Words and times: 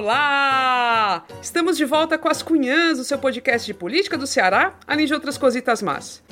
Olá! 0.00 1.26
Estamos 1.42 1.76
de 1.76 1.84
volta 1.84 2.16
com 2.16 2.26
as 2.26 2.42
Cunhãs, 2.42 2.98
o 2.98 3.04
seu 3.04 3.18
podcast 3.18 3.66
de 3.66 3.74
política 3.74 4.16
do 4.16 4.26
Ceará, 4.26 4.72
além 4.86 5.04
de 5.04 5.12
outras 5.12 5.36
cositas 5.36 5.82
más. 5.82 6.22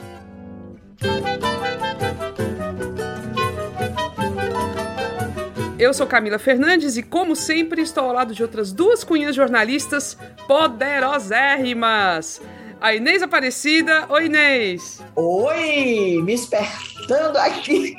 Eu 5.79 5.93
sou 5.93 6.07
Camila 6.07 6.39
Fernandes 6.39 6.97
e, 6.97 7.03
como 7.03 7.37
sempre, 7.37 7.83
estou 7.83 8.05
ao 8.05 8.15
lado 8.15 8.35
de 8.35 8.43
outras 8.43 8.73
duas 8.73 9.05
cunhãs 9.05 9.37
jornalistas 9.37 10.17
poderosérrimas. 10.47 12.41
A 12.81 12.95
Inês 12.95 13.23
Aparecida. 13.23 14.07
Oi, 14.09 14.25
Inês. 14.25 15.03
Oi, 15.15 16.23
me 16.25 16.33
espertando 16.33 17.37
aqui. 17.37 17.95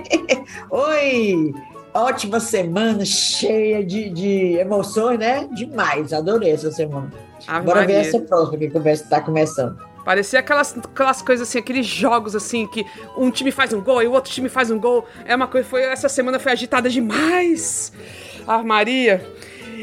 Oi, 0.70 1.52
ótima 1.94 2.40
semana, 2.40 3.04
cheia 3.04 3.84
de, 3.84 4.10
de 4.10 4.54
emoções, 4.54 5.18
né? 5.18 5.48
Demais, 5.52 6.12
adorei 6.12 6.50
essa 6.50 6.70
semana. 6.72 7.10
Ave 7.46 7.64
Bora 7.64 7.80
Maria. 7.80 8.02
ver 8.02 8.08
essa 8.08 8.18
próxima 8.18 8.58
que 8.58 8.70
conversa 8.70 9.04
está 9.04 9.20
começando. 9.20 9.78
Parecia 10.04 10.40
aquelas, 10.40 10.76
aquelas 10.76 11.22
coisas 11.22 11.48
assim, 11.48 11.58
aqueles 11.58 11.86
jogos 11.86 12.36
assim, 12.36 12.66
que 12.66 12.84
um 13.16 13.30
time 13.30 13.50
faz 13.50 13.72
um 13.72 13.80
gol 13.80 14.02
e 14.02 14.06
o 14.06 14.12
outro 14.12 14.30
time 14.30 14.48
faz 14.48 14.70
um 14.70 14.78
gol. 14.78 15.06
É 15.24 15.34
uma 15.34 15.46
coisa, 15.46 15.66
foi, 15.66 15.82
essa 15.82 16.08
semana 16.08 16.38
foi 16.38 16.52
agitada 16.52 16.90
demais. 16.90 17.92
Ah, 18.46 18.62
Maria. 18.62 19.26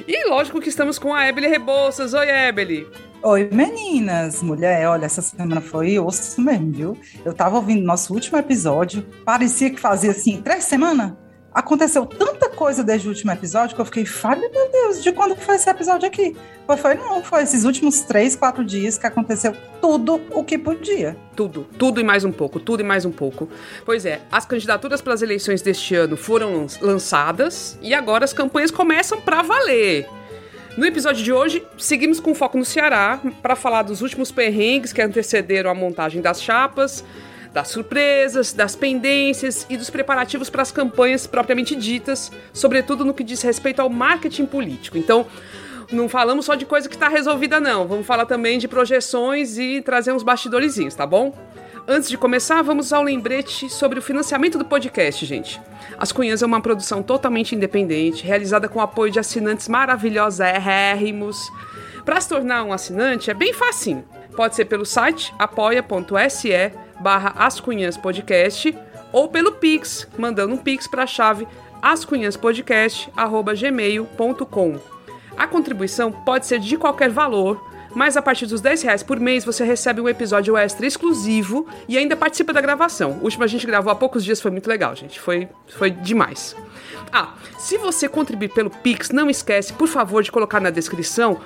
E 0.07 0.29
lógico 0.29 0.61
que 0.61 0.69
estamos 0.69 0.99
com 0.99 1.13
a 1.13 1.27
Ebele 1.27 1.47
Rebouças. 1.47 2.13
Oi, 2.13 2.29
Ebele. 2.29 2.87
Oi, 3.23 3.49
meninas. 3.51 4.43
Mulher, 4.43 4.87
olha, 4.87 5.05
essa 5.05 5.21
semana 5.21 5.59
foi 5.61 5.97
osso 5.97 6.39
mesmo, 6.41 6.71
viu? 6.71 6.97
Eu 7.25 7.33
tava 7.33 7.55
ouvindo 7.55 7.83
nosso 7.83 8.13
último 8.13 8.37
episódio, 8.37 9.03
parecia 9.25 9.69
que 9.71 9.79
fazia 9.79 10.11
assim, 10.11 10.41
três 10.41 10.65
semanas 10.65 11.13
aconteceu 11.53 12.05
tanta 12.05 12.49
coisa 12.49 12.83
desde 12.83 13.07
o 13.07 13.11
último 13.11 13.31
episódio 13.31 13.75
que 13.75 13.81
eu 13.81 13.85
fiquei, 13.85 14.05
Fábio, 14.05 14.49
meu 14.51 14.71
Deus, 14.71 15.03
de 15.03 15.11
quando 15.11 15.35
foi 15.35 15.55
esse 15.55 15.69
episódio 15.69 16.07
aqui? 16.07 16.35
Foi, 16.65 16.77
foi 16.77 16.95
não, 16.95 17.23
foi 17.23 17.43
esses 17.43 17.65
últimos 17.65 18.01
três, 18.01 18.35
quatro 18.35 18.63
dias 18.63 18.97
que 18.97 19.05
aconteceu 19.05 19.55
tudo 19.81 20.21
o 20.31 20.43
que 20.43 20.57
podia. 20.57 21.17
Tudo, 21.35 21.67
tudo 21.77 21.99
e 21.99 22.03
mais 22.03 22.23
um 22.23 22.31
pouco, 22.31 22.59
tudo 22.59 22.81
e 22.81 22.83
mais 22.83 23.03
um 23.03 23.11
pouco. 23.11 23.49
Pois 23.85 24.05
é, 24.05 24.21
as 24.31 24.45
candidaturas 24.45 25.01
para 25.01 25.13
as 25.13 25.21
eleições 25.21 25.61
deste 25.61 25.95
ano 25.95 26.15
foram 26.15 26.67
lançadas 26.81 27.77
e 27.81 27.93
agora 27.93 28.23
as 28.23 28.33
campanhas 28.33 28.71
começam 28.71 29.19
para 29.19 29.41
valer. 29.41 30.07
No 30.77 30.85
episódio 30.85 31.21
de 31.21 31.33
hoje, 31.33 31.65
seguimos 31.77 32.21
com 32.21 32.33
foco 32.33 32.57
no 32.57 32.63
Ceará 32.63 33.19
para 33.41 33.57
falar 33.57 33.81
dos 33.81 34.01
últimos 34.01 34.31
perrengues 34.31 34.93
que 34.93 35.01
antecederam 35.01 35.69
a 35.69 35.73
montagem 35.75 36.21
das 36.21 36.41
chapas, 36.41 37.03
das 37.53 37.67
surpresas, 37.67 38.53
das 38.53 38.75
pendências 38.75 39.65
e 39.69 39.75
dos 39.75 39.89
preparativos 39.89 40.49
para 40.49 40.61
as 40.61 40.71
campanhas 40.71 41.27
propriamente 41.27 41.75
ditas, 41.75 42.31
sobretudo 42.53 43.03
no 43.03 43.13
que 43.13 43.23
diz 43.23 43.41
respeito 43.41 43.81
ao 43.81 43.89
marketing 43.89 44.45
político. 44.45 44.97
Então, 44.97 45.27
não 45.91 46.07
falamos 46.07 46.45
só 46.45 46.55
de 46.55 46.65
coisa 46.65 46.87
que 46.87 46.95
está 46.95 47.09
resolvida, 47.09 47.59
não. 47.59 47.85
Vamos 47.85 48.07
falar 48.07 48.25
também 48.25 48.57
de 48.57 48.67
projeções 48.67 49.57
e 49.57 49.81
trazer 49.81 50.13
uns 50.13 50.23
bastidorzinhos, 50.23 50.95
tá 50.95 51.05
bom? 51.05 51.33
Antes 51.87 52.09
de 52.09 52.17
começar, 52.17 52.61
vamos 52.61 52.93
ao 52.93 53.03
lembrete 53.03 53.69
sobre 53.69 53.99
o 53.99 54.01
financiamento 54.01 54.57
do 54.57 54.63
podcast, 54.63 55.25
gente. 55.25 55.59
As 55.97 56.11
Cunhas 56.11 56.41
é 56.41 56.45
uma 56.45 56.61
produção 56.61 57.03
totalmente 57.03 57.55
independente, 57.55 58.23
realizada 58.23 58.69
com 58.69 58.79
o 58.79 58.81
apoio 58.81 59.11
de 59.11 59.19
assinantes 59.19 59.67
maravilhosos, 59.67 60.39
érrimos. 60.39 61.51
Para 62.05 62.21
se 62.21 62.29
tornar 62.29 62.63
um 62.63 62.71
assinante 62.71 63.29
é 63.29 63.33
bem 63.33 63.51
facinho. 63.51 64.05
Pode 64.35 64.55
ser 64.55 64.65
pelo 64.65 64.85
site 64.85 65.33
apoia.se 65.37 66.71
barra 66.99 67.33
Ascunhãs 67.37 67.95
Podcast 67.97 68.75
ou 69.11 69.27
pelo 69.27 69.51
Pix, 69.53 70.07
mandando 70.17 70.53
um 70.53 70.57
Pix 70.57 70.87
para 70.87 71.03
a 71.03 71.07
chave 71.07 71.47
ascunhaspodcast.gmail.com. 71.81 74.79
A 75.35 75.47
contribuição 75.47 76.11
pode 76.11 76.45
ser 76.45 76.59
de 76.59 76.77
qualquer 76.77 77.09
valor, 77.09 77.59
mas 77.95 78.15
a 78.15 78.21
partir 78.21 78.45
dos 78.45 78.61
10 78.61 78.83
reais 78.83 79.01
por 79.03 79.19
mês 79.19 79.43
você 79.43 79.65
recebe 79.65 79.99
um 79.99 80.07
episódio 80.07 80.55
extra 80.55 80.85
exclusivo 80.85 81.67
e 81.87 81.97
ainda 81.97 82.15
participa 82.15 82.53
da 82.53 82.61
gravação. 82.61 83.13
O 83.13 83.23
último 83.23 83.43
a 83.43 83.47
gente 83.47 83.65
gravou 83.65 83.91
há 83.91 83.95
poucos 83.95 84.23
dias, 84.23 84.39
foi 84.39 84.51
muito 84.51 84.67
legal, 84.67 84.95
gente. 84.95 85.19
Foi, 85.19 85.49
foi 85.67 85.89
demais. 85.91 86.55
Ah, 87.11 87.33
se 87.57 87.77
você 87.77 88.07
contribuir 88.07 88.49
pelo 88.49 88.69
Pix, 88.69 89.09
não 89.09 89.29
esquece, 89.29 89.73
por 89.73 89.87
favor, 89.87 90.23
de 90.23 90.31
colocar 90.31 90.61
na 90.61 90.69
descrição 90.69 91.41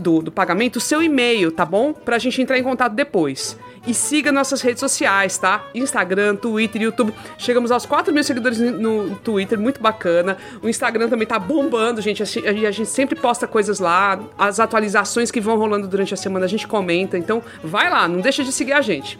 do, 0.00 0.22
do 0.22 0.32
pagamento 0.32 0.76
o 0.76 0.80
seu 0.80 1.02
e-mail, 1.02 1.52
tá 1.52 1.64
bom? 1.64 1.92
Pra 1.92 2.18
gente 2.18 2.40
entrar 2.40 2.58
em 2.58 2.62
contato 2.62 2.92
depois. 2.92 3.56
E 3.86 3.94
siga 3.94 4.30
nossas 4.30 4.60
redes 4.60 4.80
sociais, 4.80 5.38
tá? 5.38 5.64
Instagram, 5.74 6.36
Twitter, 6.36 6.82
YouTube. 6.82 7.14
Chegamos 7.38 7.70
aos 7.70 7.86
4 7.86 8.12
mil 8.12 8.22
seguidores 8.24 8.58
no 8.58 9.16
Twitter, 9.16 9.58
muito 9.58 9.80
bacana. 9.80 10.36
O 10.62 10.68
Instagram 10.68 11.08
também 11.08 11.26
tá 11.26 11.38
bombando, 11.38 12.00
gente. 12.02 12.22
A 12.22 12.26
gente 12.52 12.86
sempre 12.86 13.18
posta 13.18 13.46
coisas 13.46 13.78
lá. 13.78 14.20
As 14.36 14.60
atualizações 14.60 15.30
que 15.30 15.40
vão 15.40 15.56
rolando 15.56 15.86
durante 15.86 16.12
a 16.12 16.16
semana 16.16 16.44
a 16.44 16.48
gente 16.48 16.66
comenta. 16.66 17.16
Então, 17.16 17.42
vai 17.62 17.88
lá, 17.88 18.06
não 18.06 18.20
deixa 18.20 18.44
de 18.44 18.52
seguir 18.52 18.72
a 18.72 18.80
gente. 18.80 19.18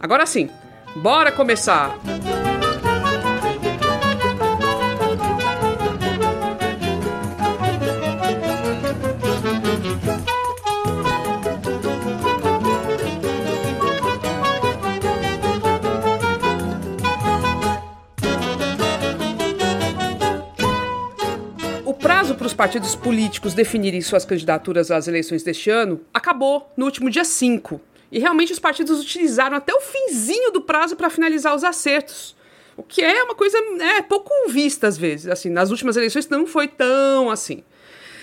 Agora 0.00 0.26
sim, 0.26 0.50
bora 0.96 1.30
começar! 1.30 1.96
Música 2.04 2.51
partidos 22.62 22.94
políticos 22.94 23.54
definirem 23.54 24.00
suas 24.00 24.24
candidaturas 24.24 24.92
às 24.92 25.08
eleições 25.08 25.42
deste 25.42 25.68
ano 25.68 26.00
acabou 26.14 26.72
no 26.76 26.84
último 26.84 27.10
dia 27.10 27.24
5. 27.24 27.80
E 28.08 28.20
realmente 28.20 28.52
os 28.52 28.60
partidos 28.60 29.00
utilizaram 29.00 29.56
até 29.56 29.74
o 29.74 29.80
finzinho 29.80 30.52
do 30.52 30.60
prazo 30.60 30.94
para 30.94 31.10
finalizar 31.10 31.56
os 31.56 31.64
acertos. 31.64 32.36
O 32.76 32.84
que 32.84 33.02
é 33.02 33.24
uma 33.24 33.34
coisa 33.34 33.60
né, 33.76 34.00
pouco 34.02 34.30
vista 34.48 34.86
às 34.86 34.96
vezes. 34.96 35.26
Assim, 35.26 35.50
nas 35.50 35.72
últimas 35.72 35.96
eleições 35.96 36.28
não 36.28 36.46
foi 36.46 36.68
tão 36.68 37.32
assim. 37.32 37.64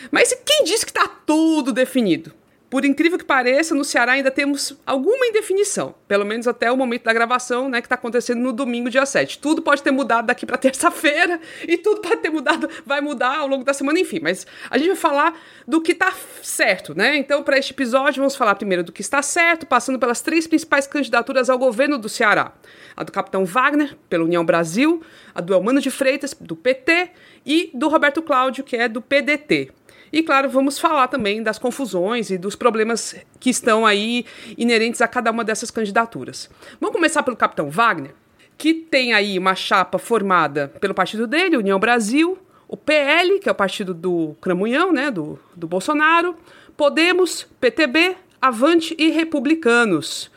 Mas 0.09 0.33
quem 0.45 0.63
disse 0.63 0.85
que 0.85 0.91
está 0.91 1.05
tudo 1.05 1.73
definido? 1.73 2.31
Por 2.69 2.85
incrível 2.85 3.17
que 3.17 3.25
pareça, 3.25 3.73
no 3.73 3.83
Ceará 3.83 4.11
ainda 4.11 4.29
temos 4.29 4.77
alguma 4.85 5.25
indefinição, 5.25 5.95
pelo 6.07 6.23
menos 6.23 6.47
até 6.47 6.71
o 6.71 6.77
momento 6.77 7.03
da 7.03 7.11
gravação, 7.13 7.67
né, 7.67 7.81
que 7.81 7.87
está 7.87 7.95
acontecendo 7.95 8.39
no 8.39 8.53
domingo, 8.53 8.91
dia 8.91 9.05
7. 9.07 9.39
Tudo 9.39 9.61
pode 9.61 9.81
ter 9.81 9.89
mudado 9.89 10.27
daqui 10.27 10.45
para 10.45 10.55
terça-feira 10.59 11.39
e 11.67 11.77
tudo 11.77 12.01
pode 12.01 12.17
ter 12.17 12.29
mudado, 12.29 12.69
vai 12.85 13.01
mudar 13.01 13.39
ao 13.39 13.47
longo 13.47 13.63
da 13.63 13.73
semana, 13.73 13.99
enfim. 13.99 14.19
Mas 14.21 14.45
a 14.69 14.77
gente 14.77 14.87
vai 14.87 14.95
falar 14.95 15.39
do 15.67 15.81
que 15.81 15.93
está 15.93 16.13
certo, 16.43 16.95
né? 16.95 17.17
Então, 17.17 17.41
para 17.41 17.57
este 17.57 17.73
episódio, 17.73 18.21
vamos 18.21 18.35
falar 18.35 18.53
primeiro 18.53 18.83
do 18.83 18.91
que 18.91 19.01
está 19.01 19.21
certo, 19.23 19.65
passando 19.65 19.97
pelas 19.97 20.21
três 20.21 20.45
principais 20.45 20.85
candidaturas 20.85 21.49
ao 21.49 21.57
governo 21.57 21.97
do 21.97 22.07
Ceará: 22.07 22.53
a 22.95 23.03
do 23.03 23.11
capitão 23.11 23.45
Wagner, 23.45 23.97
pela 24.07 24.23
União 24.23 24.45
Brasil, 24.45 25.01
a 25.33 25.41
do 25.41 25.55
Elmano 25.55 25.81
de 25.81 25.89
Freitas, 25.89 26.35
do 26.39 26.55
PT, 26.55 27.09
e 27.45 27.71
do 27.73 27.87
Roberto 27.87 28.21
Cláudio, 28.21 28.63
que 28.63 28.75
é 28.75 28.87
do 28.87 29.01
PDT. 29.01 29.71
E 30.11 30.23
claro, 30.23 30.49
vamos 30.49 30.79
falar 30.79 31.07
também 31.07 31.43
das 31.43 31.59
confusões 31.59 32.29
e 32.29 32.37
dos 32.37 32.55
problemas 32.55 33.15
que 33.39 33.49
estão 33.49 33.85
aí 33.85 34.25
inerentes 34.57 35.01
a 35.01 35.07
cada 35.07 35.31
uma 35.31 35.43
dessas 35.43 35.71
candidaturas. 35.71 36.49
Vamos 36.79 36.95
começar 36.95 37.23
pelo 37.23 37.37
capitão 37.37 37.69
Wagner, 37.69 38.13
que 38.57 38.73
tem 38.73 39.13
aí 39.13 39.37
uma 39.37 39.55
chapa 39.55 39.97
formada 39.97 40.67
pelo 40.79 40.93
partido 40.93 41.25
dele, 41.27 41.57
União 41.57 41.79
Brasil, 41.79 42.37
o 42.67 42.77
PL, 42.77 43.39
que 43.39 43.49
é 43.49 43.51
o 43.51 43.55
partido 43.55 43.93
do 43.93 44.35
Cramunhão, 44.41 44.91
né, 44.91 45.09
do, 45.09 45.39
do 45.55 45.67
Bolsonaro, 45.67 46.35
Podemos, 46.77 47.45
PTB, 47.59 48.15
Avante 48.41 48.95
e 48.97 49.09
Republicanos. 49.09 50.31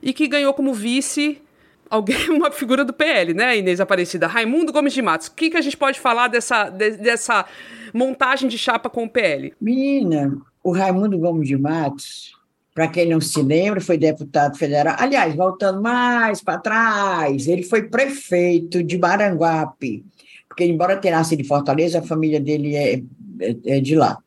E 0.00 0.12
que 0.12 0.28
ganhou 0.28 0.54
como 0.54 0.72
vice 0.72 1.42
alguém, 1.90 2.28
uma 2.30 2.50
figura 2.50 2.84
do 2.84 2.92
PL, 2.92 3.34
né, 3.34 3.58
Inês 3.58 3.80
Aparecida? 3.80 4.26
Raimundo 4.26 4.72
Gomes 4.72 4.92
de 4.92 5.02
Matos. 5.02 5.28
O 5.28 5.34
que, 5.34 5.50
que 5.50 5.56
a 5.56 5.60
gente 5.60 5.76
pode 5.76 6.00
falar 6.00 6.28
dessa, 6.28 6.68
de, 6.68 6.92
dessa 6.92 7.44
montagem 7.92 8.48
de 8.48 8.58
chapa 8.58 8.88
com 8.88 9.04
o 9.04 9.10
PL? 9.10 9.54
Menina, 9.60 10.36
o 10.62 10.72
Raimundo 10.72 11.18
Gomes 11.18 11.48
de 11.48 11.56
Matos, 11.56 12.32
para 12.74 12.88
quem 12.88 13.08
não 13.08 13.20
se 13.20 13.42
lembra, 13.42 13.80
foi 13.80 13.98
deputado 13.98 14.56
federal. 14.56 14.96
Aliás, 14.98 15.34
voltando 15.34 15.82
mais 15.82 16.40
para 16.40 16.58
trás, 16.58 17.48
ele 17.48 17.62
foi 17.62 17.84
prefeito 17.84 18.82
de 18.82 18.98
Maranguape, 18.98 20.04
porque, 20.48 20.64
embora 20.64 20.96
tenha 20.96 21.16
nascido 21.16 21.40
em 21.40 21.44
Fortaleza, 21.44 22.00
a 22.00 22.02
família 22.02 22.40
dele 22.40 22.74
é, 22.74 23.00
é, 23.40 23.76
é 23.76 23.80
de 23.80 23.94
lá. 23.94 24.18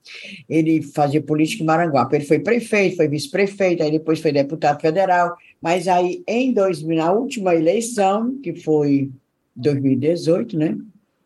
Ele 0.50 0.81
fazia 0.81 1.22
política 1.22 1.63
em 1.63 1.66
Maranguape. 1.66 2.16
Ele 2.16 2.25
foi 2.25 2.40
prefeito, 2.40 2.98
foi 2.98 3.08
vice-prefeito, 3.08 3.84
aí 3.84 3.92
depois 3.92 4.19
foi 4.19 4.31
deputado 4.31 4.81
federal. 4.81 5.36
Mas 5.62 5.88
aí, 5.88 6.24
em 6.28 6.54
2000, 6.54 6.98
na 6.98 7.12
última 7.12 7.56
eleição, 7.56 8.38
que 8.42 8.56
foi 8.56 9.10
2018, 9.56 10.58
né, 10.58 10.78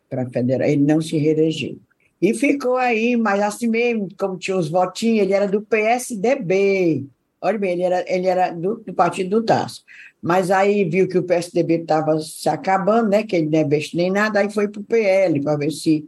para 0.10 0.30
federal, 0.30 0.68
ele 0.68 0.84
não 0.84 1.02
se 1.02 1.18
reelegeu. 1.18 1.78
E 2.22 2.34
ficou 2.34 2.76
aí, 2.78 3.16
mas 3.16 3.42
assim 3.42 3.68
mesmo, 3.68 4.08
como 4.18 4.38
tinha 4.38 4.58
os 4.58 4.70
votinhos, 4.70 5.22
ele 5.22 5.34
era 5.34 5.48
do 5.48 5.62
PSDB. 5.62 7.06
Olha 7.42 7.58
bem, 7.58 7.74
ele 7.74 7.84
era, 7.84 8.06
ele 8.08 8.28
era 8.28 8.52
do, 8.52 8.76
do 8.78 8.94
partido 8.94 9.30
do 9.30 9.46
Tasso. 9.46 9.84
Mas 10.22 10.50
aí 10.50 10.84
viu 10.86 11.08
que 11.08 11.18
o 11.18 11.24
PSDB 11.24 11.82
estava 11.82 12.20
se 12.20 12.50
acabando, 12.50 13.10
né? 13.10 13.24
Que 13.24 13.36
ele 13.36 13.50
não 13.50 13.60
é 13.60 13.64
besta 13.64 13.96
nem 13.96 14.10
nada, 14.10 14.40
aí 14.40 14.52
foi 14.52 14.68
para 14.68 14.82
o 14.82 14.84
PL 14.84 15.40
para 15.42 15.58
ver 15.58 15.72
se 15.72 16.04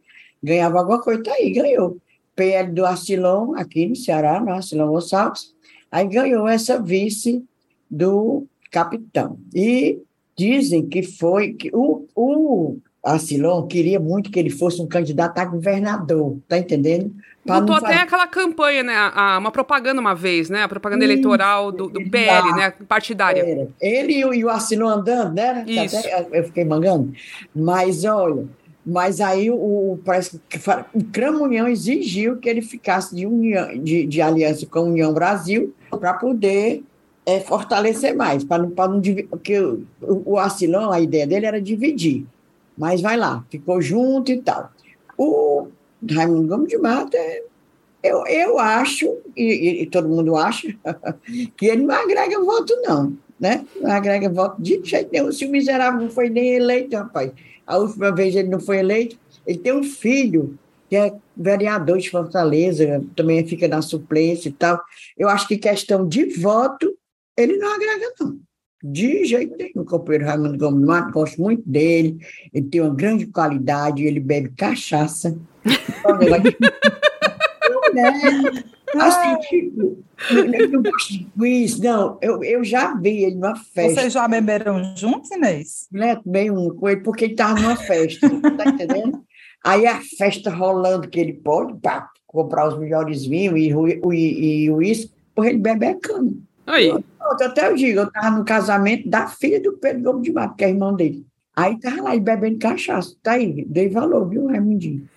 ganhava 0.47 0.79
alguma 0.79 1.01
coisa. 1.01 1.21
Tá 1.21 1.33
aí, 1.33 1.51
ganhou. 1.51 1.97
PL 2.35 2.71
do 2.71 2.85
Arcilon, 2.85 3.55
aqui 3.55 3.87
no 3.87 3.95
Ceará, 3.95 4.39
no 4.39 4.51
Arcilon 4.51 4.91
Gonçalves, 4.91 5.53
aí 5.91 6.07
ganhou 6.07 6.47
essa 6.47 6.81
vice 6.81 7.43
do 7.89 8.45
capitão. 8.71 9.39
E 9.53 9.99
dizem 10.37 10.87
que 10.87 11.01
foi 11.01 11.53
que 11.53 11.71
o, 11.73 12.05
o 12.15 12.77
Arcilon 13.03 13.65
queria 13.65 13.99
muito 13.99 14.29
que 14.29 14.39
ele 14.39 14.51
fosse 14.51 14.81
um 14.81 14.87
candidato 14.87 15.39
a 15.39 15.45
governador, 15.45 16.37
tá 16.47 16.57
entendendo? 16.57 17.11
Botou 17.43 17.75
até 17.77 17.87
fazer... 17.87 17.99
aquela 17.99 18.27
campanha, 18.27 18.83
né? 18.83 18.93
A, 18.95 19.37
uma 19.39 19.51
propaganda 19.51 20.01
uma 20.01 20.13
vez, 20.13 20.49
né? 20.49 20.63
A 20.63 20.67
propaganda 20.67 21.05
Isso, 21.05 21.13
eleitoral 21.13 21.71
do, 21.71 21.87
do 21.87 22.09
PL, 22.09 22.51
né? 22.53 22.71
Partidária. 22.87 23.41
Era. 23.41 23.67
Ele 23.81 24.13
e 24.13 24.25
o, 24.25 24.33
e 24.33 24.43
o 24.43 24.49
Arcilon 24.49 24.89
andando, 24.89 25.33
né? 25.33 25.63
Isso. 25.65 25.97
Até 25.97 26.27
eu 26.31 26.43
fiquei 26.43 26.65
mangando. 26.65 27.13
Mas, 27.55 28.03
olha, 28.03 28.45
mas 28.89 29.19
aí 29.19 29.51
o, 29.51 29.99
parece 30.05 30.39
que 30.47 30.57
o 30.93 31.03
Cramunhão 31.11 31.67
exigiu 31.67 32.37
que 32.37 32.47
ele 32.47 32.61
ficasse 32.61 33.13
de, 33.13 33.25
união, 33.25 33.77
de, 33.77 34.05
de 34.05 34.21
aliança 34.21 34.65
com 34.65 34.79
a 34.79 34.83
União 34.83 35.13
Brasil 35.13 35.73
para 35.89 36.13
poder 36.13 36.81
é, 37.25 37.41
fortalecer 37.41 38.15
mais, 38.15 38.45
para 38.45 38.63
não, 38.63 38.71
não 38.73 39.01
dividir, 39.01 39.27
porque 39.27 39.59
o, 39.59 39.85
o 40.01 40.37
Arcilão, 40.37 40.89
a 40.89 41.01
ideia 41.01 41.27
dele 41.27 41.45
era 41.45 41.61
dividir, 41.61 42.25
mas 42.77 43.01
vai 43.01 43.17
lá, 43.17 43.43
ficou 43.49 43.81
junto 43.81 44.31
e 44.31 44.41
tal. 44.41 44.71
O 45.17 45.67
Raimundo 46.09 46.47
Gomes 46.47 46.69
de 46.69 46.77
Mata, 46.77 47.17
eu, 48.01 48.25
eu 48.25 48.57
acho, 48.57 49.17
e, 49.35 49.81
e, 49.81 49.85
todo 49.87 50.07
mundo 50.07 50.37
acha, 50.37 50.73
que 51.57 51.65
ele 51.65 51.83
não 51.83 51.93
agrega 51.93 52.39
voto, 52.41 52.73
não, 52.83 53.17
né? 53.37 53.65
Não 53.81 53.91
agrega 53.91 54.29
voto 54.29 54.61
de 54.61 54.79
jeito 54.81 55.09
nenhum. 55.11 55.29
Se 55.29 55.45
o 55.45 55.51
miserável 55.51 55.99
não 55.99 56.09
foi 56.09 56.29
nem 56.29 56.53
eleito, 56.53 56.95
rapaz, 56.95 57.33
a 57.67 57.77
última 57.77 58.11
vez 58.11 58.35
ele 58.35 58.47
não 58.47 58.59
foi 58.59 58.79
eleito, 58.79 59.17
ele 59.45 59.59
tem 59.59 59.73
um 59.73 59.83
filho 59.83 60.57
que 60.89 60.95
é 60.95 61.13
vereador 61.35 61.97
de 61.97 62.09
Fortaleza, 62.09 63.03
também 63.15 63.45
fica 63.45 63.67
na 63.67 63.81
suplência 63.81 64.47
e 64.47 64.53
tal. 64.53 64.81
Eu 65.17 65.27
acho 65.27 65.47
que 65.47 65.57
questão 65.57 66.07
de 66.07 66.25
voto, 66.39 66.97
ele 67.35 67.57
não 67.57 67.75
agrega, 67.75 68.13
não. 68.19 68.39
De 68.81 69.25
jeito 69.25 69.55
nenhum, 69.57 69.81
o 69.81 69.85
companheiro 69.85 70.25
Raimundo 70.25 70.57
Gomes 70.57 70.85
Mato, 70.85 71.11
gosto 71.11 71.41
muito 71.41 71.67
dele, 71.67 72.17
ele 72.53 72.67
tem 72.67 72.79
uma 72.79 72.93
grande 72.93 73.25
qualidade, 73.25 74.05
ele 74.05 74.19
bebe 74.19 74.53
cachaça. 74.55 75.37
né? 78.01 78.63
Assim, 78.95 79.39
tipo, 79.49 80.03
eu 80.31 80.69
não 80.69 80.81
gosto 80.81 81.13
de 81.13 81.25
quiz, 81.37 81.79
não. 81.79 82.17
Eu, 82.21 82.43
eu 82.43 82.63
já 82.63 82.95
vi 82.95 83.23
ele 83.23 83.35
numa 83.35 83.55
festa. 83.55 84.01
Vocês 84.01 84.13
já 84.13 84.27
beberam 84.27 84.95
juntos, 84.95 85.29
Inês? 85.31 85.87
Né, 85.91 86.19
bem 86.25 86.49
um 86.51 86.69
com 86.69 86.87
ele, 86.87 87.01
porque 87.01 87.25
ele 87.25 87.33
estava 87.33 87.59
numa 87.59 87.75
festa, 87.75 88.29
tá 88.57 88.69
entendendo? 88.69 89.21
Aí 89.63 89.85
a 89.85 89.99
festa 90.17 90.49
rolando 90.49 91.09
que 91.09 91.19
ele 91.19 91.33
pode, 91.33 91.77
pá, 91.81 92.09
comprar 92.25 92.67
os 92.67 92.79
melhores 92.79 93.25
vinhos 93.25 93.59
e 93.59 93.73
o 93.73 94.13
e, 94.13 94.71
uísque, 94.71 95.11
porra, 95.35 95.49
ele 95.49 95.57
bebe 95.57 95.85
a 95.85 95.95
cana. 95.95 96.31
Aí. 96.65 96.87
Eu, 96.87 97.03
até 97.21 97.67
eu 97.67 97.75
digo, 97.75 97.99
eu 97.99 98.07
estava 98.07 98.37
no 98.37 98.45
casamento 98.45 99.09
da 99.09 99.27
filha 99.27 99.61
do 99.61 99.73
Pedro 99.73 100.03
Gomes 100.03 100.23
de 100.23 100.31
Mato, 100.31 100.55
que 100.55 100.63
é 100.63 100.69
irmão 100.69 100.95
dele. 100.95 101.25
Aí 101.55 101.73
estava 101.73 102.03
lá, 102.03 102.11
ele 102.13 102.23
bebendo 102.23 102.59
cachaça. 102.59 103.15
Tá 103.23 103.31
aí, 103.33 103.65
dei 103.65 103.89
valor, 103.89 104.29
viu, 104.29 104.47
Raimundinho? 104.47 105.09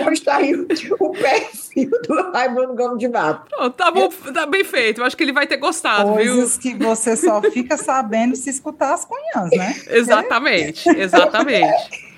Hoje 0.00 0.12
está 0.12 0.36
aí 0.36 0.54
o, 0.54 0.66
o 0.98 1.12
perfil 1.12 1.90
do 2.06 2.32
Raimundo 2.32 2.74
Gomes 2.74 2.98
de 2.98 3.08
Mato. 3.08 3.48
Pronto, 3.48 3.76
tá, 3.76 3.90
bom, 3.90 4.08
tá 4.32 4.46
bem 4.46 4.64
feito. 4.64 5.00
Eu 5.00 5.04
acho 5.04 5.16
que 5.16 5.22
ele 5.22 5.32
vai 5.32 5.46
ter 5.46 5.56
gostado, 5.56 6.12
Coisas 6.12 6.58
viu? 6.58 6.72
que 6.76 6.84
você 6.84 7.16
só 7.16 7.40
fica 7.40 7.76
sabendo 7.76 8.34
se 8.34 8.50
escutar 8.50 8.94
as 8.94 9.04
cunhãs, 9.04 9.50
né? 9.56 9.74
exatamente, 9.90 10.88
exatamente. 10.88 12.11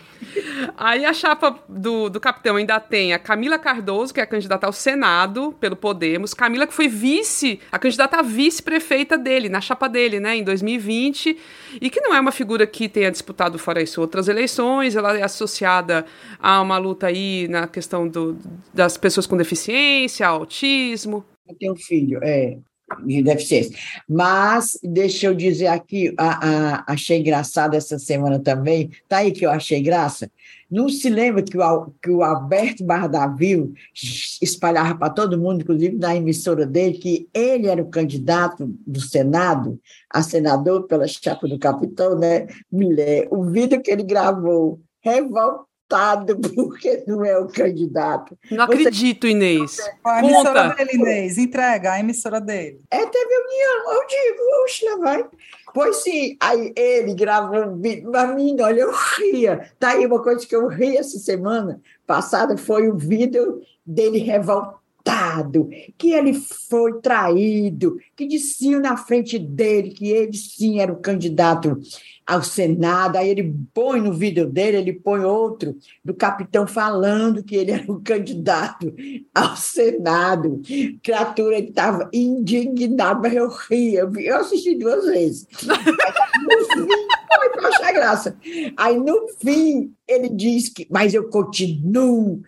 Aí 0.76 1.04
a 1.04 1.12
chapa 1.12 1.58
do, 1.68 2.08
do 2.08 2.20
capitão 2.20 2.56
ainda 2.56 2.78
tem 2.80 3.12
a 3.12 3.18
Camila 3.18 3.58
Cardoso, 3.58 4.12
que 4.12 4.20
é 4.20 4.26
candidata 4.26 4.66
ao 4.66 4.72
Senado 4.72 5.54
pelo 5.60 5.76
Podemos. 5.76 6.34
Camila, 6.34 6.66
que 6.66 6.74
foi 6.74 6.88
vice, 6.88 7.60
a 7.70 7.78
candidata 7.78 8.18
a 8.18 8.22
vice-prefeita 8.22 9.16
dele, 9.16 9.48
na 9.48 9.60
chapa 9.60 9.88
dele, 9.88 10.20
né, 10.20 10.36
em 10.36 10.44
2020. 10.44 11.36
E 11.80 11.90
que 11.90 12.00
não 12.00 12.14
é 12.14 12.20
uma 12.20 12.32
figura 12.32 12.66
que 12.66 12.88
tenha 12.88 13.10
disputado 13.10 13.58
fora 13.58 13.82
isso 13.82 14.00
outras 14.00 14.28
eleições. 14.28 14.96
Ela 14.96 15.18
é 15.18 15.22
associada 15.22 16.04
a 16.38 16.60
uma 16.60 16.78
luta 16.78 17.06
aí 17.06 17.48
na 17.48 17.66
questão 17.66 18.08
do, 18.08 18.36
das 18.72 18.96
pessoas 18.96 19.26
com 19.26 19.36
deficiência, 19.36 20.26
autismo. 20.26 21.24
Eu 21.48 21.56
tenho 21.56 21.76
filho, 21.76 22.20
é 22.22 22.58
de 23.04 23.22
deficiência. 23.22 23.76
Mas, 24.08 24.78
deixa 24.82 25.26
eu 25.26 25.34
dizer 25.34 25.68
aqui, 25.68 26.14
a, 26.18 26.48
a, 26.48 26.92
achei 26.92 27.18
engraçado 27.18 27.74
essa 27.74 27.98
semana 27.98 28.38
também, 28.38 28.90
tá 29.08 29.18
aí 29.18 29.32
que 29.32 29.44
eu 29.44 29.50
achei 29.50 29.80
graça. 29.82 30.30
Não 30.70 30.88
se 30.88 31.08
lembra 31.08 31.42
que 31.42 31.56
o, 31.56 31.90
que 32.02 32.10
o 32.10 32.22
Alberto 32.22 32.84
Bardavil 32.84 33.72
espalhava 34.42 34.98
para 34.98 35.10
todo 35.10 35.38
mundo, 35.38 35.62
inclusive 35.62 35.96
na 35.96 36.16
emissora 36.16 36.66
dele, 36.66 36.98
que 36.98 37.28
ele 37.32 37.68
era 37.68 37.82
o 37.82 37.88
candidato 37.88 38.66
do 38.86 39.00
Senado, 39.00 39.80
a 40.10 40.22
senador 40.22 40.86
pela 40.86 41.06
chapa 41.06 41.46
do 41.46 41.58
capitão, 41.58 42.18
né? 42.18 42.46
O 43.30 43.44
vídeo 43.44 43.80
que 43.80 43.90
ele 43.90 44.02
gravou, 44.02 44.80
revoltado 45.00 45.66
porque 46.54 47.04
não 47.06 47.24
é 47.24 47.38
o 47.38 47.46
candidato. 47.46 48.36
Não 48.50 48.66
Você... 48.66 48.72
acredito, 48.72 49.26
Inês. 49.26 49.78
A 50.04 50.20
emissora 50.20 50.70
Conta. 50.70 50.74
dele, 50.76 50.90
Inês, 50.94 51.38
entrega 51.38 51.92
a 51.92 52.00
emissora 52.00 52.40
dele. 52.40 52.80
É, 52.90 53.06
teve 53.06 53.34
união, 53.34 53.92
eu 53.92 54.06
digo, 54.06 54.42
oxe, 54.64 54.84
lá 54.84 54.96
vai. 54.96 55.24
Pois 55.72 55.96
sim, 55.96 56.36
aí 56.40 56.72
ele 56.76 57.14
gravou 57.14 57.64
um 57.64 57.80
vídeo, 57.80 58.10
mas 58.10 58.34
menina, 58.34 58.64
olha, 58.64 58.80
eu 58.80 58.92
ria. 58.92 59.70
Tá 59.78 59.90
aí 59.90 60.06
uma 60.06 60.22
coisa 60.22 60.46
que 60.46 60.54
eu 60.54 60.68
ri 60.68 60.96
essa 60.96 61.18
semana 61.18 61.80
passada, 62.06 62.56
foi 62.56 62.88
o 62.88 62.96
vídeo 62.96 63.60
dele 63.84 64.18
revoltado, 64.18 65.68
que 65.98 66.12
ele 66.12 66.32
foi 66.32 67.00
traído, 67.00 67.98
que 68.16 68.26
diziam 68.26 68.80
na 68.80 68.96
frente 68.96 69.38
dele 69.38 69.90
que 69.90 70.10
ele 70.10 70.36
sim 70.36 70.80
era 70.80 70.92
o 70.92 71.00
candidato 71.00 71.80
ao 72.26 72.42
Senado, 72.42 73.16
aí 73.16 73.28
ele 73.28 73.54
põe 73.72 74.00
no 74.00 74.12
vídeo 74.12 74.46
dele, 74.46 74.78
ele 74.78 74.92
põe 74.92 75.20
outro 75.20 75.76
do 76.04 76.14
capitão 76.14 76.66
falando 76.66 77.42
que 77.42 77.54
ele 77.54 77.70
era 77.72 77.90
um 77.90 78.02
candidato 78.02 78.94
ao 79.34 79.56
Senado. 79.56 80.60
Criatura, 81.02 81.58
ele 81.58 81.68
estava 81.68 82.08
mas 83.22 83.34
eu 83.34 83.48
ria, 83.48 84.08
eu 84.18 84.36
assisti 84.36 84.74
duas 84.74 85.04
vezes. 85.04 85.46
foi 87.34 87.66
achar 87.66 87.92
graça. 87.92 88.36
Aí, 88.76 88.96
no 88.98 89.28
fim, 89.40 89.92
ele 90.06 90.28
diz 90.28 90.68
que, 90.68 90.86
mas 90.90 91.14
eu 91.14 91.28
continuo 91.28 92.42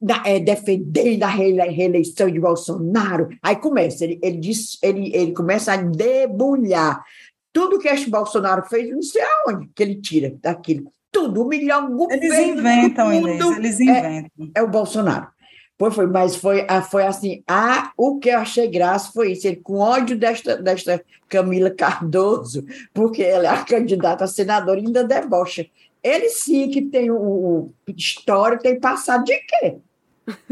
da, 0.00 0.22
é, 0.24 0.38
defendendo 0.38 1.24
a 1.24 1.28
reeleição 1.28 2.30
de 2.30 2.40
Bolsonaro. 2.40 3.28
Aí 3.42 3.56
começa, 3.56 4.04
ele, 4.04 4.18
ele, 4.22 4.38
diz, 4.38 4.78
ele, 4.82 5.14
ele 5.14 5.32
começa 5.32 5.72
a 5.72 5.76
debulhar 5.76 7.02
tudo 7.52 7.78
que 7.78 7.88
este 7.88 8.10
Bolsonaro 8.10 8.62
fez, 8.68 8.90
não 8.90 9.02
sei 9.02 9.22
aonde 9.22 9.68
que 9.74 9.82
ele 9.82 9.96
tira 9.96 10.34
daquilo. 10.42 10.92
Tudo, 11.10 11.42
o 11.42 11.48
melhor 11.48 11.88
governo. 11.88 12.22
Eles 12.22 12.38
inventam, 12.38 13.12
Inês, 13.12 13.56
eles 13.56 13.80
inventam. 13.80 14.50
É, 14.54 14.60
é, 14.60 14.62
o 14.62 14.68
Bolsonaro. 14.68 15.28
Pois 15.76 15.94
foi, 15.94 16.06
mas 16.06 16.34
foi, 16.34 16.66
ah, 16.68 16.82
foi 16.82 17.04
assim, 17.04 17.42
ah, 17.46 17.92
o 17.96 18.18
que 18.18 18.28
eu 18.30 18.38
achei 18.38 18.66
graça 18.66 19.12
foi 19.12 19.32
isso, 19.32 19.46
ele 19.46 19.56
com 19.56 19.78
ódio 19.78 20.18
desta, 20.18 20.56
desta 20.56 21.02
Camila 21.28 21.70
Cardoso, 21.70 22.64
porque 22.92 23.22
ela 23.22 23.44
é 23.44 23.48
a 23.48 23.64
candidata 23.64 24.24
a 24.24 24.26
senadora, 24.26 24.80
ainda 24.80 25.04
debocha. 25.04 25.66
Ele 26.02 26.28
sim 26.30 26.68
que 26.68 26.82
tem 26.82 27.10
o, 27.10 27.16
o 27.16 27.72
história, 27.96 28.58
tem 28.58 28.80
passado 28.80 29.24
de 29.24 29.38
quê? 29.38 29.78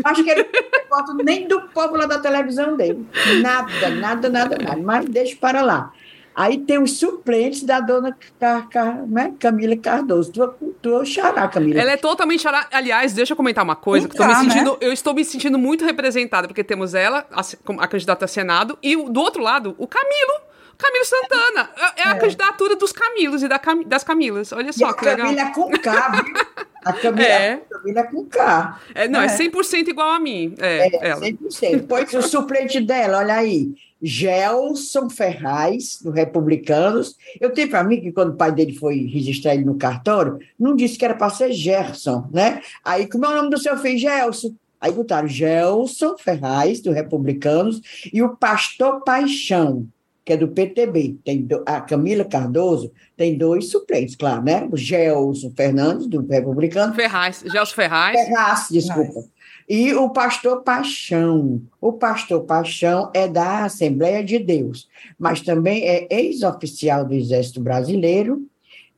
Acho 0.04 0.24
que 0.24 0.30
ele 0.30 0.44
não 0.44 0.70
tem 0.70 0.88
foto 0.88 1.14
nem 1.14 1.48
do 1.48 1.68
povo 1.68 1.96
lá 1.96 2.06
da 2.06 2.18
televisão 2.18 2.76
dele. 2.76 3.06
Nada, 3.42 3.90
nada, 3.90 4.28
nada, 4.28 4.58
nada. 4.58 4.82
Mas 4.82 5.04
deixa 5.06 5.36
para 5.36 5.62
lá. 5.62 5.92
Aí 6.36 6.58
tem 6.58 6.78
os 6.78 6.98
suplentes 6.98 7.62
da 7.62 7.80
dona 7.80 8.14
Car, 8.38 8.68
Car, 8.68 9.06
né? 9.06 9.32
Camila 9.38 9.74
Cardoso. 9.74 10.30
Tu, 10.30 10.74
tu 10.82 11.06
xará, 11.06 11.48
Camila. 11.48 11.80
Ela 11.80 11.92
é 11.92 11.96
totalmente 11.96 12.42
xará. 12.42 12.68
Aliás, 12.70 13.14
deixa 13.14 13.32
eu 13.32 13.36
comentar 13.38 13.64
uma 13.64 13.74
coisa. 13.74 14.06
que 14.06 14.20
eu, 14.20 14.26
me 14.26 14.34
sentindo, 14.34 14.72
né? 14.72 14.76
eu 14.82 14.92
estou 14.92 15.14
me 15.14 15.24
sentindo 15.24 15.58
muito 15.58 15.86
representada, 15.86 16.46
porque 16.46 16.62
temos 16.62 16.92
ela, 16.92 17.26
a, 17.32 17.40
a 17.82 17.88
candidata 17.88 18.26
a 18.26 18.28
Senado, 18.28 18.76
e 18.82 18.94
do 18.94 19.18
outro 19.18 19.42
lado, 19.42 19.74
o 19.78 19.86
Camilo. 19.86 20.46
Camilo 20.76 21.04
Santana. 21.06 21.70
É, 21.74 22.02
é 22.02 22.08
a 22.08 22.10
é. 22.10 22.18
candidatura 22.18 22.76
dos 22.76 22.92
Camilos 22.92 23.42
e 23.42 23.48
da 23.48 23.58
Cam, 23.58 23.82
das 23.86 24.04
Camilas. 24.04 24.52
Olha 24.52 24.74
só 24.74 24.90
e 24.90 24.94
que 24.94 25.04
legal. 25.06 25.28
A 25.28 25.34
Camila 25.34 25.40
é 25.40 25.52
com 25.54 25.70
viu? 25.70 26.34
A 26.86 26.92
Camila 26.92 27.26
é, 27.26 27.56
Camila 27.56 28.00
é 28.00 28.02
com 28.04 28.24
K. 28.24 28.80
É, 28.94 29.08
não, 29.08 29.20
é, 29.20 29.26
é 29.26 29.36
100% 29.36 29.88
igual 29.88 30.08
a 30.08 30.20
mim. 30.20 30.54
É, 30.58 30.86
é 30.86 31.08
ela. 31.10 31.20
100%. 31.20 31.84
Pois 31.88 32.14
o 32.14 32.22
suplente 32.22 32.80
dela, 32.80 33.18
olha 33.18 33.34
aí. 33.34 33.74
Gelson 34.00 35.10
Ferraz, 35.10 36.00
do 36.00 36.12
Republicanos. 36.12 37.16
Eu 37.40 37.50
tenho 37.50 37.68
para 37.68 37.82
mim 37.82 38.00
que 38.00 38.12
quando 38.12 38.34
o 38.34 38.36
pai 38.36 38.52
dele 38.52 38.72
foi 38.74 39.06
registrar 39.06 39.54
ele 39.54 39.64
no 39.64 39.76
cartório, 39.76 40.38
não 40.56 40.76
disse 40.76 40.96
que 40.96 41.04
era 41.04 41.14
para 41.14 41.30
ser 41.30 41.52
Gerson, 41.52 42.28
né? 42.32 42.60
Aí, 42.84 43.08
como 43.08 43.26
é 43.26 43.30
o 43.30 43.34
nome 43.34 43.50
do 43.50 43.58
seu 43.58 43.76
filho? 43.78 43.98
Gelson. 43.98 44.54
Aí 44.80 44.92
botaram 44.92 45.26
Gelson 45.26 46.16
Ferraz, 46.18 46.80
do 46.80 46.92
Republicanos, 46.92 47.80
e 48.12 48.22
o 48.22 48.36
pastor 48.36 49.02
Paixão. 49.02 49.88
Que 50.26 50.32
é 50.32 50.36
do 50.36 50.48
PTB. 50.48 51.18
Tem 51.24 51.42
do, 51.42 51.62
a 51.64 51.80
Camila 51.80 52.24
Cardoso 52.24 52.90
tem 53.16 53.38
dois 53.38 53.70
suplentes, 53.70 54.16
claro, 54.16 54.42
né? 54.42 54.68
O 54.70 54.76
Gelson 54.76 55.52
Fernandes, 55.56 56.08
do 56.08 56.26
Republicano. 56.26 56.92
Ferraz, 56.92 57.44
Gelson 57.46 57.74
Ferraz. 57.74 58.20
Ferraz, 58.20 58.66
desculpa. 58.68 59.24
E 59.68 59.94
o 59.94 60.10
pastor 60.10 60.62
Paixão. 60.62 61.62
O 61.80 61.92
pastor 61.92 62.42
Paixão 62.42 63.10
é 63.14 63.28
da 63.28 63.64
Assembleia 63.64 64.22
de 64.22 64.40
Deus, 64.40 64.88
mas 65.16 65.40
também 65.40 65.86
é 65.86 66.08
ex-oficial 66.10 67.04
do 67.04 67.14
Exército 67.14 67.60
Brasileiro 67.60 68.44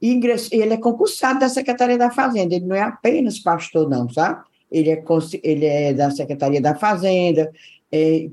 e 0.00 0.18
ele 0.52 0.74
é 0.74 0.76
concursado 0.78 1.40
da 1.40 1.48
Secretaria 1.48 1.98
da 1.98 2.10
Fazenda. 2.10 2.54
Ele 2.54 2.64
não 2.64 2.76
é 2.76 2.82
apenas 2.82 3.38
pastor, 3.38 3.88
não, 3.88 4.08
sabe? 4.08 4.42
Ele 4.70 4.90
é, 4.90 5.04
ele 5.42 5.66
é 5.66 5.92
da 5.92 6.10
Secretaria 6.10 6.60
da 6.60 6.74
Fazenda, 6.74 7.50
é, 7.92 8.28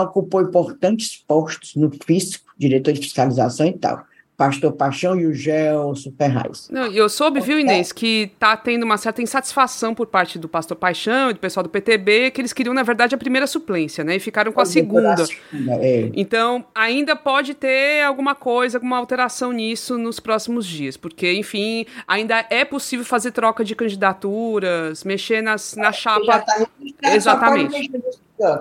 ocupou 0.00 0.42
importantes 0.42 1.22
postos 1.26 1.74
no 1.74 1.90
físico, 2.04 2.52
diretor 2.58 2.92
de 2.92 3.00
fiscalização 3.00 3.66
e 3.66 3.72
tal. 3.72 4.04
Pastor 4.36 4.72
Paixão 4.72 5.18
e 5.18 5.26
o 5.26 5.34
Gelson 5.34 6.12
Ferraz. 6.16 6.68
Não, 6.70 6.86
eu 6.86 7.08
soube, 7.08 7.40
viu, 7.40 7.60
Inês, 7.60 7.92
que 7.92 8.30
está 8.34 8.56
tendo 8.56 8.82
uma 8.82 8.96
certa 8.96 9.22
insatisfação 9.22 9.94
por 9.94 10.06
parte 10.06 10.38
do 10.38 10.48
Pastor 10.48 10.76
Paixão 10.76 11.30
e 11.30 11.34
do 11.34 11.38
pessoal 11.38 11.62
do 11.62 11.68
PTB, 11.68 12.30
que 12.30 12.40
eles 12.40 12.52
queriam, 12.52 12.74
na 12.74 12.82
verdade, 12.82 13.14
a 13.14 13.18
primeira 13.18 13.46
suplência, 13.46 14.02
né? 14.02 14.16
E 14.16 14.20
ficaram 14.20 14.50
com 14.50 14.60
a 14.60 14.64
segunda. 14.64 15.16
Segunda 15.24 15.74
é. 15.80 16.10
Então, 16.14 16.64
ainda 16.74 17.14
pode 17.14 17.54
ter 17.54 18.02
alguma 18.02 18.34
coisa, 18.34 18.78
alguma 18.78 18.96
alteração 18.96 19.52
nisso 19.52 19.98
nos 19.98 20.18
próximos 20.18 20.66
dias, 20.66 20.96
porque, 20.96 21.32
enfim, 21.32 21.86
ainda 22.08 22.44
é 22.50 22.64
possível 22.64 23.04
fazer 23.04 23.32
troca 23.32 23.64
de 23.64 23.76
candidaturas, 23.76 25.04
mexer 25.04 25.42
nas, 25.42 25.76
na 25.76 25.88
é, 25.88 25.92
chapa. 25.92 26.40
Tá 26.40 26.66
Exatamente. 27.14 27.90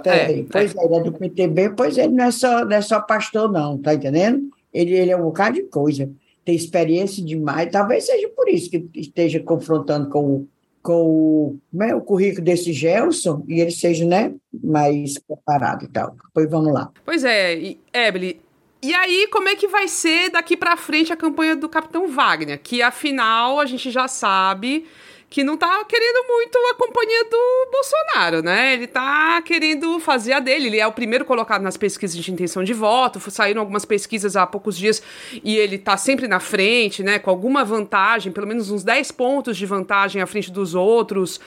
É, 0.06 0.44
pois 0.52 0.76
é, 0.76 0.86
ele 0.86 0.96
é 0.96 1.00
do 1.00 1.12
PTB, 1.12 1.70
pois 1.76 1.98
ele 1.98 2.14
não 2.14 2.26
é 2.26 2.32
só, 2.32 2.64
não 2.64 2.76
é 2.76 2.82
só 2.82 3.00
pastor, 3.00 3.52
não, 3.52 3.78
tá 3.78 3.96
entendendo? 3.96 4.52
Ele, 4.74 4.94
ele 4.94 5.12
é 5.12 5.18
um 5.18 5.24
bocado 5.24 5.56
de 5.56 5.64
coisa, 5.64 6.10
tem 6.44 6.56
experiência 6.56 7.24
demais, 7.24 7.72
talvez 7.72 8.06
seja 8.06 8.28
por 8.30 8.48
isso 8.50 8.70
que 8.70 8.88
esteja 8.96 9.40
confrontando 9.40 10.10
com 10.10 10.26
o, 10.26 10.48
com 10.82 11.04
o, 11.04 11.60
né, 11.72 11.94
o 11.94 12.02
currículo 12.02 12.44
desse 12.44 12.74
Gelson 12.74 13.44
e 13.48 13.60
ele 13.60 13.72
seja 13.72 14.06
né, 14.06 14.34
mais 14.64 15.18
preparado 15.20 15.86
e 15.86 15.88
tal. 15.88 16.16
Pois 16.34 16.50
vamos 16.50 16.74
lá. 16.74 16.92
Pois 17.06 17.24
é, 17.24 17.76
Ebele, 17.94 18.42
e 18.84 18.96
aí, 18.96 19.28
como 19.32 19.48
é 19.48 19.56
que 19.56 19.68
vai 19.68 19.88
ser 19.88 20.32
daqui 20.32 20.58
para 20.58 20.76
frente 20.76 21.14
a 21.14 21.16
campanha 21.16 21.56
do 21.56 21.70
Capitão 21.70 22.08
Wagner? 22.08 22.60
Que 22.60 22.82
afinal 22.82 23.60
a 23.60 23.66
gente 23.68 23.92
já 23.92 24.08
sabe 24.08 24.88
que 25.32 25.46
não 25.46 25.56
tá 25.56 25.86
querendo 25.86 26.28
muito 26.28 26.58
a 26.58 26.76
companhia 26.76 27.24
do 27.24 27.70
Bolsonaro, 27.72 28.44
né? 28.44 28.74
Ele 28.74 28.86
tá 28.86 29.42
querendo 29.42 29.98
fazer 29.98 30.34
a 30.34 30.42
dele. 30.42 30.68
Ele 30.68 30.78
é 30.78 30.86
o 30.86 30.92
primeiro 30.92 31.24
colocado 31.24 31.62
nas 31.62 31.78
pesquisas 31.78 32.18
de 32.18 32.32
intenção 32.34 32.66
de 32.66 32.74
voto. 32.74 33.18
Saíram 33.32 33.62
algumas 33.62 33.86
pesquisas 33.86 34.36
há 34.36 34.46
poucos 34.46 34.78
dias 34.78 35.02
e 35.42 35.56
ele 35.56 35.78
tá 35.78 35.96
sempre 35.96 36.28
na 36.28 36.42
frente, 36.42 37.02
né? 37.02 37.18
Com 37.18 37.30
alguma 37.30 37.64
vantagem, 37.64 38.30
pelo 38.30 38.46
menos 38.46 38.70
uns 38.70 38.84
10 38.84 39.10
pontos 39.14 39.56
de 39.56 39.66
vantagem 39.66 40.22
à 40.22 40.28
frente 40.28 40.52
dos 40.52 40.76
outros. 40.76 41.40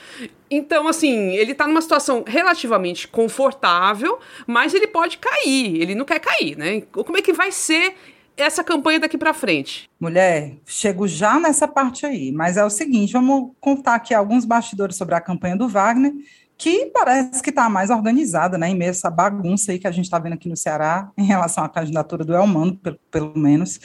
Então, 0.50 0.88
assim, 0.88 1.36
ele 1.36 1.52
tá 1.52 1.66
numa 1.66 1.82
situação 1.82 2.24
relativamente 2.26 3.06
confortável, 3.06 4.18
mas 4.46 4.72
ele 4.72 4.86
pode 4.86 5.18
cair. 5.18 5.82
Ele 5.82 5.94
não 5.94 6.06
quer 6.06 6.20
cair, 6.20 6.56
né? 6.56 6.80
Como 6.90 7.18
é 7.18 7.20
que 7.20 7.34
vai 7.34 7.52
ser 7.52 7.94
essa 8.36 8.64
campanha 8.64 9.00
daqui 9.00 9.16
para 9.16 9.32
frente? 9.32 9.88
Mulher, 9.98 10.56
chego 10.66 11.06
já 11.06 11.38
nessa 11.38 11.68
parte 11.68 12.04
aí, 12.04 12.32
mas 12.32 12.56
é 12.56 12.64
o 12.64 12.70
seguinte, 12.70 13.12
vamos 13.12 13.52
contar 13.60 13.94
aqui 13.94 14.12
alguns 14.12 14.44
bastidores 14.44 14.96
sobre 14.96 15.14
a 15.14 15.20
campanha 15.20 15.56
do 15.56 15.68
Wagner, 15.68 16.12
que 16.56 16.86
parece 16.86 17.42
que 17.42 17.50
está 17.50 17.68
mais 17.68 17.90
organizada, 17.90 18.56
né, 18.56 18.68
em 18.68 18.76
meio 18.76 18.90
a 18.90 18.92
essa 18.92 19.10
bagunça 19.10 19.72
aí 19.72 19.78
que 19.78 19.86
a 19.86 19.90
gente 19.90 20.04
está 20.04 20.18
vendo 20.18 20.34
aqui 20.34 20.48
no 20.48 20.56
Ceará, 20.56 21.10
em 21.16 21.24
relação 21.24 21.64
à 21.64 21.68
candidatura 21.68 22.24
do 22.24 22.34
Elmano, 22.34 22.76
pelo, 22.76 22.98
pelo 23.10 23.38
menos. 23.38 23.80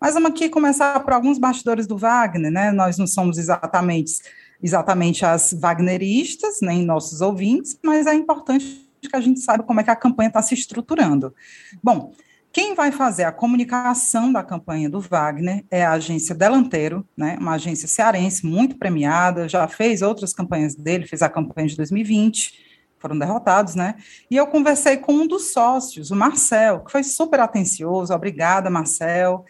Mas 0.00 0.14
vamos 0.14 0.30
aqui 0.30 0.48
começar 0.48 0.98
por 1.00 1.12
alguns 1.12 1.38
bastidores 1.38 1.86
do 1.86 1.96
Wagner, 1.96 2.50
né, 2.50 2.70
nós 2.70 2.96
não 2.96 3.06
somos 3.06 3.38
exatamente, 3.38 4.20
exatamente 4.62 5.24
as 5.24 5.52
wagneristas, 5.52 6.58
nem 6.62 6.84
nossos 6.84 7.20
ouvintes, 7.20 7.78
mas 7.82 8.06
é 8.06 8.14
importante 8.14 8.88
que 9.00 9.16
a 9.16 9.20
gente 9.20 9.40
saiba 9.40 9.64
como 9.64 9.80
é 9.80 9.84
que 9.84 9.90
a 9.90 9.96
campanha 9.96 10.28
está 10.28 10.40
se 10.40 10.54
estruturando. 10.54 11.34
Bom, 11.82 12.12
quem 12.52 12.74
vai 12.74 12.92
fazer 12.92 13.24
a 13.24 13.32
comunicação 13.32 14.30
da 14.30 14.42
campanha 14.42 14.90
do 14.90 15.00
Wagner 15.00 15.64
é 15.70 15.84
a 15.84 15.92
agência 15.92 16.34
Delanteiro, 16.34 17.06
né, 17.16 17.38
uma 17.40 17.54
agência 17.54 17.88
cearense 17.88 18.44
muito 18.44 18.76
premiada, 18.76 19.48
já 19.48 19.66
fez 19.66 20.02
outras 20.02 20.34
campanhas 20.34 20.74
dele, 20.74 21.06
fez 21.06 21.22
a 21.22 21.30
campanha 21.30 21.68
de 21.68 21.76
2020, 21.78 22.60
foram 22.98 23.18
derrotados, 23.18 23.74
né? 23.74 23.96
E 24.30 24.36
eu 24.36 24.46
conversei 24.46 24.98
com 24.98 25.12
um 25.12 25.26
dos 25.26 25.52
sócios, 25.52 26.10
o 26.10 26.16
Marcel, 26.16 26.80
que 26.80 26.92
foi 26.92 27.02
super 27.02 27.40
atencioso, 27.40 28.14
obrigada, 28.14 28.70
Marcel. 28.70 29.44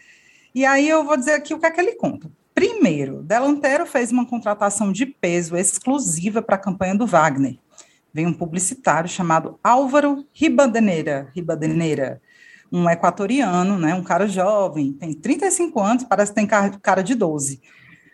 E 0.55 0.65
aí 0.65 0.87
eu 0.89 1.03
vou 1.03 1.17
dizer 1.17 1.33
aqui 1.33 1.53
o 1.53 1.59
que 1.59 1.65
é 1.65 1.71
que 1.71 1.79
ele 1.79 1.95
conta. 1.95 2.31
Primeiro, 2.55 3.21
Delanteiro 3.21 3.85
fez 3.85 4.11
uma 4.11 4.25
contratação 4.25 4.91
de 4.91 5.05
peso 5.05 5.57
exclusiva 5.57 6.41
para 6.41 6.55
a 6.55 6.59
campanha 6.59 6.95
do 6.95 7.05
Wagner. 7.05 7.59
Vem 8.13 8.25
um 8.25 8.33
publicitário 8.33 9.09
chamado 9.09 9.59
Álvaro 9.63 10.25
Ribadeneira, 10.33 11.29
Ribadeneira 11.35 12.21
um 12.73 12.89
equatoriano, 12.89 13.77
né, 13.77 13.93
um 13.93 14.01
cara 14.01 14.27
jovem, 14.27 14.93
tem 14.93 15.13
35 15.13 15.79
anos, 15.79 16.03
parece 16.05 16.31
que 16.31 16.35
tem 16.35 16.47
cara 16.47 17.03
de 17.03 17.13
12, 17.13 17.61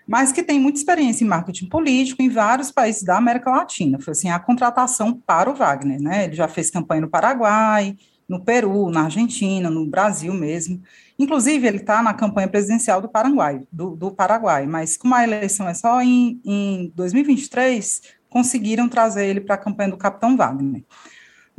mas 0.06 0.34
que 0.34 0.44
tem 0.44 0.60
muita 0.60 0.78
experiência 0.78 1.24
em 1.24 1.28
marketing 1.28 1.70
político 1.70 2.22
em 2.22 2.28
vários 2.28 2.70
países 2.70 3.04
da 3.04 3.16
América 3.16 3.50
Latina. 3.50 3.98
Foi 4.00 4.12
assim 4.12 4.30
a 4.30 4.38
contratação 4.38 5.14
para 5.14 5.50
o 5.50 5.56
Wagner, 5.56 6.02
né? 6.02 6.26
Ele 6.26 6.36
já 6.36 6.48
fez 6.48 6.70
campanha 6.70 7.02
no 7.02 7.08
Paraguai, 7.08 7.96
no 8.28 8.44
Peru, 8.44 8.90
na 8.90 9.04
Argentina, 9.04 9.70
no 9.70 9.86
Brasil 9.86 10.34
mesmo. 10.34 10.82
Inclusive, 11.18 11.66
ele 11.66 11.78
está 11.78 12.04
na 12.04 12.14
campanha 12.14 12.48
presidencial 12.48 13.02
do 13.02 13.08
Paraguai, 13.08 13.62
do, 13.72 13.96
do, 13.96 14.12
Paraguai, 14.12 14.66
mas 14.66 14.98
como 14.98 15.16
a 15.16 15.24
eleição 15.24 15.70
é 15.70 15.74
só 15.74 16.02
em, 16.02 16.42
em 16.44 16.92
2023, 16.96 18.02
conseguiram 18.30 18.90
trazer 18.90 19.26
ele 19.26 19.42
para 19.42 19.56
a 19.56 19.60
campanha 19.60 19.92
do 19.92 19.98
Capitão 19.98 20.36
Wagner. 20.36 20.84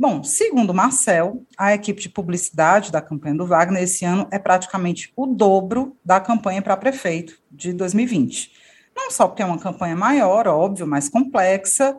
Bom, 0.01 0.23
segundo 0.23 0.73
Marcel, 0.73 1.45
a 1.55 1.75
equipe 1.75 2.01
de 2.01 2.09
publicidade 2.09 2.91
da 2.91 3.03
campanha 3.03 3.35
do 3.35 3.45
Wagner 3.45 3.83
esse 3.83 4.03
ano 4.03 4.27
é 4.31 4.39
praticamente 4.39 5.13
o 5.15 5.27
dobro 5.27 5.95
da 6.03 6.19
campanha 6.19 6.59
para 6.59 6.75
prefeito 6.75 7.37
de 7.51 7.71
2020. 7.71 8.51
Não 8.95 9.11
só 9.11 9.27
porque 9.27 9.43
é 9.43 9.45
uma 9.45 9.59
campanha 9.59 9.95
maior, 9.95 10.47
óbvio, 10.47 10.87
mais 10.87 11.07
complexa, 11.07 11.95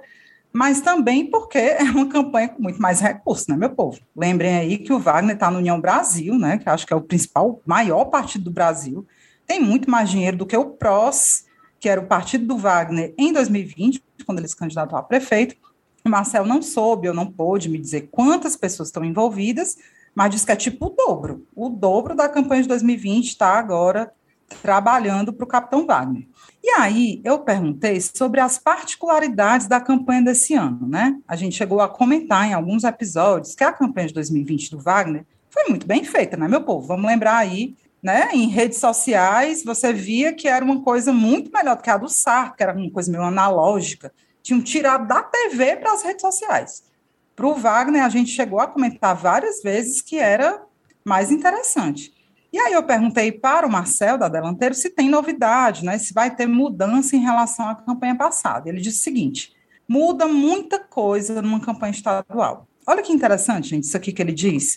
mas 0.52 0.80
também 0.80 1.30
porque 1.30 1.58
é 1.58 1.84
uma 1.84 2.08
campanha 2.08 2.48
com 2.48 2.60
muito 2.60 2.82
mais 2.82 2.98
recursos, 2.98 3.46
né, 3.46 3.56
meu 3.56 3.70
povo? 3.70 4.00
Lembrem 4.16 4.56
aí 4.56 4.78
que 4.78 4.92
o 4.92 4.98
Wagner 4.98 5.36
está 5.36 5.48
no 5.48 5.58
União 5.58 5.80
Brasil, 5.80 6.36
né, 6.36 6.58
que 6.58 6.68
acho 6.68 6.84
que 6.84 6.92
é 6.92 6.96
o 6.96 7.02
principal, 7.02 7.62
maior 7.64 8.06
partido 8.06 8.46
do 8.46 8.50
Brasil, 8.50 9.06
tem 9.46 9.60
muito 9.60 9.88
mais 9.88 10.10
dinheiro 10.10 10.36
do 10.36 10.44
que 10.44 10.56
o 10.56 10.70
PROS, 10.70 11.44
que 11.78 11.88
era 11.88 12.00
o 12.00 12.06
partido 12.08 12.46
do 12.46 12.58
Wagner 12.58 13.14
em 13.16 13.32
2020, 13.32 14.02
quando 14.26 14.40
ele 14.40 14.48
se 14.48 14.56
candidatou 14.56 14.98
a 14.98 15.04
prefeito, 15.04 15.54
o 16.04 16.08
Marcel 16.08 16.44
não 16.44 16.60
soube 16.60 17.08
ou 17.08 17.14
não 17.14 17.26
pôde 17.26 17.68
me 17.68 17.78
dizer 17.78 18.08
quantas 18.10 18.56
pessoas 18.56 18.88
estão 18.88 19.04
envolvidas, 19.04 19.76
mas 20.14 20.30
diz 20.30 20.44
que 20.44 20.52
é 20.52 20.56
tipo 20.56 20.86
o 20.86 20.90
dobro. 20.90 21.46
O 21.54 21.68
dobro 21.68 22.14
da 22.14 22.28
campanha 22.28 22.62
de 22.62 22.68
2020 22.68 23.28
está 23.28 23.58
agora 23.58 24.12
trabalhando 24.60 25.32
para 25.32 25.44
o 25.44 25.48
Capitão 25.48 25.86
Wagner. 25.86 26.26
E 26.62 26.68
aí 26.70 27.20
eu 27.24 27.38
perguntei 27.38 28.00
sobre 28.00 28.40
as 28.40 28.58
particularidades 28.58 29.66
da 29.66 29.80
campanha 29.80 30.22
desse 30.22 30.54
ano, 30.54 30.86
né? 30.86 31.18
A 31.26 31.36
gente 31.36 31.56
chegou 31.56 31.80
a 31.80 31.88
comentar 31.88 32.46
em 32.46 32.52
alguns 32.52 32.84
episódios 32.84 33.54
que 33.54 33.64
a 33.64 33.72
campanha 33.72 34.08
de 34.08 34.14
2020 34.14 34.70
do 34.70 34.78
Wagner 34.78 35.24
foi 35.48 35.64
muito 35.68 35.86
bem 35.86 36.04
feita, 36.04 36.36
né, 36.36 36.46
meu 36.48 36.62
povo? 36.62 36.86
Vamos 36.86 37.06
lembrar 37.06 37.36
aí, 37.36 37.74
né? 38.02 38.28
Em 38.32 38.48
redes 38.48 38.78
sociais 38.78 39.64
você 39.64 39.92
via 39.92 40.34
que 40.34 40.48
era 40.48 40.64
uma 40.64 40.82
coisa 40.82 41.12
muito 41.12 41.50
melhor 41.50 41.76
do 41.76 41.82
que 41.82 41.90
a 41.90 41.96
do 41.96 42.08
Sarto, 42.08 42.56
que 42.56 42.62
era 42.62 42.76
uma 42.76 42.90
coisa 42.90 43.10
meio 43.10 43.24
analógica 43.24 44.12
tinham 44.42 44.60
tirado 44.60 45.06
da 45.06 45.22
TV 45.22 45.76
para 45.76 45.92
as 45.92 46.02
redes 46.02 46.22
sociais. 46.22 46.82
Para 47.34 47.46
o 47.46 47.54
Wagner, 47.54 48.04
a 48.04 48.08
gente 48.08 48.30
chegou 48.30 48.60
a 48.60 48.66
comentar 48.66 49.16
várias 49.16 49.62
vezes 49.62 50.02
que 50.02 50.18
era 50.18 50.62
mais 51.04 51.30
interessante. 51.30 52.12
E 52.52 52.58
aí 52.58 52.74
eu 52.74 52.82
perguntei 52.82 53.32
para 53.32 53.66
o 53.66 53.70
Marcel, 53.70 54.18
da 54.18 54.28
Delanteiro, 54.28 54.74
se 54.74 54.90
tem 54.90 55.08
novidade, 55.08 55.84
né? 55.84 55.96
se 55.96 56.12
vai 56.12 56.34
ter 56.34 56.46
mudança 56.46 57.16
em 57.16 57.20
relação 57.20 57.66
à 57.68 57.74
campanha 57.74 58.14
passada. 58.14 58.68
Ele 58.68 58.80
disse 58.80 58.98
o 58.98 59.02
seguinte: 59.02 59.52
muda 59.88 60.28
muita 60.28 60.78
coisa 60.78 61.40
numa 61.40 61.60
campanha 61.60 61.92
estadual. 61.92 62.68
Olha 62.86 63.02
que 63.02 63.12
interessante, 63.12 63.68
gente, 63.68 63.84
isso 63.84 63.96
aqui 63.96 64.12
que 64.12 64.20
ele 64.20 64.32
diz. 64.32 64.76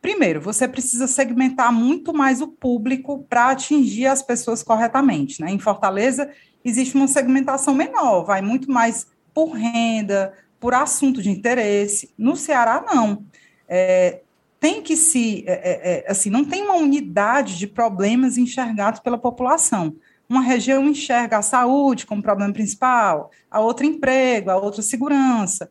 Primeiro, 0.00 0.40
você 0.40 0.68
precisa 0.68 1.06
segmentar 1.06 1.72
muito 1.72 2.14
mais 2.14 2.40
o 2.40 2.48
público 2.48 3.26
para 3.28 3.50
atingir 3.50 4.06
as 4.06 4.22
pessoas 4.22 4.62
corretamente. 4.62 5.42
Né? 5.42 5.50
Em 5.50 5.58
Fortaleza, 5.58 6.30
existe 6.64 6.94
uma 6.94 7.08
segmentação 7.08 7.74
menor, 7.74 8.24
vai 8.24 8.42
muito 8.42 8.70
mais 8.70 9.06
por 9.32 9.50
renda, 9.50 10.32
por 10.58 10.74
assunto 10.74 11.22
de 11.22 11.30
interesse. 11.30 12.12
No 12.18 12.36
Ceará, 12.36 12.84
não. 12.86 13.24
É, 13.68 14.20
tem 14.60 14.82
que 14.82 14.96
se, 14.96 15.42
é, 15.46 15.52
é, 15.52 16.04
é, 16.06 16.10
assim, 16.10 16.28
não 16.28 16.44
tem 16.44 16.62
uma 16.62 16.74
unidade 16.74 17.56
de 17.58 17.66
problemas 17.66 18.36
enxergados 18.36 19.00
pela 19.00 19.16
população. 19.16 19.96
Uma 20.28 20.42
região 20.42 20.86
enxerga 20.86 21.38
a 21.38 21.42
saúde 21.42 22.06
como 22.06 22.22
problema 22.22 22.52
principal, 22.52 23.30
a 23.50 23.58
outra 23.60 23.86
emprego, 23.86 24.50
a 24.50 24.56
outra 24.56 24.82
segurança. 24.82 25.70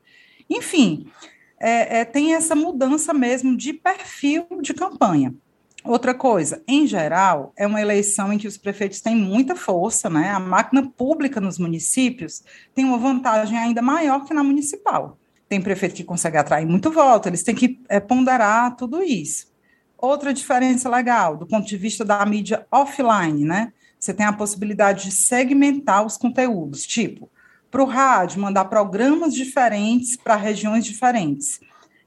Enfim, 0.49 1.05
é, 1.59 1.99
é, 1.99 2.05
tem 2.05 2.33
essa 2.33 2.55
mudança 2.55 3.13
mesmo 3.13 3.55
de 3.55 3.73
perfil 3.73 4.47
de 4.61 4.73
campanha. 4.73 5.33
Outra 5.83 6.13
coisa, 6.13 6.61
em 6.67 6.85
geral, 6.85 7.53
é 7.55 7.65
uma 7.65 7.79
eleição 7.79 8.33
em 8.33 8.37
que 8.37 8.47
os 8.47 8.57
prefeitos 8.57 8.99
têm 8.99 9.15
muita 9.15 9.55
força, 9.55 10.09
né? 10.09 10.29
A 10.29 10.39
máquina 10.39 10.89
pública 10.89 11.39
nos 11.39 11.57
municípios 11.57 12.43
tem 12.75 12.83
uma 12.83 12.97
vantagem 12.97 13.57
ainda 13.57 13.81
maior 13.81 14.25
que 14.25 14.33
na 14.33 14.43
municipal. 14.43 15.17
Tem 15.47 15.61
prefeito 15.61 15.95
que 15.95 16.03
consegue 16.03 16.37
atrair 16.37 16.65
muito 16.65 16.91
voto, 16.91 17.27
eles 17.27 17.43
têm 17.43 17.55
que 17.55 17.79
é, 17.87 17.99
ponderar 17.99 18.75
tudo 18.75 19.01
isso. 19.01 19.47
Outra 19.97 20.33
diferença 20.33 20.89
legal, 20.89 21.37
do 21.37 21.47
ponto 21.47 21.67
de 21.67 21.77
vista 21.77 22.03
da 22.03 22.25
mídia 22.25 22.65
offline, 22.71 23.45
né? 23.45 23.71
Você 23.97 24.13
tem 24.13 24.25
a 24.25 24.33
possibilidade 24.33 25.05
de 25.05 25.11
segmentar 25.11 26.05
os 26.05 26.17
conteúdos, 26.17 26.85
tipo, 26.85 27.29
para 27.71 27.83
o 27.83 27.85
rádio, 27.85 28.41
mandar 28.41 28.65
programas 28.65 29.33
diferentes 29.33 30.15
para 30.15 30.35
regiões 30.35 30.85
diferentes. 30.85 31.59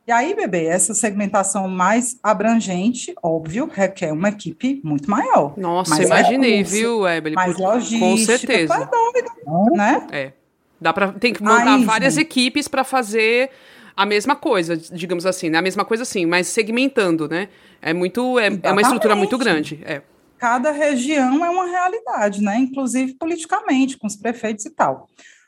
E 0.07 0.11
aí, 0.11 0.35
bebê, 0.35 0.65
essa 0.65 0.95
segmentação 0.95 1.69
mais 1.69 2.19
abrangente, 2.23 3.15
óbvio, 3.23 3.71
requer 3.73 4.13
uma 4.13 4.31
equipe 4.31 4.81
muito 4.83 5.09
maior. 5.09 5.57
Nossa, 5.57 6.03
imaginei, 6.03 6.61
é 6.61 6.63
viu, 6.65 7.07
Evelyn? 7.07 7.37
Mais 7.37 7.57
logística. 7.57 8.05
Com 8.05 8.17
certeza. 8.17 8.75
É 8.75 8.87
doido, 8.87 9.77
né? 9.77 10.07
É. 10.11 10.33
Dá 10.81 10.93
pra, 10.93 11.13
tem 11.13 11.33
que 11.33 11.41
montar 11.41 11.77
aí, 11.77 11.85
várias 11.85 12.15
gente. 12.15 12.25
equipes 12.25 12.67
para 12.67 12.83
fazer 12.83 13.51
a 13.97 14.05
mesma 14.05 14.35
coisa, 14.35 14.77
digamos 14.77 15.25
assim, 15.25 15.49
né? 15.49 15.59
A 15.59 15.63
mesma 15.63 15.85
coisa 15.85 16.03
assim, 16.03 16.27
mas 16.27 16.49
segmentando, 16.49 17.29
né? 17.29 17.49
É 17.81 17.95
muito, 17.95 18.41
é, 18.41 18.49
é 18.61 18.73
uma 18.73 18.83
estrutura 18.83 19.15
muito 19.15 19.39
grande. 19.39 19.81
É. 19.85 20.03
Cada 20.37 20.73
região 20.73 21.45
é 21.45 21.51
uma 21.51 21.67
realidade, 21.67 22.43
né? 22.43 22.57
Inclusive 22.57 23.15
politicamente, 23.15 23.97
com 23.97 24.09
os 24.09 24.17
prefeitos 24.17 24.67
e 24.67 24.71
tal. 24.71 25.07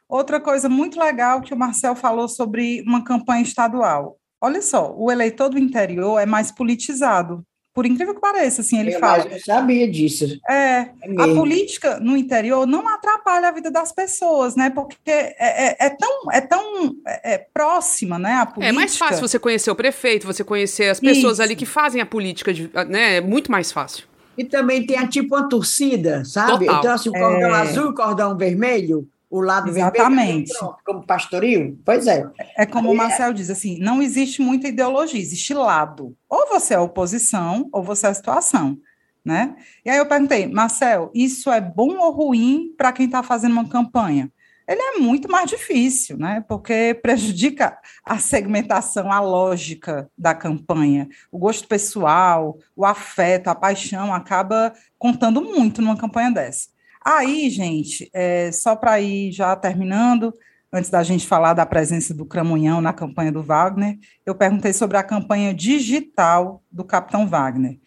Outra 0.08 0.38
coisa 0.38 0.68
muito 0.68 1.00
legal 1.00 1.40
que 1.40 1.52
o 1.52 1.56
Marcel 1.56 1.96
falou 1.96 2.28
sobre 2.28 2.82
uma 2.82 3.02
campanha 3.02 3.42
estadual. 3.42 4.16
Olha 4.44 4.60
só, 4.60 4.94
o 4.94 5.10
eleitor 5.10 5.48
do 5.48 5.58
interior 5.58 6.18
é 6.18 6.26
mais 6.26 6.52
politizado. 6.52 7.42
Por 7.72 7.86
incrível 7.86 8.14
que 8.14 8.20
pareça, 8.20 8.60
assim, 8.60 8.78
ele 8.78 8.94
eu 8.94 9.00
fala. 9.00 9.24
Eu 9.24 9.40
sabia 9.40 9.90
disso. 9.90 10.38
É, 10.48 10.54
é 10.54 10.90
a 11.18 11.26
política 11.34 11.98
no 11.98 12.14
interior 12.14 12.66
não 12.66 12.86
atrapalha 12.86 13.48
a 13.48 13.50
vida 13.50 13.70
das 13.70 13.90
pessoas, 13.90 14.54
né? 14.54 14.68
Porque 14.68 15.10
é, 15.10 15.36
é, 15.38 15.76
é 15.86 15.90
tão, 15.90 16.30
é 16.30 16.40
tão 16.42 16.94
é, 17.06 17.34
é 17.34 17.38
próxima, 17.38 18.18
né? 18.18 18.34
A 18.34 18.46
política. 18.46 18.68
É 18.68 18.72
mais 18.72 18.98
fácil 18.98 19.26
você 19.26 19.38
conhecer 19.38 19.70
o 19.70 19.74
prefeito, 19.74 20.26
você 20.26 20.44
conhecer 20.44 20.90
as 20.90 21.00
pessoas 21.00 21.34
Isso. 21.34 21.42
ali 21.42 21.56
que 21.56 21.66
fazem 21.66 22.02
a 22.02 22.06
política, 22.06 22.52
de, 22.52 22.70
né? 22.86 23.16
É 23.16 23.20
muito 23.22 23.50
mais 23.50 23.72
fácil. 23.72 24.06
E 24.36 24.44
também 24.44 24.84
tem 24.84 24.98
a 24.98 25.08
tipo 25.08 25.34
uma 25.34 25.48
torcida, 25.48 26.22
sabe? 26.24 26.66
Total. 26.66 26.78
Então, 26.78 26.92
assim, 26.92 27.08
o 27.08 27.12
cordão 27.12 27.56
é... 27.56 27.60
azul 27.60 27.86
e 27.86 27.88
o 27.88 27.94
cordão 27.94 28.36
vermelho, 28.36 29.08
o 29.34 29.40
lado 29.40 29.68
Exatamente. 29.68 30.52
vermelho, 30.52 30.76
como 30.86 31.04
pastoril? 31.04 31.76
Pois 31.84 32.06
é. 32.06 32.24
É 32.56 32.64
como 32.64 32.90
Aí 32.90 32.94
o 32.94 32.96
Marcel 32.96 33.30
é. 33.30 33.32
diz, 33.32 33.50
assim, 33.50 33.80
não 33.80 34.00
existe 34.00 34.40
muita 34.40 34.68
ideologia, 34.68 35.20
existe 35.20 35.52
lado. 35.52 36.16
Ou 36.28 36.46
você 36.48 36.74
é 36.74 36.78
oposição, 36.78 37.68
ou 37.72 37.82
você 37.82 38.06
é 38.06 38.14
situação, 38.14 38.78
né? 39.24 39.56
E 39.84 39.90
aí 39.90 39.98
eu 39.98 40.06
perguntei, 40.06 40.46
Marcel, 40.46 41.10
isso 41.12 41.50
é 41.50 41.60
bom 41.60 41.98
ou 41.98 42.12
ruim 42.12 42.72
para 42.78 42.92
quem 42.92 43.06
está 43.06 43.24
fazendo 43.24 43.54
uma 43.54 43.68
campanha? 43.68 44.30
Ele 44.68 44.80
é 44.80 44.98
muito 44.98 45.28
mais 45.28 45.50
difícil, 45.50 46.16
né? 46.16 46.44
Porque 46.48 46.96
prejudica 47.02 47.76
a 48.04 48.18
segmentação, 48.18 49.10
a 49.10 49.18
lógica 49.18 50.08
da 50.16 50.32
campanha, 50.32 51.08
o 51.32 51.38
gosto 51.38 51.66
pessoal, 51.66 52.56
o 52.76 52.86
afeto, 52.86 53.48
a 53.48 53.54
paixão 53.54 54.14
acaba 54.14 54.72
contando 54.96 55.40
muito 55.40 55.82
numa 55.82 55.96
campanha 55.96 56.30
dessa. 56.30 56.68
Aí, 57.04 57.50
gente, 57.50 58.08
é, 58.14 58.50
só 58.50 58.74
para 58.74 58.98
ir 59.00 59.30
já 59.30 59.54
terminando, 59.54 60.32
antes 60.72 60.88
da 60.88 61.02
gente 61.02 61.26
falar 61.26 61.52
da 61.52 61.66
presença 61.66 62.14
do 62.14 62.24
Cramunhão 62.24 62.80
na 62.80 62.94
campanha 62.94 63.30
do 63.30 63.42
Wagner, 63.42 63.98
eu 64.24 64.34
perguntei 64.34 64.72
sobre 64.72 64.96
a 64.96 65.02
campanha 65.02 65.52
digital 65.52 66.62
do 66.72 66.82
Capitão 66.82 67.28
Wagner. 67.28 67.78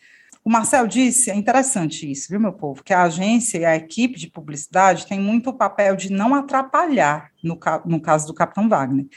O 0.46 0.50
Marcel 0.50 0.88
disse, 0.88 1.30
é 1.30 1.36
interessante 1.36 2.10
isso, 2.10 2.28
viu, 2.30 2.40
meu 2.40 2.54
povo, 2.54 2.82
que 2.82 2.94
a 2.94 3.04
agência 3.04 3.58
e 3.58 3.66
a 3.66 3.76
equipe 3.76 4.18
de 4.18 4.30
publicidade 4.30 5.06
tem 5.06 5.20
muito 5.20 5.50
o 5.50 5.54
papel 5.54 5.96
de 5.96 6.10
não 6.10 6.34
atrapalhar, 6.34 7.32
no, 7.44 7.60
no 7.86 8.00
caso 8.00 8.28
do 8.28 8.34
Capitão 8.34 8.70
Wagner. 8.70 9.08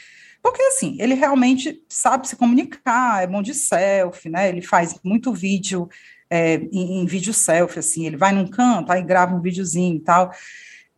Porque, 0.43 0.61
assim, 0.63 0.97
ele 0.99 1.13
realmente 1.13 1.81
sabe 1.87 2.27
se 2.27 2.35
comunicar, 2.35 3.23
é 3.23 3.27
bom 3.27 3.41
de 3.41 3.53
selfie, 3.53 4.29
né? 4.29 4.49
Ele 4.49 4.61
faz 4.61 4.99
muito 5.05 5.31
vídeo 5.31 5.87
é, 6.31 6.55
em, 6.71 7.01
em, 7.01 7.05
vídeo 7.05 7.33
selfie, 7.33 7.79
assim, 7.79 8.07
ele 8.07 8.15
vai 8.15 8.31
num 8.31 8.47
canto, 8.47 8.89
aí 8.89 9.03
grava 9.03 9.35
um 9.35 9.41
videozinho 9.41 9.97
e 9.97 9.99
tal. 9.99 10.31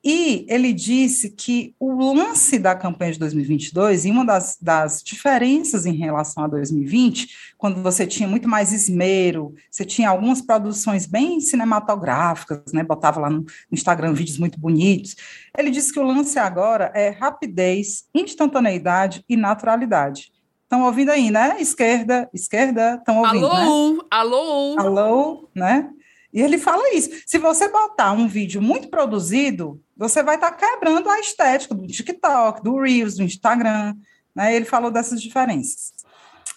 E 0.06 0.46
ele 0.50 0.74
disse 0.74 1.30
que 1.30 1.74
o 1.80 2.14
lance 2.14 2.60
da 2.60 2.76
campanha 2.76 3.14
de 3.14 3.20
2022, 3.20 4.04
e 4.04 4.12
uma 4.12 4.26
das, 4.26 4.58
das 4.62 5.02
diferenças 5.02 5.86
em 5.86 5.94
relação 5.94 6.44
a 6.44 6.48
2020, 6.48 7.54
quando 7.58 7.82
você 7.82 8.06
tinha 8.06 8.28
muito 8.28 8.48
mais 8.48 8.74
esmero, 8.74 9.56
você 9.72 9.86
tinha 9.86 10.10
algumas 10.10 10.42
produções 10.42 11.06
bem 11.06 11.40
cinematográficas, 11.40 12.74
né, 12.74 12.84
botava 12.84 13.22
lá 13.22 13.30
no 13.30 13.46
Instagram 13.72 14.14
vídeos 14.14 14.38
muito 14.38 14.60
bonitos, 14.60 15.16
ele 15.58 15.72
disse 15.72 15.94
que 15.94 16.00
o 16.00 16.04
lance 16.04 16.38
agora 16.38 16.92
é 16.94 17.10
rapidez, 17.10 18.04
instantaneidade 18.14 19.24
e 19.30 19.38
naturalidade. 19.38 20.33
Estão 20.74 20.88
ouvindo 20.88 21.12
aí, 21.12 21.30
né? 21.30 21.58
Esquerda, 21.60 22.28
esquerda, 22.34 22.96
estão 22.96 23.20
ouvindo, 23.20 23.46
alô, 23.46 23.94
né? 23.94 24.00
Alô, 24.10 24.80
alô, 24.80 25.50
né? 25.54 25.88
E 26.34 26.42
ele 26.42 26.58
fala 26.58 26.96
isso. 26.96 27.12
Se 27.28 27.38
você 27.38 27.70
botar 27.70 28.12
um 28.12 28.28
vídeo 28.28 28.60
muito 28.60 28.90
produzido, 28.90 29.80
você 29.96 30.24
vai 30.24 30.34
estar 30.34 30.50
tá 30.50 30.58
quebrando 30.58 31.08
a 31.12 31.20
estética 31.20 31.76
do 31.76 31.86
TikTok, 31.86 32.64
do 32.64 32.80
Reels, 32.80 33.14
do 33.14 33.22
Instagram, 33.22 33.94
né? 34.36 34.56
Ele 34.56 34.66
falou 34.66 34.90
dessas 34.90 35.22
diferenças. 35.22 35.94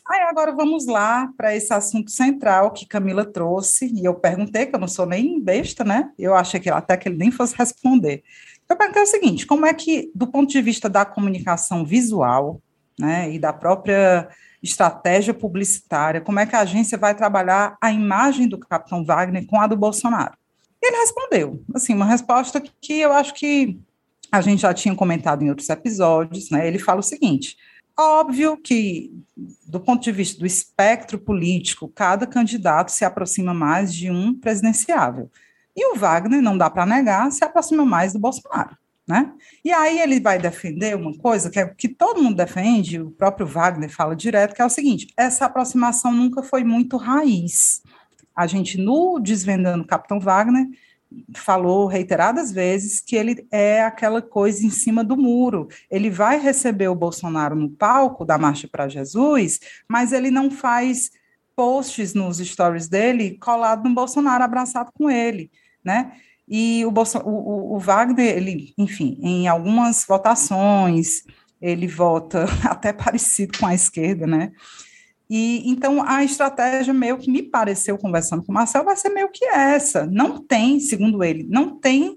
Aí 0.09 0.23
agora 0.23 0.51
vamos 0.51 0.87
lá 0.87 1.29
para 1.37 1.55
esse 1.55 1.75
assunto 1.75 2.11
central 2.11 2.71
que 2.71 2.87
Camila 2.87 3.23
trouxe, 3.23 3.93
e 3.95 4.03
eu 4.03 4.15
perguntei, 4.15 4.65
que 4.65 4.75
eu 4.75 4.81
não 4.81 4.89
sou 4.89 5.05
nem 5.05 5.39
besta, 5.39 5.85
né? 5.85 6.11
Eu 6.19 6.35
achei 6.35 6.59
que 6.59 6.71
até 6.71 6.97
que 6.97 7.07
ele 7.07 7.19
nem 7.19 7.31
fosse 7.31 7.53
responder. 7.59 8.25
Eu 8.67 8.77
perguntei 8.77 9.03
o 9.03 9.07
seguinte: 9.07 9.47
como 9.47 9.67
é 9.67 9.75
que, 9.75 10.11
do 10.15 10.27
ponto 10.27 10.51
de 10.51 10.63
vista 10.63 10.89
da 10.89 11.05
comunicação 11.05 11.85
visual, 11.85 12.63
né, 12.99 13.33
e 13.33 13.39
da 13.39 13.53
própria 13.53 14.29
estratégia 14.63 15.35
publicitária, 15.35 16.21
como 16.21 16.41
é 16.41 16.47
que 16.47 16.57
a 16.57 16.61
agência 16.61 16.99
vai 16.99 17.15
trabalhar 17.15 17.77
a 17.81 17.93
imagem 17.93 18.49
do 18.49 18.59
Capitão 18.59 19.05
Wagner 19.05 19.47
com 19.47 19.61
a 19.61 19.67
do 19.67 19.77
Bolsonaro. 19.77 20.35
E 20.83 20.87
ele 20.89 20.99
respondeu, 20.99 21.63
assim, 21.75 21.95
uma 21.95 22.05
resposta 22.05 22.63
que 22.81 23.01
eu 23.01 23.13
acho 23.13 23.35
que 23.35 23.79
a 24.31 24.41
gente 24.41 24.63
já 24.63 24.75
tinha 24.75 24.95
comentado 24.95 25.43
em 25.43 25.49
outros 25.49 25.69
episódios, 25.69 26.51
né? 26.51 26.67
Ele 26.67 26.79
fala 26.79 27.01
o 27.01 27.03
seguinte: 27.03 27.57
óbvio 27.99 28.57
que, 28.57 29.13
do 29.67 29.81
ponto 29.81 30.03
de 30.03 30.13
vista 30.13 30.39
do 30.39 30.47
espectro 30.47 31.19
político, 31.19 31.89
cada 31.89 32.27
candidato 32.27 32.91
se 32.91 33.05
aproxima 33.05 33.55
mais 33.55 33.95
de 33.95 34.11
um 34.11 34.35
presidenciável. 34.39 35.31
E 35.75 35.93
o 35.93 35.97
Wagner, 35.97 36.43
não 36.43 36.57
dá 36.57 36.71
para 36.71 36.87
negar, 36.87 37.31
se 37.31 37.45
aproxima 37.45 37.85
mais 37.85 38.13
do 38.13 38.19
Bolsonaro. 38.19 38.77
Né? 39.07 39.33
E 39.65 39.73
aí 39.73 40.01
ele 40.01 40.19
vai 40.19 40.37
defender 40.37 40.97
uma 40.97 41.17
coisa 41.17 41.49
que 41.49 41.61
é 41.61 41.67
que 41.67 41.89
todo 41.89 42.21
mundo 42.21 42.37
defende, 42.37 43.01
o 43.01 43.13
próprio 43.13 43.47
Wagner 43.47 43.89
fala 43.89 44.17
direto, 44.17 44.55
que 44.55 44.61
é 44.61 44.65
o 44.65 44.71
seguinte: 44.71 45.07
essa 45.17 45.45
aproximação 45.45 46.11
nunca 46.13 46.43
foi 46.43 46.65
muito 46.65 46.97
raiz. 46.97 47.83
A 48.35 48.47
gente, 48.47 48.77
no 48.77 49.21
Desvendando 49.21 49.87
Capitão 49.87 50.19
Wagner, 50.19 50.67
falou 51.37 51.87
reiteradas 51.87 52.51
vezes 52.51 53.01
que 53.01 53.17
ele 53.17 53.47
é 53.51 53.83
aquela 53.83 54.21
coisa 54.21 54.67
em 54.67 54.71
cima 54.71 55.05
do 55.05 55.17
muro. 55.17 55.69
Ele 55.91 56.11
vai 56.11 56.39
receber 56.39 56.89
o 56.89 56.95
Bolsonaro 56.95 57.55
no 57.55 57.71
palco 57.71 58.25
da 58.25 58.37
Marcha 58.37 58.69
para 58.69 58.89
Jesus, 58.89 59.61
mas 59.89 60.13
ele 60.13 60.31
não 60.31 60.51
faz 60.51 61.11
posts 61.55 62.13
nos 62.13 62.39
stories 62.39 62.89
dele 62.89 63.39
colado 63.39 63.89
no 63.89 63.95
Bolsonaro, 63.95 64.45
abraçado 64.45 64.91
com 64.93 65.09
ele, 65.09 65.51
né? 65.83 66.13
E 66.49 66.85
o, 66.85 66.91
Bolson, 66.91 67.21
o, 67.25 67.75
o, 67.75 67.79
Wagner, 67.79 68.37
ele, 68.37 68.73
enfim, 68.79 69.19
em 69.21 69.49
algumas 69.49 70.05
votações, 70.07 71.23
ele 71.61 71.87
vota 71.87 72.47
até 72.65 72.93
parecido 72.93 73.59
com 73.59 73.67
a 73.67 73.75
esquerda, 73.75 74.27
né? 74.27 74.53
E 75.29 75.69
então 75.69 76.05
a 76.07 76.23
estratégia 76.23 76.95
meio 76.95 77.19
que 77.19 77.31
me 77.31 77.43
pareceu 77.43 77.99
conversando 77.99 78.45
com 78.45 78.53
o 78.53 78.55
Marcel 78.55 78.85
vai 78.85 78.95
ser 78.95 79.09
meio 79.09 79.29
que 79.29 79.45
essa. 79.47 80.07
Não 80.07 80.39
tem, 80.39 80.79
segundo 80.79 81.25
ele, 81.25 81.45
não 81.49 81.81
tem 81.81 82.17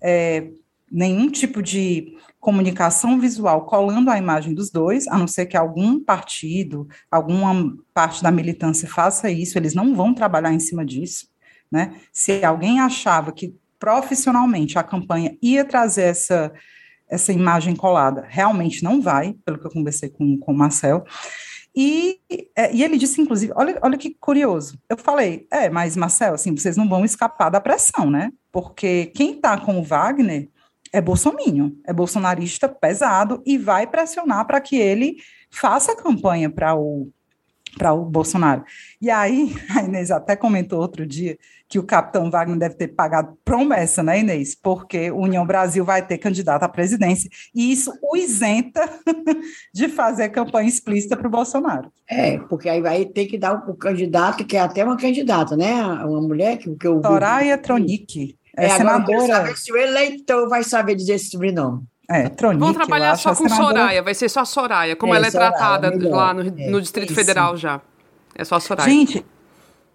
é, 0.00 0.50
nenhum 0.90 1.30
tipo 1.30 1.62
de 1.62 2.16
comunicação 2.38 3.18
visual 3.18 3.66
colando 3.66 4.10
a 4.10 4.18
imagem 4.18 4.54
dos 4.54 4.70
dois, 4.70 5.06
a 5.08 5.16
não 5.16 5.26
ser 5.26 5.46
que 5.46 5.56
algum 5.56 6.02
partido, 6.02 6.88
alguma 7.10 7.76
parte 7.94 8.22
da 8.22 8.30
militância 8.30 8.88
faça 8.88 9.30
isso, 9.30 9.58
eles 9.58 9.74
não 9.74 9.94
vão 9.94 10.12
trabalhar 10.12 10.52
em 10.52 10.58
cima 10.58 10.84
disso. 10.84 11.28
Né? 11.70 11.94
Se 12.12 12.44
alguém 12.44 12.80
achava 12.80 13.30
que 13.30 13.54
profissionalmente 13.80 14.78
a 14.78 14.82
campanha 14.84 15.36
ia 15.42 15.64
trazer 15.64 16.02
essa, 16.02 16.52
essa 17.08 17.32
imagem 17.32 17.74
colada. 17.74 18.24
Realmente 18.28 18.84
não 18.84 19.00
vai, 19.00 19.34
pelo 19.44 19.58
que 19.58 19.66
eu 19.66 19.72
conversei 19.72 20.10
com, 20.10 20.38
com 20.38 20.52
o 20.52 20.56
Marcel. 20.56 21.04
E, 21.74 22.20
é, 22.54 22.72
e 22.74 22.84
ele 22.84 22.98
disse, 22.98 23.20
inclusive, 23.20 23.52
olha, 23.56 23.78
olha 23.82 23.96
que 23.96 24.14
curioso. 24.20 24.78
Eu 24.88 24.96
falei, 24.96 25.46
é, 25.50 25.70
mas 25.70 25.96
Marcel, 25.96 26.34
assim, 26.34 26.54
vocês 26.54 26.76
não 26.76 26.88
vão 26.88 27.04
escapar 27.04 27.48
da 27.48 27.60
pressão, 27.60 28.10
né? 28.10 28.30
Porque 28.52 29.06
quem 29.14 29.32
está 29.32 29.58
com 29.58 29.78
o 29.78 29.82
Wagner 29.82 30.48
é 30.92 31.00
bolsominho, 31.00 31.76
é 31.86 31.92
bolsonarista 31.92 32.68
pesado 32.68 33.42
e 33.46 33.56
vai 33.56 33.86
pressionar 33.86 34.46
para 34.46 34.60
que 34.60 34.76
ele 34.76 35.16
faça 35.50 35.96
campanha 35.96 36.50
para 36.50 36.74
o 36.74 37.10
para 37.76 37.92
o 37.92 38.04
Bolsonaro. 38.04 38.64
E 39.00 39.10
aí, 39.10 39.54
a 39.76 39.82
Inês 39.82 40.10
até 40.10 40.36
comentou 40.36 40.80
outro 40.80 41.06
dia 41.06 41.38
que 41.68 41.78
o 41.78 41.84
capitão 41.84 42.28
Wagner 42.28 42.58
deve 42.58 42.74
ter 42.74 42.88
pagado 42.88 43.38
promessa, 43.44 44.02
né, 44.02 44.18
Inês? 44.18 44.56
Porque 44.56 45.10
o 45.10 45.18
União 45.18 45.46
Brasil 45.46 45.84
vai 45.84 46.04
ter 46.04 46.18
candidato 46.18 46.64
à 46.64 46.68
presidência, 46.68 47.30
e 47.54 47.70
isso 47.70 47.92
o 48.02 48.16
isenta 48.16 48.82
de 49.72 49.88
fazer 49.88 50.30
campanha 50.30 50.68
explícita 50.68 51.16
para 51.16 51.28
o 51.28 51.30
Bolsonaro. 51.30 51.92
É, 52.08 52.38
porque 52.38 52.68
aí 52.68 52.80
vai 52.80 53.04
ter 53.04 53.26
que 53.26 53.38
dar 53.38 53.54
o, 53.68 53.74
candidato, 53.74 54.44
que 54.44 54.56
é 54.56 54.60
até 54.60 54.84
uma 54.84 54.96
candidata, 54.96 55.56
né? 55.56 55.80
Uma 55.80 56.20
mulher 56.20 56.58
que, 56.58 56.74
que 56.74 56.86
eu. 56.86 57.00
Soraya 57.00 57.56
Tronic. 57.56 58.36
É, 58.56 58.66
é 58.66 58.68
senadora. 58.70 59.26
Saber 59.26 59.56
se 59.56 59.72
o 59.72 59.76
eleitor 59.76 60.48
vai 60.48 60.64
saber 60.64 60.96
dizer 60.96 61.14
esse 61.14 61.30
sobrenome. 61.30 61.84
É, 62.10 62.28
Tronic, 62.28 62.58
Vão 62.58 62.74
trabalhar 62.74 63.14
só 63.14 63.32
com. 63.36 63.48
Soraya, 63.48 64.02
vai 64.02 64.14
ser 64.14 64.28
só 64.28 64.44
Soraya, 64.44 64.96
como 64.96 65.14
é, 65.14 65.16
ela 65.16 65.28
é 65.28 65.30
Soraya, 65.30 65.52
tratada 65.52 65.90
melhor. 65.92 66.16
lá 66.16 66.34
no, 66.34 66.40
é, 66.40 66.68
no 66.68 66.80
Distrito 66.80 67.12
isso. 67.12 67.20
Federal 67.20 67.56
já. 67.56 67.80
É 68.34 68.44
só 68.44 68.58
Soraya. 68.58 68.90
Gente, 68.90 69.24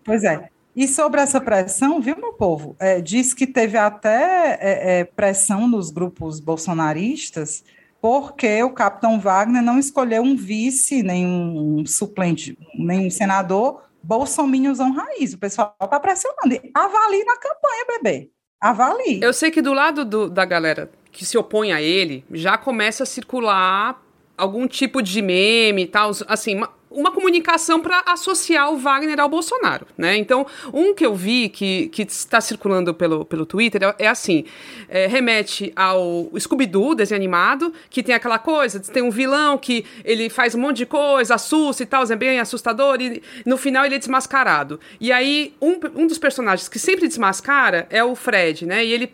pois 0.02 0.24
é. 0.24 0.48
E 0.74 0.88
sobre 0.88 1.20
essa 1.20 1.42
pressão, 1.42 2.02
viu, 2.02 2.16
meu 2.16 2.32
povo? 2.32 2.76
É, 2.80 3.02
diz 3.02 3.34
que 3.34 3.46
teve 3.46 3.78
até 3.78 4.58
é, 4.62 5.00
é, 5.00 5.04
pressão 5.04 5.68
nos 5.68 5.90
grupos 5.90 6.40
bolsonaristas, 6.40 7.66
porque 8.02 8.64
o 8.64 8.72
capitão 8.72 9.20
Wagner 9.20 9.62
não 9.62 9.78
escolheu 9.78 10.24
um 10.24 10.38
vice, 10.38 11.04
nem 11.04 11.26
um 11.26 11.86
suplente, 11.86 12.58
nem 12.78 13.08
um 13.08 13.10
senador 13.10 13.84
bolsominiozão 14.02 14.94
raiz. 14.94 15.34
O 15.34 15.38
pessoal 15.38 15.76
está 15.82 16.00
pressionando. 16.00 16.62
Avalie 16.74 17.26
na 17.26 17.38
campanha, 17.38 17.86
bebê. 17.88 18.30
Avalie. 18.62 19.20
Eu 19.22 19.34
sei 19.34 19.52
que 19.52 19.62
do 19.62 19.74
lado 19.74 20.06
do, 20.06 20.30
da 20.30 20.46
galera 20.46 20.90
que 21.16 21.26
se 21.26 21.38
opõe 21.38 21.72
a 21.72 21.82
ele, 21.82 22.26
já 22.32 22.58
começa 22.58 23.04
a 23.04 23.06
circular 23.06 24.02
algum 24.38 24.68
tipo 24.68 25.02
de 25.02 25.22
meme 25.22 25.84
e 25.84 25.88
tal, 25.88 26.12
assim, 26.28 26.62
uma 26.92 27.10
comunicação 27.10 27.80
para 27.80 28.04
associar 28.06 28.70
o 28.70 28.78
Wagner 28.78 29.20
ao 29.20 29.30
Bolsonaro, 29.30 29.88
né? 29.98 30.18
Então, 30.18 30.46
um 30.74 30.94
que 30.94 31.06
eu 31.06 31.16
vi 31.16 31.48
que, 31.48 31.88
que 31.88 32.02
está 32.02 32.42
circulando 32.42 32.94
pelo, 32.94 33.24
pelo 33.24 33.46
Twitter 33.46 33.82
é, 33.84 33.96
é 34.00 34.08
assim, 34.08 34.44
é, 34.90 35.08
remete 35.08 35.72
ao 35.74 36.30
Scooby-Doo, 36.38 36.96
desenho 36.96 37.20
animado, 37.20 37.74
que 37.90 38.04
tem 38.04 38.14
aquela 38.14 38.38
coisa, 38.38 38.78
tem 38.80 39.02
um 39.02 39.10
vilão 39.10 39.58
que 39.58 39.86
ele 40.04 40.30
faz 40.30 40.54
um 40.54 40.60
monte 40.60 40.78
de 40.78 40.86
coisa, 40.86 41.36
assusta 41.36 41.84
e 41.84 41.86
tal, 41.86 42.04
é 42.04 42.16
bem 42.16 42.40
assustador, 42.40 43.02
e 43.02 43.24
no 43.46 43.58
final 43.58 43.86
ele 43.86 43.96
é 43.96 44.00
desmascarado. 44.00 44.82
E 45.00 45.14
aí, 45.14 45.54
um, 45.62 45.80
um 45.96 46.08
dos 46.08 46.18
personagens 46.18 46.68
que 46.68 46.78
sempre 46.78 47.08
desmascara 47.08 47.88
é 47.90 48.04
o 48.04 48.16
Fred, 48.16 48.66
né? 48.66 48.86
E 48.86 48.92
ele 48.92 49.14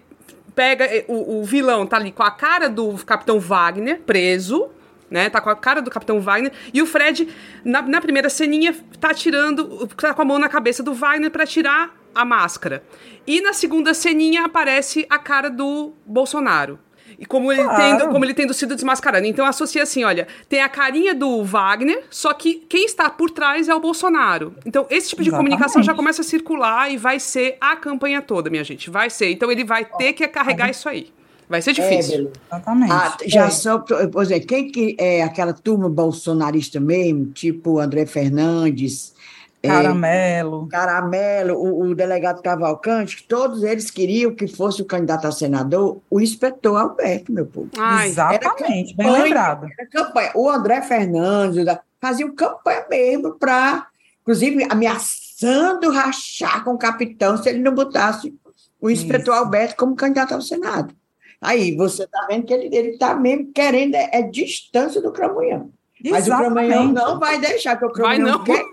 pega, 0.56 0.88
o, 1.08 1.40
o 1.40 1.44
vilão 1.44 1.86
tá 1.86 1.98
ali 1.98 2.12
com 2.12 2.24
a 2.24 2.32
cara 2.32 2.70
do 2.70 2.94
Capitão 3.06 3.40
Wagner, 3.40 4.02
preso, 4.02 4.70
né? 5.10 5.30
Tá 5.30 5.42
com 5.42 5.50
a 5.50 5.56
cara 5.56 5.82
do 5.82 5.92
Capitão 5.92 6.22
Wagner. 6.22 6.52
E 6.74 6.82
o 6.82 6.86
Fred, 6.86 7.28
na, 7.66 7.82
na 7.82 8.00
primeira 8.00 8.30
ceninha, 8.30 8.74
tá 9.00 9.14
tirando. 9.14 9.88
tá 9.88 10.14
com 10.14 10.22
a 10.22 10.26
mão 10.26 10.40
na 10.40 10.48
cabeça 10.48 10.82
do 10.82 10.94
Wagner 10.94 11.30
para 11.30 11.46
tirar 11.46 11.96
a 12.16 12.24
máscara. 12.24 12.84
E 13.28 13.42
na 13.42 13.54
segunda 13.54 13.94
ceninha 13.94 14.46
aparece 14.46 15.06
a 15.10 15.20
cara 15.20 15.50
do 15.50 15.94
Bolsonaro. 16.06 16.80
E 17.22 17.26
como 17.28 17.52
ele, 17.52 17.64
claro. 17.64 18.00
tendo, 18.00 18.12
como 18.12 18.26
ele 18.26 18.34
tendo 18.34 18.52
sido 18.52 18.74
desmascarado. 18.74 19.28
Então 19.28 19.46
associa 19.46 19.84
assim: 19.84 20.04
olha, 20.04 20.28
tem 20.50 20.60
a 20.60 20.68
carinha 20.68 21.14
do 21.14 21.44
Wagner, 21.44 22.04
só 22.10 22.34
que 22.34 22.56
quem 22.68 22.84
está 22.84 23.12
por 23.12 23.30
trás 23.30 23.70
é 23.70 23.76
o 23.76 23.80
Bolsonaro. 23.80 24.56
Então, 24.66 24.88
esse 24.90 25.10
tipo 25.10 25.22
de 25.22 25.30
Exatamente. 25.30 25.52
comunicação 25.52 25.84
já 25.84 25.94
começa 25.94 26.22
a 26.22 26.26
circular 26.26 26.92
e 26.92 26.98
vai 26.98 27.20
ser 27.20 27.58
a 27.62 27.76
campanha 27.76 28.24
toda, 28.24 28.50
minha 28.50 28.64
gente. 28.64 28.90
Vai 28.90 29.12
ser. 29.12 29.30
Então 29.30 29.52
ele 29.52 29.64
vai 29.64 29.86
ter 29.86 30.14
que 30.14 30.28
carregar 30.28 30.72
isso 30.72 30.90
aí. 30.90 31.14
Vai 31.48 31.62
ser 31.62 31.74
difícil. 31.74 32.32
É, 32.50 32.56
Exatamente. 32.56 32.92
Ah, 32.92 33.18
já 33.28 33.46
é. 33.46 33.50
só, 33.52 33.78
por 33.78 34.24
exemplo, 34.24 34.48
quem 34.48 34.72
que 34.72 34.96
é 34.98 35.22
aquela 35.22 35.54
turma 35.54 35.88
bolsonarista 35.90 36.80
mesmo, 36.80 37.26
tipo 37.26 37.78
André 37.78 38.08
Fernandes, 38.08 39.14
é, 39.14 39.21
Caramelo. 39.68 40.68
É, 40.68 40.72
Caramelo, 40.72 41.56
o, 41.56 41.82
o, 41.84 41.96
delegado 41.96 42.42
Cavalcante, 42.42 43.26
todos 43.28 43.64
eles 43.64 43.92
queriam 43.92 44.34
que 44.34 44.48
fosse 44.48 44.82
o 44.82 44.86
candidato 44.86 45.28
a 45.28 45.32
senador 45.32 46.02
o 46.10 46.20
inspetor 46.20 46.80
Alberto, 46.80 47.32
meu 47.32 47.46
povo. 47.46 47.70
Ai, 47.78 48.10
Exatamente, 48.10 48.96
campanha, 48.96 49.14
bem 49.14 49.24
lembrado. 49.24 49.68
Campanha. 49.92 50.32
O 50.36 50.50
André 50.50 50.82
Fernandes 50.82 51.66
faziam 52.00 52.34
campanha 52.34 52.86
mesmo 52.90 53.34
para, 53.34 53.88
inclusive, 54.22 54.66
ameaçando 54.70 55.92
rachar 55.92 56.64
com 56.64 56.74
o 56.74 56.78
capitão 56.78 57.38
se 57.38 57.50
ele 57.50 57.60
não 57.60 57.74
botasse 57.74 58.34
o 58.80 58.90
inspetor 58.90 59.36
Isso. 59.36 59.44
Alberto 59.44 59.76
como 59.76 59.96
candidato 59.96 60.34
ao 60.34 60.42
Senado. 60.42 60.94
Aí 61.40 61.76
você 61.76 62.04
está 62.04 62.26
vendo 62.28 62.46
que 62.46 62.54
ele 62.54 62.90
está 62.90 63.16
mesmo 63.16 63.52
querendo 63.52 63.96
é, 63.96 64.10
é, 64.14 64.22
distância 64.22 65.02
do 65.02 65.12
Cramunhão. 65.12 65.72
Mas 66.10 66.28
o 66.28 66.36
Cramunhão 66.36 66.92
não 66.92 67.20
vai 67.20 67.40
deixar, 67.40 67.78
que 67.78 67.86
o 67.86 67.92
Cramunhão 67.92 68.44
quer. 68.44 68.64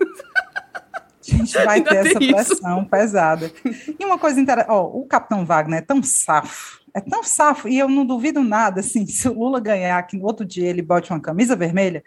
A 1.33 1.37
gente 1.37 1.65
vai 1.65 1.81
ter 1.81 1.95
essa 1.95 2.19
pressão 2.19 2.81
isso. 2.81 2.89
pesada. 2.89 3.51
E 3.99 4.05
uma 4.05 4.17
coisa 4.17 4.39
interessante, 4.39 4.71
ó, 4.71 4.85
o 4.85 5.05
Capitão 5.05 5.45
Wagner 5.45 5.79
é 5.79 5.81
tão 5.81 6.01
safo, 6.01 6.79
é 6.93 7.01
tão 7.01 7.23
safo, 7.23 7.67
e 7.67 7.77
eu 7.77 7.87
não 7.87 8.05
duvido 8.05 8.43
nada, 8.43 8.79
assim, 8.79 9.05
se 9.07 9.27
o 9.27 9.33
Lula 9.33 9.59
ganhar, 9.59 10.01
que 10.03 10.17
no 10.17 10.25
outro 10.25 10.45
dia 10.45 10.67
ele 10.67 10.81
bote 10.81 11.11
uma 11.11 11.19
camisa 11.19 11.55
vermelha, 11.55 12.03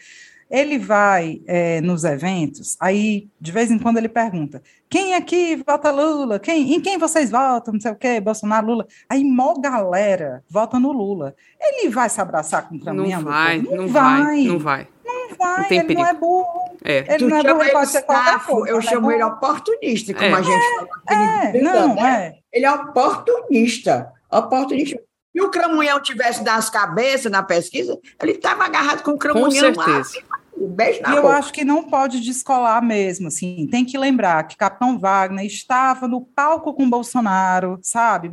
ele 0.53 0.79
vai 0.79 1.41
é, 1.47 1.81
nos 1.81 2.05
eventos, 2.05 2.77
aí 2.79 3.27
de 3.41 3.51
vez 3.51 3.71
em 3.71 3.79
quando 3.79 3.97
ele 3.97 4.09
pergunta: 4.09 4.63
quem 4.91 5.15
aqui 5.15 5.57
vota 5.67 5.91
Lula? 5.91 6.39
Quem, 6.39 6.75
em 6.75 6.81
quem 6.81 6.99
vocês 6.99 7.31
votam? 7.31 7.73
Não 7.73 7.81
sei 7.81 7.91
o 7.91 7.97
quê, 7.97 8.21
Bolsonaro, 8.21 8.67
Lula. 8.67 8.87
Aí 9.09 9.25
mó 9.25 9.55
galera 9.59 10.45
vota 10.51 10.79
no 10.79 10.93
Lula. 10.93 11.35
Ele 11.59 11.89
vai 11.89 12.11
se 12.11 12.21
abraçar 12.21 12.69
com 12.69 12.75
o 12.77 12.95
Não 12.95 13.23
vai, 13.23 13.63
não, 13.63 13.77
não 13.77 13.89
vai, 13.89 14.23
vai, 14.23 14.45
não 14.45 14.59
vai. 14.59 14.89
Não 15.03 15.37
vai, 15.39 15.57
não 15.57 15.65
ele 15.71 15.83
perigo. 15.85 16.01
não 16.03 16.07
é 16.07 16.13
burro. 16.13 16.72
É. 16.85 16.99
Ele 16.99 17.19
tu 17.19 17.29
não 17.29 17.39
é 17.39 17.55
burro, 17.55 17.87
ser 17.87 18.03
qualquer 18.03 18.45
coisa. 18.45 18.71
Eu 18.71 18.79
é 18.79 18.83
chamo 18.83 19.11
é 19.11 19.15
ele 19.15 19.25
oportunista, 19.25 20.15
como 20.15 20.27
é. 20.27 20.33
a 20.33 20.43
gente 20.43 20.75
falou. 20.75 20.89
É, 21.09 21.61
não, 21.61 21.95
né? 21.95 22.27
é. 22.27 22.39
Ele 22.53 22.67
é 22.67 22.73
oportunista. 22.73 24.13
Oportunista. 24.31 25.01
Se 25.35 25.41
o 25.41 25.51
Cramunhão 25.51 26.01
tivesse 26.01 26.45
das 26.45 26.69
cabeças 26.69 27.31
na 27.31 27.43
pesquisa, 27.43 27.99
ele 28.21 28.33
estava 28.33 28.65
agarrado 28.65 29.03
com 29.03 29.13
o 29.13 29.19
Cramunhão 29.19 29.73
com 29.73 29.83
certeza. 29.83 30.23
lá 30.31 30.39
um 30.57 30.69
beijo 30.69 31.01
na 31.03 31.09
e 31.09 31.15
boca. 31.17 31.27
eu 31.27 31.33
acho 31.33 31.53
que 31.53 31.65
não 31.65 31.85
pode 31.85 32.21
descolar 32.21 32.83
mesmo, 32.83 33.29
assim, 33.29 33.67
tem 33.71 33.85
que 33.85 33.99
lembrar 33.99 34.45
que 34.45 34.57
Capitão 34.57 34.99
Wagner 34.99 35.45
estava 35.45 36.07
no 36.07 36.21
palco 36.21 36.75
com 36.75 36.89
Bolsonaro, 36.89 37.79
sabe? 37.83 38.31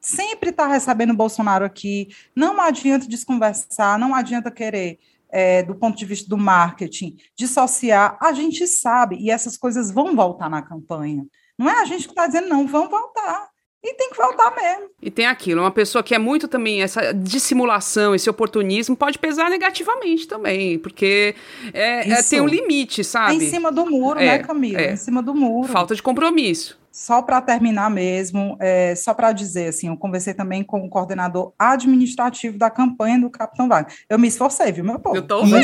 Sempre 0.00 0.50
está 0.50 0.66
recebendo 0.66 1.14
Bolsonaro 1.14 1.64
aqui, 1.64 2.08
não 2.34 2.60
adianta 2.60 3.06
desconversar, 3.06 3.98
não 3.98 4.14
adianta 4.14 4.50
querer 4.50 4.98
é, 5.30 5.62
do 5.62 5.74
ponto 5.74 5.96
de 5.96 6.04
vista 6.04 6.28
do 6.28 6.36
marketing, 6.36 7.16
dissociar, 7.36 8.16
a 8.20 8.32
gente 8.32 8.66
sabe, 8.66 9.16
e 9.16 9.30
essas 9.30 9.56
coisas 9.56 9.90
vão 9.90 10.14
voltar 10.14 10.48
na 10.48 10.62
campanha. 10.62 11.24
Não 11.58 11.68
é 11.68 11.80
a 11.80 11.84
gente 11.84 12.04
que 12.04 12.12
está 12.12 12.26
dizendo, 12.26 12.48
não, 12.48 12.66
vão 12.66 12.88
voltar. 12.88 13.48
E 13.82 13.94
tem 13.94 14.10
que 14.10 14.16
voltar 14.16 14.52
mesmo. 14.56 14.90
E 15.00 15.08
tem 15.08 15.26
aquilo, 15.26 15.60
uma 15.60 15.70
pessoa 15.70 16.02
que 16.02 16.12
é 16.12 16.18
muito 16.18 16.48
também, 16.48 16.82
essa 16.82 17.12
dissimulação, 17.12 18.12
esse 18.12 18.28
oportunismo, 18.28 18.96
pode 18.96 19.18
pesar 19.18 19.48
negativamente 19.48 20.26
também, 20.26 20.78
porque 20.80 21.36
é, 21.72 22.10
é 22.10 22.22
tem 22.22 22.40
um 22.40 22.46
limite, 22.46 23.04
sabe? 23.04 23.34
É 23.34 23.36
em 23.36 23.50
cima 23.50 23.70
do 23.70 23.86
muro, 23.86 24.18
né, 24.18 24.26
é, 24.26 24.38
né, 24.38 24.44
Camila? 24.44 24.80
É. 24.80 24.92
Em 24.92 24.96
cima 24.96 25.22
do 25.22 25.32
muro. 25.32 25.68
Falta 25.68 25.94
de 25.94 26.02
compromisso. 26.02 26.76
Só 26.90 27.22
para 27.22 27.40
terminar 27.40 27.90
mesmo, 27.90 28.56
é, 28.58 28.94
só 28.94 29.12
para 29.14 29.30
dizer, 29.32 29.68
assim, 29.68 29.88
eu 29.88 29.96
conversei 29.96 30.34
também 30.34 30.64
com 30.64 30.80
o 30.80 30.88
coordenador 30.88 31.52
administrativo 31.58 32.58
da 32.58 32.70
campanha 32.70 33.20
do 33.20 33.30
Capitão 33.30 33.68
Wagner. 33.68 33.94
Eu 34.08 34.18
me 34.18 34.26
esforcei, 34.26 34.72
viu, 34.72 34.84
meu 34.84 34.98
povo? 34.98 35.16
Eu 35.16 35.26
tô 35.26 35.44
vendo, 35.44 35.54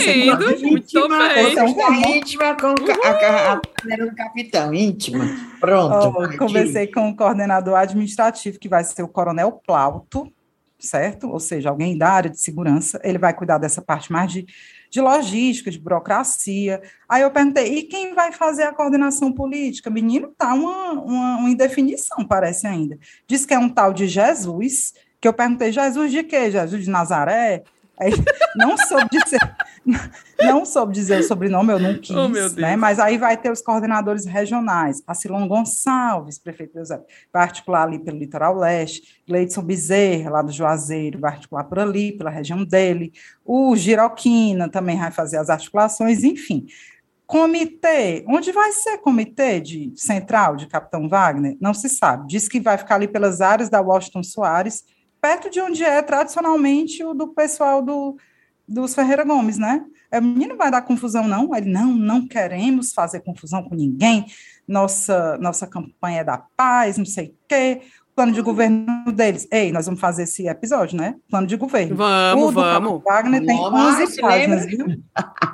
muito 0.61 1.09
bem. 1.09 1.55
Você 1.55 2.19
íntima 2.19 2.55
com 2.55 2.69
a, 2.69 3.53
a, 3.53 3.97
do 3.97 4.15
capitão, 4.15 4.75
íntima. 4.75 5.25
Pronto. 5.59 6.15
Oh, 6.17 6.39
conversei 6.39 6.87
com 6.87 7.09
o 7.09 7.17
coordenador 7.17 7.75
administrativo, 7.75 8.59
que 8.59 8.69
vai 8.69 8.85
ser 8.85 9.03
o 9.03 9.09
Coronel 9.09 9.61
Plauto, 9.67 10.31
certo? 10.79 11.31
Ou 11.31 11.41
seja, 11.41 11.71
alguém 11.71 11.97
da 11.97 12.11
área 12.11 12.31
de 12.31 12.39
segurança. 12.39 13.01
Ele 13.03 13.19
vai 13.19 13.33
cuidar 13.35 13.59
dessa 13.59 13.83
parte 13.83 14.13
mais 14.13 14.31
de 14.31 14.47
de 14.95 15.01
logística, 15.01 15.73
de 15.73 15.79
burocracia. 15.81 16.81
Aí 17.09 17.23
eu 17.23 17.31
perguntei, 17.33 17.79
e 17.79 17.83
quem 17.83 18.15
vai 18.15 18.31
fazer 18.31 18.63
a 18.63 18.73
coordenação 18.73 19.33
política? 19.33 19.91
Menino, 19.91 20.33
tá 20.39 20.55
uma, 20.55 20.93
uma, 20.93 21.37
uma 21.39 21.51
indefinição, 21.51 22.25
parece 22.25 22.69
ainda. 22.69 22.97
Diz 23.27 23.45
que 23.45 23.53
é 23.53 23.59
um 23.59 23.69
tal 23.69 23.93
de 23.93 24.07
Jesus, 24.07 24.95
que 25.21 25.27
eu 25.27 25.33
perguntei, 25.33 25.73
Jesus 25.73 26.13
de 26.13 26.23
quê? 26.23 26.49
Jesus 26.49 26.85
de 26.85 26.91
Nazaré? 26.91 27.65
Aí, 27.99 28.11
não 28.57 28.77
soube 28.77 29.09
dizer, 29.11 29.39
não 30.43 30.65
soube 30.65 30.93
dizer 30.93 31.21
o 31.21 31.23
sobrenome, 31.23 31.73
eu 31.73 31.79
não 31.79 31.99
quis, 31.99 32.17
oh, 32.17 32.29
né? 32.61 32.75
Mas 32.75 32.99
aí 32.99 33.17
vai 33.17 33.37
ter 33.37 33.53
os 33.53 33.63
coordenadores 33.63 34.25
regionais, 34.27 35.03
Acilon 35.07 35.47
Gonçalves, 35.47 36.39
prefeito 36.39 36.77
Eusébio, 36.77 37.07
vai 37.33 37.43
articular 37.43 37.85
ali 37.85 38.01
pelo 38.01 38.19
litoral 38.19 38.57
leste, 38.57 39.23
Leidson 39.29 39.63
Bezerra, 39.63 40.31
lá 40.31 40.43
do 40.43 40.51
Juazeiro, 40.51 41.21
vai 41.21 41.33
articular 41.33 41.65
por 41.65 41.79
ali, 41.79 42.13
pela 42.13 42.31
região 42.31 42.65
dele, 42.65 43.13
o 43.45 43.77
Giroquina 43.77 44.69
também 44.69 44.99
vai 44.99 45.13
fazer 45.13 45.37
as 45.37 45.49
articulações, 45.49 46.25
enfim. 46.25 46.67
Comitê, 47.27 48.23
onde 48.29 48.53
vai 48.53 48.71
ser 48.73 48.99
comitê 48.99 49.59
de 49.59 49.93
central 49.97 50.57
de 50.57 50.67
Capitão 50.67 51.09
Wagner? 51.09 51.57
Não 51.59 51.73
se 51.73 51.89
sabe. 51.89 52.29
Diz 52.29 52.49
que 52.49 52.61
vai 52.61 52.77
ficar 52.77 52.97
ali 52.97 53.09
pelas 53.09 53.41
áreas 53.41 53.71
da 53.71 53.81
Washington 53.81 54.23
Soares, 54.23 54.85
perto 55.25 55.49
de 55.49 55.59
onde 55.59 55.83
é 55.83 56.03
tradicionalmente 56.03 57.03
o 57.03 57.15
do 57.15 57.29
pessoal 57.29 57.81
do, 57.81 58.15
dos 58.69 58.95
Ferreira 58.95 59.25
Gomes, 59.25 59.57
né? 59.57 59.83
O 60.13 60.21
menino 60.21 60.55
vai 60.55 60.71
dar 60.71 60.83
confusão, 60.83 61.27
não? 61.27 61.57
Ele, 61.57 61.73
não, 61.73 61.95
não 61.95 62.29
queremos 62.29 62.93
fazer 62.93 63.21
confusão 63.21 63.63
com 63.63 63.75
ninguém. 63.75 64.27
Nossa, 64.69 65.39
nossa 65.39 65.67
campanha 65.67 66.21
é 66.21 66.25
da 66.25 66.37
paz, 66.37 66.99
não 66.99 67.07
sei 67.07 67.29
o 67.29 67.35
quê 67.49 67.81
plano 68.15 68.33
de 68.33 68.41
governo 68.41 69.11
deles. 69.13 69.47
Ei, 69.51 69.73
nós 69.73 69.87
vamos 69.87 70.01
fazer 70.01 70.23
esse 70.23 70.47
episódio, 70.47 70.97
né? 70.97 71.17
Plano 71.29 71.47
de 71.47 71.57
governo. 71.57 71.97
Vamos, 71.97 72.49
o 72.49 72.53
vamos. 72.53 73.03
Wagner 73.03 73.45
tem 73.45 73.59
11 73.59 74.21
páginas, 74.21 74.67
viu? 74.67 74.87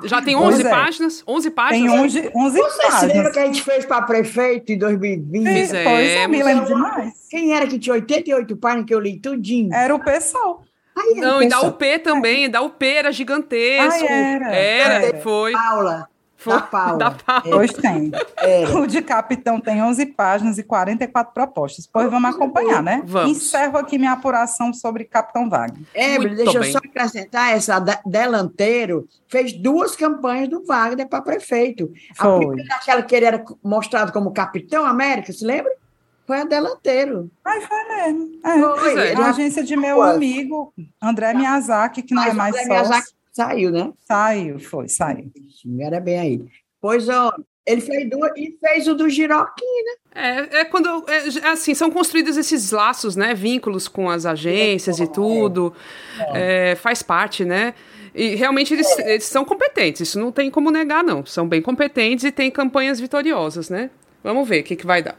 Já 0.05 0.21
tem 0.21 0.35
11 0.35 0.63
páginas? 0.63 1.23
11 1.27 1.51
páginas? 1.51 1.91
Tem 1.91 1.99
11, 1.99 2.31
11 2.35 2.57
Você 2.57 2.81
páginas. 2.81 2.99
Você 2.99 3.07
lembra 3.07 3.31
que 3.31 3.39
a 3.39 3.45
gente 3.45 3.61
fez 3.63 3.85
para 3.85 4.01
prefeito 4.03 4.71
em 4.71 4.77
2020? 4.77 5.43
Pois 5.43 5.73
é, 5.73 5.83
pois 5.83 6.09
é 6.09 6.27
me 6.27 6.43
lembro 6.43 6.65
demais. 6.65 7.13
Quem 7.29 7.53
era 7.53 7.65
que 7.65 7.79
tinha 7.79 7.93
88 7.93 8.55
páginas 8.57 8.85
que 8.85 8.93
eu 8.93 8.99
li 8.99 9.19
tudinho? 9.19 9.73
Era 9.73 9.95
o 9.95 9.99
pessoal. 9.99 10.63
Ai, 10.95 11.15
Não, 11.15 11.41
e 11.41 11.47
da 11.47 11.61
UP 11.61 11.99
também, 11.99 12.49
da 12.49 12.61
UP 12.61 12.85
era 12.85 13.11
gigantesco. 13.11 14.05
Ai, 14.05 14.33
era. 14.35 14.55
Era, 14.55 14.93
era. 15.05 15.17
foi. 15.21 15.53
Paula. 15.53 16.10
Da 16.45 16.61
Paula. 16.61 16.97
Da 16.97 17.11
Paula. 17.11 17.43
Pois 17.43 17.73
tem. 17.73 18.11
É. 18.41 18.67
O 18.69 18.87
de 18.87 19.03
Capitão 19.03 19.59
tem 19.59 19.83
11 19.83 20.03
páginas 20.07 20.57
e 20.57 20.63
44 20.63 21.31
propostas. 21.31 21.85
Pois 21.85 22.09
vamos 22.09 22.33
acompanhar, 22.33 22.81
né? 22.81 23.03
Vamos. 23.05 23.37
Encerro 23.37 23.77
aqui 23.77 23.99
minha 23.99 24.13
apuração 24.13 24.73
sobre 24.73 25.05
Capitão 25.05 25.47
Wagner. 25.47 25.83
É, 25.93 26.17
deixa 26.17 26.59
bem. 26.59 26.67
eu 26.67 26.71
só 26.71 26.79
acrescentar, 26.79 27.53
essa 27.53 27.79
delanteiro 28.03 29.07
fez 29.27 29.53
duas 29.53 29.95
campanhas 29.95 30.49
do 30.49 30.65
Wagner 30.65 31.07
para 31.07 31.21
prefeito. 31.21 31.91
Foi. 32.15 32.27
A 32.27 32.37
primeira, 32.39 32.75
aquela 32.75 33.03
que 33.03 33.15
ele 33.15 33.25
era 33.25 33.45
mostrado 33.63 34.11
como 34.11 34.33
Capitão 34.33 34.85
América, 34.85 35.31
se 35.31 35.45
lembra? 35.45 35.71
Foi 36.25 36.41
a 36.41 36.43
delanteiro. 36.43 37.29
Ai, 37.45 37.61
foi 37.61 37.83
mesmo. 37.89 38.29
É. 38.43 38.79
Foi, 38.79 38.99
é. 38.99 39.15
A 39.15 39.29
agência 39.29 39.63
de 39.63 39.77
meu 39.77 40.01
amigo, 40.01 40.73
André 40.99 41.33
Miyazaki, 41.35 42.01
que 42.01 42.15
não 42.15 42.23
Mas 42.23 42.33
é 42.33 42.35
mais 42.35 42.55
André 42.55 42.65
sócio. 42.65 42.89
Miyazaki 42.89 43.20
Saiu, 43.31 43.71
né? 43.71 43.91
Saiu, 43.99 44.59
foi, 44.59 44.87
saiu. 44.89 45.31
Era 45.79 45.99
bem 45.99 46.19
aí. 46.19 46.45
Pois, 46.81 47.07
ó, 47.07 47.33
ele 47.65 47.79
fez 47.79 48.09
duas 48.09 48.31
e 48.35 48.57
fez 48.59 48.87
o 48.87 48.95
do 48.95 49.07
Giroquim, 49.09 49.83
né? 49.85 49.93
É, 50.13 50.59
é 50.59 50.65
quando. 50.65 51.05
É, 51.07 51.47
é, 51.47 51.47
assim, 51.49 51.73
são 51.73 51.89
construídos 51.91 52.35
esses 52.35 52.71
laços, 52.71 53.15
né? 53.15 53.33
Vínculos 53.33 53.87
com 53.87 54.09
as 54.09 54.25
agências 54.25 54.99
é, 54.99 55.03
e 55.03 55.07
tudo. 55.07 55.73
É. 56.33 56.75
faz 56.75 57.01
parte, 57.01 57.45
né? 57.45 57.73
E 58.13 58.35
realmente 58.35 58.73
eles, 58.73 58.87
é. 58.99 59.13
eles 59.13 59.23
são 59.23 59.45
competentes, 59.45 60.01
isso 60.01 60.19
não 60.19 60.31
tem 60.31 60.51
como 60.51 60.69
negar, 60.69 61.03
não. 61.03 61.25
São 61.25 61.47
bem 61.47 61.61
competentes 61.61 62.25
e 62.25 62.31
têm 62.31 62.51
campanhas 62.51 62.99
vitoriosas, 62.99 63.69
né? 63.69 63.89
Vamos 64.23 64.47
ver 64.47 64.61
o 64.61 64.63
que, 64.63 64.75
que 64.75 64.85
vai 64.85 65.01
dar. 65.01 65.17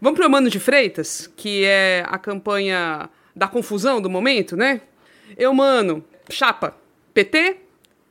Vamos 0.00 0.18
para 0.18 0.28
o 0.28 0.30
Mano 0.30 0.50
de 0.50 0.60
Freitas, 0.60 1.26
que 1.36 1.64
é 1.64 2.04
a 2.06 2.18
campanha 2.18 3.08
da 3.34 3.48
confusão 3.48 4.00
do 4.00 4.10
momento, 4.10 4.56
né? 4.56 4.80
Eu, 5.36 5.52
mano, 5.54 6.04
chapa, 6.30 6.76
PT, 7.14 7.56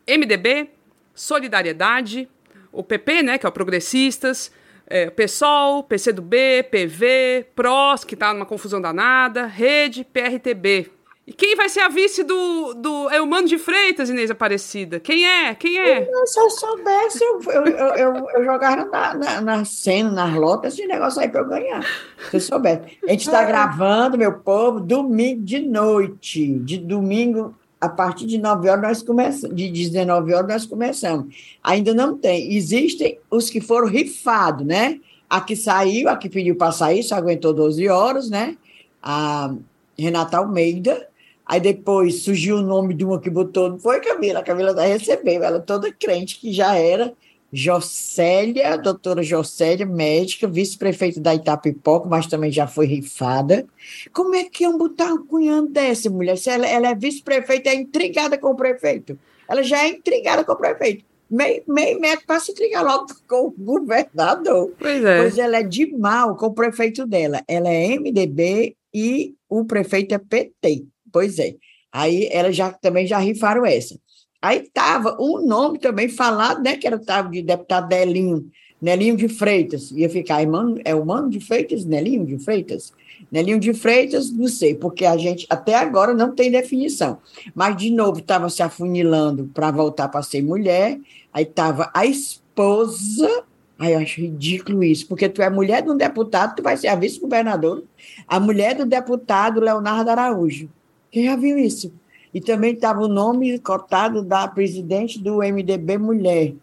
MDB, 0.07 0.69
Solidariedade, 1.13 2.27
o 2.71 2.81
PP, 2.81 3.21
né, 3.21 3.37
que 3.37 3.45
é 3.45 3.49
o 3.49 3.51
Progressistas, 3.51 4.51
é, 4.87 5.09
PSOL, 5.09 5.83
PCdoB, 5.83 6.63
PV, 6.71 7.47
PROS, 7.55 8.03
que 8.03 8.15
tá 8.15 8.33
numa 8.33 8.45
confusão 8.45 8.81
danada, 8.81 9.45
Rede, 9.45 10.03
PRTB. 10.03 10.89
E 11.25 11.31
quem 11.31 11.55
vai 11.55 11.69
ser 11.69 11.79
a 11.79 11.87
vice 11.87 12.21
do, 12.21 12.73
do 12.73 13.09
é 13.09 13.21
o 13.21 13.25
Mano 13.25 13.47
de 13.47 13.57
Freitas, 13.57 14.09
Inês 14.09 14.29
Aparecida? 14.29 14.99
Quem 14.99 15.25
é? 15.25 15.55
Quem 15.55 15.79
é? 15.79 16.05
se 16.25 16.37
eu 16.37 16.49
soubesse, 16.49 17.23
eu, 17.23 17.41
eu, 17.49 17.65
eu, 17.65 18.29
eu 18.35 18.43
jogava 18.43 18.83
na, 18.85 19.13
na, 19.13 19.41
na 19.41 19.65
cena, 19.65 20.11
nas 20.11 20.35
lotas, 20.35 20.73
esse 20.73 20.85
negócio 20.85 21.21
aí 21.21 21.29
para 21.29 21.39
eu 21.39 21.47
ganhar. 21.47 21.81
Se 22.29 22.35
eu 22.35 22.41
soubesse. 22.41 22.97
A 23.07 23.11
gente 23.11 23.25
está 23.25 23.41
gravando, 23.45 24.17
meu 24.17 24.33
povo, 24.39 24.81
domingo 24.81 25.43
de 25.43 25.61
noite. 25.61 26.59
De 26.59 26.77
domingo 26.77 27.55
a 27.83 27.89
partir 27.89 28.25
de 28.25 28.37
9 28.37 28.69
horas 28.69 28.81
nós 28.81 29.03
começamos, 29.03 29.57
de 29.57 29.69
19 29.69 30.33
horas 30.33 30.47
nós 30.47 30.65
começamos. 30.65 31.35
Ainda 31.61 31.93
não 31.93 32.17
tem. 32.17 32.53
Existem 32.55 33.19
os 33.29 33.49
que 33.49 33.59
foram 33.59 33.89
rifados, 33.89 34.65
né? 34.65 35.01
A 35.29 35.41
que 35.41 35.53
saiu, 35.53 36.07
a 36.07 36.15
que 36.15 36.29
pediu 36.29 36.55
para 36.55 36.71
sair, 36.71 37.03
só 37.03 37.15
aguentou 37.15 37.53
12 37.53 37.89
horas, 37.89 38.29
né? 38.29 38.55
A 39.01 39.53
Renata 39.99 40.37
Almeida. 40.37 41.09
Aí 41.45 41.59
depois 41.59 42.21
surgiu 42.21 42.55
o 42.55 42.61
nome 42.61 42.93
de 42.93 43.03
uma 43.03 43.19
que 43.19 43.29
botou, 43.29 43.69
não 43.69 43.77
foi 43.77 43.99
Camila? 43.99 44.39
A 44.39 44.43
Camila 44.43 44.73
da 44.73 44.83
recebeu, 44.83 45.43
ela 45.43 45.59
toda 45.59 45.91
crente 45.91 46.39
que 46.39 46.53
já 46.53 46.77
era 46.77 47.13
Jocélia, 47.55 48.75
doutora 48.79 49.21
Jocélia, 49.21 49.85
médica, 49.85 50.47
vice-prefeita 50.47 51.21
da 51.21 51.35
Itapipoca, 51.35 52.09
mas 52.09 52.25
também 52.25 52.51
já 52.51 52.65
foi 52.65 52.87
rifada. 52.87 53.67
Como 54.11 54.33
é 54.33 54.45
que 54.45 54.63
iam 54.63 54.75
botar 54.75 55.13
um 55.13 55.23
cunhando 55.23 55.69
dessa 55.69 56.09
mulher? 56.09 56.35
Se 56.35 56.49
ela, 56.49 56.65
ela 56.65 56.89
é 56.89 56.95
vice-prefeita, 56.95 57.69
é 57.69 57.75
intrigada 57.75 58.39
com 58.39 58.47
o 58.47 58.55
prefeito. 58.55 59.19
Ela 59.47 59.61
já 59.61 59.83
é 59.83 59.89
intrigada 59.89 60.43
com 60.43 60.53
o 60.53 60.55
prefeito. 60.55 61.05
Meio, 61.29 61.61
meio 61.67 61.99
metro 61.99 62.25
para 62.25 62.39
se 62.39 62.51
intrigar 62.51 62.83
logo 62.83 63.05
com 63.27 63.47
o 63.47 63.51
governador. 63.51 64.73
Pois 64.79 65.05
é. 65.05 65.21
Pois 65.21 65.37
ela 65.37 65.57
é 65.57 65.63
de 65.63 65.95
mal 65.95 66.35
com 66.35 66.47
o 66.47 66.53
prefeito 66.53 67.05
dela. 67.05 67.43
Ela 67.47 67.69
é 67.69 67.99
MDB 67.99 68.75
e 68.91 69.35
o 69.47 69.63
prefeito 69.63 70.15
é 70.15 70.17
PT. 70.17 70.85
Pois 71.11 71.37
é. 71.37 71.53
Aí 71.91 72.27
ela 72.31 72.51
já 72.51 72.71
também 72.71 73.05
já 73.05 73.19
rifaram 73.19 73.63
essa. 73.63 73.95
Aí 74.43 74.59
estava 74.59 75.15
um 75.21 75.39
nome 75.39 75.79
também 75.79 76.09
falado, 76.09 76.61
né, 76.61 76.75
que 76.75 76.85
era 76.85 76.97
o 76.97 77.29
de 77.29 77.41
deputado 77.41 77.87
Nelinho, 77.87 78.51
Nelinho 78.81 79.15
de 79.15 79.29
Freitas. 79.29 79.89
Ia 79.91 80.09
ficar, 80.09 80.41
irmão, 80.41 80.75
é 80.83 80.93
o 80.93 81.05
mano 81.05 81.29
de 81.29 81.39
Freitas, 81.39 81.85
Nelinho 81.85 82.25
de 82.25 82.37
Freitas? 82.37 82.91
Nelinho 83.31 83.57
de 83.57 83.73
Freitas, 83.73 84.29
não 84.33 84.49
sei, 84.49 84.75
porque 84.75 85.05
a 85.05 85.15
gente 85.15 85.47
até 85.49 85.75
agora 85.75 86.13
não 86.13 86.35
tem 86.35 86.51
definição. 86.51 87.19
Mas, 87.55 87.77
de 87.77 87.89
novo, 87.89 88.19
estava 88.19 88.49
se 88.49 88.61
afunilando 88.61 89.49
para 89.53 89.71
voltar 89.71 90.09
para 90.09 90.21
ser 90.21 90.41
mulher. 90.41 90.99
Aí 91.31 91.45
estava 91.45 91.89
a 91.93 92.05
esposa. 92.05 93.45
Aí 93.79 93.93
eu 93.93 93.99
acho 93.99 94.19
ridículo 94.19 94.83
isso, 94.83 95.07
porque 95.07 95.29
tu 95.29 95.41
é 95.41 95.49
mulher 95.49 95.83
de 95.83 95.89
um 95.89 95.95
deputado, 95.95 96.57
tu 96.57 96.61
vai 96.61 96.75
ser 96.75 96.89
a 96.89 96.95
vice-governadora, 96.95 97.81
a 98.27 98.41
mulher 98.41 98.75
do 98.75 98.85
deputado 98.85 99.61
Leonardo 99.61 100.09
Araújo. 100.09 100.69
Quem 101.09 101.23
já 101.23 101.37
viu 101.37 101.57
isso? 101.57 101.93
E 102.33 102.41
também 102.41 102.73
estava 102.73 103.01
o 103.01 103.07
nome 103.07 103.59
cotado 103.59 104.23
da 104.23 104.47
presidente 104.47 105.19
do 105.19 105.37
MDB 105.37 105.97
Mulher. 105.97 106.55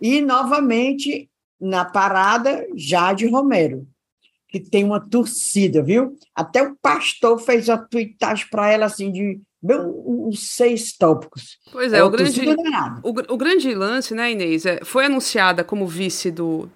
E, 0.00 0.20
novamente, 0.20 1.28
na 1.60 1.84
parada, 1.84 2.66
Jade 2.74 3.26
Romero, 3.26 3.86
que 4.48 4.58
tem 4.58 4.82
uma 4.82 4.98
torcida, 4.98 5.82
viu? 5.82 6.16
Até 6.34 6.62
o 6.62 6.74
pastor 6.80 7.38
fez 7.38 7.68
a 7.68 7.76
tweetagem 7.76 8.46
para 8.50 8.70
ela, 8.70 8.86
assim, 8.86 9.12
de 9.12 9.40
uns 9.62 10.54
seis 10.56 10.96
tópicos. 10.96 11.58
Pois 11.70 11.92
é, 11.92 11.98
é 11.98 12.04
o, 12.04 12.08
grande, 12.08 12.40
o, 13.02 13.34
o, 13.34 13.36
grande 13.36 13.74
lance, 13.74 14.14
né, 14.14 14.32
Inês, 14.32 14.64
é, 14.64 14.80
foi 14.82 15.04
anunciada 15.04 15.62
como 15.62 15.86
vice 15.86 16.30
do, 16.30 16.66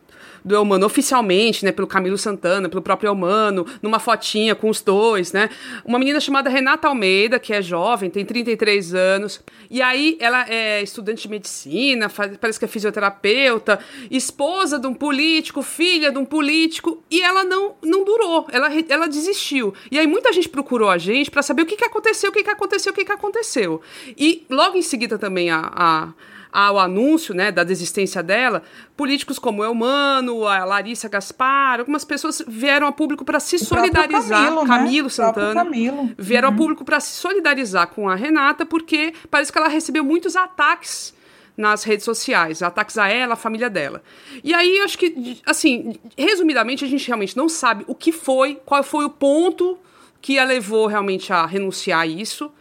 do 0.45 0.55
Elmano 0.55 0.85
oficialmente, 0.85 1.65
né, 1.65 1.73
pelo 1.73 1.87
Camilo 1.87 2.19
Santana, 2.19 2.69
pelo 2.69 2.83
próprio 2.83 3.09
Elmano, 3.09 3.67
numa 3.81 3.99
fotinha 3.99 4.55
com 4.55 4.69
os 4.69 4.83
dois, 4.83 5.33
né? 5.33 5.49
Uma 5.85 5.99
menina 5.99 6.21
chamada 6.21 6.51
Renata 6.51 6.89
Almeida, 6.89 7.39
que 7.39 7.53
é 7.53 7.63
jovem, 7.63 8.11
tem 8.11 8.25
33 8.25 8.95
anos, 8.95 9.41
e 9.71 9.81
aí 9.81 10.19
ela 10.21 10.49
é 10.49 10.83
estudante 10.83 11.23
de 11.23 11.29
medicina, 11.29 12.09
faz, 12.09 12.37
parece 12.37 12.59
que 12.59 12.65
é 12.65 12.69
fisioterapeuta, 12.69 13.79
esposa 14.11 14.79
de 14.79 14.87
um 14.87 14.95
político, 14.95 15.63
filha 15.63 16.11
de 16.11 16.19
um 16.19 16.25
político, 16.25 17.03
e 17.11 17.23
ela 17.23 17.43
não, 17.45 17.77
não 17.83 18.05
durou, 18.05 18.47
ela, 18.53 18.69
ela 18.89 19.07
desistiu. 19.07 19.73
E 19.91 19.99
aí 19.99 20.07
muita 20.07 20.33
gente 20.33 20.49
procurou 20.49 20.91
a 20.91 20.99
gente 20.99 21.31
para 21.31 21.43
saber 21.43 21.63
o 21.63 21.67
que, 21.67 21.77
que 21.77 21.85
aconteceu, 21.85 22.31
o 22.31 22.33
que, 22.33 22.43
que 22.43 22.51
aconteceu, 22.51 22.93
o 22.93 22.95
que, 22.95 23.05
que 23.05 23.13
aconteceu. 23.13 23.81
E 24.17 24.45
logo 24.51 24.77
em 24.77 24.83
seguida 24.83 25.19
também 25.19 25.51
a, 25.51 25.73
a 25.75 26.13
ao 26.55 26.79
anúncio 26.79 27.35
né, 27.35 27.51
da 27.51 27.64
desistência 27.64 28.23
dela, 28.23 28.62
políticos 28.97 29.40
como 29.40 29.61
o 29.61 29.64
Elmano, 29.64 30.47
a 30.47 30.64
Larissa 30.64 31.09
Gaspar, 31.09 31.81
algumas 31.81 32.05
pessoas 32.05 32.40
vieram 32.47 32.87
a 32.87 32.93
público 32.93 33.25
para 33.25 33.40
se 33.40 33.57
o 33.57 33.59
solidarizar. 33.59 34.45
Camilo, 34.45 34.64
Camilo 34.64 35.05
né? 35.07 35.11
Santana. 35.11 35.64
Camilo. 35.64 36.11
Vieram 36.17 36.51
uhum. 36.51 36.55
a 36.55 36.57
público 36.57 36.85
para 36.85 37.01
se 37.01 37.17
solidarizar 37.17 37.88
com 37.88 38.09
a 38.09 38.14
Renata, 38.14 38.64
porque 38.64 39.12
parece 39.29 39.51
que 39.51 39.59
ela 39.59 39.67
recebeu 39.67 40.05
muitos 40.05 40.37
ataques 40.37 41.12
nas 41.57 41.83
redes 41.83 42.05
sociais, 42.05 42.62
ataques 42.62 42.99
a 42.99 43.09
ela, 43.09 43.35
a 43.35 43.37
família 43.37 43.69
dela. 43.69 44.01
E 44.45 44.55
aí, 44.55 44.79
acho 44.79 44.97
que, 44.97 45.40
assim, 45.45 45.97
resumidamente, 46.17 46.85
a 46.85 46.88
gente 46.88 47.05
realmente 47.09 47.37
não 47.37 47.49
sabe 47.49 47.85
o 47.88 47.97
que 47.97 48.12
foi, 48.12 48.61
qual 48.64 48.85
foi 48.85 49.05
o 49.05 49.11
ponto 49.11 49.77
que 50.23 50.38
a 50.38 50.45
levou 50.45 50.87
realmente 50.87 51.33
a 51.33 51.45
renunciar 51.47 52.03
a 52.03 52.07
isso, 52.07 52.53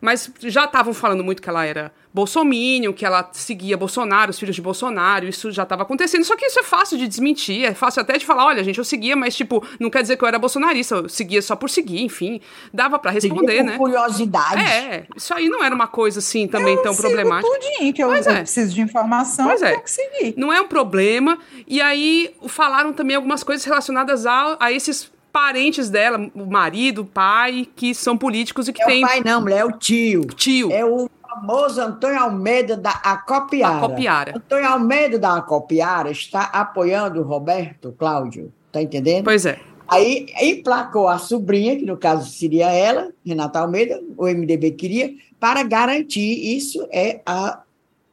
mas 0.00 0.32
já 0.38 0.66
estavam 0.66 0.94
falando 0.94 1.24
muito 1.24 1.42
que 1.42 1.48
ela 1.48 1.64
era 1.64 1.92
bolsominion, 2.12 2.92
que 2.92 3.06
ela 3.06 3.28
seguia 3.32 3.76
Bolsonaro, 3.76 4.30
os 4.30 4.38
filhos 4.38 4.56
de 4.56 4.62
Bolsonaro, 4.62 5.26
isso 5.26 5.50
já 5.52 5.62
estava 5.62 5.82
acontecendo. 5.82 6.24
Só 6.24 6.36
que 6.36 6.44
isso 6.44 6.58
é 6.58 6.62
fácil 6.62 6.98
de 6.98 7.06
desmentir, 7.06 7.64
é 7.64 7.74
fácil 7.74 8.02
até 8.02 8.18
de 8.18 8.26
falar, 8.26 8.46
olha, 8.46 8.64
gente, 8.64 8.78
eu 8.78 8.84
seguia, 8.84 9.14
mas 9.14 9.36
tipo, 9.36 9.64
não 9.78 9.88
quer 9.88 10.02
dizer 10.02 10.16
que 10.16 10.24
eu 10.24 10.28
era 10.28 10.38
bolsonarista, 10.38 10.96
eu 10.96 11.08
seguia 11.08 11.40
só 11.40 11.54
por 11.54 11.70
seguir, 11.70 12.02
enfim, 12.02 12.40
dava 12.74 12.98
para 12.98 13.12
responder, 13.12 13.58
seguia 13.58 13.62
né? 13.62 13.78
curiosidade. 13.78 14.60
É, 14.60 15.06
isso 15.16 15.32
aí 15.32 15.48
não 15.48 15.62
era 15.62 15.74
uma 15.74 15.86
coisa 15.86 16.18
assim 16.18 16.48
também 16.48 16.74
eu 16.74 16.82
tão 16.82 16.94
problemática. 16.94 17.48
Tudinho, 17.48 17.92
que 17.92 18.02
eu, 18.02 18.08
pois 18.08 18.26
é. 18.26 18.36
preciso 18.38 18.74
de 18.74 18.80
informação, 18.80 19.46
pois 19.46 19.62
é. 19.62 19.76
que 19.76 19.90
seguir. 19.90 20.34
Não 20.36 20.52
é 20.52 20.60
um 20.60 20.68
problema. 20.68 21.38
E 21.66 21.80
aí 21.80 22.34
falaram 22.48 22.92
também 22.92 23.16
algumas 23.16 23.44
coisas 23.44 23.64
relacionadas 23.64 24.26
a, 24.26 24.56
a 24.58 24.72
esses 24.72 25.10
parentes 25.32 25.88
dela, 25.88 26.30
o 26.34 26.46
marido, 26.46 27.02
o 27.02 27.06
pai, 27.06 27.68
que 27.76 27.94
são 27.94 28.18
políticos 28.18 28.68
e 28.68 28.72
que 28.72 28.82
é 28.82 28.86
tem. 28.86 29.04
O 29.04 29.06
pai, 29.06 29.22
não, 29.24 29.40
mulher, 29.40 29.60
é 29.60 29.64
o 29.64 29.72
tio. 29.72 30.22
Tio. 30.34 30.72
É 30.72 30.84
o 30.84 31.08
famoso 31.40 31.80
Antônio 31.80 32.20
Almeida 32.20 32.76
da 32.76 32.90
Acopiara. 32.90 33.78
Acopiara. 33.78 34.36
Antônio 34.36 34.68
Almeida 34.68 35.18
da 35.18 35.36
Acopiara 35.36 36.10
está 36.10 36.42
apoiando 36.44 37.20
o 37.20 37.24
Roberto 37.24 37.92
Cláudio, 37.98 38.52
tá 38.70 38.82
entendendo? 38.82 39.24
Pois 39.24 39.46
é. 39.46 39.58
Aí 39.88 40.26
emplacou 40.40 41.08
a 41.08 41.18
sobrinha, 41.18 41.76
que 41.76 41.84
no 41.84 41.96
caso 41.96 42.30
seria 42.30 42.70
ela, 42.70 43.10
Renata 43.26 43.58
Almeida, 43.58 44.00
o 44.16 44.26
MDB 44.26 44.72
queria, 44.72 45.12
para 45.40 45.64
garantir, 45.64 46.56
isso 46.56 46.86
é 46.92 47.20
a, 47.26 47.62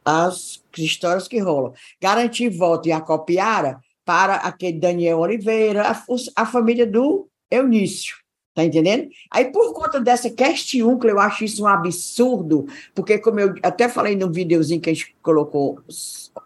as 0.04 0.60
histórias 0.76 1.28
que 1.28 1.38
rolam, 1.38 1.72
garantir 2.00 2.48
voto 2.48 2.88
em 2.88 2.92
Acopiara 2.92 3.78
para 4.04 4.36
aquele 4.36 4.80
Daniel 4.80 5.20
Oliveira, 5.20 5.88
a, 5.88 6.04
a 6.34 6.46
família 6.46 6.86
do 6.86 7.28
Eunício. 7.48 8.16
Tá 8.58 8.64
entendendo? 8.64 9.08
Aí, 9.30 9.52
por 9.52 9.72
conta 9.72 10.00
dessa 10.00 10.28
questão, 10.28 10.98
que 10.98 11.06
eu 11.06 11.20
acho 11.20 11.44
isso 11.44 11.62
um 11.62 11.68
absurdo, 11.68 12.66
porque, 12.92 13.16
como 13.16 13.38
eu 13.38 13.54
até 13.62 13.88
falei 13.88 14.16
no 14.16 14.32
videozinho 14.32 14.80
que 14.80 14.90
a 14.90 14.92
gente 14.92 15.14
colocou 15.22 15.78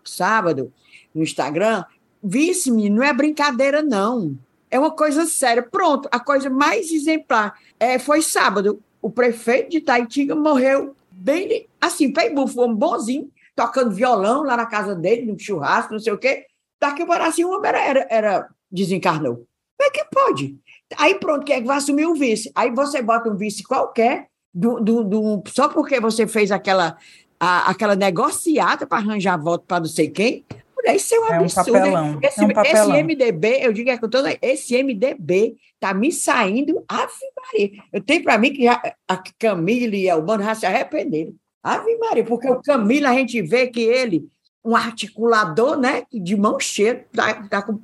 sábado 0.05 0.71
no 1.15 1.23
Instagram, 1.23 1.83
vice 2.23 2.71
não 2.71 3.03
é 3.03 3.15
brincadeira, 3.15 3.83
não. 3.83 4.37
É 4.71 4.79
uma 4.79 4.91
coisa 4.91 5.25
séria. 5.25 5.63
Pronto, 5.63 6.07
a 6.13 6.21
coisa 6.21 6.51
mais 6.51 6.93
exemplar 6.93 7.59
é, 7.81 7.99
foi 7.99 8.21
sábado. 8.21 8.83
O 9.01 9.09
prefeito 9.09 9.71
de 9.71 9.81
Taitinga 9.81 10.35
morreu 10.35 10.95
bem 11.11 11.67
assim, 11.81 12.13
foi 12.47 12.69
um 12.69 12.75
bonzinho, 12.75 13.31
tocando 13.57 13.91
violão 13.91 14.43
lá 14.43 14.55
na 14.55 14.67
casa 14.67 14.95
dele, 14.95 15.33
no 15.33 15.39
churrasco, 15.39 15.95
não 15.95 15.99
sei 15.99 16.13
o 16.13 16.19
quê. 16.19 16.45
Daqui 16.79 17.07
para 17.07 17.27
assim, 17.27 17.43
o 17.43 17.53
homem 17.53 17.71
era, 17.71 17.81
era, 17.81 18.07
era 18.11 18.49
desencarnou. 18.71 19.47
Como 19.83 19.85
é 19.85 19.91
que 19.91 20.05
pode? 20.05 20.57
Aí 20.97 21.15
pronto, 21.17 21.45
quem 21.45 21.57
é 21.57 21.61
que 21.61 21.67
vai 21.67 21.79
assumir 21.79 22.07
o 22.07 22.15
vice? 22.15 22.53
Aí 22.55 22.71
você 22.71 23.03
bota 23.03 23.29
um 23.29 23.37
vice 23.37 23.65
qualquer, 23.65 24.29
do, 24.55 24.79
do, 24.79 25.03
do 25.03 25.43
só 25.49 25.69
porque 25.69 25.99
você 25.99 26.27
fez 26.27 26.53
aquela, 26.53 26.97
a, 27.41 27.71
aquela 27.71 27.97
negociata 27.97 28.87
para 28.87 28.99
arranjar 28.99 29.37
voto 29.37 29.65
para 29.67 29.81
não 29.81 29.87
sei 29.87 30.09
quem. 30.09 30.45
Isso 30.85 31.15
é 31.15 31.21
um 31.21 31.25
absurdo. 31.25 31.77
É 31.77 32.01
um 32.01 32.19
esse, 32.23 32.41
é 32.41 32.45
um 32.45 32.63
esse, 32.63 33.03
MDB, 33.03 33.59
eu 33.63 33.73
digo 33.73 33.91
é 33.91 33.97
que 33.97 34.05
eu 34.05 34.11
tô, 34.11 34.19
esse 34.41 34.81
MDB 34.83 35.57
tá 35.81 35.93
me 35.95 36.13
saindo, 36.13 36.85
ave 36.89 37.13
Maria. 37.37 37.71
Eu 37.93 38.01
tenho 38.01 38.23
para 38.23 38.39
mim 38.39 38.53
que 38.53 38.65
já, 38.65 38.81
a 39.09 39.23
Camila 39.39 39.97
e 39.97 40.13
o 40.13 40.25
Mano 40.25 40.45
já 40.45 40.55
se 40.55 40.67
arrependeram. 40.67 41.35
Ave 41.63 41.97
Maria, 41.99 42.25
porque 42.25 42.49
o 42.49 42.61
Camila 42.61 43.11
a 43.11 43.15
gente 43.15 43.41
vê 43.43 43.69
que 43.69 43.81
ele, 43.81 44.29
um 44.65 44.77
articulador, 44.77 45.77
né, 45.77 46.05
de 46.13 46.37
mão 46.37 46.59
cheia, 46.59 47.07
tá, 47.13 47.35
tá 47.49 47.63
com 47.63 47.81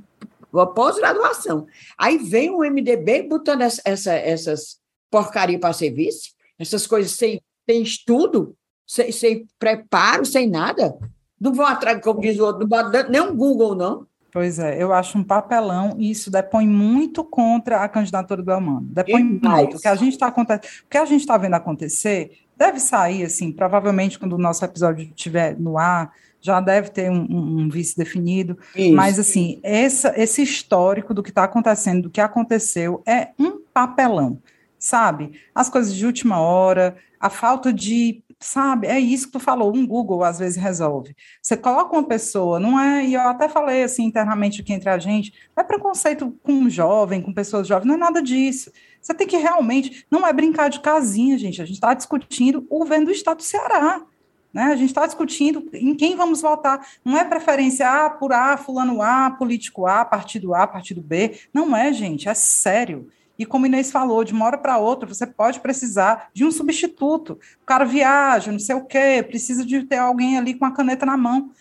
pós-graduação. 0.66 1.66
Aí 1.97 2.18
vem 2.18 2.51
o 2.51 2.61
MDB 2.61 3.23
botando 3.23 3.62
essa, 3.62 3.83
essa, 3.85 4.12
essas 4.12 4.79
porcaria 5.11 5.59
para 5.59 5.73
serviço, 5.73 6.31
essas 6.59 6.87
coisas 6.87 7.12
sem, 7.12 7.40
sem 7.68 7.83
estudo, 7.83 8.55
sem, 8.87 9.12
sem 9.12 9.47
preparo, 9.59 10.25
sem 10.25 10.49
nada. 10.49 10.97
Não 11.40 11.53
vão 11.55 11.66
atrás, 11.66 12.01
como 12.03 12.21
diz 12.21 12.38
o 12.38 12.44
outro, 12.44 12.61
não 12.61 12.68
bota 12.68 13.09
nem 13.09 13.21
um 13.21 13.35
Google, 13.35 13.75
não. 13.75 14.07
Pois 14.31 14.59
é, 14.59 14.81
eu 14.83 14.92
acho 14.92 15.16
um 15.16 15.25
papelão 15.25 15.97
e 15.99 16.11
isso 16.11 16.31
depõe 16.31 16.66
muito 16.66 17.25
contra 17.25 17.83
a 17.83 17.88
candidatura 17.88 18.42
do 18.42 18.51
Elmano. 18.51 18.87
Depõe 18.90 19.23
muito. 19.25 19.77
O 19.77 19.81
que 19.81 19.88
a 19.88 19.94
gente 19.94 20.12
está 20.12 20.29
o 20.29 20.88
que 20.88 20.99
a 20.99 21.05
gente 21.07 21.21
está 21.21 21.38
vendo 21.38 21.55
acontecer 21.55 22.33
deve 22.57 22.79
sair 22.79 23.25
assim, 23.25 23.53
provavelmente 23.53 24.18
quando 24.18 24.35
o 24.35 24.38
nosso 24.38 24.64
episódio 24.64 25.05
estiver 25.05 25.59
no 25.59 25.79
ar, 25.79 26.12
já 26.40 26.61
deve 26.61 26.90
ter 26.90 27.11
um, 27.11 27.27
um, 27.29 27.68
vice 27.68 27.96
definido, 27.96 28.59
Isso. 28.74 28.94
mas 28.94 29.18
assim, 29.18 29.59
essa, 29.62 30.14
esse 30.16 30.42
histórico 30.42 31.12
do 31.12 31.22
que 31.22 31.31
está 31.31 31.44
acontecendo, 31.44 32.03
do 32.03 32.11
que 32.11 32.20
aconteceu, 32.20 33.03
é 33.07 33.29
um 33.38 33.61
papelão, 33.72 34.40
sabe? 34.79 35.40
As 35.55 35.68
coisas 35.68 35.94
de 35.94 36.07
última 36.07 36.40
hora, 36.40 36.96
a 37.18 37.29
falta 37.29 37.72
de, 37.72 38.22
sabe, 38.38 38.87
é 38.87 38.98
isso 38.98 39.27
que 39.27 39.33
tu 39.33 39.40
falou, 39.40 39.74
um 39.74 39.87
Google 39.87 40.22
às 40.22 40.38
vezes 40.38 40.57
resolve. 40.57 41.14
Você 41.42 41.57
coloca 41.57 41.92
uma 41.92 42.05
pessoa, 42.05 42.61
não 42.61 42.79
é, 42.79 43.05
e 43.05 43.14
eu 43.14 43.20
até 43.22 43.48
falei 43.48 43.83
assim 43.83 44.05
internamente 44.05 44.61
aqui 44.61 44.72
entre 44.72 44.88
a 44.88 44.98
gente, 44.98 45.33
não 45.57 45.64
é 45.64 45.66
preconceito 45.66 46.33
com 46.42 46.53
um 46.53 46.70
jovem, 46.70 47.20
com 47.20 47.33
pessoas 47.33 47.66
jovens, 47.66 47.87
não 47.87 47.94
é 47.94 47.98
nada 47.98 48.22
disso. 48.22 48.70
Você 49.01 49.12
tem 49.14 49.27
que 49.27 49.37
realmente, 49.37 50.07
não 50.11 50.27
é 50.27 50.33
brincar 50.33 50.68
de 50.68 50.81
casinha, 50.81 51.37
gente, 51.38 51.61
a 51.61 51.64
gente 51.64 51.77
está 51.77 51.94
discutindo 51.94 52.64
o 52.70 52.79
governo 52.79 53.07
do 53.07 53.12
estado 53.12 53.38
do 53.38 53.42
Ceará. 53.42 54.03
Né? 54.53 54.65
A 54.65 54.77
gente 54.77 54.89
está 54.89 55.07
discutindo 55.07 55.69
em 55.73 55.95
quem 55.95 56.17
vamos 56.17 56.41
votar. 56.41 56.87
Não 57.05 57.17
é 57.17 57.25
preferência 57.25 57.89
A 57.89 58.11
por 58.11 58.33
A, 58.33 58.57
fulano 58.57 59.03
A, 59.03 59.31
político 59.31 59.87
A, 59.87 60.05
partido 60.05 60.55
A, 60.55 60.67
partido 60.67 61.03
B. 61.03 61.39
Não 61.53 61.77
é, 61.77 61.93
gente, 61.93 62.29
é 62.29 62.35
sério. 62.35 63.09
E 63.39 63.47
como 63.47 63.67
Inês 63.67 63.93
falou, 63.93 64.25
de 64.25 64.33
uma 64.33 64.47
hora 64.47 64.59
para 64.59 64.79
outra, 64.79 65.09
você 65.09 65.25
pode 65.25 65.61
precisar 65.61 66.29
de 66.35 66.45
um 66.45 66.51
substituto. 66.51 67.39
O 67.63 67.67
cara 67.67 67.85
viaja, 67.85 68.51
não 68.51 68.59
sei 68.59 68.75
o 68.75 68.85
quê, 68.85 69.25
precisa 69.27 69.65
de 69.65 69.85
ter 69.85 69.99
alguém 69.99 70.37
ali 70.37 70.55
com 70.55 70.65
a 70.65 70.73
caneta 70.73 71.07
na 71.07 71.17
mão. 71.17 71.53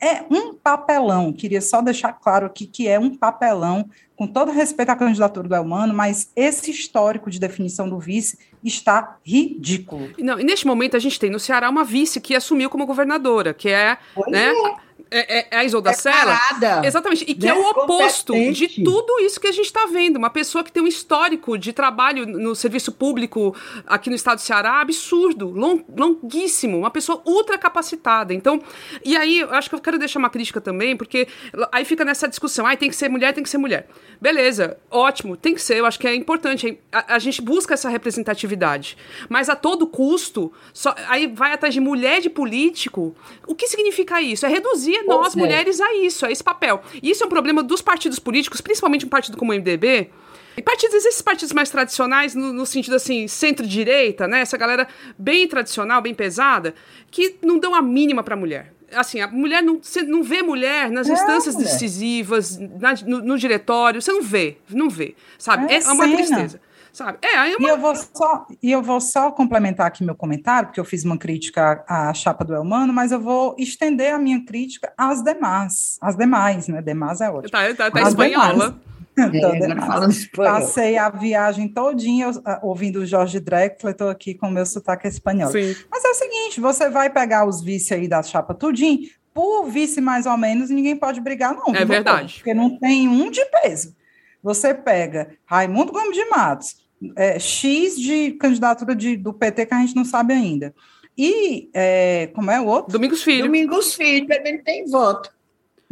É 0.00 0.22
um 0.30 0.54
papelão, 0.54 1.32
queria 1.32 1.60
só 1.60 1.82
deixar 1.82 2.12
claro 2.12 2.46
aqui 2.46 2.66
que 2.66 2.86
é 2.86 2.98
um 2.98 3.16
papelão, 3.16 3.88
com 4.14 4.26
todo 4.28 4.52
respeito 4.52 4.90
à 4.90 4.96
candidatura 4.96 5.48
do 5.48 5.54
Elmano, 5.54 5.92
mas 5.92 6.30
esse 6.36 6.70
histórico 6.70 7.28
de 7.28 7.40
definição 7.40 7.88
do 7.88 7.98
vice 7.98 8.38
está 8.62 9.16
ridículo. 9.24 10.10
Não, 10.18 10.38
e 10.38 10.44
neste 10.44 10.66
momento 10.66 10.96
a 10.96 11.00
gente 11.00 11.18
tem 11.18 11.30
no 11.30 11.40
Ceará 11.40 11.68
uma 11.68 11.82
vice 11.82 12.20
que 12.20 12.36
assumiu 12.36 12.70
como 12.70 12.86
governadora, 12.86 13.52
que 13.52 13.68
é, 13.68 13.98
pois 14.14 14.30
né, 14.30 14.50
é 14.50 14.76
é, 15.12 15.38
é, 15.38 15.46
é 15.50 15.56
a 15.58 15.64
Isolda 15.64 15.90
é 15.90 15.92
Sela. 15.92 16.38
Exatamente. 16.84 17.24
E 17.28 17.34
que 17.34 17.46
é 17.46 17.54
o 17.54 17.62
oposto 17.70 18.32
de 18.52 18.82
tudo 18.82 19.20
isso 19.20 19.38
que 19.38 19.46
a 19.46 19.52
gente 19.52 19.66
está 19.66 19.86
vendo. 19.86 20.16
Uma 20.16 20.30
pessoa 20.30 20.64
que 20.64 20.72
tem 20.72 20.82
um 20.82 20.86
histórico 20.86 21.58
de 21.58 21.72
trabalho 21.72 22.26
no 22.26 22.54
serviço 22.54 22.90
público 22.90 23.54
aqui 23.86 24.08
no 24.08 24.16
estado 24.16 24.38
do 24.38 24.40
Ceará 24.40 24.80
absurdo, 24.80 25.50
long, 25.50 25.84
longuíssimo. 25.94 26.78
Uma 26.78 26.90
pessoa 26.90 27.22
ultra 27.26 27.58
capacitada. 27.58 28.32
Então, 28.32 28.62
e 29.04 29.16
aí, 29.16 29.40
eu 29.40 29.52
acho 29.52 29.68
que 29.68 29.74
eu 29.74 29.80
quero 29.80 29.98
deixar 29.98 30.18
uma 30.18 30.30
crítica 30.30 30.60
também, 30.60 30.96
porque 30.96 31.28
aí 31.70 31.84
fica 31.84 32.04
nessa 32.04 32.26
discussão. 32.26 32.66
Ah, 32.66 32.76
tem 32.76 32.88
que 32.88 32.96
ser 32.96 33.10
mulher, 33.10 33.34
tem 33.34 33.44
que 33.44 33.50
ser 33.50 33.58
mulher. 33.58 33.88
Beleza, 34.20 34.78
ótimo, 34.90 35.36
tem 35.36 35.54
que 35.54 35.60
ser. 35.60 35.76
Eu 35.76 35.86
acho 35.86 35.98
que 35.98 36.06
é 36.06 36.14
importante. 36.14 36.78
A, 36.90 37.16
a 37.16 37.18
gente 37.18 37.42
busca 37.42 37.74
essa 37.74 37.88
representatividade. 37.88 38.96
Mas 39.28 39.48
a 39.48 39.56
todo 39.56 39.86
custo, 39.86 40.52
só, 40.72 40.94
aí 41.08 41.26
vai 41.26 41.52
atrás 41.52 41.74
de 41.74 41.80
mulher 41.80 42.20
de 42.20 42.30
político. 42.30 43.14
O 43.46 43.54
que 43.54 43.66
significa 43.66 44.20
isso? 44.20 44.46
É 44.46 44.48
reduzir 44.48 45.01
nós, 45.02 45.36
é. 45.36 45.38
mulheres, 45.38 45.80
a 45.80 45.94
isso, 45.96 46.26
a 46.26 46.30
esse 46.30 46.42
papel. 46.42 46.82
E 47.02 47.10
isso 47.10 47.22
é 47.22 47.26
um 47.26 47.30
problema 47.30 47.62
dos 47.62 47.82
partidos 47.82 48.18
políticos, 48.18 48.60
principalmente 48.60 49.06
um 49.06 49.08
partido 49.08 49.36
como 49.36 49.52
o 49.52 49.54
MDB, 49.54 50.10
e 50.56 50.60
partidos, 50.60 51.04
esses 51.04 51.22
partidos 51.22 51.52
mais 51.52 51.70
tradicionais, 51.70 52.34
no, 52.34 52.52
no 52.52 52.66
sentido 52.66 52.96
assim, 52.96 53.26
centro-direita, 53.26 54.28
né? 54.28 54.40
Essa 54.40 54.58
galera 54.58 54.86
bem 55.18 55.48
tradicional, 55.48 56.02
bem 56.02 56.14
pesada, 56.14 56.74
que 57.10 57.36
não 57.42 57.58
dão 57.58 57.74
a 57.74 57.80
mínima 57.80 58.22
para 58.22 58.34
a 58.34 58.36
mulher. 58.36 58.72
Assim, 58.92 59.20
a 59.20 59.28
mulher 59.28 59.62
não, 59.62 59.78
você 59.82 60.02
não 60.02 60.22
vê 60.22 60.42
mulher 60.42 60.90
nas 60.90 61.08
é, 61.08 61.14
instâncias 61.14 61.54
mulher. 61.54 61.70
decisivas, 61.70 62.58
na, 62.58 62.94
no, 63.06 63.22
no, 63.22 63.38
diretório, 63.38 64.02
você 64.02 64.12
não 64.12 64.22
vê, 64.22 64.58
não 64.68 64.90
vê, 64.90 65.14
sabe? 65.38 65.72
É, 65.72 65.78
é 65.78 65.92
uma 65.92 66.06
tristeza 66.06 66.60
sabe? 66.92 67.18
É, 67.22 67.36
aí 67.36 67.56
uma... 67.56 67.68
e, 67.68 67.70
eu 67.70 67.78
vou 67.78 67.94
só, 67.96 68.46
e 68.62 68.70
eu 68.70 68.82
vou 68.82 69.00
só 69.00 69.30
complementar 69.30 69.86
aqui 69.86 70.04
meu 70.04 70.14
comentário, 70.14 70.68
porque 70.68 70.80
eu 70.80 70.84
fiz 70.84 71.04
uma 71.04 71.16
crítica 71.16 71.84
à 71.88 72.12
chapa 72.12 72.44
do 72.44 72.54
Elmano, 72.54 72.92
mas 72.92 73.12
eu 73.12 73.20
vou 73.20 73.56
estender 73.58 74.12
a 74.14 74.18
minha 74.18 74.44
crítica 74.44 74.92
às 74.96 75.22
demais, 75.22 75.98
às 76.00 76.16
demais, 76.16 76.68
né? 76.68 76.82
Demais 76.82 77.20
é 77.20 77.30
ótimo. 77.30 77.50
Tá, 77.50 77.74
tá, 77.74 77.90
tá 77.90 78.02
espanhola. 78.02 78.78
É, 79.14 80.34
Passei 80.34 80.96
a 80.96 81.10
viagem 81.10 81.68
todinha 81.68 82.30
ouvindo 82.62 83.00
o 83.00 83.06
Jorge 83.06 83.38
Drexler, 83.40 83.92
estou 83.92 84.08
aqui 84.08 84.32
com 84.32 84.48
o 84.48 84.50
meu 84.50 84.64
sotaque 84.64 85.06
espanhol. 85.06 85.50
Sim. 85.50 85.76
Mas 85.90 86.02
é 86.02 86.08
o 86.08 86.14
seguinte, 86.14 86.60
você 86.60 86.88
vai 86.88 87.10
pegar 87.10 87.46
os 87.46 87.62
vice 87.62 87.92
aí 87.92 88.08
da 88.08 88.22
chapa 88.22 88.54
tudinho, 88.54 89.00
por 89.34 89.66
vice 89.66 90.00
mais 90.00 90.24
ou 90.24 90.36
menos, 90.38 90.70
ninguém 90.70 90.96
pode 90.96 91.20
brigar 91.20 91.54
não. 91.54 91.74
É 91.74 91.84
verdade. 91.84 92.36
Porque 92.36 92.54
não 92.54 92.78
tem 92.78 93.06
um 93.06 93.30
de 93.30 93.44
peso. 93.46 93.94
Você 94.42 94.74
pega 94.74 95.36
Raimundo 95.44 95.92
Gomes 95.92 96.16
de 96.16 96.24
Matos, 96.26 96.81
é, 97.16 97.38
X 97.38 97.98
de 97.98 98.32
candidatura 98.32 98.94
de, 98.94 99.16
do 99.16 99.32
PT 99.32 99.66
que 99.66 99.74
a 99.74 99.78
gente 99.78 99.96
não 99.96 100.04
sabe 100.04 100.34
ainda. 100.34 100.74
E 101.16 101.70
é, 101.74 102.30
como 102.34 102.50
é 102.50 102.60
o 102.60 102.66
outro? 102.66 102.92
Domingos 102.92 103.22
Filho. 103.22 103.44
Domingos 103.44 103.94
Filho 103.94 104.26
também 104.26 104.62
tem 104.62 104.86
voto. 104.86 105.30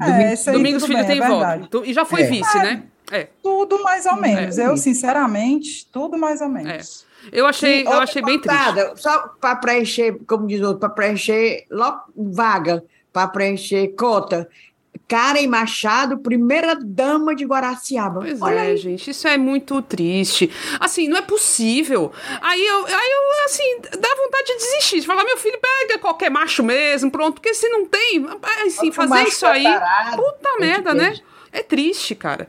É, 0.00 0.34
Domingos 0.52 0.84
Filho 0.86 0.98
bem, 0.98 1.06
tem 1.06 1.22
é 1.22 1.28
voto. 1.28 1.84
E 1.84 1.92
já 1.92 2.04
foi 2.04 2.22
é. 2.22 2.26
vice, 2.26 2.58
né? 2.58 2.84
É. 3.10 3.28
Tudo 3.42 3.82
mais 3.82 4.06
ou 4.06 4.16
menos. 4.16 4.56
Eu, 4.56 4.76
sinceramente, 4.76 5.86
tudo 5.92 6.16
mais 6.16 6.40
ou 6.40 6.48
menos. 6.48 7.04
Eu 7.30 7.46
achei, 7.46 7.86
eu 7.86 7.92
achei 7.92 8.22
bem 8.22 8.40
triste. 8.40 8.58
Só 8.96 9.34
para 9.40 9.56
preencher, 9.56 10.18
como 10.26 10.46
diz 10.46 10.60
outro, 10.62 10.80
para 10.80 10.88
preencher 10.88 11.66
vaga, 12.16 12.82
para 13.12 13.28
preencher 13.28 13.88
cota. 13.88 14.48
Karen 15.10 15.48
Machado, 15.48 16.18
primeira 16.18 16.76
dama 16.76 17.34
de 17.34 17.44
Guaraciaba. 17.44 18.20
Pois 18.20 18.40
Olha 18.40 18.60
é, 18.60 18.66
aí. 18.68 18.76
gente, 18.76 19.10
isso 19.10 19.26
é 19.26 19.36
muito 19.36 19.82
triste. 19.82 20.48
Assim, 20.78 21.08
não 21.08 21.16
é 21.16 21.22
possível. 21.22 22.12
Aí 22.40 22.64
eu, 22.64 22.86
aí 22.86 23.10
eu 23.10 23.44
assim, 23.44 23.80
dá 23.98 24.08
vontade 24.14 24.46
de 24.46 24.56
desistir, 24.58 25.00
de 25.00 25.06
falar, 25.06 25.24
meu 25.24 25.36
filho, 25.36 25.58
pega 25.58 25.98
qualquer 25.98 26.30
macho 26.30 26.62
mesmo, 26.62 27.10
pronto, 27.10 27.34
porque 27.34 27.52
se 27.54 27.68
não 27.68 27.86
tem, 27.86 28.24
assim, 28.66 28.92
fazer 28.92 29.24
isso 29.24 29.44
aí, 29.46 29.64
puta 30.14 30.58
merda, 30.60 30.94
né? 30.94 31.18
É 31.52 31.64
triste, 31.64 32.14
cara. 32.14 32.46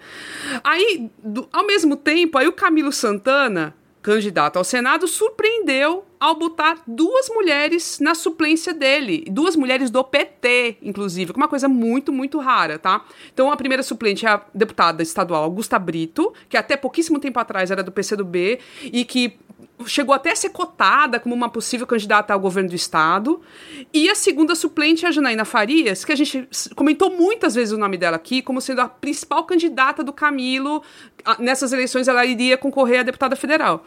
Aí, 0.64 1.10
do, 1.18 1.50
ao 1.52 1.66
mesmo 1.66 1.96
tempo, 1.96 2.38
aí 2.38 2.48
o 2.48 2.54
Camilo 2.54 2.92
Santana 2.92 3.74
candidato 4.02 4.58
ao 4.58 4.64
Senado, 4.64 5.08
surpreendeu 5.08 6.06
ao 6.20 6.36
botar 6.36 6.84
duas 6.86 7.30
mulheres 7.30 7.99
na 7.99 8.14
suplência 8.14 8.74
dele. 8.74 9.26
Duas 9.30 9.56
mulheres 9.56 9.89
do 9.89 10.04
PT, 10.04 10.78
inclusive, 10.82 11.34
que 11.34 11.39
é 11.39 11.41
uma 11.41 11.47
coisa 11.47 11.68
muito, 11.68 12.12
muito 12.12 12.38
rara, 12.39 12.78
tá? 12.78 13.04
Então, 13.34 13.52
a 13.52 13.58
primeira 13.58 13.82
suplente 13.82 14.26
é 14.26 14.30
a 14.30 14.41
deputada 14.54 15.02
estadual 15.02 15.43
Augusta 15.43 15.80
Brito, 15.80 16.34
que 16.47 16.58
até 16.58 16.78
pouquíssimo 16.78 17.20
tempo 17.20 17.39
atrás 17.39 17.72
era 17.72 17.84
do 17.84 17.91
PCdoB 17.91 18.60
e 18.84 19.04
que 19.04 19.39
chegou 19.88 20.13
até 20.13 20.32
a 20.32 20.36
ser 20.36 20.49
cotada 20.49 21.19
como 21.19 21.34
uma 21.34 21.49
possível 21.49 21.86
candidata 21.86 22.34
ao 22.34 22.39
governo 22.39 22.69
do 22.69 22.75
estado. 22.75 23.41
E 23.93 24.09
a 24.09 24.15
segunda 24.15 24.55
suplente 24.55 25.05
é 25.05 25.09
a 25.09 25.11
Janaína 25.11 25.45
Farias, 25.45 26.03
que 26.05 26.11
a 26.11 26.15
gente 26.15 26.47
comentou 26.75 27.11
muitas 27.11 27.55
vezes 27.55 27.73
o 27.73 27.77
nome 27.77 27.97
dela 27.97 28.15
aqui 28.15 28.41
como 28.41 28.61
sendo 28.61 28.82
a 28.82 28.88
principal 28.88 29.43
candidata 29.43 30.03
do 30.03 30.13
Camilo. 30.13 30.84
Nessas 31.39 31.73
eleições 31.73 32.07
ela 32.07 32.25
iria 32.25 32.57
concorrer 32.57 33.01
a 33.01 33.03
deputada 33.03 33.36
federal. 33.36 33.86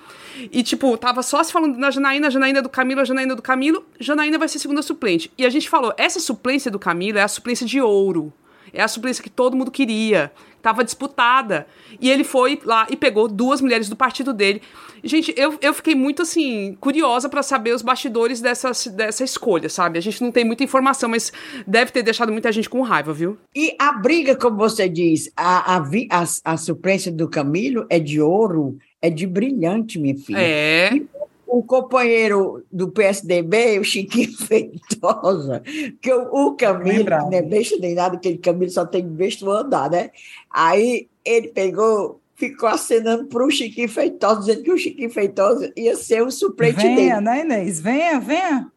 E, 0.53 0.63
tipo, 0.63 0.97
tava 0.97 1.23
só 1.23 1.43
se 1.43 1.53
falando 1.53 1.77
na 1.77 1.91
Janaína, 1.91 2.31
Janaína 2.31 2.63
do 2.63 2.69
Camilo, 2.69 3.05
Janaína 3.05 3.35
do 3.35 3.43
Camilo. 3.43 3.85
Janaína 3.99 4.39
vai 4.39 4.49
ser 4.49 4.59
segunda 4.59 4.83
suplente. 4.83 5.33
E 5.37 5.45
a 5.45 5.51
gente 5.51 5.69
falou, 5.69 5.93
essa 5.97 6.21
suplência 6.21 6.71
do 6.71 6.79
Camilo 6.79 7.19
é 7.19 7.23
a 7.23 7.29
suplência 7.29 7.67
de 7.67 7.81
ouro. 7.81 8.33
É 8.75 8.83
a 8.83 8.89
suplência 8.89 9.23
que 9.23 9.31
todo 9.31 9.57
mundo 9.57 9.71
queria. 9.71 10.33
Tava 10.61 10.83
disputada. 10.83 11.67
E 12.01 12.11
ele 12.11 12.25
foi 12.25 12.59
lá 12.65 12.87
e 12.91 12.97
pegou 12.97 13.29
duas 13.29 13.61
mulheres 13.61 13.89
do 13.89 13.97
partido 13.97 14.33
dele. 14.33 14.63
Gente, 15.03 15.35
eu, 15.37 15.59
eu 15.61 15.75
fiquei 15.75 15.95
muito, 15.95 16.23
assim, 16.23 16.77
curiosa 16.81 17.29
para 17.29 17.43
saber 17.43 17.75
os 17.75 17.83
bastidores 17.83 18.41
dessa, 18.41 18.71
dessa 18.91 19.23
escolha, 19.23 19.69
sabe? 19.69 19.99
A 19.99 20.03
gente 20.03 20.23
não 20.23 20.33
tem 20.33 20.45
muita 20.45 20.65
informação, 20.65 21.11
mas 21.11 21.31
deve 21.67 21.93
ter 21.93 22.03
deixado 22.03 22.33
muita 22.33 22.51
gente 22.51 22.71
com 22.71 22.81
raiva, 22.81 23.13
viu? 23.13 23.37
E 23.55 23.77
a 23.79 23.93
briga, 23.93 24.35
como 24.35 24.57
você 24.57 24.89
diz, 24.89 25.31
a, 25.37 25.77
a, 25.77 25.79
a, 25.79 26.53
a 26.53 26.57
suplência 26.57 27.13
do 27.13 27.29
Camilo 27.29 27.85
é 27.91 27.99
de 27.99 28.19
ouro, 28.19 28.79
é 29.03 29.11
de 29.11 29.27
brilhante, 29.27 29.99
minha 29.99 30.17
filha. 30.17 30.39
É. 30.41 30.95
E 30.95 31.07
o 31.47 31.63
companheiro 31.63 32.65
do 32.71 32.91
PSDB, 32.91 33.79
o 33.79 33.85
Chiquinho 33.85 34.33
Feitosa, 34.39 35.63
que 36.01 36.13
o, 36.13 36.49
o 36.49 36.57
Camilo, 36.57 37.05
não 37.05 37.33
é 37.33 37.43
besta 37.43 37.77
nem 37.79 37.95
nada, 37.95 38.17
aquele 38.17 38.39
Camilo 38.39 38.71
só 38.71 38.85
tem 38.85 39.07
besta 39.07 39.49
andar, 39.49 39.91
né? 39.91 40.11
Aí 40.51 41.09
ele 41.25 41.49
pegou 41.49 42.21
ficou 42.37 42.69
acenando 42.69 43.27
para 43.27 43.45
o 43.45 43.51
Chiquinho 43.51 43.89
Feitosa, 43.89 44.41
dizendo 44.41 44.63
que 44.63 44.73
o 44.73 44.79
Chiquinho 44.79 45.11
Feitosa 45.11 45.73
ia 45.77 45.97
ser 45.97 46.23
o 46.23 46.31
suplente 46.31 46.77
venha, 46.77 46.89
dele. 46.89 47.09
Venha, 47.09 47.21
né, 47.21 47.41
Inês? 47.41 47.81
Venha, 47.81 48.21
venha. 48.21 48.73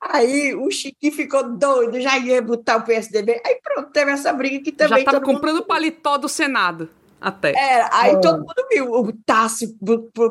Aí 0.00 0.54
o 0.54 0.70
Chiquinho 0.70 1.12
ficou 1.12 1.48
doido, 1.56 2.00
já 2.00 2.18
ia 2.18 2.42
botar 2.42 2.78
o 2.78 2.82
PSDB. 2.82 3.40
Aí 3.46 3.60
pronto, 3.62 3.90
teve 3.92 4.10
essa 4.10 4.32
briga 4.32 4.62
que 4.62 4.72
também. 4.72 4.98
Já 4.98 4.98
estava 4.98 5.20
comprando 5.20 5.58
o 5.58 5.64
paletó 5.64 6.18
do 6.18 6.28
Senado. 6.28 6.90
Até. 7.22 7.52
É, 7.52 7.88
aí 7.92 8.20
todo 8.20 8.40
mundo 8.40 8.66
viu 8.68 8.90
o 8.90 9.12
Tassi 9.12 9.78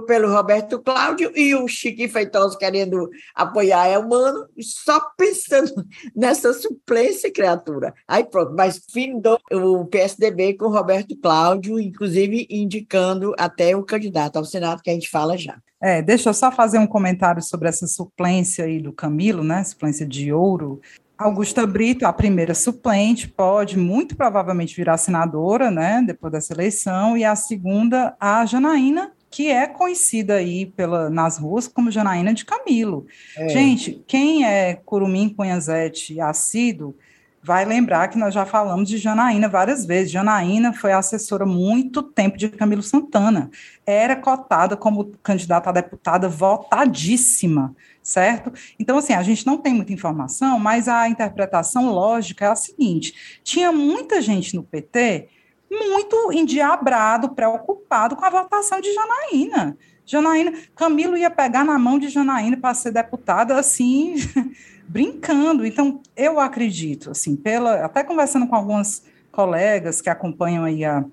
pelo 0.06 0.30
Roberto 0.30 0.78
Cláudio 0.80 1.32
e 1.34 1.56
o 1.56 1.66
Chique 1.66 2.10
Feitoso 2.10 2.58
querendo 2.58 3.10
apoiar 3.34 3.88
Elmano, 3.88 4.46
só 4.60 5.00
pensando 5.18 5.72
nessa 6.14 6.52
suplência, 6.54 7.32
criatura. 7.32 7.94
Aí 8.06 8.26
pronto, 8.26 8.54
mas 8.58 8.82
findou 8.92 9.40
o 9.50 9.86
PSDB 9.86 10.56
com 10.56 10.66
o 10.66 10.72
Roberto 10.72 11.16
Cláudio, 11.16 11.80
inclusive 11.80 12.46
indicando 12.50 13.34
até 13.38 13.74
o 13.74 13.84
candidato 13.84 14.36
ao 14.36 14.44
Senado, 14.44 14.82
que 14.82 14.90
a 14.90 14.94
gente 14.94 15.10
fala 15.10 15.38
já. 15.38 15.58
É, 15.82 16.02
deixa 16.02 16.30
eu 16.30 16.34
só 16.34 16.52
fazer 16.52 16.78
um 16.78 16.86
comentário 16.86 17.42
sobre 17.42 17.70
essa 17.70 17.88
suplência 17.88 18.66
aí 18.66 18.82
do 18.82 18.92
Camilo, 18.92 19.44
né? 19.44 19.64
Suplência 19.64 20.06
de 20.06 20.32
ouro. 20.34 20.82
Augusta 21.24 21.66
Brito, 21.66 22.06
a 22.06 22.14
primeira 22.14 22.54
suplente, 22.54 23.28
pode 23.28 23.78
muito 23.78 24.16
provavelmente 24.16 24.76
virar 24.76 24.98
senadora, 24.98 25.70
né, 25.70 26.04
depois 26.06 26.32
dessa 26.32 26.54
eleição, 26.54 27.18
e 27.18 27.24
a 27.24 27.36
segunda, 27.36 28.16
a 28.20 28.46
Janaína, 28.46 29.12
que 29.30 29.50
é 29.50 29.66
conhecida 29.66 30.36
aí 30.36 30.66
pela, 30.66 31.10
nas 31.10 31.38
ruas 31.38 31.68
como 31.68 31.90
Janaína 31.90 32.34
de 32.34 32.44
Camilo. 32.44 33.06
É. 33.38 33.48
Gente, 33.50 34.04
quem 34.06 34.46
é 34.46 34.74
Curumim 34.74 35.30
Cunhazete 35.30 36.20
assíduo, 36.20 36.96
vai 37.44 37.66
lembrar 37.66 38.08
que 38.08 38.18
nós 38.18 38.34
já 38.34 38.46
falamos 38.46 38.88
de 38.88 38.98
Janaína 38.98 39.50
várias 39.50 39.86
vezes. 39.86 40.12
Janaína 40.12 40.74
foi 40.74 40.92
assessora 40.92 41.46
muito 41.46 42.04
tempo 42.04 42.38
de 42.38 42.50
Camilo 42.50 42.84
Santana. 42.84 43.50
Era 43.86 44.16
cotada 44.16 44.78
como 44.78 45.12
candidata 45.24 45.70
a 45.70 45.74
deputada 45.74 46.30
votadíssima, 46.30 47.76
certo? 48.02 48.52
Então, 48.80 48.98
assim, 48.98 49.14
a 49.14 49.24
gente 49.24 49.46
não 49.46 49.58
tem 49.58 49.74
muita 49.74 49.94
informação, 49.94 50.60
mas 50.60 50.88
a 50.88 51.10
interpretação 51.10 51.92
lógica 51.92 52.46
é 52.46 52.50
a 52.50 52.56
seguinte: 52.56 53.42
tinha 53.44 53.72
muita 53.72 54.22
gente 54.22 54.56
no 54.56 54.64
PT 54.64 55.30
muito 55.70 56.32
endiabrado, 56.34 57.30
preocupado 57.30 58.16
com 58.16 58.26
a 58.26 58.30
votação 58.30 58.82
de 58.82 58.94
Janaína. 58.94 59.78
Janaína, 60.06 60.54
Camilo 60.76 61.16
ia 61.16 61.30
pegar 61.30 61.64
na 61.64 61.80
mão 61.80 61.98
de 61.98 62.10
Janaína 62.10 62.58
para 62.58 62.74
ser 62.74 62.92
deputada 62.92 63.58
assim, 63.58 64.16
brincando. 64.92 65.66
Então, 65.66 66.02
eu 66.16 66.40
acredito, 66.40 67.12
assim, 67.12 67.36
pela, 67.36 67.86
até 67.86 68.04
conversando 68.04 68.48
com 68.48 68.56
algumas 68.56 69.04
colegas 69.32 70.02
que 70.02 70.10
acompanham 70.10 70.66
aí 70.66 70.84
a, 70.84 71.06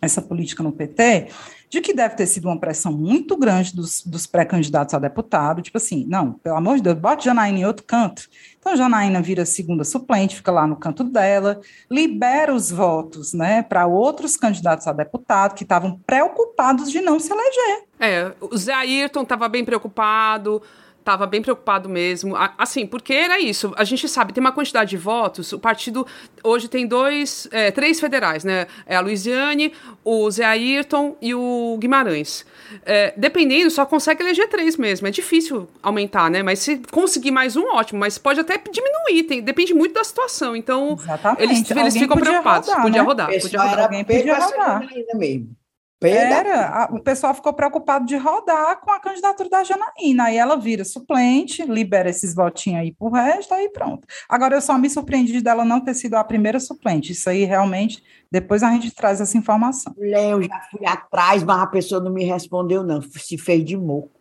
essa 0.00 0.22
política 0.22 0.62
no 0.62 0.70
PT, 0.70 1.28
de 1.68 1.80
que 1.80 1.92
deve 1.92 2.14
ter 2.14 2.26
sido 2.26 2.46
uma 2.46 2.60
pressão 2.60 2.92
muito 2.92 3.36
grande 3.36 3.74
dos, 3.74 4.04
dos 4.06 4.28
pré-candidatos 4.28 4.94
a 4.94 4.98
deputado, 5.00 5.60
tipo 5.60 5.76
assim, 5.76 6.06
não, 6.08 6.34
pelo 6.34 6.56
amor 6.56 6.76
de 6.76 6.82
Deus, 6.82 6.96
bote 6.96 7.24
Janaína 7.24 7.58
em 7.58 7.66
outro 7.66 7.84
canto. 7.84 8.28
Então, 8.60 8.76
Janaína 8.76 9.20
vira 9.20 9.44
segunda 9.44 9.82
suplente, 9.82 10.36
fica 10.36 10.52
lá 10.52 10.68
no 10.68 10.76
canto 10.76 11.02
dela, 11.02 11.60
libera 11.90 12.54
os 12.54 12.70
votos, 12.70 13.32
né, 13.32 13.62
para 13.62 13.88
outros 13.88 14.36
candidatos 14.36 14.86
a 14.86 14.92
deputado 14.92 15.54
que 15.54 15.64
estavam 15.64 15.98
preocupados 16.06 16.92
de 16.92 17.00
não 17.00 17.18
se 17.18 17.32
eleger. 17.32 17.84
É, 17.98 18.32
o 18.40 18.56
Zé 18.56 18.72
Ayrton 18.72 19.22
estava 19.22 19.48
bem 19.48 19.64
preocupado, 19.64 20.62
Tava 21.04 21.26
bem 21.26 21.42
preocupado 21.42 21.86
mesmo. 21.86 22.34
Assim, 22.56 22.86
porque 22.86 23.12
era 23.12 23.38
isso. 23.38 23.74
A 23.76 23.84
gente 23.84 24.08
sabe, 24.08 24.32
tem 24.32 24.40
uma 24.40 24.52
quantidade 24.52 24.90
de 24.90 24.96
votos. 24.96 25.52
O 25.52 25.58
partido 25.58 26.06
hoje 26.42 26.66
tem 26.66 26.86
dois, 26.86 27.46
é, 27.50 27.70
três 27.70 28.00
federais, 28.00 28.42
né? 28.42 28.66
É 28.86 28.96
a 28.96 29.00
Luiziane, 29.00 29.72
o 30.02 30.30
Zé 30.30 30.44
Ayrton 30.44 31.14
e 31.20 31.34
o 31.34 31.76
Guimarães. 31.78 32.46
É, 32.86 33.12
dependendo, 33.16 33.70
só 33.70 33.84
consegue 33.84 34.22
eleger 34.22 34.48
três 34.48 34.78
mesmo. 34.78 35.06
É 35.06 35.10
difícil 35.10 35.68
aumentar, 35.82 36.30
né? 36.30 36.42
Mas 36.42 36.60
se 36.60 36.80
conseguir 36.90 37.30
mais 37.30 37.54
um, 37.54 37.66
ótimo. 37.74 38.00
Mas 38.00 38.16
pode 38.16 38.40
até 38.40 38.56
diminuir. 38.56 39.24
Tem, 39.24 39.42
depende 39.42 39.74
muito 39.74 39.92
da 39.92 40.04
situação. 40.04 40.56
Então, 40.56 40.96
Exatamente. 40.98 41.42
eles, 41.42 41.70
eles 41.70 41.96
ficam 41.96 42.16
preocupados. 42.16 42.68
Rodar, 42.70 42.82
podia 42.82 43.02
né? 43.02 43.06
rodar. 43.06 43.26
Podia 43.26 43.60
rodar. 43.60 43.84
Alguém 43.84 44.04
podia 44.04 44.38
rodar. 44.38 44.88
Mesmo. 45.16 45.63
Era, 46.10 46.68
a, 46.68 46.84
o 46.94 47.00
pessoal 47.00 47.34
ficou 47.34 47.52
preocupado 47.52 48.06
de 48.06 48.16
rodar 48.16 48.80
com 48.80 48.90
a 48.90 49.00
candidatura 49.00 49.48
da 49.48 49.64
Janaína. 49.64 50.24
Aí 50.24 50.36
ela 50.36 50.56
vira 50.56 50.84
suplente, 50.84 51.62
libera 51.64 52.10
esses 52.10 52.34
votinhos 52.34 52.80
aí 52.80 52.92
pro 52.92 53.10
resto, 53.10 53.54
aí 53.54 53.68
pronto. 53.68 54.06
Agora, 54.28 54.56
eu 54.56 54.60
só 54.60 54.76
me 54.78 54.90
surpreendi 54.90 55.40
dela 55.40 55.64
não 55.64 55.80
ter 55.80 55.94
sido 55.94 56.14
a 56.14 56.24
primeira 56.24 56.60
suplente. 56.60 57.12
Isso 57.12 57.28
aí 57.28 57.44
realmente, 57.44 58.02
depois 58.30 58.62
a 58.62 58.70
gente 58.70 58.90
traz 58.90 59.20
essa 59.20 59.36
informação. 59.36 59.94
Léo, 59.96 60.42
já 60.42 60.60
fui 60.70 60.86
atrás, 60.86 61.42
mas 61.42 61.60
a 61.60 61.66
pessoa 61.66 62.00
não 62.00 62.12
me 62.12 62.24
respondeu, 62.24 62.82
não. 62.82 63.00
Se 63.02 63.38
fez 63.38 63.64
de 63.64 63.76
moco. 63.76 64.13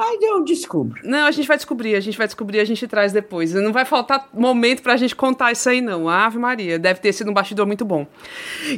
Mas 0.00 0.18
eu 0.22 0.42
descubro. 0.42 0.98
Não, 1.04 1.26
a 1.26 1.30
gente 1.30 1.46
vai 1.46 1.58
descobrir, 1.58 1.94
a 1.94 2.00
gente 2.00 2.16
vai 2.16 2.26
descobrir, 2.26 2.58
a 2.58 2.64
gente 2.64 2.88
traz 2.88 3.12
depois. 3.12 3.52
Não 3.52 3.70
vai 3.70 3.84
faltar 3.84 4.30
momento 4.32 4.82
pra 4.82 4.96
gente 4.96 5.14
contar 5.14 5.52
isso 5.52 5.68
aí, 5.68 5.82
não. 5.82 6.08
Ave 6.08 6.38
Maria, 6.38 6.78
deve 6.78 7.00
ter 7.00 7.12
sido 7.12 7.30
um 7.30 7.34
bastidor 7.34 7.66
muito 7.66 7.84
bom. 7.84 8.06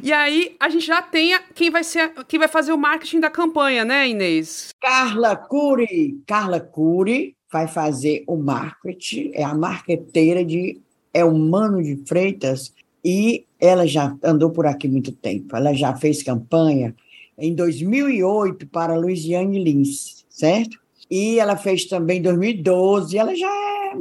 E 0.03 0.13
aí, 0.13 0.57
a 0.59 0.69
gente 0.69 0.85
já 0.85 1.01
tem 1.01 1.39
quem 1.55 1.71
vai 1.71 1.85
ser, 1.85 2.13
quem 2.27 2.41
vai 2.41 2.49
fazer 2.49 2.73
o 2.73 2.77
marketing 2.77 3.21
da 3.21 3.31
campanha, 3.31 3.85
né, 3.85 4.09
Inês? 4.09 4.71
Carla 4.81 5.37
Cury. 5.37 6.21
Carla 6.27 6.59
Cury 6.59 7.37
vai 7.53 7.69
fazer 7.69 8.25
o 8.27 8.37
marketing, 8.37 9.31
é 9.33 9.45
a 9.45 9.55
marqueteira 9.55 10.45
de 10.45 10.81
é 11.15 11.25
o 11.25 11.33
Mano 11.33 11.81
de 11.81 12.03
Freitas 12.05 12.75
e 13.05 13.45
ela 13.61 13.87
já 13.87 14.13
andou 14.25 14.51
por 14.51 14.67
aqui 14.67 14.89
muito 14.89 15.13
tempo. 15.13 15.55
Ela 15.55 15.73
já 15.73 15.95
fez 15.95 16.21
campanha 16.21 16.97
em 17.39 17.55
2008 17.55 18.67
para 18.67 18.97
Luiziane 18.97 19.63
Lins, 19.63 20.25
certo? 20.29 20.82
E 21.11 21.39
ela 21.39 21.57
fez 21.57 21.85
também 21.85 22.19
em 22.19 22.23
2012, 22.23 23.19
ela 23.19 23.35
já 23.35 23.49
é, 23.49 23.93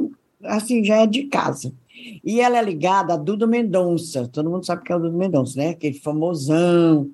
assim, 0.44 0.84
já 0.84 1.02
é 1.02 1.06
de 1.06 1.24
casa. 1.24 1.72
E 2.24 2.40
ela 2.40 2.58
é 2.58 2.62
ligada 2.62 3.14
a 3.14 3.16
Duda 3.16 3.46
Mendonça, 3.46 4.28
todo 4.28 4.50
mundo 4.50 4.64
sabe 4.64 4.82
que 4.82 4.92
é 4.92 4.96
o 4.96 4.98
Duda 4.98 5.16
Mendonça, 5.16 5.58
né? 5.58 5.70
Aquele 5.70 5.98
famosão. 5.98 7.10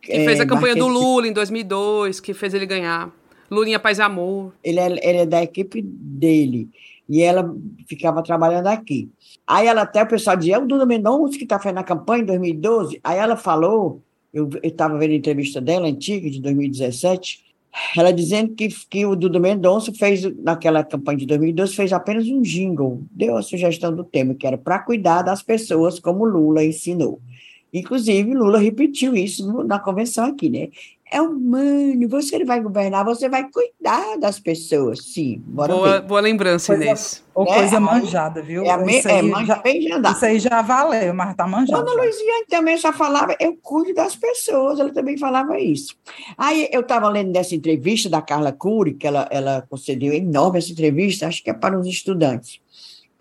Que 0.00 0.12
é, 0.12 0.24
fez 0.24 0.40
a 0.40 0.46
campanha 0.46 0.74
do 0.74 0.86
Lula 0.86 1.26
em 1.26 1.32
2002, 1.32 2.20
que 2.20 2.32
fez 2.32 2.54
ele 2.54 2.66
ganhar. 2.66 3.12
Lulinha 3.50 3.80
Paz 3.80 3.98
e 3.98 4.02
Amor. 4.02 4.52
Ele 4.62 4.78
é, 4.78 4.86
ele 4.86 5.18
é 5.18 5.26
da 5.26 5.42
equipe 5.42 5.82
dele. 5.82 6.68
E 7.08 7.20
ela 7.20 7.52
ficava 7.88 8.22
trabalhando 8.22 8.68
aqui. 8.68 9.10
Aí 9.46 9.66
ela 9.66 9.82
até, 9.82 10.02
o 10.02 10.06
pessoal 10.06 10.36
dizia, 10.36 10.54
é 10.54 10.58
o 10.58 10.66
Duda 10.66 10.86
Mendonça 10.86 11.36
que 11.36 11.42
está 11.42 11.58
fazendo 11.58 11.78
a 11.78 11.84
campanha 11.84 12.22
em 12.22 12.26
2012. 12.26 13.00
Aí 13.02 13.18
ela 13.18 13.36
falou, 13.36 14.00
eu 14.32 14.48
estava 14.62 14.96
vendo 14.96 15.10
a 15.10 15.16
entrevista 15.16 15.60
dela, 15.60 15.88
antiga, 15.88 16.30
de 16.30 16.40
2017, 16.40 17.49
ela 17.96 18.12
dizendo 18.12 18.54
que, 18.54 18.68
que 18.88 19.06
o 19.06 19.14
Dudu 19.14 19.40
Mendonça 19.40 19.92
fez, 19.92 20.22
naquela 20.38 20.82
campanha 20.82 21.18
de 21.18 21.26
2012, 21.26 21.74
fez 21.74 21.92
apenas 21.92 22.26
um 22.26 22.42
jingle, 22.42 23.02
deu 23.10 23.36
a 23.36 23.42
sugestão 23.42 23.94
do 23.94 24.04
tema, 24.04 24.34
que 24.34 24.46
era 24.46 24.58
para 24.58 24.78
cuidar 24.78 25.22
das 25.22 25.42
pessoas, 25.42 25.98
como 25.98 26.24
Lula 26.24 26.64
ensinou. 26.64 27.20
Inclusive, 27.72 28.34
Lula 28.34 28.58
repetiu 28.58 29.14
isso 29.14 29.62
na 29.64 29.78
convenção 29.78 30.24
aqui, 30.24 30.50
né? 30.50 30.68
É 31.10 31.20
humano, 31.20 32.08
você 32.08 32.44
vai 32.44 32.60
governar, 32.60 33.04
você 33.04 33.28
vai 33.28 33.48
cuidar 33.50 34.16
das 34.18 34.38
pessoas, 34.38 35.12
sim. 35.12 35.42
boa, 35.44 36.00
boa 36.00 36.20
lembrança, 36.20 36.74
Inês. 36.74 37.24
Ou 37.34 37.44
né? 37.44 37.54
coisa 37.54 37.80
manjada, 37.80 38.40
viu? 38.40 38.64
É, 38.64 38.86
isso 38.90 39.08
é, 39.08 39.22
manja 39.22 39.56
bem 39.56 39.82
já 39.82 39.98
Isso 39.98 40.24
aí 40.24 40.38
já 40.38 40.62
valeu, 40.62 41.12
mas 41.12 41.34
tá 41.34 41.46
manjado. 41.46 41.84
Dona 41.84 42.00
Luiziane 42.00 42.46
também 42.48 42.76
só 42.76 42.92
falava, 42.92 43.34
eu 43.40 43.56
cuido 43.60 43.94
das 43.94 44.14
pessoas, 44.14 44.78
ela 44.78 44.92
também 44.92 45.18
falava 45.18 45.58
isso. 45.58 45.96
Aí 46.38 46.68
eu 46.72 46.82
estava 46.82 47.08
lendo 47.08 47.32
dessa 47.32 47.54
entrevista 47.54 48.08
da 48.08 48.22
Carla 48.22 48.52
Cury, 48.52 48.94
que 48.94 49.06
ela, 49.06 49.26
ela 49.30 49.66
concedeu 49.68 50.12
enorme 50.12 50.58
essa 50.58 50.70
entrevista, 50.70 51.26
acho 51.26 51.42
que 51.42 51.50
é 51.50 51.54
para 51.54 51.78
os 51.78 51.86
estudantes 51.86 52.60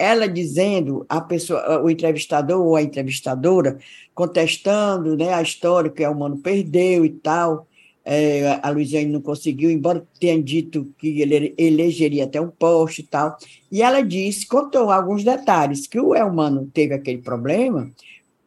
ela 0.01 0.29
dizendo, 0.29 1.05
a 1.09 1.19
pessoa, 1.19 1.83
o 1.83 1.89
entrevistador 1.89 2.65
ou 2.65 2.77
a 2.77 2.81
entrevistadora, 2.81 3.77
contestando 4.15 5.17
né, 5.17 5.33
a 5.33 5.41
história 5.41 5.89
que 5.89 6.07
o 6.07 6.11
humano 6.11 6.37
perdeu 6.37 7.03
e 7.03 7.09
tal, 7.09 7.67
é, 8.11 8.59
a 8.63 8.71
Luiziane 8.71 9.05
não 9.05 9.21
conseguiu, 9.21 9.69
embora 9.69 10.03
tenha 10.19 10.41
dito 10.41 10.91
que 10.97 11.21
ele 11.21 11.53
elegeria 11.55 12.23
até 12.23 12.41
um 12.41 12.49
posto 12.49 13.01
e 13.01 13.03
tal. 13.03 13.37
E 13.71 13.83
ela 13.83 14.01
disse, 14.01 14.47
contou 14.47 14.89
alguns 14.89 15.23
detalhes, 15.23 15.85
que 15.85 15.99
o 15.99 16.15
Elmano 16.15 16.67
teve 16.73 16.95
aquele 16.95 17.19
problema 17.19 17.91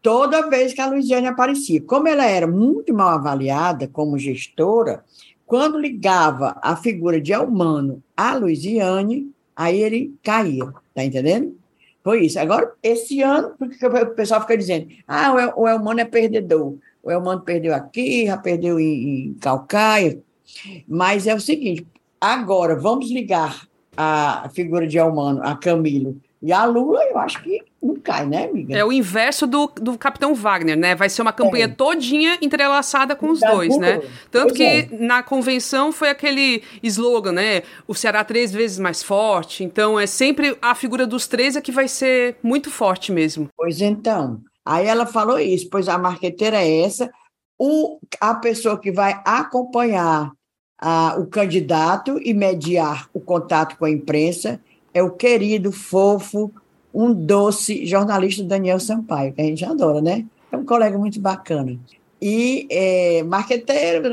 toda 0.03 0.51
vez 0.51 0.75
que 0.75 0.81
a 0.81 0.89
Luiziane 0.89 1.29
aparecia. 1.29 1.81
Como 1.81 2.09
ela 2.09 2.27
era 2.27 2.45
muito 2.45 2.93
mal 2.93 3.11
avaliada 3.11 3.87
como 3.87 4.19
gestora, 4.19 5.05
quando 5.47 5.79
ligava 5.79 6.59
a 6.61 6.75
figura 6.75 7.21
de 7.21 7.33
Elmano 7.33 8.03
à 8.17 8.35
Luiziane, 8.35 9.31
aí 9.55 9.81
ele 9.81 10.13
caía, 10.25 10.73
tá 10.93 11.05
entendendo? 11.05 11.57
Foi 12.03 12.25
isso. 12.25 12.41
Agora, 12.41 12.73
esse 12.83 13.23
ano, 13.23 13.53
porque 13.57 13.87
o 13.87 14.11
pessoal 14.11 14.41
fica 14.41 14.59
dizendo, 14.59 14.89
ah, 15.07 15.53
o 15.57 15.69
Elmano 15.69 16.01
é 16.01 16.05
perdedor. 16.05 16.75
O 17.03 17.11
Elmano 17.11 17.41
perdeu 17.41 17.75
aqui, 17.75 18.27
já 18.27 18.37
perdeu 18.37 18.79
em, 18.79 19.29
em 19.29 19.35
Calcaia. 19.35 20.21
Mas 20.87 21.27
é 21.27 21.35
o 21.35 21.41
seguinte: 21.41 21.87
agora 22.21 22.77
vamos 22.77 23.11
ligar 23.11 23.67
a 23.97 24.49
figura 24.55 24.87
de 24.87 24.99
Elmano 24.99 25.43
a 25.43 25.57
Camilo 25.57 26.17
e 26.43 26.53
a 26.53 26.65
Lula, 26.65 27.01
eu 27.05 27.19
acho 27.19 27.41
que 27.41 27.63
não 27.81 27.95
cai, 27.95 28.27
né, 28.27 28.47
amiga? 28.47 28.77
É 28.77 28.85
o 28.85 28.93
inverso 28.93 29.47
do, 29.47 29.69
do 29.77 29.97
Capitão 29.97 30.35
Wagner, 30.35 30.77
né? 30.77 30.93
Vai 30.93 31.09
ser 31.09 31.23
uma 31.23 31.33
campanha 31.33 31.67
é. 31.67 31.69
todinha 31.69 32.37
entrelaçada 32.43 33.15
com 33.15 33.31
os 33.31 33.39
dois, 33.39 33.79
né? 33.79 34.03
Tanto 34.29 34.49
pois 34.49 34.57
que 34.57 34.65
é. 34.65 34.89
na 34.91 35.23
convenção 35.23 35.93
foi 35.93 36.11
aquele 36.11 36.65
slogan, 36.83 37.31
né? 37.31 37.63
O 37.87 37.95
Ceará 37.95 38.25
três 38.25 38.53
vezes 38.53 38.81
mais 38.81 39.05
forte. 39.05 39.63
Então 39.63 39.99
é 39.99 40.07
sempre 40.07 40.57
a 40.61 40.75
figura 40.75 41.07
dos 41.07 41.29
três 41.29 41.55
é 41.55 41.61
que 41.61 41.71
vai 41.71 41.87
ser 41.87 42.37
muito 42.43 42.73
forte 42.73 43.13
mesmo. 43.13 43.49
Pois 43.57 43.81
então. 43.81 44.41
Aí 44.65 44.87
ela 44.87 45.07
falou 45.07 45.39
isso, 45.39 45.69
pois 45.71 45.89
a 45.89 45.99
marqueteira 45.99 46.63
é 46.63 46.81
essa, 46.83 47.11
o, 47.59 47.99
a 48.21 48.35
pessoa 48.35 48.79
que 48.79 48.91
vai 48.91 49.21
acompanhar 49.25 50.33
a, 50.81 51.17
o 51.19 51.27
candidato 51.27 52.19
e 52.23 52.35
mediar 52.35 53.09
o 53.13 53.21
contato 53.21 53.77
com 53.77 53.85
a 53.85 53.91
imprensa 53.91 54.61
é 54.93 55.03
o 55.03 55.11
querido, 55.11 55.73
fofo, 55.73 56.53
um 56.93 57.13
doce 57.13 57.87
jornalista 57.87 58.43
Daniel 58.45 58.79
Sampaio, 58.79 59.33
que 59.33 59.41
a 59.41 59.45
gente 59.45 59.65
adora, 59.65 60.03
né? 60.03 60.27
É 60.51 60.57
um 60.57 60.65
colega 60.65 60.99
muito 60.99 61.21
bacana 61.21 61.79
e 62.25 62.69
é, 62.71 63.25
marqueteiro, 63.25 64.09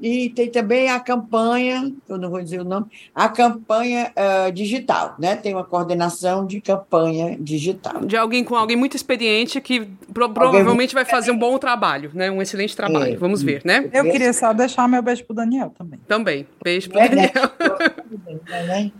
e 0.00 0.30
tem 0.30 0.48
também 0.48 0.88
a 0.88 1.00
campanha, 1.00 1.92
eu 2.08 2.16
não 2.16 2.30
vou 2.30 2.40
dizer 2.40 2.60
o 2.60 2.64
nome, 2.64 2.86
a 3.12 3.28
campanha 3.28 4.12
uh, 4.16 4.52
digital, 4.52 5.16
né? 5.18 5.34
Tem 5.34 5.52
uma 5.52 5.64
coordenação 5.64 6.46
de 6.46 6.60
campanha 6.60 7.36
digital. 7.40 8.04
De 8.04 8.16
alguém 8.16 8.44
com 8.44 8.54
alguém 8.54 8.76
muito 8.76 8.96
experiente 8.96 9.60
que 9.60 9.88
pro, 10.14 10.30
provavelmente 10.30 10.94
vai 10.94 11.04
fazer 11.04 11.32
um 11.32 11.36
bom 11.36 11.58
trabalho, 11.58 12.12
né? 12.14 12.30
Um 12.30 12.40
excelente 12.40 12.76
trabalho. 12.76 13.14
É, 13.14 13.16
Vamos 13.16 13.42
ver, 13.42 13.62
né? 13.64 13.90
Eu 13.92 14.04
queria 14.04 14.32
só 14.32 14.52
deixar 14.52 14.88
meu 14.88 15.02
beijo 15.02 15.24
pro 15.24 15.34
Daniel 15.34 15.74
também. 15.76 15.98
Também. 16.06 16.46
Beijo 16.62 16.90
pro 16.90 17.00
é, 17.00 17.08
né? 17.08 17.32
Daniel. 17.34 17.52
Né? 18.66 18.92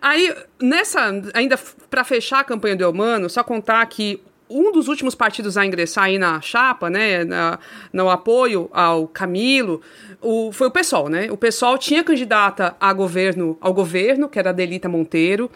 Aí, 0.00 0.34
nessa, 0.60 1.10
ainda 1.32 1.58
para 1.88 2.04
fechar 2.04 2.40
a 2.40 2.44
campanha 2.44 2.76
do 2.76 2.84
Eumano, 2.84 3.28
só 3.28 3.42
contar 3.42 3.84
que 3.86 4.20
um 4.50 4.72
dos 4.72 4.88
últimos 4.88 5.14
partidos 5.14 5.56
a 5.56 5.64
ingressar 5.64 6.04
aí 6.04 6.18
na 6.18 6.40
chapa, 6.40 6.90
né, 6.90 7.24
na, 7.24 7.58
no 7.92 8.10
apoio 8.10 8.68
ao 8.72 9.06
Camilo, 9.06 9.80
o, 10.22 10.52
foi 10.52 10.66
o 10.68 10.70
PSOL, 10.70 11.08
né? 11.08 11.28
O 11.30 11.36
PSOL 11.36 11.78
tinha 11.78 12.04
candidata 12.04 12.76
a 12.78 12.92
governo, 12.92 13.56
ao 13.60 13.72
governo, 13.72 14.28
que 14.28 14.38
era 14.38 14.50
a 14.50 14.52
Delita 14.52 14.88
Monteiro, 14.88 15.50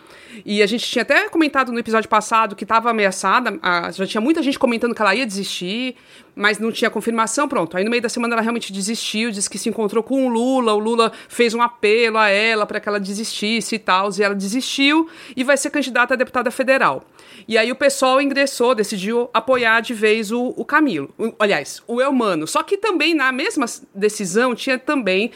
e 0.44 0.62
a 0.62 0.66
gente 0.66 0.88
tinha 0.88 1.02
até 1.02 1.28
comentado 1.28 1.70
no 1.70 1.78
episódio 1.78 2.08
passado 2.08 2.56
que 2.56 2.64
estava 2.64 2.90
ameaçada, 2.90 3.58
a, 3.62 3.90
já 3.90 4.06
tinha 4.06 4.20
muita 4.20 4.42
gente 4.42 4.58
comentando 4.58 4.94
que 4.94 5.02
ela 5.02 5.14
ia 5.14 5.26
desistir, 5.26 5.96
mas 6.34 6.58
não 6.58 6.72
tinha 6.72 6.90
confirmação, 6.90 7.46
pronto. 7.46 7.76
Aí 7.76 7.84
no 7.84 7.90
meio 7.90 8.02
da 8.02 8.08
semana 8.08 8.34
ela 8.34 8.42
realmente 8.42 8.72
desistiu, 8.72 9.30
disse 9.30 9.48
que 9.48 9.58
se 9.58 9.68
encontrou 9.68 10.02
com 10.02 10.26
o 10.26 10.28
Lula, 10.28 10.72
o 10.72 10.78
Lula 10.78 11.12
fez 11.28 11.54
um 11.54 11.62
apelo 11.62 12.18
a 12.18 12.28
ela 12.28 12.66
para 12.66 12.80
que 12.80 12.88
ela 12.88 12.98
desistisse 12.98 13.76
e 13.76 13.78
tal, 13.78 14.10
e 14.18 14.22
ela 14.22 14.34
desistiu 14.34 15.08
e 15.36 15.44
vai 15.44 15.56
ser 15.56 15.70
candidata 15.70 16.14
a 16.14 16.16
deputada 16.16 16.50
federal. 16.50 17.04
E 17.46 17.58
aí 17.58 17.70
o 17.70 17.76
pessoal 17.76 18.20
ingressou, 18.20 18.74
decidiu 18.74 19.28
apoiar 19.32 19.80
de 19.80 19.92
vez 19.92 20.32
o, 20.32 20.54
o 20.56 20.64
Camilo. 20.64 21.10
O, 21.18 21.32
aliás, 21.38 21.82
o 21.86 22.00
Elmano. 22.00 22.46
Só 22.46 22.62
que 22.62 22.76
também 22.76 23.14
na 23.14 23.30
mesma 23.30 23.66
decisão 23.94 24.53
tinha 24.54 24.78
também 24.78 25.30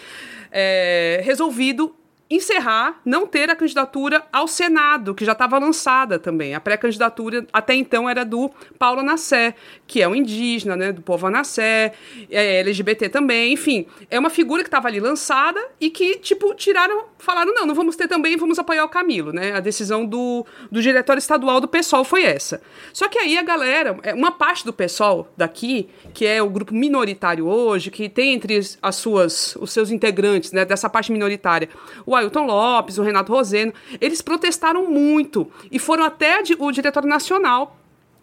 é, 0.50 1.20
resolvido 1.24 1.94
encerrar, 2.30 3.00
não 3.04 3.26
ter 3.26 3.48
a 3.48 3.56
candidatura 3.56 4.22
ao 4.30 4.46
Senado, 4.46 5.14
que 5.14 5.24
já 5.24 5.32
estava 5.32 5.58
lançada 5.58 6.18
também. 6.18 6.54
A 6.54 6.60
pré-candidatura 6.60 7.46
até 7.52 7.74
então 7.74 8.08
era 8.08 8.24
do 8.24 8.50
Paulo 8.78 9.02
Nassé, 9.02 9.54
que 9.86 10.02
é 10.02 10.08
um 10.08 10.14
indígena, 10.14 10.76
né, 10.76 10.92
do 10.92 11.00
povo 11.00 11.26
Anassé, 11.26 11.94
é 12.30 12.60
LGBT 12.60 13.08
também, 13.08 13.54
enfim. 13.54 13.86
É 14.10 14.18
uma 14.18 14.28
figura 14.28 14.62
que 14.62 14.68
estava 14.68 14.88
ali 14.88 15.00
lançada 15.00 15.60
e 15.80 15.88
que, 15.88 16.18
tipo, 16.18 16.54
tiraram, 16.54 17.06
falaram, 17.18 17.52
não, 17.54 17.66
não 17.66 17.74
vamos 17.74 17.96
ter 17.96 18.08
também, 18.08 18.36
vamos 18.36 18.58
apoiar 18.58 18.84
o 18.84 18.88
Camilo, 18.88 19.32
né? 19.32 19.52
A 19.52 19.60
decisão 19.60 20.06
do, 20.06 20.46
do 20.70 20.80
diretório 20.80 21.18
estadual 21.18 21.60
do 21.60 21.68
PSOL 21.68 22.04
foi 22.04 22.22
essa. 22.22 22.60
Só 22.92 23.08
que 23.08 23.18
aí 23.18 23.36
a 23.36 23.42
galera, 23.42 23.98
é, 24.02 24.14
uma 24.14 24.30
parte 24.30 24.64
do 24.64 24.72
PSOL 24.72 25.28
daqui, 25.36 25.88
que 26.14 26.26
é 26.26 26.42
o 26.42 26.48
grupo 26.48 26.72
minoritário 26.74 27.46
hoje, 27.46 27.90
que 27.90 28.08
tem 28.08 28.34
entre 28.34 28.60
as 28.80 28.96
suas, 28.96 29.56
os 29.56 29.72
seus 29.72 29.90
integrantes, 29.90 30.52
né, 30.52 30.64
dessa 30.64 30.88
parte 30.88 31.12
minoritária, 31.12 31.68
o 32.06 32.14
Ailton 32.14 32.46
Lopes, 32.46 32.98
o 32.98 33.02
Renato 33.02 33.32
Roseno, 33.32 33.72
eles 34.00 34.22
protestaram 34.22 34.90
muito 34.90 35.50
e 35.70 35.78
foram 35.78 36.04
até 36.04 36.42
o 36.58 36.70
Diretório 36.70 37.08
Nacional 37.08 37.76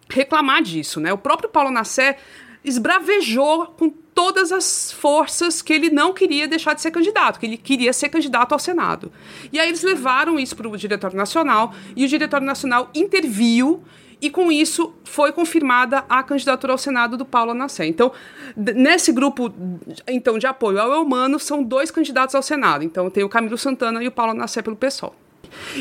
reclamar 0.08 0.62
disso, 0.62 1.00
né? 1.00 1.12
O 1.12 1.18
próprio 1.18 1.48
Paulo 1.48 1.70
Nassé 1.70 2.18
esbravejou 2.66 3.66
com 3.78 3.88
todas 3.88 4.50
as 4.50 4.90
forças 4.90 5.62
que 5.62 5.72
ele 5.72 5.88
não 5.88 6.12
queria 6.12 6.48
deixar 6.48 6.74
de 6.74 6.82
ser 6.82 6.90
candidato, 6.90 7.38
que 7.38 7.46
ele 7.46 7.56
queria 7.56 7.92
ser 7.92 8.08
candidato 8.08 8.52
ao 8.52 8.58
Senado. 8.58 9.12
E 9.52 9.60
aí 9.60 9.68
eles 9.68 9.82
levaram 9.82 10.38
isso 10.38 10.56
para 10.56 10.68
o 10.68 10.76
Diretório 10.76 11.16
Nacional 11.16 11.72
e 11.94 12.04
o 12.04 12.08
Diretório 12.08 12.46
Nacional 12.46 12.90
interviu 12.94 13.84
e 14.20 14.30
com 14.30 14.50
isso 14.50 14.94
foi 15.04 15.30
confirmada 15.30 16.04
a 16.08 16.22
candidatura 16.22 16.72
ao 16.72 16.78
Senado 16.78 17.16
do 17.16 17.24
Paulo 17.24 17.54
Nassé. 17.54 17.86
Então, 17.86 18.10
nesse 18.56 19.12
grupo 19.12 19.52
então 20.08 20.38
de 20.38 20.46
apoio 20.46 20.80
ao 20.80 20.92
Eumano, 20.92 21.38
são 21.38 21.62
dois 21.62 21.90
candidatos 21.90 22.34
ao 22.34 22.42
Senado. 22.42 22.82
Então, 22.82 23.10
tem 23.10 23.22
o 23.22 23.28
Camilo 23.28 23.58
Santana 23.58 24.02
e 24.02 24.08
o 24.08 24.12
Paulo 24.12 24.32
Nassé 24.32 24.62
pelo 24.62 24.74
PSOL. 24.76 25.14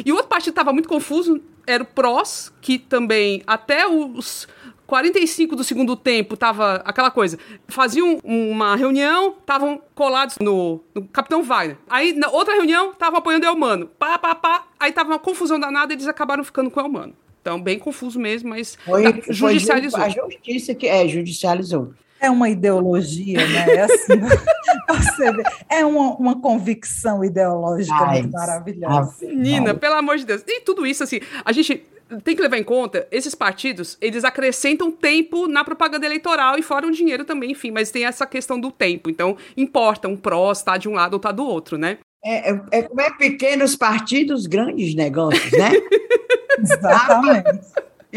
E 0.05 0.11
o 0.11 0.15
outro 0.15 0.29
partido 0.29 0.51
estava 0.51 0.73
muito 0.73 0.89
confuso, 0.89 1.41
era 1.65 1.81
o 1.81 1.85
PROS, 1.85 2.51
que 2.61 2.77
também 2.77 3.41
até 3.47 3.87
os 3.87 4.47
45 4.87 5.55
do 5.55 5.63
segundo 5.63 5.95
tempo 5.95 6.37
tava 6.37 6.75
aquela 6.85 7.09
coisa. 7.11 7.37
Faziam 7.67 8.19
uma 8.23 8.75
reunião, 8.75 9.35
estavam 9.39 9.81
colados 9.93 10.37
no, 10.39 10.81
no, 10.93 11.07
Capitão 11.07 11.43
Wagner. 11.43 11.77
Aí, 11.89 12.13
na 12.13 12.29
outra 12.29 12.53
reunião, 12.53 12.91
estavam 12.91 13.19
apoiando 13.19 13.45
o 13.45 13.49
Elmano. 13.49 13.87
Pá, 13.87 14.17
pá, 14.17 14.35
pá. 14.35 14.67
Aí 14.79 14.91
tava 14.91 15.09
uma 15.09 15.19
confusão 15.19 15.59
danada 15.59 15.93
e 15.93 15.95
eles 15.95 16.07
acabaram 16.07 16.43
ficando 16.43 16.69
com 16.69 16.79
o 16.79 16.83
Elmano. 16.83 17.13
Então, 17.41 17.61
bem 17.61 17.77
confuso 17.77 18.19
mesmo, 18.19 18.49
mas 18.49 18.75
foi, 18.83 19.03
tá, 19.03 19.21
judicializou. 19.29 19.99
Foi 19.99 20.09
a 20.09 20.11
justiça 20.11 20.73
que 20.73 20.87
é, 20.87 21.07
judicializou. 21.07 21.93
É 22.19 22.29
uma 22.29 22.49
ideologia, 22.49 23.45
né? 23.47 23.75
É, 23.75 23.81
assim, 23.81 24.15
vê, 25.35 25.43
é 25.69 25.85
uma, 25.85 26.15
uma 26.15 26.41
convicção 26.41 27.23
ideológica 27.23 27.95
Ai, 27.95 28.23
maravilhosa. 28.23 29.27
Nina, 29.27 29.75
pelo 29.75 29.95
amor 29.95 30.17
de 30.17 30.25
Deus. 30.25 30.43
E 30.47 30.61
tudo 30.61 30.87
isso, 30.87 31.03
assim, 31.03 31.19
a 31.43 31.51
gente 31.51 31.85
tem 32.23 32.35
que 32.35 32.41
levar 32.41 32.57
em 32.57 32.63
conta, 32.63 33.07
esses 33.11 33.33
partidos, 33.33 33.97
eles 33.99 34.23
acrescentam 34.23 34.91
tempo 34.91 35.47
na 35.47 35.63
propaganda 35.63 36.05
eleitoral 36.05 36.57
e 36.57 36.61
fora 36.61 36.87
o 36.87 36.91
dinheiro 36.91 37.25
também, 37.25 37.51
enfim, 37.51 37.71
mas 37.71 37.91
tem 37.91 38.05
essa 38.05 38.25
questão 38.25 38.59
do 38.59 38.71
tempo. 38.71 39.09
Então, 39.09 39.37
importa 39.57 40.07
um 40.07 40.15
pró 40.15 40.51
estar 40.51 40.77
de 40.77 40.87
um 40.87 40.93
lado 40.93 41.13
ou 41.13 41.17
estar 41.17 41.31
do 41.31 41.45
outro, 41.45 41.77
né? 41.77 41.97
É, 42.23 42.51
é, 42.51 42.61
é 42.71 42.81
como 42.81 43.01
é 43.01 43.11
pequenos 43.11 43.75
partidos, 43.75 44.45
grandes 44.45 44.95
negócios, 44.95 45.51
né? 45.51 45.71
Exatamente. 46.59 47.59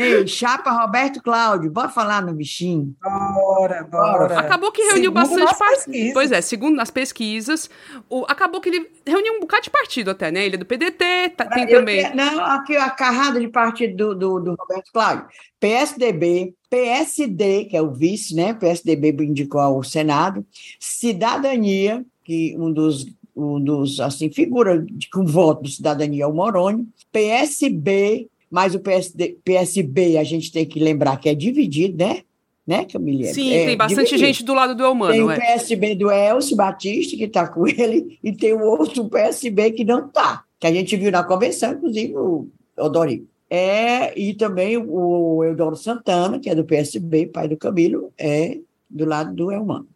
Ei, 0.00 0.26
chapa 0.26 0.70
Roberto 0.70 1.22
Cláudio, 1.22 1.70
bora 1.70 1.88
falar 1.88 2.22
no 2.22 2.32
bichinho? 2.32 2.94
Bora, 3.02 3.84
bora. 3.84 4.38
Acabou 4.38 4.70
que 4.72 4.82
reuniu 4.82 5.12
Segundo 5.12 5.14
bastante 5.44 5.58
partido. 5.58 6.12
Pois 6.12 6.32
é, 6.32 6.40
segundo 6.40 6.76
nas 6.76 6.90
pesquisas, 6.90 7.68
o- 8.08 8.24
acabou 8.28 8.60
que 8.60 8.68
ele 8.68 8.90
reuniu 9.06 9.34
um 9.34 9.40
bocado 9.40 9.64
de 9.64 9.70
partido 9.70 10.10
até, 10.10 10.30
né? 10.30 10.44
Ele 10.46 10.54
é 10.54 10.58
do 10.58 10.64
PDT, 10.66 11.30
tá- 11.36 11.46
tem 11.46 11.64
Eu 11.64 11.80
também. 11.80 12.14
não, 12.14 12.40
aqui 12.44 12.76
a 12.76 12.90
carrada 12.90 13.40
de 13.40 13.48
partido 13.48 14.14
do, 14.14 14.14
do, 14.14 14.40
do 14.40 14.54
Roberto 14.58 14.90
Cláudio. 14.92 15.26
PSDB, 15.60 16.54
PSD, 16.70 17.64
que 17.64 17.76
é 17.76 17.82
o 17.82 17.90
vice, 17.92 18.34
né? 18.34 18.54
PSDB 18.54 19.10
indicou 19.24 19.60
ao 19.60 19.82
Senado, 19.82 20.46
Cidadania, 20.78 22.04
que 22.24 22.54
um 22.58 22.72
dos, 22.72 23.06
um 23.34 23.58
dos 23.62 23.98
assim, 24.00 24.30
figura 24.30 24.78
de, 24.80 25.08
com 25.10 25.24
voto 25.24 25.62
do 25.62 25.68
Cidadania 25.68 26.24
é 26.24 26.26
o 26.26 26.32
Moroni, 26.32 26.86
PSB, 27.12 28.28
mas 28.50 28.74
o 28.74 28.80
PSD, 28.80 29.38
PSB 29.44 30.18
a 30.18 30.24
gente 30.24 30.50
tem 30.52 30.64
que 30.64 30.80
lembrar 30.80 31.16
que 31.18 31.28
é 31.28 31.34
dividido, 31.34 31.98
né? 31.98 32.22
Né, 32.66 32.84
Camila? 32.84 33.24
Sim, 33.32 33.50
É 33.50 33.64
tem 33.64 33.76
bastante 33.78 34.10
dividido. 34.10 34.26
gente 34.26 34.44
do 34.44 34.52
lado 34.52 34.74
do 34.74 34.82
Tem 34.82 34.86
Elmano, 34.86 35.26
o 35.26 35.30
é. 35.30 35.38
PSB 35.38 35.94
do 35.94 36.10
Elcio 36.10 36.54
Batista, 36.54 37.16
que 37.16 37.24
está 37.24 37.48
com 37.48 37.64
ele, 37.68 38.18
e 38.22 38.30
tem 38.30 38.52
o 38.52 38.60
outro 38.60 39.08
PSB 39.08 39.72
que 39.72 39.84
não 39.84 40.06
está, 40.06 40.44
que 40.60 40.66
a 40.66 40.72
gente 40.72 40.94
viu 40.94 41.10
na 41.10 41.24
convenção, 41.24 41.72
inclusive 41.72 42.14
o 42.14 42.46
Odorico. 42.76 43.26
É, 43.50 44.18
e 44.18 44.34
também 44.34 44.76
o 44.76 45.42
Eudoro 45.42 45.76
Santana, 45.76 46.38
que 46.38 46.50
é 46.50 46.54
do 46.54 46.64
PSB, 46.64 47.28
pai 47.28 47.48
do 47.48 47.56
Camilo, 47.56 48.12
é 48.18 48.58
do 48.90 49.06
lado 49.06 49.34
do 49.34 49.50
Elmano. 49.50 49.88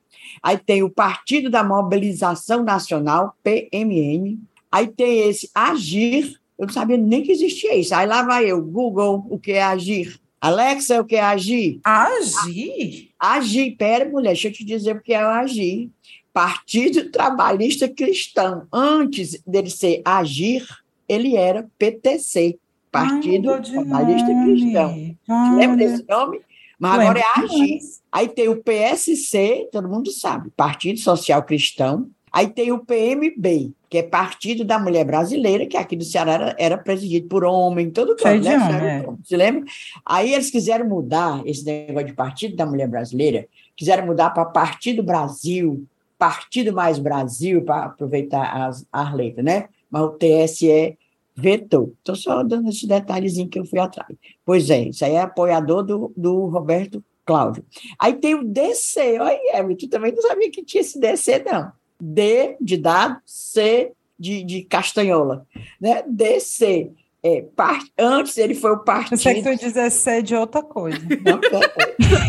Aí 0.43 0.57
tem 0.57 0.83
o 0.83 0.91
Partido 0.91 1.51
da 1.51 1.63
Mobilização 1.63 2.63
Nacional, 2.63 3.35
PMN. 3.43 4.39
Aí 4.71 4.87
tem 4.87 5.29
esse 5.29 5.51
Agir, 5.55 6.41
eu 6.59 6.67
não 6.67 6.73
sabia 6.73 6.97
nem 6.97 7.23
que 7.23 7.33
existia 7.33 7.75
isso. 7.75 7.95
Aí 7.95 8.07
lá 8.07 8.23
vai 8.23 8.47
eu, 8.47 8.63
Google, 8.63 9.27
o 9.29 9.39
que 9.39 9.53
é 9.53 9.63
Agir? 9.63 10.21
Alexa, 10.41 11.01
o 11.01 11.05
que 11.05 11.17
é 11.17 11.23
Agir? 11.23 11.81
Agir? 11.85 13.11
Agir, 13.19 13.77
pera, 13.77 14.09
mulher, 14.09 14.31
deixa 14.31 14.49
eu 14.49 14.53
te 14.53 14.65
dizer 14.65 14.97
o 14.97 15.01
que 15.01 15.13
é 15.13 15.19
Agir. 15.19 15.91
Partido 16.33 17.11
Trabalhista 17.11 17.89
Cristão. 17.89 18.67
Antes 18.73 19.41
dele 19.47 19.71
ser 19.71 20.03
Agir, 20.05 20.67
ele 21.09 21.37
era 21.37 21.69
PTC, 21.79 22.59
Partido 22.91 23.51
Ai, 23.51 23.63
Trabalhista 23.63 24.29
nome. 24.33 24.53
Cristão. 24.61 25.17
Você 25.27 25.57
lembra 25.57 25.77
desse 25.77 26.05
nome? 26.09 26.41
Mas 26.79 27.01
agora 27.01 27.21
é 27.21 27.41
Agir. 27.41 27.79
Aí 28.11 28.29
tem 28.29 28.49
o 28.49 28.63
PSC, 28.63 29.69
todo 29.71 29.89
mundo 29.89 30.11
sabe, 30.11 30.51
Partido 30.57 30.99
Social 30.99 31.43
Cristão. 31.45 32.11
Aí 32.33 32.49
tem 32.49 32.73
o 32.73 32.85
PMB, 32.85 33.73
que 33.91 33.99
é 33.99 34.03
Partido 34.03 34.65
da 34.65 34.79
Mulher 34.79 35.05
Brasileira, 35.05 35.67
que 35.67 35.77
aqui 35.77 35.95
do 35.95 36.05
Ceará 36.05 36.33
era, 36.33 36.57
era 36.59 36.79
presidido 36.79 37.29
por 37.29 37.45
homem, 37.45 37.91
todo 37.91 38.17
de 38.17 38.25
né? 38.25 38.57
homem, 38.57 38.89
é. 38.89 39.07
Você 39.23 39.37
lembra? 39.37 39.65
Aí 40.07 40.33
eles 40.33 40.51
quiseram 40.51 40.89
mudar 40.89 41.43
esse 41.45 41.63
negócio 41.65 42.07
de 42.07 42.15
Partido 42.15 42.57
da 42.57 42.65
Mulher 42.65 42.89
Brasileira, 42.89 43.47
quiseram 43.77 44.07
mudar 44.07 44.31
para 44.31 44.47
Partido 44.47 45.03
Brasil, 45.03 45.87
Partido 46.19 46.73
Mais 46.73 46.99
Brasil, 46.99 47.63
para 47.63 47.85
aproveitar 47.85 48.67
as, 48.67 48.87
as 48.91 49.13
letras, 49.13 49.45
né? 49.45 49.69
Mas 49.91 50.03
o 50.03 50.17
TSE 50.17 50.97
vetou. 51.37 51.93
Estou 51.99 52.17
só 52.17 52.43
dando 52.43 52.71
esse 52.71 52.87
detalhezinho 52.87 53.49
que 53.49 53.59
eu 53.59 53.67
fui 53.67 53.79
atrás. 53.79 54.17
Pois 54.45 54.71
é, 54.71 54.89
isso 54.89 55.05
aí 55.05 55.13
é 55.13 55.21
apoiador 55.21 55.83
do, 55.83 56.13
do 56.17 56.47
Roberto 56.47 57.05
Cláudio. 57.27 57.65
Aí 57.99 58.15
tem 58.15 58.35
o 58.35 58.45
DC, 58.45 59.19
olha, 59.21 59.59
Evelyn, 59.59 59.77
tu 59.77 59.89
também 59.89 60.13
não 60.13 60.23
sabia 60.23 60.51
que 60.51 60.65
tinha 60.65 60.81
esse 60.81 60.99
DC, 60.99 61.45
não. 61.45 61.73
D 62.05 62.57
de 62.61 62.77
dado, 62.77 63.19
C 63.25 63.93
de, 64.19 64.43
de 64.43 64.63
castanhola, 64.65 65.47
né? 65.81 66.03
DC. 66.09 66.91
É, 67.25 67.41
par- 67.55 67.85
antes 67.97 68.37
ele 68.37 68.53
foi 68.53 68.73
o 68.73 68.79
partido. 68.81 69.11
Pensei 69.11 69.35
que 69.35 69.43
tu 69.43 69.49
ia 69.51 69.57
dizer 69.57 69.89
ser 69.93 70.23
de 70.25 70.35
outra 70.35 70.61
coisa. 70.61 70.99
Não, 71.23 71.39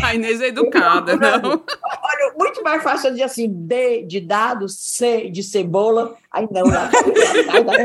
A 0.04 0.14
Inês 0.14 0.40
é 0.40 0.46
educada, 0.46 1.16
não. 1.16 1.50
Olha, 1.50 2.34
muito 2.38 2.62
mais 2.62 2.80
fácil 2.80 3.08
eu 3.08 3.10
dizer 3.10 3.24
assim, 3.24 3.48
D 3.50 4.04
de 4.04 4.20
dado, 4.20 4.68
C 4.68 5.28
de 5.30 5.42
cebola. 5.42 6.16
Aí 6.30 6.46
não, 6.48 6.62
lá 6.68 6.88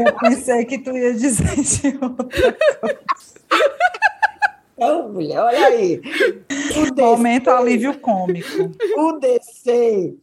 Eu 0.05 0.13
pensei 0.19 0.63
que 0.65 0.77
tu 0.77 0.95
ia 0.95 1.11
dizer 1.15 1.55
de 1.55 1.97
outra 1.99 2.27
Não, 4.77 5.09
mulher, 5.11 5.39
olha 5.39 5.65
aí. 5.65 5.99
O 6.77 6.91
DC, 6.91 7.01
Momento 7.01 7.49
alívio 7.49 7.97
cômico. 7.99 8.71
o 8.97 9.13
DC 9.13 10.13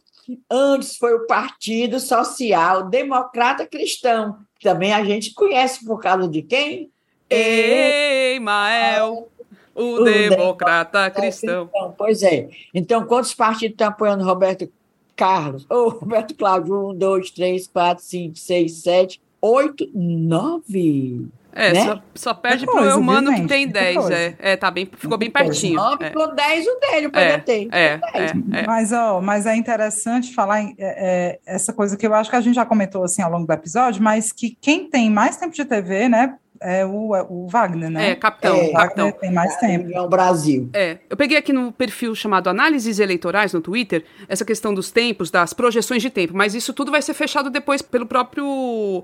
antes 0.49 0.97
foi 0.97 1.13
o 1.13 1.25
Partido 1.27 1.99
Social 1.99 2.89
Democrata 2.89 3.65
Cristão, 3.65 4.37
também 4.61 4.93
a 4.93 5.03
gente 5.03 5.33
conhece 5.33 5.85
por 5.85 6.01
causa 6.01 6.27
de 6.27 6.41
quem? 6.41 6.89
Ei, 7.29 8.39
Mael, 8.39 9.29
o 9.75 9.83
O 10.01 10.03
democrata 10.03 11.09
cristão. 11.11 11.69
Pois 11.97 12.23
é. 12.23 12.49
Então, 12.73 13.05
quantos 13.05 13.33
partidos 13.33 13.73
estão 13.73 13.89
apoiando 13.89 14.23
Roberto 14.23 14.71
Carlos? 15.15 15.65
Ou 15.69 15.89
Roberto 15.89 16.35
Cláudio? 16.35 16.89
Um, 16.89 16.95
dois, 16.95 17.29
três, 17.29 17.67
quatro, 17.67 18.03
cinco, 18.03 18.37
seis, 18.37 18.81
sete, 18.81 19.21
oito, 19.41 19.87
nove. 19.93 21.27
É, 21.59 21.73
né? 21.73 21.83
só, 21.85 22.01
só 22.13 22.33
perde 22.35 22.59
Que 22.59 22.71
pro 22.71 22.75
coisa, 22.81 22.99
viu, 22.99 23.33
que 23.33 23.47
tem 23.47 23.65
Que 23.67 23.73
10. 23.73 23.95
coisa. 23.97 24.13
É, 24.13 24.35
é, 24.39 24.55
tá 24.55 24.69
bem, 24.69 24.87
ficou 24.95 25.17
bem 25.17 25.31
pertinho. 25.31 25.75
Nove 25.75 26.05
É, 26.05 26.09
com 26.11 26.35
dez, 26.35 26.65
o 26.67 26.79
dele, 26.79 27.07
o 27.07 27.11
é, 27.13 27.37
PDT. 27.37 27.69
é, 27.71 27.83
é, 27.83 28.59
é. 28.61 28.65
Mas, 28.67 28.91
ó, 28.93 29.19
mas 29.19 29.45
é 29.47 29.55
interessante 29.55 30.33
falar 30.35 30.61
em- 30.61 30.75
é, 30.77 31.39
é, 31.47 31.53
essa 31.55 31.73
coisa 31.73 31.97
que 31.97 32.05
eu 32.05 32.13
acho 32.13 32.29
que 32.29 32.35
a 32.35 32.41
gente 32.41 32.55
já 32.55 32.65
comentou 32.65 33.03
assim 33.03 33.21
ao 33.23 33.31
longo 33.31 33.47
do 33.47 33.53
episódio, 33.53 34.01
mas 34.03 34.31
que 34.31 34.55
quem 34.61 34.89
tem 34.89 35.09
mais 35.09 35.35
tempo 35.37 35.53
de 35.55 35.65
TV, 35.65 36.07
né, 36.07 36.35
é 36.59 36.83
o, 36.85 37.15
é 37.15 37.23
o 37.27 37.47
Wagner, 37.47 37.89
né? 37.89 38.11
É, 38.11 38.15
capitão, 38.15 38.55
É. 38.55 38.63
o 38.69 38.73
capitão. 38.73 39.05
Wagner 39.05 39.19
tem 39.21 39.31
mais 39.31 39.55
tempo. 39.57 39.85
União 39.85 40.07
Brasil. 40.09 40.69
É, 40.73 40.97
eu 41.09 41.15
peguei 41.15 41.37
aqui 41.37 41.53
no 41.53 41.71
perfil 41.71 42.15
chamado 42.15 42.49
Análises 42.49 42.97
Eleitorais 42.99 43.53
no 43.53 43.61
Twitter, 43.61 44.03
essa 44.27 44.43
questão 44.43 44.73
dos 44.73 44.89
tempos, 44.91 45.29
das 45.29 45.53
projeções 45.53 46.01
de 46.01 46.09
tempo, 46.09 46.33
mas 46.35 46.55
isso 46.55 46.73
tudo 46.73 46.91
vai 46.91 47.01
ser 47.01 47.13
fechado 47.13 47.49
depois 47.51 47.81
pelo 47.83 48.05
próprio 48.07 49.03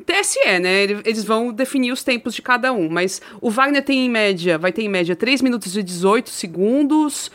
TSE, 0.00 0.58
né? 0.60 0.82
Ele- 0.82 1.02
Eles 1.04 1.24
vão 1.24 1.52
definir 1.52 1.92
os 1.92 2.02
tempos 2.02 2.34
de 2.34 2.42
cada 2.42 2.72
um, 2.72 2.88
mas 2.88 3.20
o 3.40 3.50
Wagner 3.50 3.84
tem 3.84 4.06
em 4.06 4.10
média, 4.10 4.58
vai 4.58 4.72
ter 4.72 4.82
em 4.82 4.88
média 4.88 5.14
3 5.16 5.40
minutos 5.42 5.76
e 5.76 5.82
18 5.82 6.30
segundos, 6.30 7.30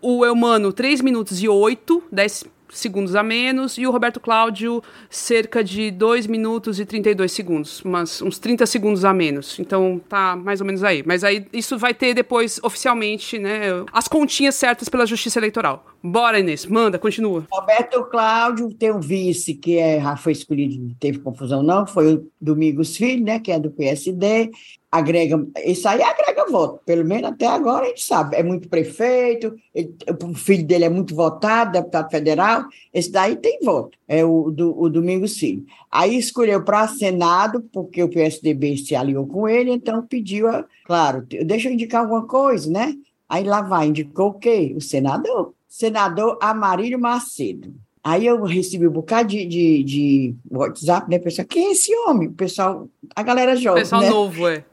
o 0.00 0.24
Eumano 0.24 0.72
3 0.72 1.00
minutos 1.00 1.42
e 1.42 1.48
8, 1.48 2.02
10 2.12 2.44
segundos 2.70 3.16
a 3.16 3.22
menos, 3.22 3.78
e 3.78 3.86
o 3.86 3.90
Roberto 3.90 4.20
Cláudio 4.20 4.82
cerca 5.08 5.64
de 5.64 5.90
2 5.90 6.26
minutos 6.26 6.78
e 6.78 6.84
32 6.84 7.32
segundos, 7.32 7.80
umas, 7.82 8.20
uns 8.20 8.38
30 8.38 8.66
segundos 8.66 9.06
a 9.06 9.14
menos. 9.14 9.58
Então 9.58 9.98
tá 10.06 10.36
mais 10.36 10.60
ou 10.60 10.66
menos 10.66 10.84
aí. 10.84 11.02
Mas 11.06 11.24
aí 11.24 11.46
isso 11.50 11.78
vai 11.78 11.94
ter 11.94 12.12
depois 12.12 12.60
oficialmente, 12.62 13.38
né, 13.38 13.62
as 13.90 14.06
continhas 14.06 14.54
certas 14.54 14.88
pela 14.90 15.06
Justiça 15.06 15.38
Eleitoral. 15.38 15.86
Bora, 16.02 16.38
Inês, 16.38 16.64
manda, 16.64 16.98
continua. 16.98 17.44
Roberto 17.50 18.04
Cláudio 18.04 18.72
tem 18.72 18.92
um 18.92 19.00
vice 19.00 19.54
que 19.54 19.78
é, 19.78 20.00
já 20.00 20.16
foi 20.16 20.32
escolhido, 20.32 20.80
não 20.80 20.94
teve 20.94 21.18
confusão 21.18 21.62
não, 21.62 21.86
foi 21.86 22.14
o 22.14 22.30
Domingos 22.40 22.96
Filho, 22.96 23.24
né, 23.24 23.40
que 23.40 23.50
é 23.50 23.58
do 23.58 23.70
PSD, 23.70 24.50
agrega, 24.92 25.44
isso 25.64 25.88
aí 25.88 26.00
agrega 26.00 26.46
voto, 26.46 26.80
pelo 26.86 27.04
menos 27.04 27.30
até 27.30 27.46
agora 27.46 27.84
a 27.84 27.88
gente 27.88 28.04
sabe, 28.04 28.36
é 28.36 28.44
muito 28.44 28.68
prefeito, 28.68 29.54
ele- 29.74 29.92
o 30.22 30.34
filho 30.34 30.64
dele 30.64 30.84
é 30.84 30.88
muito 30.88 31.16
votado, 31.16 31.72
deputado 31.72 32.10
federal, 32.10 32.64
esse 32.94 33.10
daí 33.10 33.34
tem 33.34 33.58
voto, 33.62 33.98
é 34.06 34.24
o, 34.24 34.52
do, 34.52 34.80
o 34.80 34.88
Domingos 34.88 35.36
Filho. 35.36 35.64
Aí 35.90 36.16
escolheu 36.16 36.64
para 36.64 36.86
Senado, 36.86 37.60
porque 37.72 38.02
o 38.02 38.08
PSDB 38.08 38.76
se 38.76 38.94
aliou 38.94 39.26
com 39.26 39.48
ele, 39.48 39.72
então 39.72 40.06
pediu, 40.06 40.48
a, 40.48 40.64
claro, 40.86 41.26
deixa 41.44 41.68
eu 41.68 41.72
indicar 41.72 42.02
alguma 42.02 42.24
coisa, 42.26 42.70
né? 42.70 42.94
Aí 43.28 43.44
lá 43.44 43.60
vai, 43.60 43.88
indicou 43.88 44.28
o 44.28 44.34
quê? 44.34 44.72
O 44.76 44.80
senador. 44.80 45.57
Senador 45.78 46.36
Amarílio 46.42 46.98
Macedo. 46.98 47.72
Aí 48.02 48.26
eu 48.26 48.42
recebi 48.42 48.88
um 48.88 48.90
bocado 48.92 49.28
de, 49.28 49.44
de, 49.46 49.84
de 49.84 50.34
WhatsApp, 50.50 51.08
né? 51.08 51.18
Pessoal, 51.20 51.46
quem 51.46 51.68
é 51.68 51.72
esse 51.72 51.94
homem? 51.94 52.28
O 52.28 52.32
pessoal, 52.32 52.88
a 53.14 53.22
galera 53.22 53.54
jovem, 53.54 53.82
Pessoal 53.82 54.00
né? 54.02 54.10
novo, 54.10 54.48
é. 54.48 54.64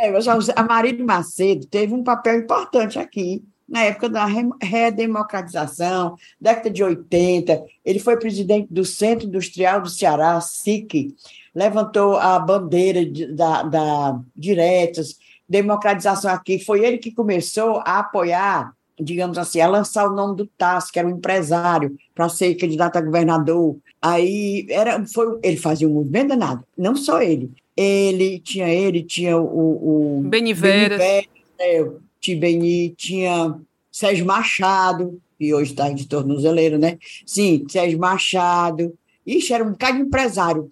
É, 0.00 0.10
pessoal, 0.12 0.38
Amarílio 0.56 1.04
Macedo 1.04 1.66
teve 1.66 1.92
um 1.92 2.02
papel 2.02 2.38
importante 2.38 2.98
aqui, 2.98 3.42
na 3.68 3.82
época 3.82 4.08
da 4.08 4.24
re- 4.24 4.48
redemocratização, 4.62 6.16
década 6.40 6.70
de 6.70 6.82
80. 6.82 7.62
Ele 7.84 7.98
foi 7.98 8.16
presidente 8.16 8.68
do 8.72 8.84
Centro 8.84 9.26
Industrial 9.26 9.80
do 9.82 9.88
Ceará, 9.90 10.40
SIC, 10.40 11.14
levantou 11.54 12.16
a 12.16 12.38
bandeira 12.38 13.04
de- 13.04 13.26
da, 13.34 13.62
da 13.64 14.20
diretas, 14.36 15.16
democratização 15.48 16.30
aqui. 16.30 16.58
Foi 16.58 16.84
ele 16.84 16.98
que 16.98 17.10
começou 17.12 17.78
a 17.84 17.98
apoiar, 18.00 18.72
digamos 19.00 19.38
assim, 19.38 19.60
a 19.60 19.68
lançar 19.68 20.08
o 20.08 20.14
nome 20.14 20.36
do 20.36 20.46
Tasso, 20.46 20.92
que 20.92 20.98
era 20.98 21.08
um 21.08 21.12
empresário, 21.12 21.96
para 22.14 22.28
ser 22.28 22.54
candidato 22.54 22.96
a 22.96 23.00
governador. 23.00 23.76
Aí 24.00 24.66
era, 24.68 25.04
foi, 25.06 25.38
ele 25.42 25.56
fazia 25.56 25.88
um 25.88 25.94
movimento 25.94 26.28
danado, 26.28 26.64
não 26.76 26.94
só 26.94 27.22
ele. 27.22 27.50
Ele 27.76 28.38
tinha 28.38 28.68
ele, 28.68 29.02
tinha 29.02 29.36
o, 29.36 30.18
o 30.18 30.22
Beniveras. 30.22 30.98
Beniveras, 30.98 31.28
né, 31.58 31.98
Tibeni, 32.20 32.90
tinha 32.90 33.54
Sérgio 33.90 34.24
Machado, 34.24 35.20
que 35.38 35.52
hoje 35.52 35.72
está 35.72 35.90
de 35.90 36.06
tornozeleiro, 36.06 36.78
né? 36.78 36.98
Sim, 37.26 37.64
Sérgio 37.68 37.98
Machado. 37.98 38.94
Ixi, 39.26 39.52
era 39.52 39.64
um 39.64 39.72
bocado 39.72 39.98
de 39.98 40.04
empresário. 40.04 40.70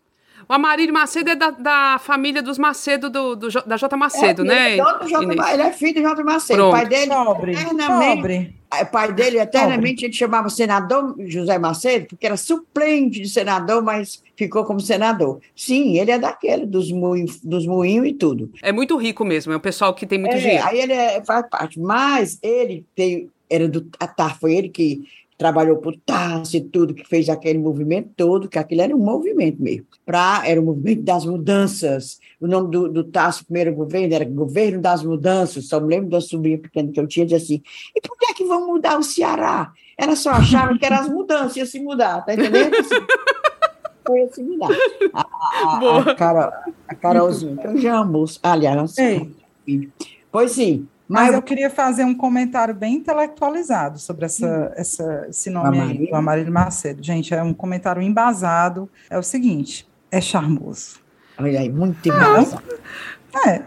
O 0.48 0.52
Amarílio 0.52 0.92
Macedo 0.94 1.30
é 1.30 1.36
da, 1.36 1.50
da 1.50 1.98
família 1.98 2.42
dos 2.42 2.58
Macedo, 2.58 3.08
do, 3.10 3.36
do, 3.36 3.48
da 3.66 3.76
J. 3.76 3.96
Macedo, 3.96 4.42
é, 4.42 4.44
né? 4.44 4.72
Ele 4.72 4.80
é, 4.80 4.84
J, 5.08 5.52
ele 5.52 5.62
é 5.62 5.72
filho 5.72 6.02
do 6.02 6.08
J. 6.08 6.24
Macedo. 6.24 6.56
Pronto. 6.58 6.68
O 6.68 6.72
pai 6.78 6.86
dele, 6.86 7.10
Pobre, 7.12 7.52
eternamente, 7.52 8.16
pobre. 8.16 8.56
o 8.82 8.86
pai 8.86 9.12
dele, 9.12 9.38
eternamente, 9.38 10.04
ele 10.04 10.12
chamava 10.12 10.48
senador 10.48 11.14
José 11.26 11.58
Macedo, 11.58 12.06
porque 12.06 12.26
era 12.26 12.36
suplente 12.36 13.20
de 13.20 13.28
senador, 13.28 13.82
mas 13.82 14.22
ficou 14.36 14.64
como 14.64 14.80
senador. 14.80 15.40
Sim, 15.54 15.98
ele 15.98 16.10
é 16.10 16.18
daquele, 16.18 16.66
dos 16.66 16.90
moinhos, 16.90 17.38
dos 17.42 17.66
moinhos 17.66 18.06
e 18.08 18.12
tudo. 18.12 18.50
É 18.62 18.72
muito 18.72 18.96
rico 18.96 19.24
mesmo, 19.24 19.52
é 19.52 19.56
o 19.56 19.60
pessoal 19.60 19.94
que 19.94 20.06
tem 20.06 20.18
muito 20.18 20.34
É, 20.34 20.38
dinheiro. 20.38 20.64
aí 20.66 20.80
ele 20.80 20.92
é- 20.92 21.22
faz 21.24 21.46
parte, 21.48 21.78
mas 21.78 22.38
ele 22.42 22.84
tem, 22.94 23.30
era 23.48 23.68
do 23.68 23.86
Atar, 24.00 24.38
foi 24.40 24.54
ele 24.54 24.68
que 24.68 25.02
trabalhou 25.42 25.78
por 25.78 25.96
Tarso 25.96 26.56
e 26.56 26.60
tudo, 26.60 26.94
que 26.94 27.04
fez 27.04 27.28
aquele 27.28 27.58
movimento 27.58 28.10
todo, 28.16 28.48
que 28.48 28.60
aquilo 28.60 28.80
era 28.80 28.94
um 28.94 28.98
movimento 29.00 29.60
mesmo. 29.60 29.84
Pra, 30.06 30.42
era 30.46 30.60
o 30.60 30.64
movimento 30.64 31.02
das 31.02 31.26
mudanças. 31.26 32.20
O 32.40 32.46
nome 32.46 32.70
do, 32.70 32.88
do 32.88 33.02
Tarso, 33.02 33.44
primeiro 33.44 33.74
governo, 33.74 34.14
era 34.14 34.24
Governo 34.24 34.80
das 34.80 35.02
Mudanças. 35.02 35.66
Só 35.66 35.80
me 35.80 35.88
lembro 35.88 36.10
da 36.10 36.20
sobrinha 36.20 36.58
pequena 36.58 36.92
que 36.92 37.00
eu 37.00 37.08
tinha, 37.08 37.26
dizia 37.26 37.38
assim, 37.38 37.60
e 37.92 38.00
por 38.00 38.16
que 38.16 38.26
é 38.26 38.34
que 38.34 38.44
vão 38.44 38.68
mudar 38.68 38.96
o 38.96 39.02
Ceará? 39.02 39.72
Ela 39.98 40.14
só 40.14 40.30
achava 40.30 40.78
que 40.78 40.86
eram 40.86 40.98
as 40.98 41.08
mudanças, 41.08 41.56
ia 41.56 41.66
se 41.66 41.80
mudar, 41.80 42.24
tá 42.24 42.34
entendendo? 42.34 42.76
Assim, 42.76 42.94
foi 44.06 44.22
assim 44.22 44.44
mudar. 44.44 44.68
A, 45.12 45.20
a, 45.20 45.78
a, 45.78 45.98
a, 45.98 46.14
Carol, 46.14 46.52
a 46.86 46.94
Carolzinha, 46.94 47.56
que 47.56 47.66
eu 47.66 47.78
já 47.78 47.98
amo, 47.98 48.24
aliás, 48.44 48.96
Ei. 48.96 49.28
Pois 50.30 50.52
sim, 50.52 50.86
Mas 51.12 51.26
mas 51.26 51.34
eu 51.34 51.42
queria 51.42 51.68
fazer 51.70 52.04
um 52.04 52.14
comentário 52.14 52.74
bem 52.74 52.94
intelectualizado 52.94 53.98
sobre 53.98 54.24
essa, 54.24 54.72
essa, 54.76 55.26
esse 55.28 55.50
nome 55.50 55.76
aí, 55.78 55.82
Amarílio. 55.84 56.08
do 56.08 56.14
Amarílio 56.16 56.52
Macedo. 56.52 57.02
Gente, 57.02 57.34
é 57.34 57.42
um 57.42 57.52
comentário 57.54 58.00
embasado. 58.02 58.88
É 59.10 59.18
o 59.18 59.22
seguinte, 59.22 59.88
é 60.10 60.20
charmoso. 60.20 61.00
olha 61.38 61.60
aí, 61.60 61.68
muito 61.68 62.08
Não? 62.08 62.16
massa. 62.38 62.62
É. 63.46 63.62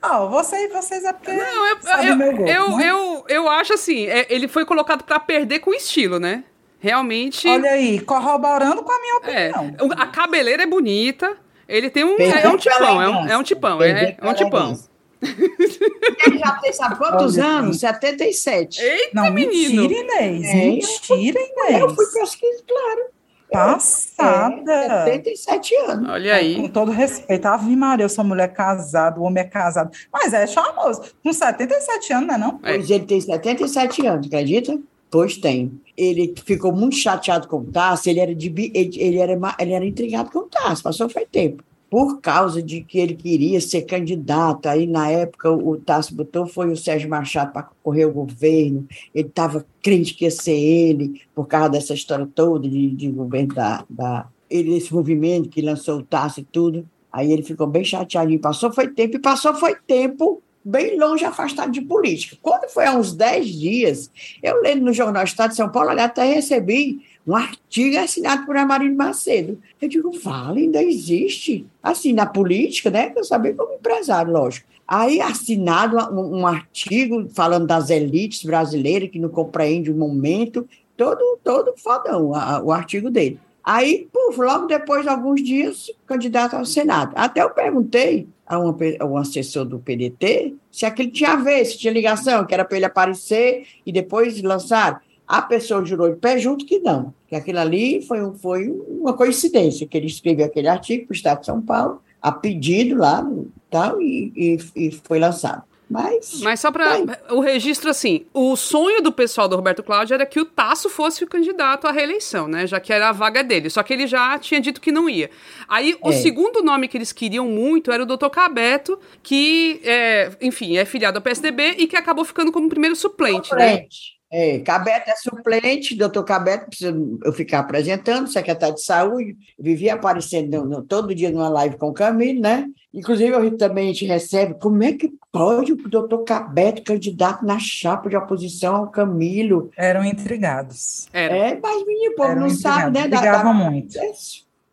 Ah, 0.00 0.20
vocês, 0.26 0.72
vocês 0.72 1.02
é 1.04 1.12
porque 1.12 1.32
Não, 1.32 1.66
eu, 1.68 1.80
sabe 1.82 2.08
eu, 2.08 2.16
meu 2.16 2.32
gosto, 2.36 2.48
eu, 2.48 2.76
né? 2.76 2.88
eu, 2.90 3.24
eu 3.28 3.48
acho 3.48 3.72
assim, 3.74 4.06
é, 4.06 4.26
ele 4.30 4.46
foi 4.46 4.64
colocado 4.64 5.02
pra 5.02 5.18
perder 5.18 5.58
com 5.58 5.72
estilo, 5.74 6.20
né? 6.20 6.44
Realmente. 6.78 7.48
Olha 7.48 7.70
aí, 7.70 8.00
corroborando 8.00 8.82
com 8.82 8.92
a 8.92 9.00
minha 9.00 9.36
é, 9.36 9.50
opinião. 9.50 9.88
o- 9.88 9.92
a 9.92 10.06
cabeleira 10.06 10.62
é 10.62 10.66
bonita. 10.66 11.36
Ele 11.68 11.88
tem 11.88 12.04
um. 12.04 12.16
Perdeu 12.16 12.50
É, 12.50 12.54
um 12.54 12.56
tipão, 12.56 13.00
é 13.02 13.08
um, 13.08 13.26
é 13.28 13.36
um 13.38 13.42
tipão, 13.42 13.82
é, 13.82 14.16
é 14.20 14.28
um 14.28 14.34
tipão. 14.34 14.76
Ele 15.22 16.38
já 16.38 16.52
tem, 16.58 16.72
sabe 16.72 16.96
quantos 16.96 17.38
Olha, 17.38 17.46
anos? 17.46 17.80
77. 17.80 18.80
Eita, 18.82 19.10
Não, 19.14 19.32
menino! 19.32 19.88
mentira, 19.88 20.22
Inês. 20.22 20.46
É, 20.48 20.54
mentira, 20.54 21.38
Eu 21.68 21.76
Inês. 21.76 21.94
fui 21.94 22.06
pesquisar, 22.06 22.62
claro. 22.68 23.02
Passada. 23.50 24.72
É, 24.72 25.04
77 25.04 25.74
anos. 25.76 26.10
Olha 26.10 26.34
aí. 26.34 26.56
Com 26.56 26.68
todo 26.68 26.90
respeito, 26.90 27.46
Ave 27.46 27.76
Maria, 27.76 28.04
eu 28.04 28.08
sou 28.08 28.24
mulher 28.24 28.52
casada, 28.52 29.20
o 29.20 29.24
homem 29.24 29.42
é 29.42 29.46
casado. 29.46 29.90
Mas 30.12 30.32
é 30.32 30.46
charmoso. 30.46 31.02
Com 31.22 31.32
77 31.32 32.12
anos, 32.14 32.26
não 32.28 32.34
é 32.34 32.38
não? 32.38 32.60
É. 32.62 32.74
Pois 32.74 32.90
ele 32.90 33.04
tem 33.04 33.20
77 33.20 34.06
anos, 34.06 34.26
acredita? 34.26 34.78
Pois 35.10 35.36
tem. 35.36 35.78
Ele 35.96 36.34
ficou 36.46 36.72
muito 36.72 36.96
chateado 36.96 37.46
com 37.46 37.58
o 37.58 37.64
Tarso, 37.64 38.08
ele 38.08 38.20
era, 38.20 38.34
de, 38.34 38.48
ele, 38.74 38.90
ele 38.98 39.18
era, 39.18 39.38
ele 39.58 39.72
era 39.72 39.84
intrigado 39.84 40.30
com 40.30 40.38
o 40.40 40.48
Tarso, 40.48 40.82
passou 40.82 41.08
foi 41.10 41.26
tempo. 41.26 41.62
Por 41.92 42.22
causa 42.22 42.62
de 42.62 42.80
que 42.80 42.98
ele 42.98 43.14
queria 43.14 43.60
ser 43.60 43.82
candidato. 43.82 44.66
Aí, 44.66 44.86
na 44.86 45.10
época, 45.10 45.50
o 45.50 45.76
Tarso 45.76 46.14
botou, 46.14 46.46
foi 46.46 46.72
o 46.72 46.76
Sérgio 46.76 47.10
Machado 47.10 47.52
para 47.52 47.64
concorrer 47.64 48.06
ao 48.06 48.12
governo. 48.12 48.88
Ele 49.14 49.28
estava 49.28 49.66
crente 49.82 50.14
que 50.14 50.24
ia 50.24 50.30
ser 50.30 50.58
ele, 50.58 51.20
por 51.34 51.46
causa 51.46 51.68
dessa 51.68 51.92
história 51.92 52.26
toda 52.34 52.66
de, 52.66 52.92
de 52.92 53.10
governo 53.10 53.54
da, 53.54 53.84
da. 53.90 54.26
Esse 54.48 54.94
movimento 54.94 55.50
que 55.50 55.60
lançou 55.60 55.98
o 55.98 56.02
Tarso 56.02 56.40
e 56.40 56.44
tudo. 56.44 56.88
Aí 57.12 57.30
ele 57.30 57.42
ficou 57.42 57.66
bem 57.66 57.84
chateadinho. 57.84 58.40
Passou 58.40 58.72
foi 58.72 58.88
tempo, 58.88 59.16
e 59.18 59.20
passou 59.20 59.54
foi 59.54 59.76
tempo 59.86 60.42
bem 60.64 60.98
longe, 60.98 61.26
afastado 61.26 61.72
de 61.72 61.82
política. 61.82 62.38
Quando 62.40 62.70
foi 62.70 62.86
há 62.86 62.94
uns 62.94 63.14
10 63.14 63.46
dias, 63.48 64.10
eu 64.42 64.62
lendo 64.62 64.82
no 64.82 64.94
Jornal 64.94 65.24
Estado 65.24 65.50
de 65.50 65.56
São 65.56 65.68
Paulo, 65.68 65.90
até 65.90 66.24
recebi 66.24 67.02
um 67.26 67.36
artigo 67.36 67.98
assinado 67.98 68.44
por 68.46 68.56
Amarino 68.56 68.96
Macedo. 68.96 69.58
Eu 69.80 69.88
digo, 69.88 70.12
fala, 70.12 70.58
ainda 70.58 70.82
existe. 70.82 71.66
Assim, 71.82 72.12
na 72.12 72.26
política, 72.26 72.90
né? 72.90 73.12
Eu 73.14 73.24
sabia 73.24 73.54
como 73.54 73.74
empresário, 73.74 74.32
lógico. 74.32 74.66
Aí, 74.86 75.20
assinado 75.20 75.96
um, 76.12 76.40
um 76.40 76.46
artigo 76.46 77.28
falando 77.34 77.66
das 77.66 77.88
elites 77.90 78.44
brasileiras 78.44 79.08
que 79.10 79.18
não 79.18 79.28
compreendem 79.28 79.92
o 79.92 79.96
momento, 79.96 80.68
todo, 80.96 81.38
todo 81.42 81.74
fodão, 81.76 82.34
a- 82.34 82.60
o 82.62 82.72
artigo 82.72 83.10
dele. 83.10 83.38
Aí, 83.64 84.08
puf, 84.12 84.40
logo 84.40 84.66
depois, 84.66 85.06
alguns 85.06 85.42
dias, 85.42 85.90
candidato 86.06 86.56
ao 86.56 86.64
Senado. 86.64 87.12
Até 87.14 87.42
eu 87.42 87.50
perguntei 87.50 88.26
a, 88.44 88.58
uma 88.58 88.76
a 88.98 89.04
um 89.06 89.16
assessor 89.16 89.64
do 89.64 89.78
PDT 89.78 90.54
se 90.70 90.84
aquilo 90.84 91.12
tinha 91.12 91.30
a 91.30 91.36
ver, 91.36 91.64
se 91.64 91.78
tinha 91.78 91.92
ligação, 91.92 92.44
que 92.44 92.52
era 92.52 92.64
para 92.64 92.76
ele 92.76 92.86
aparecer 92.86 93.66
e 93.86 93.92
depois 93.92 94.42
lançar. 94.42 95.00
A 95.32 95.40
pessoa 95.40 95.82
jurou 95.84 96.10
de 96.10 96.16
pé 96.16 96.36
junto 96.38 96.66
que 96.66 96.78
não, 96.78 97.14
que 97.26 97.34
aquilo 97.34 97.58
ali 97.58 98.02
foi, 98.06 98.22
um- 98.22 98.34
foi 98.34 98.68
uma 98.68 99.14
coincidência, 99.14 99.86
que 99.86 99.96
ele 99.96 100.06
escreveu 100.06 100.44
aquele 100.44 100.68
artigo 100.68 101.06
para 101.06 101.12
o 101.14 101.16
Estado 101.16 101.40
de 101.40 101.46
São 101.46 101.62
Paulo, 101.62 102.02
a 102.20 102.30
pedido 102.30 102.96
lá 102.96 103.26
tal, 103.70 104.00
e, 104.02 104.30
e, 104.36 104.86
e 104.88 104.90
foi 105.02 105.18
lançado. 105.18 105.62
Mas, 105.88 106.40
Mas 106.42 106.60
só 106.60 106.70
para 106.70 106.86
o 107.30 107.40
registro, 107.40 107.90
assim, 107.90 108.24
o 108.32 108.56
sonho 108.56 109.02
do 109.02 109.12
pessoal 109.12 109.46
do 109.48 109.56
Roberto 109.56 109.82
Cláudio 109.82 110.14
era 110.14 110.24
que 110.24 110.40
o 110.40 110.44
Tasso 110.44 110.88
fosse 110.88 111.22
o 111.24 111.26
candidato 111.26 111.86
à 111.86 111.92
reeleição, 111.92 112.48
né? 112.48 112.66
Já 112.66 112.80
que 112.80 112.92
era 112.92 113.10
a 113.10 113.12
vaga 113.12 113.42
dele. 113.44 113.68
Só 113.68 113.82
que 113.82 113.92
ele 113.92 114.06
já 114.06 114.38
tinha 114.38 114.58
dito 114.58 114.80
que 114.80 114.90
não 114.92 115.06
ia. 115.08 115.30
Aí, 115.68 115.94
o 116.02 116.08
É. 116.08 116.12
segundo 116.12 116.62
nome 116.62 116.88
que 116.88 116.96
eles 116.96 117.12
queriam 117.12 117.46
muito 117.46 117.90
era 117.92 118.02
o 118.02 118.06
Dr. 118.06 118.30
Cabeto, 118.30 118.98
que, 119.22 119.82
é, 119.84 120.30
enfim, 120.40 120.78
é 120.78 120.84
filiado 120.86 121.18
ao 121.18 121.22
PSDB 121.22 121.76
e 121.78 121.86
que 121.86 121.96
acabou 121.96 122.24
ficando 122.24 122.50
como 122.52 122.68
primeiro 122.70 122.96
suplente, 122.96 123.54
né? 123.54 123.86
É, 124.34 124.60
Cabeto 124.60 125.10
é 125.10 125.14
suplente, 125.16 125.94
doutor 125.94 126.24
Cabeto, 126.24 126.66
precisa 126.66 126.96
eu 127.22 127.32
ficar 127.34 127.58
apresentando, 127.58 128.26
secretário 128.32 128.74
de 128.76 128.82
saúde, 128.82 129.36
vivia 129.58 129.92
aparecendo 129.92 130.62
no- 130.62 130.64
no- 130.68 130.82
todo 130.82 131.14
dia 131.14 131.30
numa 131.30 131.50
live 131.50 131.76
com 131.76 131.88
o 131.88 131.92
Camilo, 131.92 132.40
né? 132.40 132.66
Inclusive, 132.94 133.30
eu 133.30 133.56
também 133.58 133.90
a 133.90 133.92
gente 133.92 134.06
recebe, 134.06 134.54
como 134.54 134.82
é 134.82 134.92
que 134.92 135.12
pode 135.30 135.72
o 135.72 135.76
doutor 135.76 136.24
Cabeto, 136.24 136.82
candidato 136.82 137.44
na 137.44 137.58
chapa 137.58 138.08
de 138.08 138.16
oposição 138.16 138.76
ao 138.76 138.90
Camilo? 138.90 139.70
Eram 139.76 140.02
intrigados. 140.04 141.08
Era. 141.12 141.36
É, 141.36 141.60
mas 141.62 141.84
menino, 141.86 142.12
o 142.12 142.16
povo 142.16 142.30
Eram 142.30 142.40
não 142.42 142.50
sabe, 142.50 142.88
intrigados. 142.88 143.02
né? 143.02 143.08
da- 143.08 143.20
Brigavam 143.20 143.58
da- 143.58 143.70
muito. 143.70 143.98
É. 143.98 144.06
O 144.10 144.12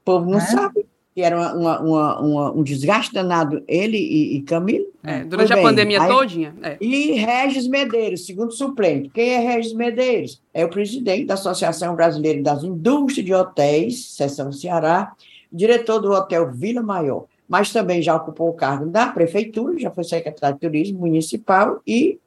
povo 0.05 0.25
não 0.25 0.37
Né? 0.39 0.45
sabe 0.45 0.85
que 1.15 1.21
era 1.21 1.35
uma- 1.37 1.79
uma- 1.81 2.19
uma- 2.21 2.51
um 2.53 2.63
desgaste 2.63 3.13
danado 3.13 3.63
ele 3.67 3.97
e, 3.97 4.37
e 4.37 4.41
Camilo. 4.43 4.85
É, 5.03 5.23
durante 5.23 5.51
a 5.53 5.61
pandemia 5.61 6.01
aí- 6.01 6.07
todinha. 6.07 6.53
É. 6.61 6.77
E 6.79 7.13
Regis 7.13 7.67
Medeiros, 7.67 8.25
segundo 8.25 8.51
suplente. 8.51 9.09
Quem 9.09 9.29
é 9.31 9.39
Regis 9.39 9.73
Medeiros? 9.73 10.41
É 10.53 10.63
o 10.65 10.69
presidente 10.69 11.25
da 11.25 11.33
Associação 11.35 11.95
Brasileira 11.95 12.41
das 12.41 12.63
Indústrias 12.63 13.25
de 13.25 13.33
Hotéis, 13.33 14.09
seção 14.11 14.51
Ceará, 14.51 15.13
diretor 15.51 15.99
do 15.99 16.11
Hotel 16.11 16.51
Vila 16.51 16.81
Maior, 16.83 17.25
mas 17.47 17.71
também 17.71 18.01
já 18.01 18.15
ocupou 18.15 18.49
o 18.49 18.53
cargo 18.53 18.85
da 18.85 19.07
prefeitura, 19.07 19.79
já 19.79 19.89
foi 19.89 20.03
secretário 20.03 20.55
de 20.55 20.61
turismo 20.61 20.99
municipal 20.99 21.81
e 21.87 22.19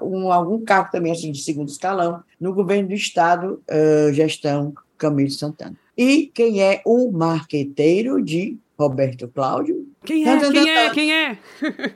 um- 0.00 0.32
algum 0.32 0.64
cargo 0.64 0.90
também 0.90 1.12
assim 1.12 1.32
de 1.32 1.42
segundo 1.42 1.68
escalão 1.68 2.20
no 2.40 2.54
governo 2.54 2.88
do 2.88 2.94
estado, 2.94 3.60
eh, 3.68 4.10
gestão 4.12 4.72
Camilo 4.96 5.30
Santana. 5.30 5.76
E 5.96 6.26
quem 6.34 6.62
é 6.62 6.82
o 6.84 7.10
marqueteiro 7.10 8.22
de 8.22 8.58
Roberto 8.78 9.28
Cláudio? 9.28 9.86
Quem 10.04 10.28
é? 10.28 10.38
Quem 10.38 10.70
é? 10.70 10.90
Quem 10.90 11.12
é? 11.14 11.38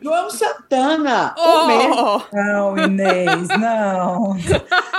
João 0.02 0.30
Santana, 0.30 1.34
o 1.36 1.66
mesmo. 1.66 1.94
Oh! 1.94 2.22
Não, 2.32 2.78
Inês, 2.78 3.48
não. 3.58 4.36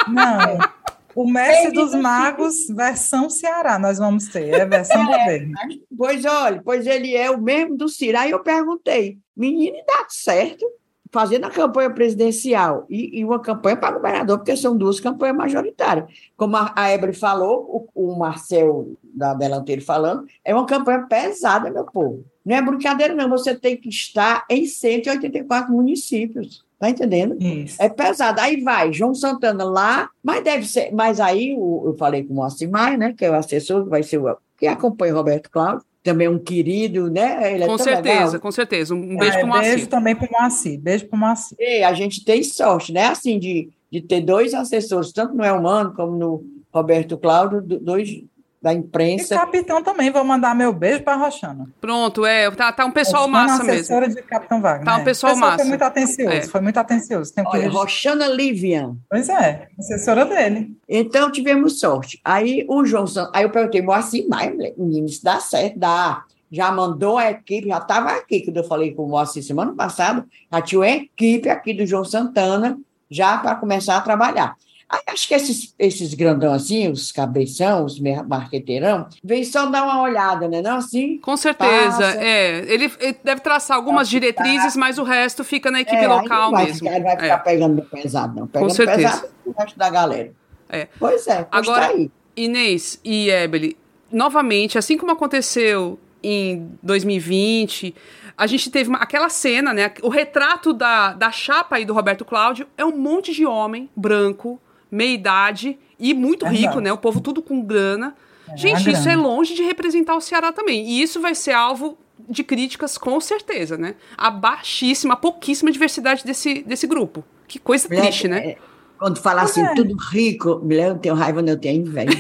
Não. 0.08 0.82
O 1.14 1.30
mestre 1.30 1.68
Ele 1.68 1.76
dos 1.76 1.94
magos, 1.96 2.68
versão 2.70 3.30
Ceará, 3.30 3.78
nós 3.78 3.98
vamos 3.98 4.28
ter. 4.28 4.54
É 4.54 4.66
versão 4.66 5.06
governo. 5.06 5.54
Pois 5.98 6.24
olha, 6.24 6.62
pois 6.64 6.88
ele 6.88 7.16
é 7.16 7.30
o 7.30 7.42
mesmo 7.42 7.76
do 7.76 7.90
Ciro. 7.90 8.18
Aí 8.18 8.32
eu 8.32 8.40
perguntei, 8.40 9.18
menino, 9.36 9.76
e 9.76 9.86
dá 9.86 10.06
certo? 10.08 10.66
Fazendo 11.12 11.46
a 11.46 11.50
campanha 11.50 11.90
presidencial 11.90 12.86
e, 12.90 13.20
e 13.20 13.26
uma 13.26 13.40
campanha 13.40 13.76
para 13.76 13.96
governador, 13.96 14.38
porque 14.38 14.56
são 14.56 14.78
duas 14.78 15.00
campanhas 15.00 15.36
majoritárias. 15.36 16.06
Como 16.38 16.56
a, 16.56 16.72
a 16.76 16.90
Ebre 16.90 17.12
falou, 17.14 17.90
o, 17.96 18.14
o 18.14 18.18
Marcel 18.18 18.94
da 19.04 19.36
Belanteiro 19.36 19.82
falando, 19.82 20.26
é 20.46 20.54
uma 20.56 20.66
campanha 20.66 21.06
pesada, 21.10 21.70
meu 21.70 21.84
povo. 21.86 22.24
Não 22.46 22.56
é 22.56 22.62
brincadeira, 22.62 23.14
não. 23.14 23.30
Você 23.30 23.54
tem 23.54 23.76
que 23.76 23.90
estar 23.90 24.46
em 24.50 24.66
184 24.66 25.72
municípios. 25.74 26.64
Tá 26.80 26.90
entendendo? 26.90 27.36
Isso. 27.40 27.76
É 27.80 27.88
pesado. 27.90 28.40
Aí 28.42 28.60
vai, 28.62 28.92
João 28.92 29.14
Santana 29.14 29.64
lá, 29.64 30.10
mas 30.24 30.44
deve 30.44 30.66
ser. 30.66 30.92
Mas 30.92 31.20
aí 31.20 31.54
o- 31.56 31.84
eu 31.86 31.94
falei 31.96 32.24
com 32.24 32.34
o 32.34 32.38
Moacir 32.38 32.68
Maia, 32.72 32.98
né? 32.98 33.14
Que 33.16 33.26
é 33.26 33.30
o 33.30 33.36
assessor, 33.36 33.88
vai 33.88 34.02
ser 34.02 34.18
o. 34.18 34.36
que 34.58 34.66
acompanha 34.66 35.14
o 35.14 35.18
Roberto 35.18 35.52
Cláudio, 35.52 35.86
também 36.04 36.28
um 36.28 36.40
querido, 36.40 37.10
né? 37.12 37.54
Ele 37.54 37.64
é 37.64 37.68
Com 37.68 37.78
tão 37.78 37.86
certeza, 37.86 38.26
legal. 38.26 38.40
com 38.40 38.52
certeza. 38.52 38.96
Um 38.96 39.18
beijo 39.18 39.36
É, 39.38 39.40
pro 39.40 39.48
Moacir. 39.48 39.70
beijo 39.74 39.88
também 39.88 40.16
pro 40.16 40.28
Moacir. 40.32 40.80
Beijo 40.80 41.08
pro 41.08 41.18
Moacir. 41.20 41.58
E 41.60 41.84
a 41.84 41.94
gente 41.94 42.24
tem 42.26 42.42
sorte, 42.44 42.92
né? 42.92 43.06
Assim, 43.06 43.38
de, 43.38 43.70
de 43.92 44.02
ter 44.02 44.22
dois 44.22 44.54
assessores, 44.54 45.12
tanto 45.12 45.36
no 45.36 45.44
Elmano 45.44 45.94
como 45.94 46.18
no 46.18 46.44
Roberto 46.74 47.18
Cláudio, 47.18 47.62
do- 47.62 47.80
dois 47.80 48.24
da 48.62 48.72
imprensa. 48.72 49.34
E 49.34 49.38
capitão 49.38 49.82
também, 49.82 50.12
vou 50.12 50.24
mandar 50.24 50.54
meu 50.54 50.72
beijo 50.72 51.02
para 51.02 51.16
Roxana. 51.16 51.68
Pronto, 51.82 52.26
é, 52.26 52.52
tá, 52.52 52.72
tá 52.72 52.86
um 52.86 52.92
pessoal 52.92 53.24
Roxana, 53.24 53.48
massa 53.48 53.64
assessora 53.64 54.08
mesmo. 54.08 54.22
de 54.22 54.28
Capitão 54.28 54.62
Wagner. 54.62 54.86
Tá 54.86 54.98
um 54.98 55.04
pessoal, 55.04 55.34
pessoal 55.34 55.52
massa. 55.52 55.64
Foi 55.64 55.70
muito 55.70 55.82
atencioso, 55.84 56.32
é. 56.32 56.42
foi 56.42 56.62
muito 56.62 56.78
atencioso. 56.78 57.34
Tem 57.34 57.44
Olha, 57.48 57.70
Roxana 57.70 58.28
Livian. 58.28 58.96
Pois 59.10 59.30
é, 59.30 59.68
assessora 59.80 60.26
dele. 60.26 60.78
Então 60.88 61.32
tivemos 61.32 61.80
sorte. 61.80 62.22
Aí 62.24 62.64
o 62.70 62.86
João 62.86 63.08
Santos, 63.08 63.32
aí 63.34 63.44
eu 63.44 63.50
perguntei, 63.50 63.84
assim, 63.92 64.28
mas 64.30 64.56
menino, 64.78 65.08
isso 65.08 65.24
dá 65.24 65.40
certo, 65.40 65.80
dá. 65.80 66.24
Já 66.52 66.70
mandou 66.72 67.18
a 67.18 67.32
equipe, 67.32 67.70
já 67.70 67.78
estava 67.78 68.10
aqui, 68.12 68.42
quando 68.42 68.58
eu 68.58 68.64
falei 68.66 68.94
com 68.94 69.06
o 69.06 69.08
Moacir 69.08 69.42
semana 69.42 69.74
passada, 69.74 70.26
já 70.52 70.62
tinha 70.62 70.80
uma 70.80 70.90
equipe 70.90 71.50
aqui 71.50 71.74
do 71.74 71.86
João 71.86 72.04
Santana, 72.04 72.78
já 73.10 73.38
para 73.38 73.56
começar 73.56 73.96
a 73.96 74.02
trabalhar. 74.02 74.56
Aí, 74.92 75.00
acho 75.08 75.26
que 75.26 75.34
esses, 75.34 75.74
esses 75.80 76.14
grandão 76.14 76.54
assim, 76.54 76.90
os 76.90 77.14
cabeção, 77.14 77.86
os 77.86 77.98
marqueteirão, 78.28 79.08
vem 79.24 79.42
só 79.46 79.66
dar 79.68 79.84
uma 79.84 80.02
olhada, 80.02 80.50
né? 80.50 80.62
Não 80.62 80.76
assim? 80.76 81.18
Com 81.20 81.38
certeza, 81.38 82.04
é. 82.22 82.60
Ele, 82.68 82.92
ele, 83.00 83.18
deve 83.24 83.40
traçar 83.40 83.78
algumas 83.78 84.10
diretrizes, 84.10 84.76
mas 84.76 84.98
o 84.98 85.04
resto 85.04 85.46
fica 85.46 85.72
na 85.72 85.80
equipe 85.80 86.04
é, 86.04 86.08
local 86.10 86.52
vai 86.52 86.66
mesmo. 86.66 86.80
Ficar, 86.80 86.96
ele 86.96 87.04
vai 87.06 87.16
ficar 87.16 87.26
é. 87.28 87.38
pegando 87.38 87.82
pesado, 87.84 88.38
não. 88.38 88.48
Pegando 88.48 88.68
Com 88.68 88.76
certeza. 88.76 88.98
pesado 88.98 89.30
o 89.46 89.52
resto 89.58 89.80
da 89.80 89.90
galera. 89.90 90.34
É. 90.70 90.88
Pois 91.00 91.26
é, 91.26 91.48
Agora, 91.50 91.88
aí. 91.88 92.12
Inês 92.36 93.00
e 93.04 93.30
Ebele, 93.30 93.78
novamente, 94.12 94.78
assim 94.78 94.98
como 94.98 95.14
aconteceu 95.14 95.98
em 96.22 96.70
2020 96.84 97.96
a 98.38 98.48
gente 98.48 98.72
teve 98.72 98.90
uma, 98.90 98.98
aquela 98.98 99.30
cena, 99.30 99.72
né? 99.72 99.92
O 100.02 100.10
retrato 100.10 100.74
da, 100.74 101.14
da 101.14 101.32
chapa 101.32 101.76
aí 101.76 101.86
do 101.86 101.94
Roberto 101.94 102.26
Cláudio 102.26 102.68
é 102.76 102.84
um 102.84 102.98
monte 102.98 103.34
de 103.34 103.46
homem 103.46 103.88
branco, 103.96 104.60
meia 104.92 105.14
idade 105.14 105.80
e 105.98 106.14
muito 106.14 106.46
é 106.46 106.50
rico, 106.50 106.80
né? 106.80 106.92
O 106.92 106.98
povo 106.98 107.22
tudo 107.22 107.42
com 107.42 107.64
grana. 107.64 108.14
É, 108.50 108.58
gente, 108.58 108.92
isso 108.92 109.04
grana. 109.04 109.12
é 109.12 109.16
longe 109.16 109.56
de 109.56 109.64
representar 109.64 110.16
o 110.16 110.22
Ceará 110.22 110.52
também. 110.52 110.86
E 110.86 111.02
isso 111.02 111.22
vai 111.22 111.34
ser 111.34 111.54
alvo 111.54 111.98
de 112.30 112.44
críticas, 112.44 112.98
com 112.98 113.20
certeza, 113.20 113.78
né? 113.78 113.96
A 114.18 114.30
baixíssima, 114.30 115.14
a 115.14 115.18
pouquíssima 115.18 115.72
diversidade 115.72 116.24
desse, 116.24 116.62
desse 116.64 116.86
grupo. 116.86 117.24
Que 117.48 117.58
coisa 117.60 117.88
Mulher, 117.88 118.02
triste, 118.02 118.28
né? 118.28 118.50
É, 118.50 118.58
quando 118.98 119.20
fala 119.20 119.42
assim, 119.44 119.62
é. 119.62 119.74
tudo 119.74 119.96
rico, 120.12 120.60
mulher, 120.64 120.90
eu 120.90 120.98
tenho 120.98 121.16
raiva, 121.16 121.42
eu 121.42 121.58
tenho 121.58 121.82
inveja. 121.82 122.12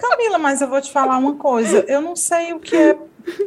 Camila, 0.00 0.38
mas 0.38 0.60
eu 0.60 0.68
vou 0.68 0.80
te 0.80 0.90
falar 0.90 1.16
uma 1.18 1.34
coisa. 1.36 1.84
Eu 1.88 2.00
não 2.00 2.16
sei 2.16 2.52
o 2.52 2.58
que 2.58 2.76
é 2.76 2.98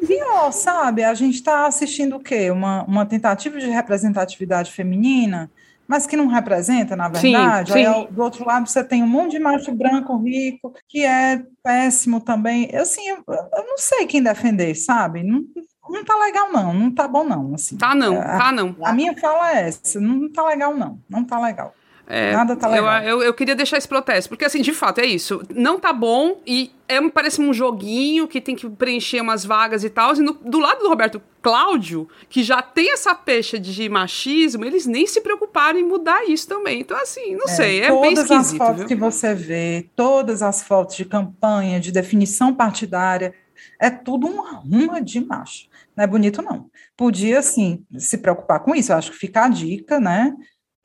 pior, 0.08 0.52
sabe? 0.52 1.04
A 1.04 1.14
gente 1.14 1.36
está 1.36 1.68
assistindo 1.68 2.16
o 2.16 2.20
quê? 2.20 2.50
Uma, 2.50 2.84
uma 2.84 3.06
tentativa 3.06 3.60
de 3.60 3.68
representatividade 3.68 4.72
feminina, 4.72 5.52
mas 5.88 6.08
que 6.08 6.18
não 6.18 6.28
representa, 6.28 6.96
na 6.96 7.08
verdade. 7.08 7.72
Sim, 7.72 7.74
sim. 7.74 7.86
Aí, 7.86 8.08
do 8.10 8.24
outro 8.24 8.46
lado, 8.46 8.68
você 8.68 8.84
tem 8.84 9.04
um 9.04 9.08
monte 9.08 9.32
de 9.32 9.40
macho 9.40 9.72
branco 9.74 10.18
rico, 10.18 10.74
que 10.88 11.06
é 11.06 11.44
péssimo 11.64 12.20
também. 12.20 12.70
Assim, 12.76 13.08
eu, 13.08 13.18
eu 13.28 13.66
não 13.68 13.78
sei 13.78 14.06
quem 14.08 14.22
defender, 14.22 14.74
sabe? 14.76 15.24
Não, 15.24 15.44
não 15.90 16.04
tá 16.04 16.16
legal, 16.16 16.52
não. 16.52 16.74
Não 16.74 16.92
tá 16.92 17.08
bom, 17.08 17.24
não. 17.24 17.54
Assim. 17.54 17.78
Tá 17.78 17.94
não, 17.94 18.20
a, 18.20 18.38
tá 18.38 18.52
não. 18.52 18.76
A 18.84 18.94
minha 18.94 19.16
fala 19.18 19.58
é 19.58 19.68
essa. 19.68 20.00
Não 20.00 20.32
tá 20.32 20.46
legal, 20.46 20.76
não. 20.76 21.00
Não 21.10 21.24
tá 21.24 21.40
legal. 21.40 21.74
É, 22.08 22.34
Nada 22.34 22.56
tá 22.56 22.68
legal. 22.68 23.02
Eu, 23.02 23.10
eu, 23.10 23.24
eu, 23.24 23.34
queria 23.34 23.56
deixar 23.56 23.78
esse 23.78 23.88
protesto, 23.88 24.30
porque 24.30 24.46
assim, 24.46 24.62
de 24.62 24.74
fato, 24.74 25.00
é 25.00 25.06
isso. 25.06 25.42
Não 25.54 25.80
tá 25.80 25.92
bom 25.92 26.40
e 26.46 26.72
é, 26.88 27.02
parece 27.10 27.42
um 27.42 27.52
joguinho 27.52 28.28
que 28.28 28.40
tem 28.40 28.56
que 28.56 28.70
preencher 28.70 29.22
umas 29.22 29.44
vagas 29.44 29.84
e 29.84 29.90
tal. 29.90 30.16
E 30.16 30.20
no, 30.20 30.34
do 30.34 30.60
lado 30.60 30.80
do 30.80 30.90
Roberto 30.90 31.22
Cláudio, 31.42 32.08
que 32.30 32.44
já 32.44 32.62
tem 32.62 32.92
essa 32.92 33.16
pecha 33.16 33.60
de 33.60 33.90
machismo, 33.90 34.64
eles 34.66 34.86
nem 34.86 35.08
se 35.08 35.22
preocuparam 35.22 35.80
em 35.80 35.84
mudar 35.84 36.30
isso 36.30 36.48
também. 36.48 36.82
Então, 36.82 36.98
assim, 36.98 37.36
não 37.36 37.46
é, 37.46 37.48
sei, 37.48 37.82
é 37.82 37.90
bem 37.90 38.14
esquisito. 38.14 38.28
Todas 38.28 38.32
as 38.32 38.54
fotos 38.54 38.78
viu? 38.78 38.88
que 38.88 38.96
você 38.96 39.34
vê, 39.34 39.90
todas 39.96 40.44
as 40.44 40.64
fotos 40.64 40.96
de 40.96 41.06
campanha, 41.06 41.80
de 41.80 41.92
definição 41.92 42.54
partidária, 42.54 43.34
é 43.80 43.90
tudo 43.90 44.28
uma 44.28 44.58
ruma 44.58 45.02
de 45.02 45.20
macho. 45.26 45.68
Não 45.96 46.04
é 46.04 46.08
bonito, 46.08 46.42
não. 46.42 46.70
Podia, 46.96 47.40
assim, 47.40 47.84
se 47.98 48.18
preocupar 48.18 48.60
com 48.60 48.76
isso. 48.76 48.92
Eu 48.92 48.98
acho 48.98 49.12
que 49.12 49.18
fica 49.18 49.46
a 49.46 49.48
dica, 49.48 50.00
né? 50.00 50.34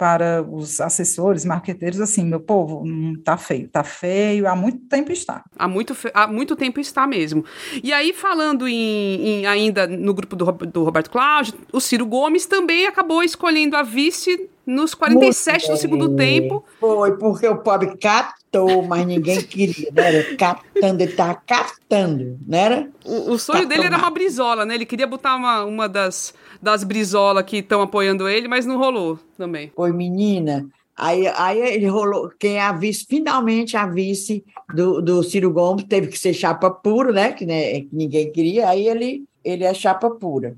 Para 0.00 0.42
os 0.42 0.80
assessores, 0.80 1.44
marqueteiros, 1.44 2.00
assim, 2.00 2.24
meu 2.24 2.40
povo, 2.40 2.82
não 2.86 3.20
tá 3.20 3.36
feio, 3.36 3.68
tá 3.68 3.84
feio, 3.84 4.48
há 4.48 4.56
muito 4.56 4.78
tempo 4.86 5.12
está. 5.12 5.44
Há 5.58 5.68
muito, 5.68 5.94
há 6.14 6.26
muito 6.26 6.56
tempo 6.56 6.80
está 6.80 7.06
mesmo. 7.06 7.44
E 7.84 7.92
aí, 7.92 8.14
falando 8.14 8.66
em, 8.66 9.42
em 9.42 9.46
ainda 9.46 9.86
no 9.86 10.14
grupo 10.14 10.34
do, 10.34 10.50
do, 10.52 10.84
Roberto 10.84 11.10
Cláudio, 11.10 11.52
o 11.70 11.82
Ciro 11.82 12.06
Gomes 12.06 12.46
também 12.46 12.86
acabou 12.86 13.22
escolhendo 13.22 13.76
a 13.76 13.82
vice 13.82 14.48
nos 14.70 14.94
47 14.94 15.70
do 15.70 15.76
segundo 15.76 16.14
tempo. 16.16 16.64
Foi, 16.78 17.16
porque 17.16 17.46
o 17.46 17.58
pobre 17.58 17.96
catou, 17.98 18.82
mas 18.82 19.06
ninguém 19.06 19.40
queria, 19.42 19.90
né? 19.92 20.14
Era 20.16 20.36
captando, 20.36 21.02
ele 21.02 21.10
estava 21.10 21.34
captando, 21.34 22.38
não 22.46 22.58
era? 22.58 22.88
O, 23.04 23.32
o 23.32 23.38
sonho 23.38 23.66
dele 23.66 23.84
era 23.84 23.98
uma 23.98 24.10
brisola, 24.10 24.64
né? 24.64 24.74
Ele 24.74 24.86
queria 24.86 25.06
botar 25.06 25.36
uma, 25.36 25.64
uma 25.64 25.88
das 25.88 26.32
das 26.62 26.84
brisolas 26.84 27.42
que 27.44 27.58
estão 27.58 27.80
apoiando 27.80 28.28
ele, 28.28 28.46
mas 28.46 28.66
não 28.66 28.76
rolou 28.76 29.18
também. 29.36 29.72
Foi 29.74 29.92
menina. 29.92 30.68
Aí, 30.96 31.26
aí 31.28 31.58
ele 31.58 31.86
rolou, 31.86 32.30
quem 32.38 32.56
é 32.56 32.60
a 32.60 32.72
vice, 32.72 33.06
finalmente 33.08 33.74
a 33.76 33.86
vice 33.86 34.44
do, 34.74 35.00
do 35.00 35.22
Ciro 35.22 35.50
Gomes 35.50 35.84
teve 35.84 36.08
que 36.08 36.18
ser 36.18 36.34
chapa 36.34 36.70
pura, 36.70 37.10
né? 37.10 37.32
Que, 37.32 37.46
né, 37.46 37.80
que 37.80 37.88
ninguém 37.90 38.30
queria, 38.30 38.68
aí 38.68 38.86
ele, 38.86 39.24
ele 39.42 39.64
é 39.64 39.72
chapa 39.72 40.10
pura. 40.10 40.56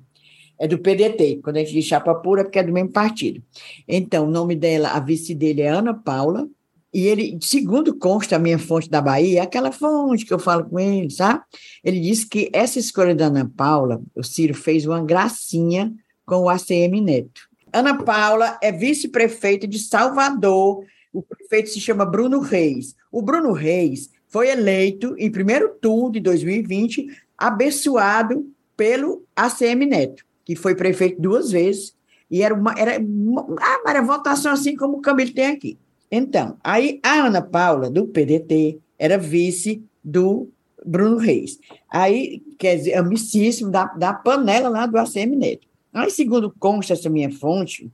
É 0.62 0.68
do 0.68 0.78
PDT, 0.78 1.40
quando 1.42 1.56
a 1.56 1.58
gente 1.58 1.72
diz 1.72 1.84
chapa 1.84 2.14
pura, 2.14 2.42
é 2.42 2.44
porque 2.44 2.60
é 2.60 2.62
do 2.62 2.72
mesmo 2.72 2.90
partido. 2.92 3.42
Então, 3.88 4.28
o 4.28 4.30
nome 4.30 4.54
dela, 4.54 4.90
a 4.90 5.00
vice 5.00 5.34
dele 5.34 5.60
é 5.60 5.68
Ana 5.68 5.92
Paula, 5.92 6.48
e 6.94 7.04
ele, 7.08 7.36
segundo 7.42 7.98
consta 7.98 8.36
a 8.36 8.38
minha 8.38 8.60
fonte 8.60 8.88
da 8.88 9.00
Bahia, 9.00 9.42
aquela 9.42 9.72
fonte 9.72 10.24
que 10.24 10.32
eu 10.32 10.38
falo 10.38 10.64
com 10.66 10.78
ele, 10.78 11.10
sabe? 11.10 11.42
Ele 11.82 11.98
disse 11.98 12.28
que 12.28 12.48
essa 12.52 12.78
escolha 12.78 13.12
da 13.12 13.26
Ana 13.26 13.50
Paula, 13.56 14.00
o 14.14 14.22
Ciro 14.22 14.54
fez 14.54 14.86
uma 14.86 15.02
gracinha 15.02 15.92
com 16.24 16.42
o 16.42 16.48
ACM 16.48 17.00
Neto. 17.00 17.40
Ana 17.72 18.00
Paula 18.00 18.56
é 18.62 18.70
vice-prefeita 18.70 19.66
de 19.66 19.80
Salvador, 19.80 20.84
o 21.12 21.22
prefeito 21.22 21.70
se 21.70 21.80
chama 21.80 22.06
Bruno 22.06 22.38
Reis. 22.38 22.94
O 23.10 23.20
Bruno 23.20 23.50
Reis 23.50 24.10
foi 24.28 24.48
eleito 24.48 25.16
em 25.18 25.28
primeiro 25.28 25.74
turno 25.80 26.12
de 26.12 26.20
2020, 26.20 27.08
abençoado 27.36 28.46
pelo 28.76 29.24
ACM 29.34 29.86
Neto, 29.86 30.24
que 30.44 30.56
foi 30.56 30.74
prefeito 30.74 31.20
duas 31.20 31.50
vezes, 31.50 31.94
e 32.30 32.42
era 32.42 32.54
uma, 32.54 32.74
era 32.78 32.98
uma, 32.98 33.46
ah, 33.60 33.82
era 33.90 34.02
votação 34.02 34.52
assim 34.52 34.74
como 34.74 34.98
o 34.98 35.00
Camilo 35.00 35.32
tem 35.32 35.46
aqui. 35.46 35.78
Então, 36.10 36.56
aí 36.62 37.00
a 37.02 37.26
Ana 37.26 37.42
Paula, 37.42 37.90
do 37.90 38.06
PDT, 38.06 38.78
era 38.98 39.18
vice 39.18 39.82
do 40.04 40.48
Bruno 40.84 41.16
Reis. 41.16 41.58
Aí, 41.90 42.42
quer 42.58 42.76
dizer, 42.76 42.94
amicíssimo 42.94 43.70
da, 43.70 43.84
da 43.86 44.12
panela 44.12 44.68
lá 44.68 44.86
do 44.86 44.98
ACM 44.98 45.36
Neto. 45.36 45.66
Aí, 45.92 46.10
segundo 46.10 46.54
consta 46.58 46.94
essa 46.94 47.08
minha 47.08 47.30
fonte, 47.30 47.90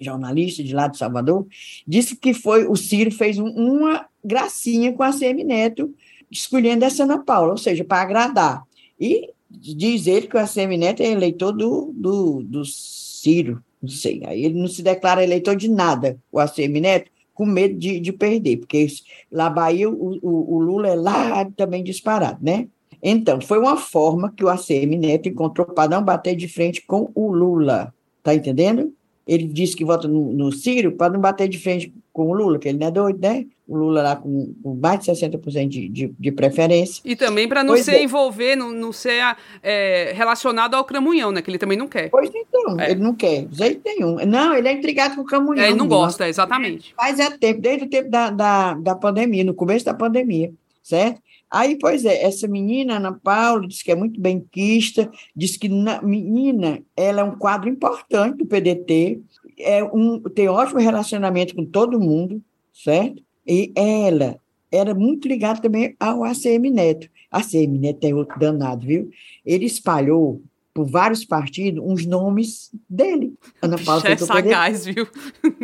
jornalista 0.00 0.62
de 0.62 0.74
lá 0.74 0.88
de 0.88 0.98
Salvador, 0.98 1.46
disse 1.86 2.16
que 2.16 2.34
foi 2.34 2.66
o 2.66 2.76
Ciro 2.76 3.10
fez 3.10 3.38
um, 3.38 3.46
uma 3.46 4.06
gracinha 4.24 4.92
com 4.92 5.02
a 5.02 5.08
ACM 5.08 5.44
Neto, 5.44 5.94
escolhendo 6.30 6.84
essa 6.84 7.04
Ana 7.04 7.18
Paula, 7.18 7.52
ou 7.52 7.58
seja, 7.58 7.84
para 7.84 8.02
agradar. 8.02 8.62
E 8.98 9.30
diz 9.50 10.06
ele 10.06 10.26
que 10.26 10.36
o 10.36 10.40
ACM 10.40 10.76
Neto 10.76 11.02
é 11.02 11.06
eleitor 11.06 11.52
do, 11.52 11.92
do, 11.94 12.42
do 12.42 12.64
Ciro, 12.64 13.62
não 13.80 13.88
sei, 13.88 14.22
aí 14.24 14.44
ele 14.44 14.58
não 14.58 14.68
se 14.68 14.82
declara 14.82 15.22
eleitor 15.22 15.56
de 15.56 15.68
nada, 15.68 16.18
o 16.30 16.38
ACM 16.38 16.80
Neto, 16.80 17.10
com 17.34 17.44
medo 17.44 17.78
de, 17.78 18.00
de 18.00 18.12
perder, 18.12 18.58
porque 18.58 18.86
lá 19.30 19.50
Bahia 19.50 19.88
o, 19.90 20.18
o, 20.22 20.54
o, 20.54 20.58
Lula 20.58 20.88
é 20.88 20.94
lá 20.94 21.44
também 21.56 21.84
disparado, 21.84 22.38
né? 22.42 22.66
Então, 23.02 23.40
foi 23.42 23.58
uma 23.58 23.76
forma 23.76 24.32
que 24.34 24.42
o 24.42 24.48
ACM 24.48 24.96
Neto 24.96 25.28
encontrou 25.28 25.66
para 25.66 25.90
não 25.90 26.02
bater 26.02 26.34
de 26.34 26.48
frente 26.48 26.84
com 26.86 27.10
o 27.14 27.30
Lula, 27.30 27.92
tá 28.22 28.34
entendendo? 28.34 28.92
Ele 29.26 29.44
disse 29.44 29.74
que 29.74 29.84
vota 29.84 30.06
no, 30.06 30.32
no 30.32 30.52
Ciro 30.52 30.92
para 30.92 31.12
não 31.12 31.20
bater 31.20 31.48
de 31.48 31.58
frente 31.58 31.92
com 32.12 32.28
o 32.28 32.32
Lula, 32.32 32.58
que 32.58 32.68
ele 32.68 32.78
não 32.78 32.86
é 32.86 32.90
doido, 32.90 33.18
né? 33.20 33.44
O 33.66 33.76
Lula 33.76 34.00
lá 34.00 34.16
com, 34.16 34.54
com 34.62 34.74
mais 34.76 35.00
de 35.00 35.10
60% 35.10 35.68
de, 35.68 35.88
de, 35.88 36.14
de 36.16 36.32
preferência. 36.32 37.02
E 37.04 37.16
também 37.16 37.48
para 37.48 37.64
não 37.64 37.74
pois 37.74 37.84
se 37.84 37.90
é. 37.90 38.02
envolver, 38.02 38.54
não, 38.54 38.70
não 38.70 38.92
ser 38.92 39.20
é, 39.62 40.12
relacionado 40.14 40.74
ao 40.74 40.84
Cramunhão, 40.84 41.32
né? 41.32 41.42
Que 41.42 41.50
ele 41.50 41.58
também 41.58 41.76
não 41.76 41.88
quer. 41.88 42.08
Pois 42.08 42.30
então, 42.32 42.80
é. 42.80 42.92
ele 42.92 43.00
não 43.00 43.14
quer, 43.14 43.48
jeito 43.50 43.82
nenhum. 43.84 44.14
Não, 44.24 44.54
ele 44.54 44.68
é 44.68 44.72
intrigado 44.72 45.16
com 45.16 45.22
o 45.22 45.24
Cramunhão. 45.24 45.64
É, 45.64 45.68
ele 45.68 45.76
não 45.76 45.88
gosta, 45.88 46.28
exatamente. 46.28 46.94
Mas 46.96 47.18
é 47.18 47.28
tempo, 47.30 47.60
desde 47.60 47.84
o 47.84 47.90
tempo 47.90 48.08
da, 48.08 48.30
da, 48.30 48.74
da 48.74 48.94
pandemia, 48.94 49.42
no 49.42 49.54
começo 49.54 49.84
da 49.84 49.92
pandemia, 49.92 50.52
certo? 50.82 51.20
Aí, 51.56 51.78
pois 51.78 52.04
é, 52.04 52.22
essa 52.22 52.46
menina, 52.46 52.96
Ana 52.96 53.12
Paula, 53.12 53.66
diz 53.66 53.82
que 53.82 53.90
é 53.90 53.94
muito 53.94 54.20
benquista, 54.20 55.10
diz 55.34 55.56
que 55.56 55.70
na, 55.70 56.02
menina, 56.02 56.82
ela 56.94 57.22
é 57.22 57.24
um 57.24 57.34
quadro 57.34 57.66
importante 57.66 58.36
do 58.36 58.44
PDT, 58.44 59.22
é 59.58 59.82
um, 59.82 60.20
tem 60.20 60.50
ótimo 60.50 60.80
relacionamento 60.80 61.54
com 61.54 61.64
todo 61.64 61.98
mundo, 61.98 62.42
certo? 62.74 63.22
E 63.46 63.72
ela 63.74 64.38
era 64.70 64.94
muito 64.94 65.26
ligada 65.26 65.62
também 65.62 65.96
ao 65.98 66.24
ACM 66.24 66.70
Neto. 66.70 67.08
ACM 67.30 67.78
Neto 67.78 68.04
é 68.04 68.14
outro 68.14 68.38
danado, 68.38 68.86
viu? 68.86 69.08
Ele 69.42 69.64
espalhou 69.64 70.42
por 70.74 70.84
vários 70.84 71.24
partidos 71.24 71.82
uns 71.82 72.04
nomes 72.04 72.70
dele. 72.86 73.32
Ana 73.62 73.78
Paula 73.78 74.10
é 74.10 74.16
sagaz, 74.18 74.84
viu? 74.84 75.08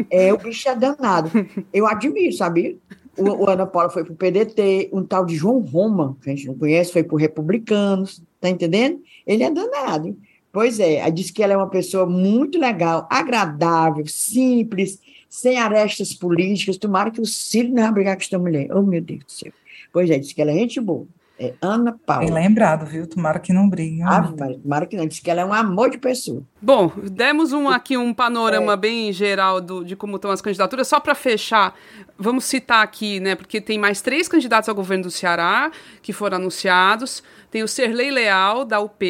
É, 0.09 0.33
o 0.33 0.39
bicho 0.39 0.67
é 0.71 0.75
danado. 0.75 1.31
Eu 1.71 1.87
admiro, 1.87 2.33
sabia? 2.33 2.79
O, 3.17 3.45
o 3.45 3.51
Ana 3.51 3.67
Paula 3.67 3.91
foi 3.91 4.05
para 4.05 4.13
o 4.13 4.17
PDT, 4.17 4.91
um 4.93 5.05
tal 5.05 5.25
de 5.25 5.37
João 5.37 5.61
Roma, 5.61 6.17
que 6.23 6.31
a 6.31 6.35
gente 6.35 6.47
não 6.47 6.55
conhece, 6.55 6.93
foi 6.93 7.03
para 7.03 7.19
Republicanos, 7.19 8.23
tá 8.41 8.49
entendendo? 8.49 9.01
Ele 9.27 9.43
é 9.43 9.51
danado. 9.51 10.09
Hein? 10.09 10.19
Pois 10.53 10.79
é, 10.79 11.11
disse 11.11 11.33
que 11.33 11.43
ela 11.43 11.55
é 11.55 11.57
uma 11.57 11.71
pessoa 11.71 12.05
muito 12.05 12.59
legal, 12.59 13.07
agradável, 13.11 14.07
simples, 14.07 15.01
sem 15.29 15.59
arestas 15.59 16.13
políticas. 16.13 16.77
Tomara 16.77 17.11
que 17.11 17.21
o 17.21 17.27
Ciro 17.27 17.69
não 17.69 17.83
vai 17.83 17.93
brigar 17.93 18.17
com 18.17 18.23
essa 18.23 18.39
mulher. 18.39 18.69
Oh, 18.71 18.83
meu 18.83 19.01
Deus 19.01 19.25
do 19.25 19.33
céu. 19.33 19.53
Pois 19.93 20.11
é, 20.11 20.19
disse 20.19 20.35
que 20.35 20.43
ela 20.43 20.51
é 20.51 20.55
gente 20.55 20.81
boa. 20.81 21.07
É 21.43 21.55
Ana 21.61 21.99
Paula. 22.07 22.25
Bem 22.25 22.33
lembrado, 22.33 22.87
viu? 22.87 23.05
Tomara 23.05 23.41
que 23.41 23.53
não 23.53 23.69
brigue. 23.69 24.01
Ah, 24.03 24.33
tomara 24.63 24.87
que 24.87 24.97
não. 24.97 25.05
Disse 25.05 25.21
que 25.21 25.29
ela 25.29 25.41
é 25.41 25.45
um 25.45 25.53
amor 25.53 25.91
de 25.91 25.99
pessoa. 25.99 26.45
Bom, 26.61 26.93
demos 27.11 27.53
um, 27.53 27.69
aqui 27.69 27.97
um 27.97 28.15
panorama 28.15 28.75
é. 28.75 28.77
bem 28.77 29.13
geral 29.13 29.61
do, 29.61 29.85
de 29.85 29.97
como 29.97 30.15
estão 30.15 30.31
as 30.31 30.41
candidaturas. 30.41 30.87
Só 30.87 31.01
para 31.01 31.17
fechar, 31.17 31.75
vamos 32.17 32.45
citar 32.45 32.85
aqui, 32.85 33.19
né? 33.19 33.35
Porque 33.35 33.61
tem 33.61 33.77
mais 33.77 34.01
três 34.01 34.29
candidatos 34.29 34.69
ao 34.69 34.75
governo 34.75 35.03
do 35.03 35.11
Ceará 35.11 35.73
que 36.01 36.13
foram 36.13 36.37
anunciados. 36.37 37.25
Tem 37.51 37.65
o 37.65 37.69
Serlei 37.69 38.13
Leal, 38.13 38.65
da 38.65 38.79
UP. 38.79 39.05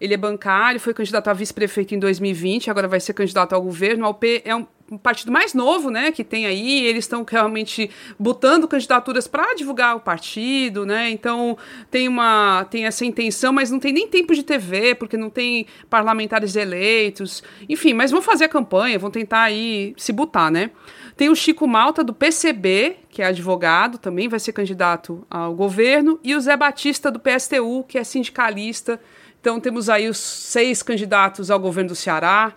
Ele 0.00 0.14
é 0.14 0.16
bancário, 0.16 0.80
foi 0.80 0.94
candidato 0.94 1.28
a 1.28 1.32
vice-prefeito 1.32 1.94
em 1.94 1.98
2020, 1.98 2.70
agora 2.70 2.88
vai 2.88 3.00
ser 3.00 3.12
candidato 3.12 3.54
ao 3.54 3.62
governo. 3.62 4.04
A 4.04 4.10
UP 4.10 4.42
é 4.44 4.54
um 4.54 4.66
um 4.90 4.96
partido 4.96 5.30
mais 5.30 5.52
novo, 5.52 5.90
né, 5.90 6.10
que 6.10 6.24
tem 6.24 6.46
aí, 6.46 6.84
eles 6.86 7.04
estão 7.04 7.24
realmente 7.28 7.90
botando 8.18 8.66
candidaturas 8.66 9.26
para 9.28 9.54
divulgar 9.54 9.96
o 9.96 10.00
partido, 10.00 10.86
né? 10.86 11.10
Então 11.10 11.58
tem 11.90 12.08
uma 12.08 12.64
tem 12.70 12.86
essa 12.86 13.04
intenção, 13.04 13.52
mas 13.52 13.70
não 13.70 13.78
tem 13.78 13.92
nem 13.92 14.08
tempo 14.08 14.34
de 14.34 14.42
TV, 14.42 14.94
porque 14.94 15.16
não 15.16 15.28
tem 15.28 15.66
parlamentares 15.90 16.56
eleitos. 16.56 17.42
Enfim, 17.68 17.92
mas 17.92 18.10
vão 18.10 18.22
fazer 18.22 18.44
a 18.44 18.48
campanha, 18.48 18.98
vão 18.98 19.10
tentar 19.10 19.42
aí 19.42 19.94
se 19.96 20.12
botar, 20.12 20.50
né? 20.50 20.70
Tem 21.16 21.28
o 21.28 21.34
Chico 21.34 21.66
Malta 21.66 22.02
do 22.02 22.14
PCB, 22.14 22.96
que 23.10 23.20
é 23.20 23.26
advogado, 23.26 23.98
também 23.98 24.28
vai 24.28 24.38
ser 24.38 24.52
candidato 24.52 25.26
ao 25.28 25.52
governo, 25.52 26.18
e 26.22 26.34
o 26.34 26.40
Zé 26.40 26.56
Batista 26.56 27.10
do 27.10 27.18
PSTU, 27.18 27.84
que 27.86 27.98
é 27.98 28.04
sindicalista. 28.04 29.00
Então 29.40 29.60
temos 29.60 29.88
aí 29.88 30.08
os 30.08 30.18
seis 30.18 30.82
candidatos 30.82 31.50
ao 31.50 31.58
governo 31.58 31.90
do 31.90 31.96
Ceará. 31.96 32.52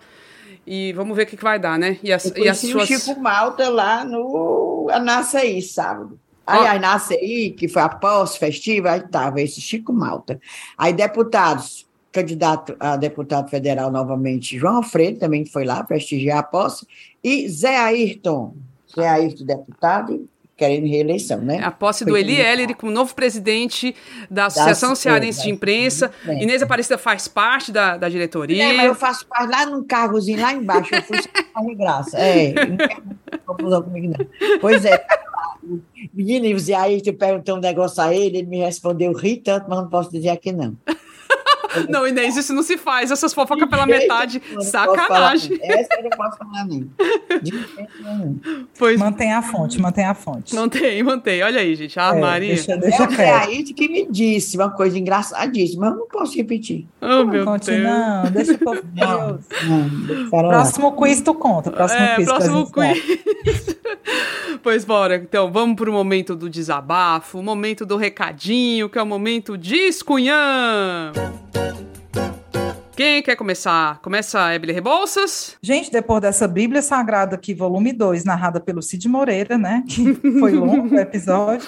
E 0.66 0.92
vamos 0.92 1.16
ver 1.16 1.24
o 1.24 1.26
que, 1.26 1.36
que 1.36 1.42
vai 1.42 1.58
dar, 1.58 1.78
né? 1.78 1.98
E 2.02 2.12
as, 2.12 2.26
e 2.36 2.48
as 2.48 2.58
suas... 2.58 2.88
o 2.88 2.98
Chico 2.98 3.20
Malta 3.20 3.68
lá 3.68 4.04
no 4.04 4.88
Anaçaí, 4.92 5.60
sábado. 5.60 6.18
Aliás, 6.46 6.80
na 6.80 6.94
ACI, 6.94 7.54
que 7.56 7.68
foi 7.68 7.82
a 7.82 7.88
pós-festiva, 7.88 8.90
aí 8.90 9.00
estava 9.00 9.40
esse 9.40 9.60
Chico 9.60 9.92
Malta. 9.92 10.40
Aí, 10.76 10.92
deputados, 10.92 11.86
candidato 12.10 12.76
a 12.78 12.96
deputado 12.96 13.48
federal 13.48 13.90
novamente, 13.90 14.58
João 14.58 14.76
Alfredo, 14.76 15.20
também 15.20 15.46
foi 15.46 15.64
lá 15.64 15.82
prestigiar 15.84 16.38
a 16.38 16.42
posse, 16.42 16.86
e 17.22 17.48
Zé 17.48 17.78
Ayrton, 17.78 18.54
Zé 18.94 19.08
Ayrton, 19.08 19.44
deputado, 19.44 20.28
querendo 20.56 20.86
reeleição, 20.86 21.40
né? 21.40 21.60
A 21.62 21.70
posse 21.70 22.04
do 22.04 22.16
Eli 22.16 22.40
Heller 22.40 22.76
como 22.76 22.92
novo 22.92 23.14
presidente 23.14 23.94
da 24.30 24.46
Associação 24.46 24.90
da, 24.90 24.96
Cearense 24.96 25.38
da, 25.38 25.44
de 25.44 25.50
Imprensa. 25.50 26.12
Da, 26.24 26.34
Inês 26.34 26.62
Aparecida 26.62 26.98
faz 26.98 27.26
parte 27.26 27.72
da, 27.72 27.96
da 27.96 28.08
diretoria. 28.08 28.64
É, 28.64 28.72
mas 28.72 28.86
eu 28.86 28.94
faço 28.94 29.26
parte 29.26 29.50
lá 29.50 29.66
num 29.66 29.82
cargozinho 29.82 30.40
lá 30.40 30.52
embaixo, 30.52 30.94
eu 30.94 31.02
fui 31.02 31.18
de 31.18 31.74
graça. 31.74 32.18
É, 32.18 32.52
não 32.54 32.76
confusão 33.46 33.82
comigo, 33.82 34.14
não. 34.16 34.58
Pois 34.60 34.84
é, 34.84 35.04
menino, 36.12 36.46
e 36.46 36.74
aí 36.74 37.00
tu 37.00 37.12
perguntou 37.12 37.56
um 37.56 37.60
negócio 37.60 38.02
a 38.02 38.14
ele, 38.14 38.38
ele 38.38 38.46
me 38.46 38.58
respondeu, 38.58 39.12
ri 39.12 39.36
tanto, 39.36 39.68
mas 39.68 39.78
não 39.78 39.88
posso 39.88 40.10
dizer 40.10 40.30
aqui 40.30 40.52
não. 40.52 40.76
Não, 41.88 42.06
Inês, 42.06 42.36
isso 42.36 42.52
não 42.52 42.62
se 42.62 42.76
faz. 42.76 43.10
Essas 43.10 43.32
fofocas 43.32 43.68
pela 43.68 43.86
metade. 43.86 44.42
Sacanagem. 44.60 45.58
Essa 45.62 45.94
eu 45.98 46.04
não 46.04 46.10
posso 46.10 46.38
falar, 46.38 46.66
nem. 46.66 46.90
Pois... 48.78 48.98
Mantém 48.98 49.32
a 49.32 49.42
fonte, 49.42 49.80
mantém 49.80 50.04
a 50.04 50.14
fonte. 50.14 50.54
Mantém, 50.54 51.02
mantém. 51.02 51.42
Olha 51.42 51.60
aí, 51.60 51.74
gente. 51.74 51.98
A 51.98 52.16
é, 52.16 52.20
Maria. 52.20 52.54
Deixa, 52.54 52.76
deixa 52.76 53.04
é 53.04 53.06
o 53.06 53.36
aí 53.36 53.64
que 53.64 53.88
me 53.88 54.06
disse 54.10 54.56
uma 54.56 54.70
coisa 54.70 54.98
engraçadíssima, 54.98 55.86
mas 55.86 55.94
eu 55.94 56.00
não 56.00 56.08
posso 56.08 56.36
repetir. 56.36 56.86
Oh, 57.00 57.24
meu 57.24 57.44
conte, 57.44 57.70
Deus. 57.70 57.82
Não, 57.82 58.30
deixa 58.30 58.52
o 58.52 58.56
Deus. 58.56 58.90
Não, 58.94 60.30
próximo 60.30 60.92
quiz 60.96 61.20
tu 61.20 61.34
conta. 61.34 61.70
Próximo 61.70 62.02
é, 62.02 62.16
quiz. 62.16 62.26
Próximo 62.26 62.70
quiz. 62.70 63.76
pois 64.62 64.84
bora. 64.84 65.16
Então, 65.16 65.50
vamos 65.50 65.76
para 65.76 65.90
o 65.90 65.92
momento 65.92 66.34
do 66.34 66.48
desabafo, 66.48 67.38
o 67.38 67.42
momento 67.42 67.84
do 67.84 67.96
recadinho, 67.96 68.88
que 68.88 68.98
é 68.98 69.02
o 69.02 69.06
momento 69.06 69.56
de 69.56 69.76
escunhã. 69.76 71.12
Quem 72.94 73.22
quer 73.22 73.36
começar? 73.36 74.00
Começa 74.00 74.44
a 74.44 74.54
Ebele 74.54 74.72
Rebouças. 74.72 75.56
Gente, 75.62 75.90
depois 75.90 76.20
dessa 76.20 76.46
Bíblia 76.46 76.82
Sagrada 76.82 77.36
aqui, 77.36 77.54
volume 77.54 77.92
2, 77.92 78.24
narrada 78.24 78.60
pelo 78.60 78.82
Cid 78.82 79.08
Moreira, 79.08 79.56
né? 79.56 79.82
Que 79.88 80.14
foi 80.38 80.52
longo 80.52 80.94
o 80.94 80.98
episódio. 80.98 81.66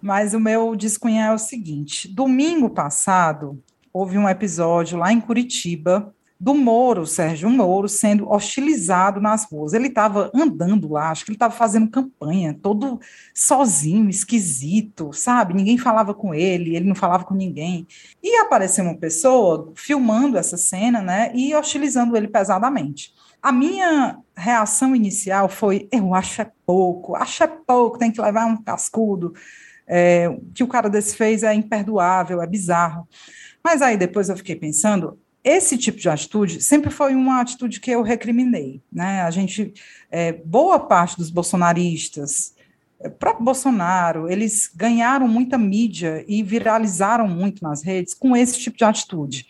Mas 0.00 0.32
o 0.32 0.40
meu 0.40 0.74
descunhar 0.76 1.32
é 1.32 1.34
o 1.34 1.38
seguinte: 1.38 2.08
domingo 2.08 2.70
passado, 2.70 3.60
houve 3.92 4.16
um 4.16 4.28
episódio 4.28 4.96
lá 4.96 5.12
em 5.12 5.20
Curitiba 5.20 6.14
do 6.40 6.54
Moro, 6.54 7.06
Sérgio 7.06 7.50
Moro, 7.50 7.86
sendo 7.86 8.26
hostilizado 8.30 9.20
nas 9.20 9.44
ruas. 9.44 9.74
Ele 9.74 9.88
estava 9.88 10.30
andando 10.34 10.90
lá, 10.90 11.10
acho 11.10 11.22
que 11.26 11.32
ele 11.32 11.36
estava 11.36 11.52
fazendo 11.52 11.90
campanha, 11.90 12.58
todo 12.62 12.98
sozinho, 13.34 14.08
esquisito, 14.08 15.12
sabe? 15.12 15.52
Ninguém 15.52 15.76
falava 15.76 16.14
com 16.14 16.34
ele, 16.34 16.74
ele 16.74 16.88
não 16.88 16.94
falava 16.94 17.24
com 17.24 17.34
ninguém. 17.34 17.86
E 18.22 18.38
apareceu 18.38 18.82
uma 18.82 18.96
pessoa 18.96 19.70
filmando 19.76 20.38
essa 20.38 20.56
cena, 20.56 21.02
né, 21.02 21.30
e 21.34 21.54
hostilizando 21.54 22.16
ele 22.16 22.28
pesadamente. 22.28 23.12
A 23.42 23.52
minha 23.52 24.18
reação 24.34 24.96
inicial 24.96 25.46
foi: 25.46 25.88
eu 25.92 26.14
acho 26.14 26.40
é 26.40 26.50
pouco, 26.64 27.14
acho 27.16 27.42
é 27.42 27.46
pouco, 27.46 27.98
tem 27.98 28.10
que 28.10 28.20
levar 28.20 28.46
um 28.46 28.62
cascudo. 28.62 29.34
É, 29.86 30.28
o 30.28 30.40
que 30.54 30.62
o 30.62 30.68
cara 30.68 30.88
desse 30.88 31.16
fez 31.16 31.42
é 31.42 31.52
imperdoável, 31.52 32.40
é 32.40 32.46
bizarro. 32.46 33.06
Mas 33.62 33.82
aí 33.82 33.96
depois 33.96 34.28
eu 34.28 34.36
fiquei 34.36 34.56
pensando, 34.56 35.18
esse 35.42 35.78
tipo 35.78 35.98
de 35.98 36.08
atitude 36.08 36.60
sempre 36.60 36.90
foi 36.90 37.14
uma 37.14 37.40
atitude 37.40 37.80
que 37.80 37.90
eu 37.90 38.02
recriminei, 38.02 38.82
né? 38.92 39.22
A 39.22 39.30
gente, 39.30 39.72
é, 40.10 40.32
boa 40.32 40.78
parte 40.78 41.16
dos 41.16 41.30
bolsonaristas, 41.30 42.54
é, 43.00 43.08
próprio 43.08 43.44
Bolsonaro, 43.44 44.30
eles 44.30 44.70
ganharam 44.74 45.26
muita 45.26 45.56
mídia 45.56 46.24
e 46.28 46.42
viralizaram 46.42 47.26
muito 47.26 47.62
nas 47.62 47.82
redes 47.82 48.14
com 48.14 48.36
esse 48.36 48.58
tipo 48.58 48.76
de 48.76 48.84
atitude. 48.84 49.46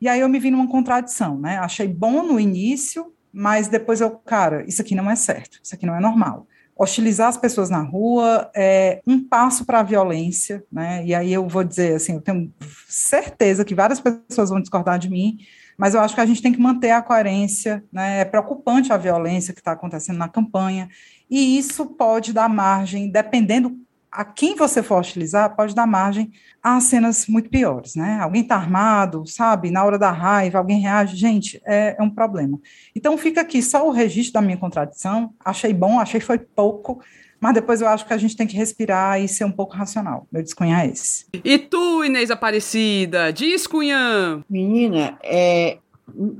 E 0.00 0.08
aí 0.08 0.20
eu 0.20 0.28
me 0.28 0.38
vi 0.38 0.50
numa 0.50 0.68
contradição, 0.68 1.38
né? 1.38 1.58
Achei 1.58 1.88
bom 1.88 2.22
no 2.22 2.38
início, 2.38 3.12
mas 3.32 3.66
depois 3.66 4.00
eu, 4.00 4.10
cara, 4.10 4.64
isso 4.68 4.80
aqui 4.80 4.94
não 4.94 5.10
é 5.10 5.16
certo, 5.16 5.58
isso 5.62 5.74
aqui 5.74 5.84
não 5.86 5.96
é 5.96 6.00
normal 6.00 6.46
hostilizar 6.76 7.28
as 7.28 7.36
pessoas 7.36 7.70
na 7.70 7.82
rua 7.82 8.50
é 8.54 9.00
um 9.06 9.22
passo 9.22 9.64
para 9.64 9.80
a 9.80 9.82
violência, 9.82 10.64
né? 10.70 11.04
E 11.04 11.14
aí 11.14 11.32
eu 11.32 11.46
vou 11.46 11.62
dizer 11.62 11.94
assim, 11.94 12.14
eu 12.14 12.20
tenho 12.20 12.52
certeza 12.88 13.64
que 13.64 13.74
várias 13.74 14.00
pessoas 14.00 14.50
vão 14.50 14.60
discordar 14.60 14.98
de 14.98 15.08
mim, 15.08 15.38
mas 15.78 15.94
eu 15.94 16.00
acho 16.00 16.14
que 16.14 16.20
a 16.20 16.26
gente 16.26 16.42
tem 16.42 16.52
que 16.52 16.60
manter 16.60 16.90
a 16.90 17.02
coerência, 17.02 17.84
né? 17.92 18.20
É 18.20 18.24
preocupante 18.24 18.92
a 18.92 18.96
violência 18.96 19.54
que 19.54 19.60
está 19.60 19.72
acontecendo 19.72 20.18
na 20.18 20.28
campanha, 20.28 20.88
e 21.30 21.58
isso 21.58 21.86
pode 21.86 22.32
dar 22.32 22.48
margem, 22.48 23.10
dependendo 23.10 23.76
a 24.14 24.24
quem 24.24 24.54
você 24.54 24.80
for 24.80 25.00
hostilizar, 25.00 25.56
pode 25.56 25.74
dar 25.74 25.88
margem 25.88 26.30
a 26.62 26.78
cenas 26.80 27.26
muito 27.26 27.50
piores, 27.50 27.96
né? 27.96 28.20
Alguém 28.20 28.42
está 28.42 28.54
armado, 28.54 29.26
sabe? 29.26 29.72
Na 29.72 29.84
hora 29.84 29.98
da 29.98 30.12
raiva, 30.12 30.58
alguém 30.58 30.78
reage. 30.78 31.16
Gente, 31.16 31.60
é, 31.66 31.96
é, 31.98 32.02
um 32.02 32.08
problema. 32.08 32.60
Então, 32.94 33.18
fica 33.18 33.40
aqui 33.40 33.60
só 33.60 33.86
o 33.86 33.90
registro 33.90 34.34
da 34.34 34.40
minha 34.40 34.56
contradição. 34.56 35.34
Achei 35.44 35.74
bom, 35.74 35.98
achei 35.98 36.20
que 36.20 36.26
foi 36.26 36.38
pouco, 36.38 37.02
mas 37.40 37.54
depois 37.54 37.80
eu 37.80 37.88
acho 37.88 38.06
que 38.06 38.12
a 38.12 38.16
gente 38.16 38.36
tem 38.36 38.46
que 38.46 38.56
respirar 38.56 39.20
e 39.20 39.26
ser 39.26 39.44
um 39.44 39.50
pouco 39.50 39.74
racional. 39.74 40.28
Meu 40.30 40.44
descunhar 40.44 40.86
é 40.86 40.90
esse. 40.90 41.26
E 41.44 41.58
tu, 41.58 42.04
Inês 42.04 42.30
Aparecida, 42.30 43.32
diz, 43.32 43.66
Cunhã? 43.66 44.44
Menina, 44.48 45.18
é, 45.24 45.78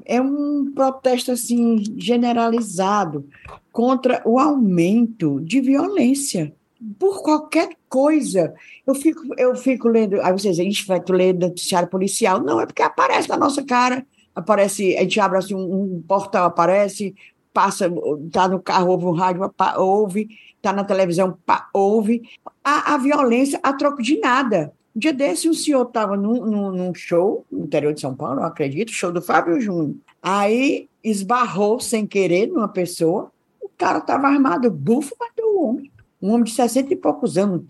é 0.06 0.20
um 0.22 0.72
protesto, 0.72 1.32
assim, 1.32 1.82
generalizado 1.96 3.28
contra 3.72 4.22
o 4.24 4.38
aumento 4.38 5.40
de 5.40 5.60
violência 5.60 6.54
por 6.98 7.22
qualquer 7.22 7.70
coisa. 7.88 8.54
Eu 8.86 8.94
fico, 8.94 9.22
eu 9.38 9.54
fico 9.56 9.88
lendo, 9.88 10.20
aí 10.20 10.32
vocês 10.32 10.56
dizem, 10.56 10.72
vai 10.86 11.02
ler 11.08 11.34
noticiário 11.34 11.88
policial. 11.88 12.40
Não, 12.40 12.60
é 12.60 12.66
porque 12.66 12.82
aparece 12.82 13.28
na 13.28 13.36
nossa 13.36 13.62
cara, 13.62 14.06
aparece, 14.34 14.96
a 14.96 15.02
gente 15.02 15.18
abre 15.20 15.38
assim, 15.38 15.54
um, 15.54 15.96
um 15.96 16.04
portal, 16.06 16.46
aparece, 16.46 17.14
passa, 17.52 17.90
está 18.26 18.48
no 18.48 18.60
carro, 18.60 18.90
ouve 18.90 19.06
um 19.06 19.12
rádio, 19.12 19.50
ouve, 19.76 20.28
está 20.56 20.72
na 20.72 20.84
televisão, 20.84 21.38
ouve. 21.72 22.22
A, 22.62 22.94
a 22.94 22.98
violência 22.98 23.58
a 23.62 23.72
troco 23.72 24.02
de 24.02 24.18
nada. 24.18 24.72
Um 24.94 25.00
dia 25.00 25.12
desse, 25.12 25.48
um 25.48 25.54
senhor 25.54 25.86
estava 25.86 26.16
num, 26.16 26.44
num, 26.44 26.70
num, 26.70 26.94
show, 26.94 27.44
no 27.50 27.64
interior 27.64 27.92
de 27.92 28.00
São 28.00 28.14
Paulo, 28.14 28.40
eu 28.40 28.44
acredito, 28.44 28.92
show 28.92 29.10
do 29.10 29.20
Fábio 29.20 29.60
Júnior. 29.60 29.96
Aí 30.22 30.88
esbarrou 31.02 31.80
sem 31.80 32.06
querer 32.06 32.46
numa 32.46 32.68
pessoa, 32.68 33.30
o 33.60 33.68
cara 33.76 33.98
estava 33.98 34.28
armado, 34.28 34.70
bufo, 34.70 35.16
bateu 35.18 35.46
o 35.46 35.64
homem 35.64 35.93
um 36.24 36.30
homem 36.30 36.44
de 36.44 36.52
60 36.52 36.90
e 36.90 36.96
poucos 36.96 37.36
anos, 37.36 37.66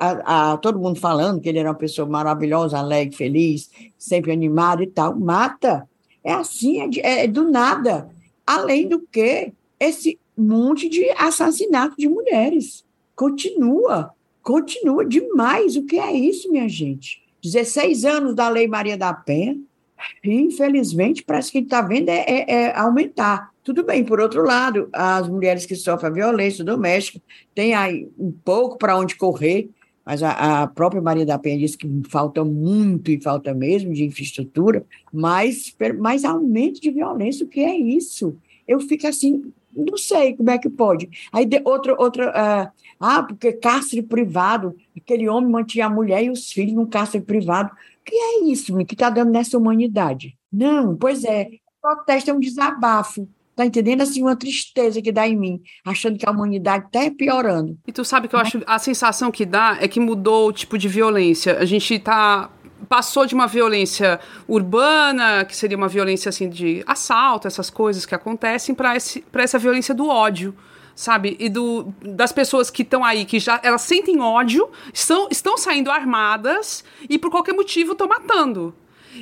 a, 0.00 0.52
a, 0.52 0.56
todo 0.56 0.78
mundo 0.78 0.98
falando 0.98 1.38
que 1.38 1.50
ele 1.50 1.58
era 1.58 1.68
uma 1.68 1.74
pessoa 1.74 2.08
maravilhosa, 2.08 2.78
alegre, 2.78 3.14
feliz, 3.14 3.70
sempre 3.98 4.32
animado 4.32 4.82
e 4.82 4.86
tal, 4.86 5.14
mata. 5.14 5.86
É 6.24 6.32
assim, 6.32 6.80
é, 6.80 6.88
de, 6.88 7.00
é 7.00 7.26
do 7.26 7.50
nada. 7.50 8.08
Além 8.46 8.88
do 8.88 9.00
que, 9.00 9.52
esse 9.78 10.18
monte 10.34 10.88
de 10.88 11.10
assassinato 11.10 11.94
de 11.98 12.08
mulheres. 12.08 12.86
continua, 13.14 14.14
continua 14.42 15.04
demais. 15.04 15.76
O 15.76 15.84
que 15.84 15.98
é 15.98 16.10
isso, 16.10 16.50
minha 16.50 16.70
gente? 16.70 17.22
16 17.42 18.06
anos 18.06 18.34
da 18.34 18.48
Lei 18.48 18.66
Maria 18.66 18.96
da 18.96 19.12
Penha, 19.12 19.60
e, 20.24 20.32
infelizmente, 20.32 21.22
parece 21.22 21.52
que 21.52 21.58
a 21.58 21.60
gente 21.60 21.66
está 21.66 21.82
vendo 21.82 22.08
é, 22.08 22.24
é, 22.26 22.50
é, 22.50 22.78
aumentar. 22.78 23.50
Tudo 23.68 23.84
bem, 23.84 24.02
por 24.02 24.18
outro 24.18 24.42
lado, 24.42 24.88
as 24.94 25.28
mulheres 25.28 25.66
que 25.66 25.76
sofrem 25.76 26.10
violência 26.10 26.64
doméstica 26.64 27.20
têm 27.54 27.74
aí 27.74 28.10
um 28.18 28.32
pouco 28.32 28.78
para 28.78 28.96
onde 28.96 29.14
correr, 29.14 29.68
mas 30.06 30.22
a, 30.22 30.62
a, 30.62 30.66
própria 30.66 31.02
Maria 31.02 31.26
da 31.26 31.38
Penha 31.38 31.58
disse 31.58 31.76
que 31.76 31.86
falta 32.08 32.42
muito 32.42 33.10
e 33.10 33.20
falta 33.20 33.52
mesmo 33.52 33.92
de 33.92 34.06
infraestrutura, 34.06 34.86
mas, 35.12 35.76
mas 35.98 36.24
aumento 36.24 36.80
de 36.80 36.90
violência, 36.90 37.44
o 37.44 37.48
que 37.48 37.60
é 37.60 37.76
isso? 37.76 38.38
Eu 38.66 38.80
fico 38.80 39.06
assim, 39.06 39.52
não 39.76 39.98
sei 39.98 40.34
como 40.34 40.48
é 40.48 40.56
que 40.56 40.70
pode. 40.70 41.10
Aí 41.30 41.44
de, 41.44 41.60
outra, 41.62 41.94
outra 42.00 42.30
uh, 42.30 42.72
ah, 42.98 43.22
porque 43.22 43.52
cárcere 43.52 44.00
privado, 44.00 44.74
aquele 44.96 45.28
homem 45.28 45.50
mantinha 45.50 45.84
a 45.84 45.90
mulher 45.90 46.24
e 46.24 46.30
os 46.30 46.50
filhos 46.50 46.72
num 46.72 46.86
cárcere 46.86 47.22
privado. 47.22 47.70
O 47.70 48.04
que 48.06 48.14
é 48.16 48.44
isso 48.44 48.74
que 48.86 48.94
está 48.94 49.10
dando 49.10 49.30
nessa 49.30 49.58
humanidade? 49.58 50.38
Não, 50.50 50.96
pois 50.96 51.22
é, 51.22 51.50
protesto 51.82 52.30
é 52.30 52.32
um 52.32 52.40
desabafo. 52.40 53.28
Tá 53.58 53.66
entendendo? 53.66 54.02
Assim, 54.02 54.22
uma 54.22 54.36
tristeza 54.36 55.02
que 55.02 55.10
dá 55.10 55.26
em 55.26 55.36
mim, 55.36 55.60
achando 55.84 56.16
que 56.16 56.24
a 56.24 56.30
humanidade 56.30 56.86
está 56.86 57.10
piorando. 57.10 57.76
E 57.88 57.90
tu 57.90 58.04
sabe 58.04 58.28
que 58.28 58.36
eu 58.36 58.38
acho, 58.38 58.62
a 58.64 58.78
sensação 58.78 59.32
que 59.32 59.44
dá 59.44 59.76
é 59.80 59.88
que 59.88 59.98
mudou 59.98 60.46
o 60.46 60.52
tipo 60.52 60.78
de 60.78 60.86
violência. 60.86 61.58
A 61.58 61.64
gente 61.64 61.94
está 61.94 62.52
passou 62.88 63.26
de 63.26 63.34
uma 63.34 63.48
violência 63.48 64.20
urbana, 64.46 65.44
que 65.44 65.56
seria 65.56 65.76
uma 65.76 65.88
violência 65.88 66.28
assim 66.28 66.48
de 66.48 66.84
assalto, 66.86 67.48
essas 67.48 67.68
coisas 67.68 68.06
que 68.06 68.14
acontecem, 68.14 68.76
para 68.76 68.94
essa 68.94 69.58
violência 69.58 69.92
do 69.92 70.06
ódio 70.06 70.54
sabe? 70.94 71.36
E 71.38 71.48
do, 71.48 71.92
das 72.00 72.32
pessoas 72.32 72.70
que 72.70 72.82
estão 72.82 73.04
aí, 73.04 73.24
que 73.24 73.40
já 73.40 73.60
elas 73.62 73.82
sentem 73.82 74.20
ódio, 74.20 74.68
estão, 74.92 75.28
estão 75.30 75.56
saindo 75.56 75.90
armadas 75.90 76.84
e 77.08 77.18
por 77.18 77.30
qualquer 77.30 77.54
motivo 77.54 77.92
estão 77.92 78.06
matando. 78.06 78.74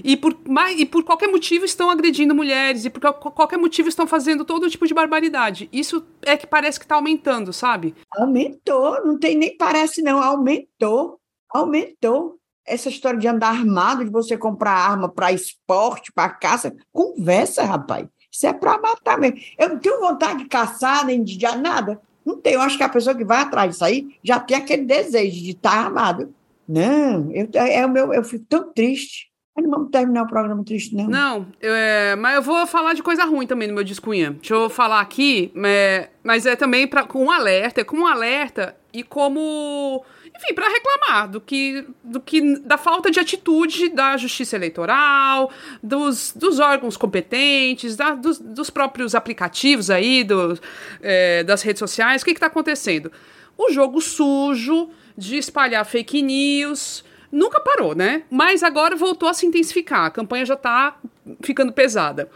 E 0.05 0.17
por, 0.17 0.37
e 0.77 0.87
por 0.87 1.05
qualquer 1.05 1.29
motivo 1.29 1.65
estão 1.65 1.91
agredindo 1.91 2.35
mulheres, 2.35 2.85
e 2.85 2.91
por 2.91 3.01
qualquer 3.15 3.59
motivo 3.59 3.89
estão 3.89 4.07
fazendo 4.07 4.45
todo 4.45 4.71
tipo 4.71 4.87
de 4.87 4.95
barbaridade. 4.95 5.69
Isso 5.73 6.05
é 6.23 6.37
que 6.37 6.47
parece 6.47 6.79
que 6.79 6.85
está 6.85 6.97
aumentando, 6.97 7.53
sabe? 7.53 7.95
Aumentou, 8.17 9.05
não 9.05 9.19
tem 9.19 9.37
nem 9.37 9.57
parece 9.57 10.03
não, 10.03 10.23
aumentou, 10.23 11.19
aumentou 11.51 12.39
essa 12.67 12.89
história 12.89 13.19
de 13.19 13.29
andar 13.29 13.49
armado, 13.49 14.05
de 14.05 14.11
você 14.11 14.37
comprar 14.37 14.73
arma 14.73 15.09
para 15.09 15.33
esporte, 15.33 16.13
para 16.13 16.29
caça, 16.31 16.75
conversa, 16.93 17.63
rapaz. 17.63 18.07
Isso 18.31 18.47
é 18.47 18.53
para 18.53 18.79
matar 18.79 19.19
mesmo. 19.19 19.39
Eu 19.57 19.71
não 19.71 19.79
tenho 19.79 20.01
vontade 20.01 20.41
de 20.41 20.49
caçar, 20.49 21.07
nem 21.07 21.23
de 21.23 21.39
nada. 21.57 22.01
Não 22.25 22.37
tenho. 22.37 22.57
Eu 22.57 22.61
acho 22.61 22.77
que 22.77 22.83
a 22.83 22.89
pessoa 22.89 23.15
que 23.15 23.25
vai 23.25 23.39
atrás 23.39 23.71
disso 23.71 23.85
aí 23.85 24.09
já 24.23 24.41
tem 24.41 24.57
aquele 24.57 24.85
desejo 24.85 25.43
de 25.43 25.53
estar 25.53 25.73
armado. 25.73 26.35
Não, 26.69 27.31
eu, 27.33 27.49
é 27.55 27.87
o 27.87 27.89
meu, 27.89 28.13
eu 28.13 28.25
fico 28.25 28.45
tão 28.49 28.73
triste. 28.73 29.31
Não 29.57 29.71
vamos 29.71 29.91
terminar 29.91 30.23
o 30.23 30.27
programa 30.27 30.63
triste, 30.65 30.95
não. 30.95 31.07
Não, 31.07 31.47
é, 31.61 32.15
mas 32.17 32.37
eu 32.37 32.43
vou 32.43 32.67
falar 32.67 32.93
de 32.93 33.03
coisa 33.03 33.25
ruim 33.25 33.47
também 33.47 33.69
no 33.69 33.75
meu 33.75 33.85
discunha. 33.85 34.33
Deixa 34.33 34.55
eu 34.55 34.69
falar 34.69 35.01
aqui, 35.01 35.51
é, 35.65 36.11
mas 36.23 36.45
é 36.45 36.55
também 36.55 36.87
pra, 36.87 37.05
com 37.05 37.25
um 37.25 37.31
alerta, 37.31 37.81
é 37.81 37.85
como 37.85 38.03
um 38.03 38.07
alerta 38.07 38.77
e 38.93 39.03
como 39.03 40.05
enfim, 40.37 40.55
para 40.55 40.69
reclamar 40.69 41.31
do 41.31 41.41
que, 41.41 41.87
do 42.05 42.21
que 42.21 42.59
da 42.59 42.77
falta 42.77 43.11
de 43.11 43.19
atitude 43.19 43.89
da 43.89 44.17
justiça 44.19 44.55
eleitoral, 44.55 45.51
dos, 45.83 46.33
dos 46.37 46.61
órgãos 46.61 46.97
competentes, 46.97 47.97
da, 47.97 48.15
dos, 48.15 48.39
dos 48.39 48.69
próprios 48.69 49.15
aplicativos 49.15 49.89
aí, 49.91 50.23
do, 50.23 50.59
é, 51.01 51.43
das 51.43 51.63
redes 51.63 51.79
sociais. 51.79 52.21
O 52.21 52.25
que 52.25 52.33
está 52.33 52.47
acontecendo? 52.47 53.11
O 53.57 53.73
jogo 53.73 54.01
sujo 54.03 54.91
de 55.17 55.39
espalhar 55.39 55.85
fake 55.87 56.21
news 56.21 57.03
nunca 57.37 57.61
parou, 57.61 57.95
né? 57.95 58.23
Mas 58.31 58.63
agora 58.63 58.97
voltou 58.97 59.29
a 59.29 59.35
se 59.35 59.47
intensificar. 59.47 60.07
A 60.07 60.11
campanha 60.11 60.45
já 60.45 60.55
está 60.55 60.97
ficando 61.43 61.73
pesada. 61.73 62.29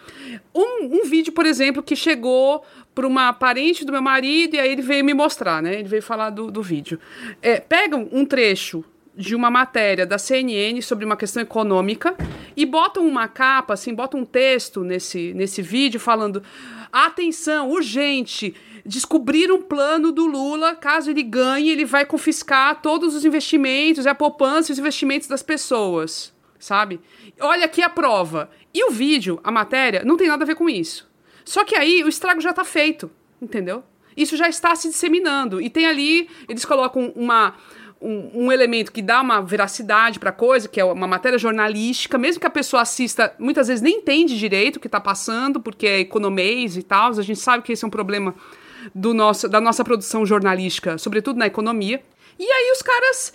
Um, 0.54 1.00
um 1.00 1.04
vídeo, 1.04 1.32
por 1.32 1.46
exemplo, 1.46 1.82
que 1.82 1.96
chegou 1.96 2.62
para 2.94 3.06
uma 3.06 3.32
parente 3.32 3.84
do 3.84 3.92
meu 3.92 4.02
marido 4.02 4.56
e 4.56 4.60
aí 4.60 4.70
ele 4.70 4.82
veio 4.82 5.04
me 5.04 5.14
mostrar, 5.14 5.62
né? 5.62 5.74
Ele 5.74 5.88
veio 5.88 6.02
falar 6.02 6.30
do, 6.30 6.50
do 6.50 6.62
vídeo. 6.62 6.98
É, 7.40 7.58
pegam 7.58 8.08
um 8.12 8.24
trecho 8.24 8.84
de 9.16 9.34
uma 9.34 9.50
matéria 9.50 10.06
da 10.06 10.18
CNN 10.18 10.80
sobre 10.82 11.04
uma 11.04 11.16
questão 11.16 11.42
econômica 11.42 12.14
e 12.56 12.64
botam 12.66 13.06
uma 13.06 13.26
capa, 13.26 13.74
assim, 13.74 13.94
botam 13.94 14.20
um 14.20 14.24
texto 14.24 14.82
nesse, 14.84 15.32
nesse 15.34 15.62
vídeo 15.62 15.98
falando: 15.98 16.42
atenção, 16.92 17.70
urgente, 17.70 18.54
descobrir 18.84 19.50
um 19.52 19.62
plano 19.62 20.12
do 20.12 20.26
Lula, 20.26 20.74
caso 20.74 21.10
ele 21.10 21.22
ganhe, 21.22 21.70
ele 21.70 21.84
vai 21.84 22.04
confiscar 22.04 22.80
todos 22.80 23.14
os 23.14 23.24
investimentos, 23.24 24.06
a 24.06 24.14
poupança 24.14 24.70
e 24.70 24.72
os 24.72 24.78
investimentos 24.78 25.28
das 25.28 25.42
pessoas, 25.42 26.32
sabe? 26.58 27.00
Olha 27.40 27.64
aqui 27.64 27.82
a 27.82 27.88
prova. 27.88 28.50
E 28.72 28.84
o 28.84 28.90
vídeo, 28.90 29.40
a 29.42 29.50
matéria, 29.50 30.02
não 30.04 30.16
tem 30.16 30.28
nada 30.28 30.44
a 30.44 30.46
ver 30.46 30.54
com 30.54 30.68
isso. 30.68 31.08
Só 31.44 31.64
que 31.64 31.74
aí 31.74 32.04
o 32.04 32.08
estrago 32.08 32.40
já 32.40 32.50
está 32.50 32.64
feito, 32.64 33.10
entendeu? 33.40 33.82
Isso 34.16 34.36
já 34.36 34.48
está 34.48 34.74
se 34.74 34.88
disseminando. 34.88 35.60
E 35.60 35.70
tem 35.70 35.86
ali, 35.86 36.28
eles 36.48 36.64
colocam 36.64 37.12
uma, 37.16 37.54
um, 38.00 38.44
um 38.46 38.52
elemento 38.52 38.92
que 38.92 39.02
dá 39.02 39.20
uma 39.20 39.40
veracidade 39.40 40.18
para 40.18 40.30
a 40.30 40.32
coisa, 40.32 40.68
que 40.68 40.80
é 40.80 40.84
uma 40.84 41.06
matéria 41.06 41.38
jornalística, 41.38 42.16
mesmo 42.16 42.40
que 42.40 42.46
a 42.46 42.50
pessoa 42.50 42.82
assista, 42.82 43.34
muitas 43.38 43.68
vezes 43.68 43.82
nem 43.82 43.98
entende 43.98 44.38
direito 44.38 44.76
o 44.76 44.80
que 44.80 44.86
está 44.86 45.00
passando, 45.00 45.60
porque 45.60 45.86
é 45.86 46.00
economês 46.00 46.76
e 46.76 46.82
tal. 46.82 47.10
A 47.10 47.22
gente 47.22 47.40
sabe 47.40 47.62
que 47.62 47.72
esse 47.72 47.84
é 47.84 47.88
um 47.88 47.90
problema 47.90 48.34
do 48.94 49.14
nosso, 49.14 49.48
da 49.48 49.60
nossa 49.60 49.84
produção 49.84 50.24
jornalística, 50.24 50.98
sobretudo 50.98 51.38
na 51.38 51.46
economia. 51.46 52.02
E 52.38 52.44
aí 52.44 52.72
os 52.72 52.82
caras 52.82 53.32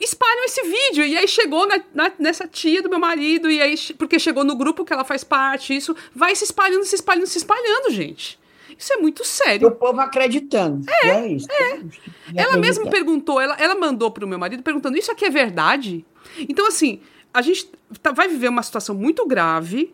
espalham 0.00 0.44
esse 0.44 0.62
vídeo. 0.62 1.04
E 1.04 1.16
aí 1.16 1.26
chegou 1.26 1.66
na, 1.66 1.80
na, 1.94 2.12
nessa 2.18 2.46
tia 2.46 2.82
do 2.82 2.88
meu 2.88 2.98
marido, 2.98 3.50
e 3.50 3.60
aí, 3.60 3.74
porque 3.98 4.18
chegou 4.18 4.44
no 4.44 4.56
grupo 4.56 4.84
que 4.84 4.92
ela 4.92 5.04
faz 5.04 5.24
parte, 5.24 5.76
isso 5.76 5.94
vai 6.14 6.34
se 6.34 6.44
espalhando, 6.44 6.84
se 6.84 6.94
espalhando, 6.94 7.26
se 7.26 7.38
espalhando, 7.38 7.90
gente. 7.90 8.38
Isso 8.78 8.92
é 8.92 8.96
muito 8.96 9.24
sério. 9.24 9.66
O 9.66 9.72
povo 9.72 10.00
acreditando. 10.00 10.88
É, 11.02 11.08
é 11.08 11.26
isso. 11.28 11.48
É. 11.50 11.80
Ela 12.36 12.56
mesma 12.56 12.88
perguntou, 12.88 13.40
ela, 13.40 13.56
ela 13.58 13.74
mandou 13.74 14.10
para 14.10 14.24
o 14.24 14.28
meu 14.28 14.38
marido 14.38 14.62
perguntando: 14.62 14.96
Isso 14.96 15.10
aqui 15.10 15.24
é 15.24 15.30
verdade? 15.30 16.04
Então, 16.48 16.66
assim, 16.66 17.00
a 17.34 17.42
gente 17.42 17.70
tá, 18.00 18.12
vai 18.12 18.28
viver 18.28 18.48
uma 18.48 18.62
situação 18.62 18.94
muito 18.94 19.26
grave. 19.26 19.92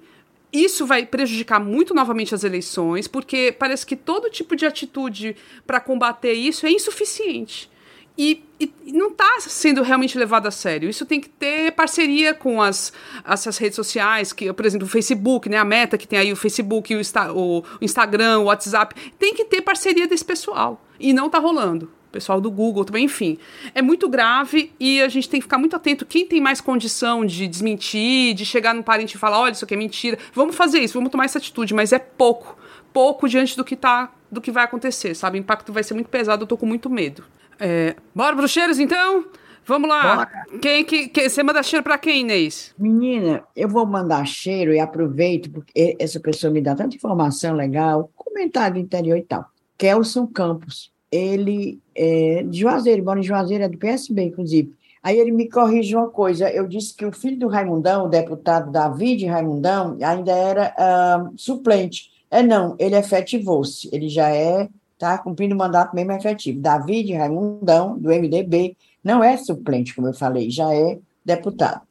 Isso 0.55 0.87
vai 0.87 1.05
prejudicar 1.05 1.59
muito 1.59 1.93
novamente 1.93 2.33
as 2.33 2.45
eleições, 2.45 3.09
porque 3.09 3.51
parece 3.59 3.85
que 3.85 3.97
todo 3.97 4.31
tipo 4.31 4.55
de 4.55 4.65
atitude 4.65 5.35
para 5.67 5.81
combater 5.81 6.33
isso 6.33 6.65
é 6.65 6.71
insuficiente. 6.71 7.69
E, 8.17 8.45
e, 8.61 8.73
não 8.93 9.09
está 9.09 9.41
sendo 9.41 9.83
realmente 9.83 10.17
levado 10.17 10.47
a 10.47 10.53
sério. 10.53 10.89
Isso 10.89 11.05
tem 11.05 11.21
que 11.21 11.29
ter 11.29 11.73
parceria 11.73 12.33
com 12.33 12.63
as, 12.63 12.93
essas 13.29 13.59
redes 13.59 13.75
sociais, 13.75 14.33
que, 14.33 14.53
por 14.53 14.65
exemplo, 14.65 14.87
o 14.87 14.91
Facebook, 14.91 15.49
né? 15.49 15.57
A 15.57 15.65
meta 15.65 15.99
que 15.99 16.07
tem 16.07 16.21
aí 16.21 16.33
o 16.33 16.37
Facebook, 16.37 16.95
o, 16.95 17.01
Insta, 17.01 17.33
o 17.33 17.65
Instagram, 17.81 18.39
o 18.39 18.45
WhatsApp. 18.45 18.95
Tem 19.19 19.35
que 19.35 19.45
ter 19.47 19.61
parceria 19.61 20.07
desse 20.07 20.25
pessoal. 20.25 20.81
E 21.01 21.13
não 21.13 21.27
está 21.27 21.41
rolando. 21.41 21.91
Pessoal 22.15 22.41
do 22.41 22.49
Google 22.49 22.85
também, 22.85 23.07
enfim. 23.07 23.37
É 23.75 23.83
muito 23.83 24.09
grave 24.09 24.73
e 24.79 25.03
a 25.03 25.09
gente 25.09 25.29
tem 25.29 25.41
que 25.41 25.45
ficar 25.47 25.59
muito 25.59 25.75
atento. 25.75 26.07
Quem 26.07 26.25
tem 26.25 26.41
mais 26.41 26.61
condição 26.61 27.27
de 27.27 27.49
desmentir, 27.49 28.35
de 28.35 28.47
chegar 28.47 28.73
no 28.73 28.85
parente 28.85 29.17
e 29.17 29.19
falar: 29.19 29.41
olha, 29.41 29.51
isso 29.51 29.65
aqui 29.65 29.75
é 29.75 29.77
mentira, 29.77 30.17
vamos 30.33 30.55
fazer 30.55 30.79
isso, 30.79 30.95
vamos 30.95 31.11
tomar 31.11 31.25
essa 31.25 31.39
atitude, 31.39 31.75
mas 31.75 31.93
é 31.93 31.99
pouco. 31.99 32.57
Pouco 32.93 33.29
diante 33.29 33.57
do 33.57 33.65
que 33.65 33.75
tá, 33.75 34.13
do 34.31 34.41
que 34.41 34.53
vai 34.53 34.63
acontecer, 34.63 35.17
sabe? 35.17 35.39
O 35.39 35.41
impacto 35.41 35.73
vai 35.73 35.83
ser 35.83 35.95
muito 35.95 36.09
pesado, 36.09 36.45
eu 36.45 36.47
tô 36.47 36.57
com 36.57 36.67
muito 36.67 36.89
medo. 36.89 37.25
É, 37.59 37.97
bora 38.15 38.37
pros 38.37 38.53
cheiros, 38.53 38.79
então? 38.79 39.25
Vamos 39.67 39.89
lá. 39.89 40.17
Bora. 40.17 40.59
Quem 40.63 40.85
que, 40.85 41.09
que 41.09 41.29
você 41.29 41.43
manda 41.43 41.65
cheiro 41.65 41.83
para 41.83 41.99
quem, 41.99 42.21
Inês? 42.21 42.73
Menina, 42.79 43.43
eu 43.57 43.69
vou 43.69 43.85
mandar 43.85 44.25
cheiro 44.25 44.73
e 44.73 44.79
aproveito 44.79 45.51
porque 45.51 45.97
essa 45.99 46.21
pessoa 46.21 46.53
me 46.53 46.61
dá 46.61 46.77
tanta 46.77 46.95
informação 46.95 47.57
legal, 47.57 48.09
comentário 48.15 48.75
do 48.75 48.81
interior 48.81 49.19
e 49.19 49.23
tal. 49.23 49.47
Kelson 49.77 50.29
Campos, 50.29 50.94
ele 51.15 51.81
é 51.95 52.43
de 52.43 52.61
Juazeiro, 52.61 53.05
mora 53.05 53.21
em 53.21 53.23
Juazeiro, 53.23 53.65
é 53.65 53.69
do 53.69 53.79
PSB, 53.79 54.25
inclusive. 54.25 54.75
Aí 55.03 55.19
ele 55.19 55.31
me 55.31 55.49
corrige 55.49 55.95
uma 55.95 56.09
coisa. 56.09 56.51
Eu 56.51 56.67
disse 56.67 56.95
que 56.95 57.05
o 57.05 57.13
filho 57.13 57.39
do 57.39 57.47
Raimundão, 57.47 58.07
o 58.07 58.09
deputado 58.09 58.73
David 58.73 59.27
Raimundão, 59.27 59.97
ainda 60.03 60.33
era 60.33 60.75
uh, 60.79 61.33
suplente. 61.37 62.11
É 62.31 62.43
não, 62.43 62.75
ele 62.79 62.97
efetivou-se. 62.97 63.89
Ele 63.93 64.09
já 64.09 64.35
é 64.35 64.69
tá? 64.99 65.19
cumprindo 65.19 65.55
o 65.55 65.59
mandato 65.59 65.95
mesmo 65.95 66.13
efetivo. 66.13 66.61
David 66.61 67.13
Raimundão, 67.13 67.99
do 67.99 68.09
MDB, 68.09 68.77
não 69.03 69.23
é 69.23 69.37
suplente, 69.37 69.95
como 69.95 70.09
eu 70.09 70.15
falei, 70.15 70.51
já 70.51 70.75
é 70.75 70.99
deputado. 71.25 71.83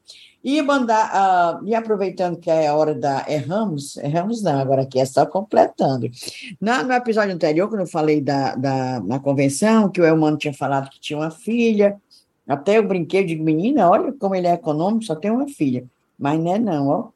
E 0.43 0.61
mandar, 0.61 1.61
uh, 1.61 1.65
e 1.65 1.73
aproveitando 1.73 2.37
que 2.37 2.49
é 2.49 2.67
a 2.67 2.75
hora 2.75 2.93
da 2.93 3.25
erramos, 3.29 3.95
erramos 3.97 4.41
não, 4.41 4.59
agora 4.59 4.81
aqui 4.81 4.99
é 4.99 5.05
só 5.05 5.25
completando. 5.25 6.09
Na, 6.59 6.83
no 6.83 6.91
episódio 6.91 7.33
anterior, 7.33 7.69
quando 7.69 7.81
eu 7.81 7.87
falei 7.87 8.19
da, 8.19 8.53
da, 8.55 8.99
na 8.99 9.19
convenção, 9.19 9.89
que 9.89 10.01
o 10.01 10.05
Elmano 10.05 10.37
tinha 10.37 10.53
falado 10.53 10.89
que 10.89 10.99
tinha 10.99 11.17
uma 11.17 11.31
filha, 11.31 11.97
até 12.45 12.77
eu 12.77 12.85
brinquei, 12.85 13.23
de 13.23 13.37
menina, 13.37 13.89
olha 13.89 14.11
como 14.11 14.35
ele 14.35 14.47
é 14.47 14.53
econômico, 14.53 15.05
só 15.05 15.15
tem 15.15 15.31
uma 15.31 15.47
filha. 15.47 15.85
Mas 16.19 16.37
não 16.39 16.53
é 16.53 16.59
não, 16.59 16.87
ó. 16.89 17.09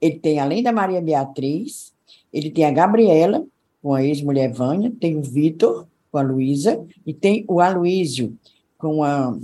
Ele 0.00 0.18
tem, 0.18 0.38
além 0.38 0.62
da 0.62 0.72
Maria 0.72 1.00
Beatriz, 1.00 1.92
ele 2.32 2.50
tem 2.50 2.64
a 2.64 2.70
Gabriela, 2.70 3.44
com 3.82 3.94
a 3.94 4.04
ex-mulher 4.04 4.52
Vânia, 4.52 4.92
tem 5.00 5.16
o 5.16 5.22
Vitor, 5.22 5.86
com 6.10 6.18
a 6.18 6.22
Luísa, 6.22 6.84
e 7.04 7.12
tem 7.12 7.44
o 7.48 7.60
Aloísio, 7.60 8.36
com 8.78 9.02
a 9.02 9.36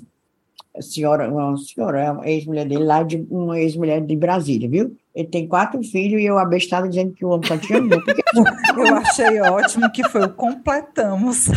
senhora, 0.80 1.30
uma 1.30 1.56
senhora, 1.56 2.12
uma 2.12 2.28
ex-mulher 2.28 2.66
dele, 2.66 2.84
lá 2.84 3.02
de 3.02 3.26
uma 3.30 3.58
ex-mulher 3.58 4.00
de 4.00 4.16
Brasília, 4.16 4.68
viu? 4.68 4.96
Ele 5.14 5.28
tem 5.28 5.48
quatro 5.48 5.82
filhos 5.82 6.20
e 6.20 6.24
eu 6.24 6.38
abestado 6.38 6.88
dizendo 6.88 7.12
que 7.12 7.24
o 7.24 7.28
homem 7.30 7.48
só 7.48 7.56
tinha 7.56 7.80
um. 7.80 7.88
Porque... 7.88 8.22
eu 8.76 8.96
achei 8.96 9.40
ótimo 9.40 9.90
que 9.92 10.06
foi 10.08 10.24
o 10.24 10.30
completamos. 10.30 11.46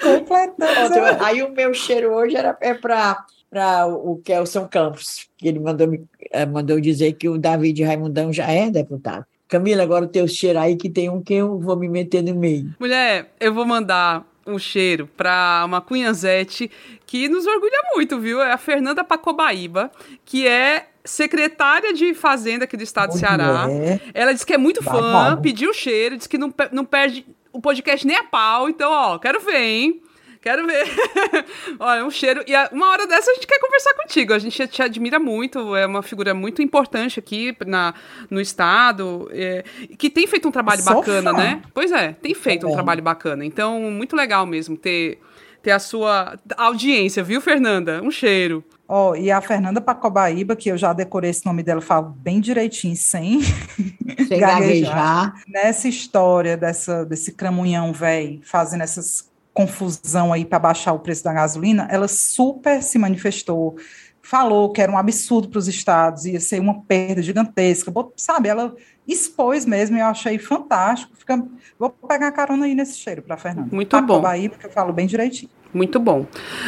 completamos. 0.00 0.96
Aí 1.20 1.42
o 1.42 1.52
meu 1.52 1.74
cheiro 1.74 2.12
hoje 2.12 2.36
era 2.36 2.56
é 2.60 2.74
para 2.74 3.24
para 3.52 3.86
o 3.86 4.16
Kelson 4.24 4.66
Campos, 4.66 5.28
que 5.36 5.46
ele 5.46 5.60
mandou, 5.60 5.86
me, 5.86 6.02
eh, 6.30 6.46
mandou 6.46 6.80
dizer 6.80 7.12
que 7.12 7.28
o 7.28 7.36
David 7.36 7.84
Raimundão 7.84 8.32
já 8.32 8.50
é 8.50 8.70
deputado. 8.70 9.26
Camila, 9.46 9.82
agora 9.82 10.06
o 10.06 10.08
teu 10.08 10.26
cheiro 10.26 10.58
aí 10.58 10.74
que 10.74 10.88
tem 10.88 11.10
um 11.10 11.20
que 11.20 11.34
eu 11.34 11.60
vou 11.60 11.76
me 11.76 11.86
meter 11.86 12.22
no 12.22 12.34
meio. 12.34 12.74
Mulher, 12.80 13.30
eu 13.38 13.52
vou 13.52 13.66
mandar 13.66 14.24
um 14.46 14.58
cheiro 14.58 15.08
para 15.16 15.62
uma 15.64 15.80
cunhazete 15.80 16.70
que 17.06 17.28
nos 17.28 17.46
orgulha 17.46 17.82
muito, 17.94 18.18
viu? 18.18 18.40
É 18.40 18.52
a 18.52 18.58
Fernanda 18.58 19.04
Pacobaíba, 19.04 19.90
que 20.24 20.46
é 20.46 20.88
secretária 21.04 21.92
de 21.92 22.14
Fazenda 22.14 22.64
aqui 22.64 22.76
do 22.76 22.82
estado 22.82 23.10
do 23.10 23.18
Ceará. 23.18 23.66
Ela 24.14 24.32
disse 24.32 24.46
que 24.46 24.52
é 24.54 24.58
muito 24.58 24.82
fã, 24.82 25.36
pediu 25.40 25.70
o 25.70 25.74
cheiro, 25.74 26.16
disse 26.16 26.28
que 26.28 26.38
não, 26.38 26.52
não 26.70 26.84
perde 26.84 27.26
o 27.52 27.60
podcast 27.60 28.06
nem 28.06 28.16
a 28.16 28.24
pau. 28.24 28.68
Então, 28.68 28.90
ó, 28.90 29.18
quero 29.18 29.40
ver, 29.40 29.60
hein? 29.60 30.02
Quero 30.42 30.66
ver. 30.66 30.84
Olha, 31.78 32.04
um 32.04 32.10
cheiro. 32.10 32.42
E 32.48 32.52
uma 32.74 32.90
hora 32.90 33.06
dessa 33.06 33.30
a 33.30 33.34
gente 33.34 33.46
quer 33.46 33.60
conversar 33.60 33.94
contigo. 33.94 34.34
A 34.34 34.40
gente 34.40 34.66
te 34.66 34.82
admira 34.82 35.20
muito. 35.20 35.76
É 35.76 35.86
uma 35.86 36.02
figura 36.02 36.34
muito 36.34 36.60
importante 36.60 37.20
aqui 37.20 37.56
na, 37.64 37.94
no 38.28 38.40
Estado. 38.40 39.30
É, 39.32 39.64
que 39.96 40.10
tem 40.10 40.26
feito 40.26 40.48
um 40.48 40.50
trabalho 40.50 40.82
bacana, 40.82 41.30
fã. 41.30 41.36
né? 41.36 41.62
Pois 41.72 41.92
é, 41.92 42.12
tem 42.20 42.34
feito 42.34 42.66
um 42.66 42.72
trabalho 42.72 43.00
bacana. 43.00 43.44
Então, 43.44 43.80
muito 43.82 44.16
legal 44.16 44.44
mesmo 44.44 44.76
ter, 44.76 45.20
ter 45.62 45.70
a 45.70 45.78
sua 45.78 46.36
audiência, 46.56 47.22
viu, 47.22 47.40
Fernanda? 47.40 48.02
Um 48.02 48.10
cheiro. 48.10 48.64
Ó, 48.88 49.10
oh, 49.10 49.16
e 49.16 49.30
a 49.30 49.40
Fernanda 49.40 49.80
Pacobaíba, 49.80 50.56
que 50.56 50.68
eu 50.68 50.76
já 50.76 50.92
decorei 50.92 51.30
esse 51.30 51.46
nome 51.46 51.62
dela, 51.62 51.80
falo 51.80 52.10
bem 52.10 52.40
direitinho, 52.40 52.96
sem, 52.96 53.40
gaguejar. 54.28 55.40
Nessa 55.46 55.88
história 55.88 56.56
dessa, 56.56 57.04
desse 57.06 57.32
cramunhão 57.32 57.92
velho, 57.92 58.40
fazendo 58.42 58.82
essas 58.82 59.31
confusão 59.52 60.32
aí 60.32 60.44
para 60.44 60.58
baixar 60.58 60.92
o 60.92 60.98
preço 60.98 61.24
da 61.24 61.32
gasolina, 61.32 61.86
ela 61.90 62.08
super 62.08 62.82
se 62.82 62.98
manifestou, 62.98 63.76
falou 64.22 64.72
que 64.72 64.80
era 64.80 64.90
um 64.90 64.96
absurdo 64.96 65.48
para 65.48 65.58
os 65.58 65.68
estados, 65.68 66.24
ia 66.24 66.40
ser 66.40 66.60
uma 66.60 66.80
perda 66.82 67.22
gigantesca, 67.22 67.92
sabe? 68.16 68.48
Ela 68.48 68.74
expôs 69.06 69.66
mesmo 69.66 69.96
e 69.96 70.00
eu 70.00 70.06
achei 70.06 70.38
fantástico. 70.38 71.14
Fica, 71.16 71.44
vou 71.78 71.90
pegar 71.90 72.28
a 72.28 72.32
carona 72.32 72.66
aí 72.66 72.74
nesse 72.74 72.98
cheiro 72.98 73.22
para 73.22 73.36
Fernanda. 73.36 73.68
Muito 73.74 74.00
bom. 74.02 74.24
Aí, 74.26 74.48
porque 74.48 74.66
eu 74.66 74.70
falo 74.70 74.92
bem 74.92 75.06
direitinho. 75.06 75.50
Muito 75.74 75.98
bom. 75.98 76.26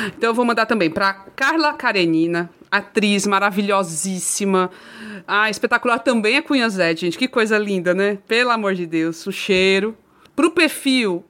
Então 0.09 0.31
eu 0.31 0.35
vou 0.35 0.45
mandar 0.45 0.67
também 0.67 0.91
para 0.91 1.13
Carla 1.37 1.75
Karenina, 1.75 2.51
atriz 2.71 3.27
maravilhosíssima. 3.27 4.71
Ah, 5.27 5.49
espetacular 5.49 5.99
também 5.99 6.37
é 6.37 6.43
Cunha 6.43 6.69
Zé, 6.69 6.97
gente. 6.97 7.19
Que 7.19 7.29
coisa 7.29 7.57
linda, 7.59 7.95
né? 7.95 8.19
Pelo 8.27 8.51
amor 8.51 8.75
de 8.75 8.87
Deus, 8.87 9.27
o 9.27 9.33
cheiro. 9.33 9.97
Pro 10.35 10.51
perfil 10.51 11.25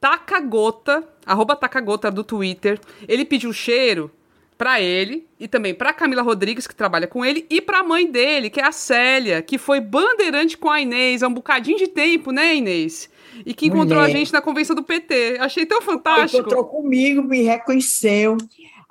Tacagota, 0.00 1.06
arroba 1.26 1.54
Tacagota 1.54 2.10
do 2.10 2.24
Twitter. 2.24 2.80
Ele 3.06 3.24
pediu 3.24 3.52
cheiro 3.52 4.10
para 4.56 4.80
ele 4.80 5.26
e 5.38 5.48
também 5.48 5.74
para 5.74 5.92
Camila 5.92 6.22
Rodrigues, 6.22 6.66
que 6.66 6.74
trabalha 6.74 7.06
com 7.06 7.24
ele, 7.24 7.46
e 7.48 7.62
para 7.62 7.78
a 7.78 7.82
mãe 7.82 8.10
dele, 8.10 8.50
que 8.50 8.60
é 8.60 8.66
a 8.66 8.72
Célia, 8.72 9.40
que 9.40 9.56
foi 9.56 9.80
bandeirante 9.80 10.58
com 10.58 10.68
a 10.68 10.80
Inês 10.80 11.22
há 11.22 11.28
um 11.28 11.32
bocadinho 11.32 11.78
de 11.78 11.88
tempo, 11.88 12.30
né, 12.30 12.56
Inês? 12.56 13.08
E 13.46 13.54
que 13.54 13.68
encontrou 13.68 14.00
Mulher. 14.00 14.14
a 14.14 14.18
gente 14.18 14.32
na 14.32 14.42
convenção 14.42 14.76
do 14.76 14.82
PT. 14.82 15.38
Achei 15.40 15.64
tão 15.64 15.80
fantástico. 15.80 16.40
Encontrou 16.40 16.64
comigo, 16.64 17.22
me 17.22 17.42
reconheceu. 17.42 18.36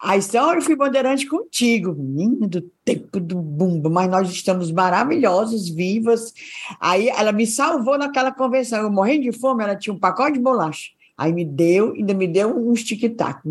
Aí, 0.02 0.19
então, 0.19 0.53
eu 0.56 0.61
fui 0.61 0.76
bandeirante 0.76 1.27
contigo, 1.27 1.94
menino 1.94 2.48
do 2.48 2.61
tempo 2.86 3.19
do 3.19 3.36
bumbo, 3.36 3.90
mas 3.90 4.10
nós 4.10 4.30
estamos 4.30 4.72
maravilhosos, 4.72 5.69
vivas. 5.69 6.34
Aí, 6.80 7.10
ela 7.10 7.34
me 7.34 7.45
salvou 7.45 7.98
naquela 7.98 8.31
convenção. 8.31 8.81
Eu 8.81 8.91
morrendo 8.91 9.23
de 9.23 9.34
fome, 9.34 9.64
ela 9.64 9.76
tinha 9.76 9.94
um 9.94 9.99
pacote 9.99 10.34
de 10.34 10.40
bolacha. 10.40 10.90
Aí 11.20 11.34
me 11.34 11.44
deu, 11.44 11.91
ainda 11.91 12.14
me 12.14 12.26
deu 12.26 12.56
uns 12.56 12.82
tic-tac. 12.82 13.41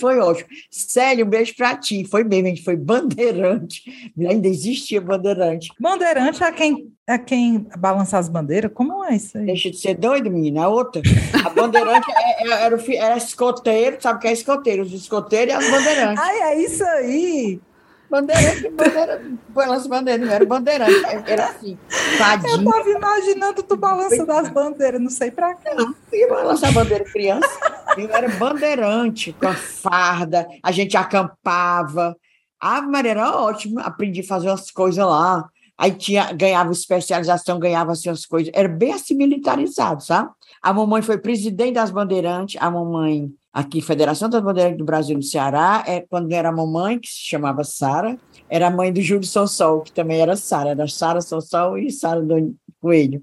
Foi 0.00 0.18
ótimo. 0.18 0.48
Célio, 0.68 1.24
um 1.24 1.28
beijo 1.28 1.54
pra 1.56 1.76
ti. 1.76 2.04
Foi 2.04 2.24
mesmo, 2.24 2.48
a 2.48 2.50
gente 2.50 2.64
foi 2.64 2.74
bandeirante. 2.74 4.12
Ainda 4.28 4.48
existia 4.48 5.00
bandeirante. 5.00 5.70
Bandeirante 5.78 6.42
é 6.42 6.50
quem, 6.50 6.92
é 7.06 7.16
quem 7.16 7.68
balança 7.78 8.18
as 8.18 8.28
bandeiras? 8.28 8.72
Como 8.74 9.04
é 9.04 9.14
isso 9.14 9.38
aí? 9.38 9.46
Deixa 9.46 9.70
de 9.70 9.78
ser 9.78 9.94
doido, 9.94 10.32
menina. 10.32 10.64
A 10.64 10.68
outra. 10.68 11.00
A 11.46 11.50
bandeirante 11.50 12.10
é, 12.10 12.42
é, 12.42 12.64
era, 12.64 12.76
era 12.96 13.16
escoteiro, 13.16 13.98
sabe 14.00 14.18
o 14.18 14.20
que 14.20 14.26
é 14.26 14.32
escoteiro? 14.32 14.82
Os 14.82 14.92
escoteiros 14.92 15.54
e 15.54 15.56
as 15.56 15.70
bandeirantes. 15.70 16.24
Ai, 16.24 16.40
é 16.40 16.60
isso 16.60 16.82
aí. 16.84 17.60
Bandeirante, 18.12 18.68
bandeira, 18.68 19.22
balança 19.48 19.88
bandeira, 19.88 20.22
não 20.22 20.30
era 20.30 20.44
bandeirante, 20.44 21.02
era 21.26 21.46
assim, 21.46 21.78
fadinho. 22.18 22.60
Eu 22.60 22.70
tava 22.70 22.90
imaginando 22.90 23.62
tu 23.62 23.74
balança 23.74 24.26
das 24.26 24.50
bandeiras, 24.50 25.00
não 25.00 25.08
sei 25.08 25.30
pra 25.30 25.54
quê. 25.54 25.70
Não, 25.74 25.94
ia 26.12 26.28
balançar 26.28 26.70
bandeira 26.74 27.04
criança, 27.04 27.48
eu 27.96 28.14
era 28.14 28.28
bandeirante, 28.28 29.32
com 29.32 29.48
a 29.48 29.54
farda, 29.54 30.46
a 30.62 30.70
gente 30.70 30.94
acampava. 30.94 32.14
A 32.60 32.82
Maria 32.82 33.12
era 33.12 33.34
ótima, 33.34 33.80
aprendi 33.80 34.20
a 34.20 34.24
fazer 34.24 34.48
umas 34.48 34.70
coisas 34.70 35.02
lá, 35.02 35.48
aí 35.78 35.92
tinha, 35.92 36.34
ganhava 36.34 36.70
especialização, 36.70 37.58
ganhava 37.58 37.92
assim 37.92 38.10
as 38.10 38.26
coisas, 38.26 38.52
era 38.54 38.68
bem 38.68 38.92
assim 38.92 39.14
militarizado, 39.14 40.02
sabe? 40.02 40.28
A 40.60 40.70
mamãe 40.70 41.00
foi 41.00 41.16
presidente 41.16 41.76
das 41.76 41.90
bandeirantes, 41.90 42.60
a 42.60 42.70
mamãe 42.70 43.32
aqui, 43.52 43.82
Federação 43.82 44.30
das 44.30 44.42
Bandeiras 44.42 44.78
do 44.78 44.84
Brasil 44.84 45.14
no 45.14 45.22
Ceará, 45.22 45.84
é, 45.86 46.00
quando 46.00 46.32
era 46.32 46.50
mamãe, 46.50 46.98
que 46.98 47.08
se 47.08 47.20
chamava 47.20 47.62
Sara, 47.62 48.18
era 48.48 48.68
a 48.68 48.70
mãe 48.70 48.92
do 48.92 49.02
Júlio 49.02 49.26
Sonsol, 49.26 49.82
que 49.82 49.92
também 49.92 50.20
era 50.20 50.36
Sara, 50.36 50.70
era 50.70 50.88
Sara 50.88 51.20
Sonsol 51.20 51.76
e 51.76 51.90
Sara 51.90 52.22
do 52.22 52.56
Coelho. 52.80 53.22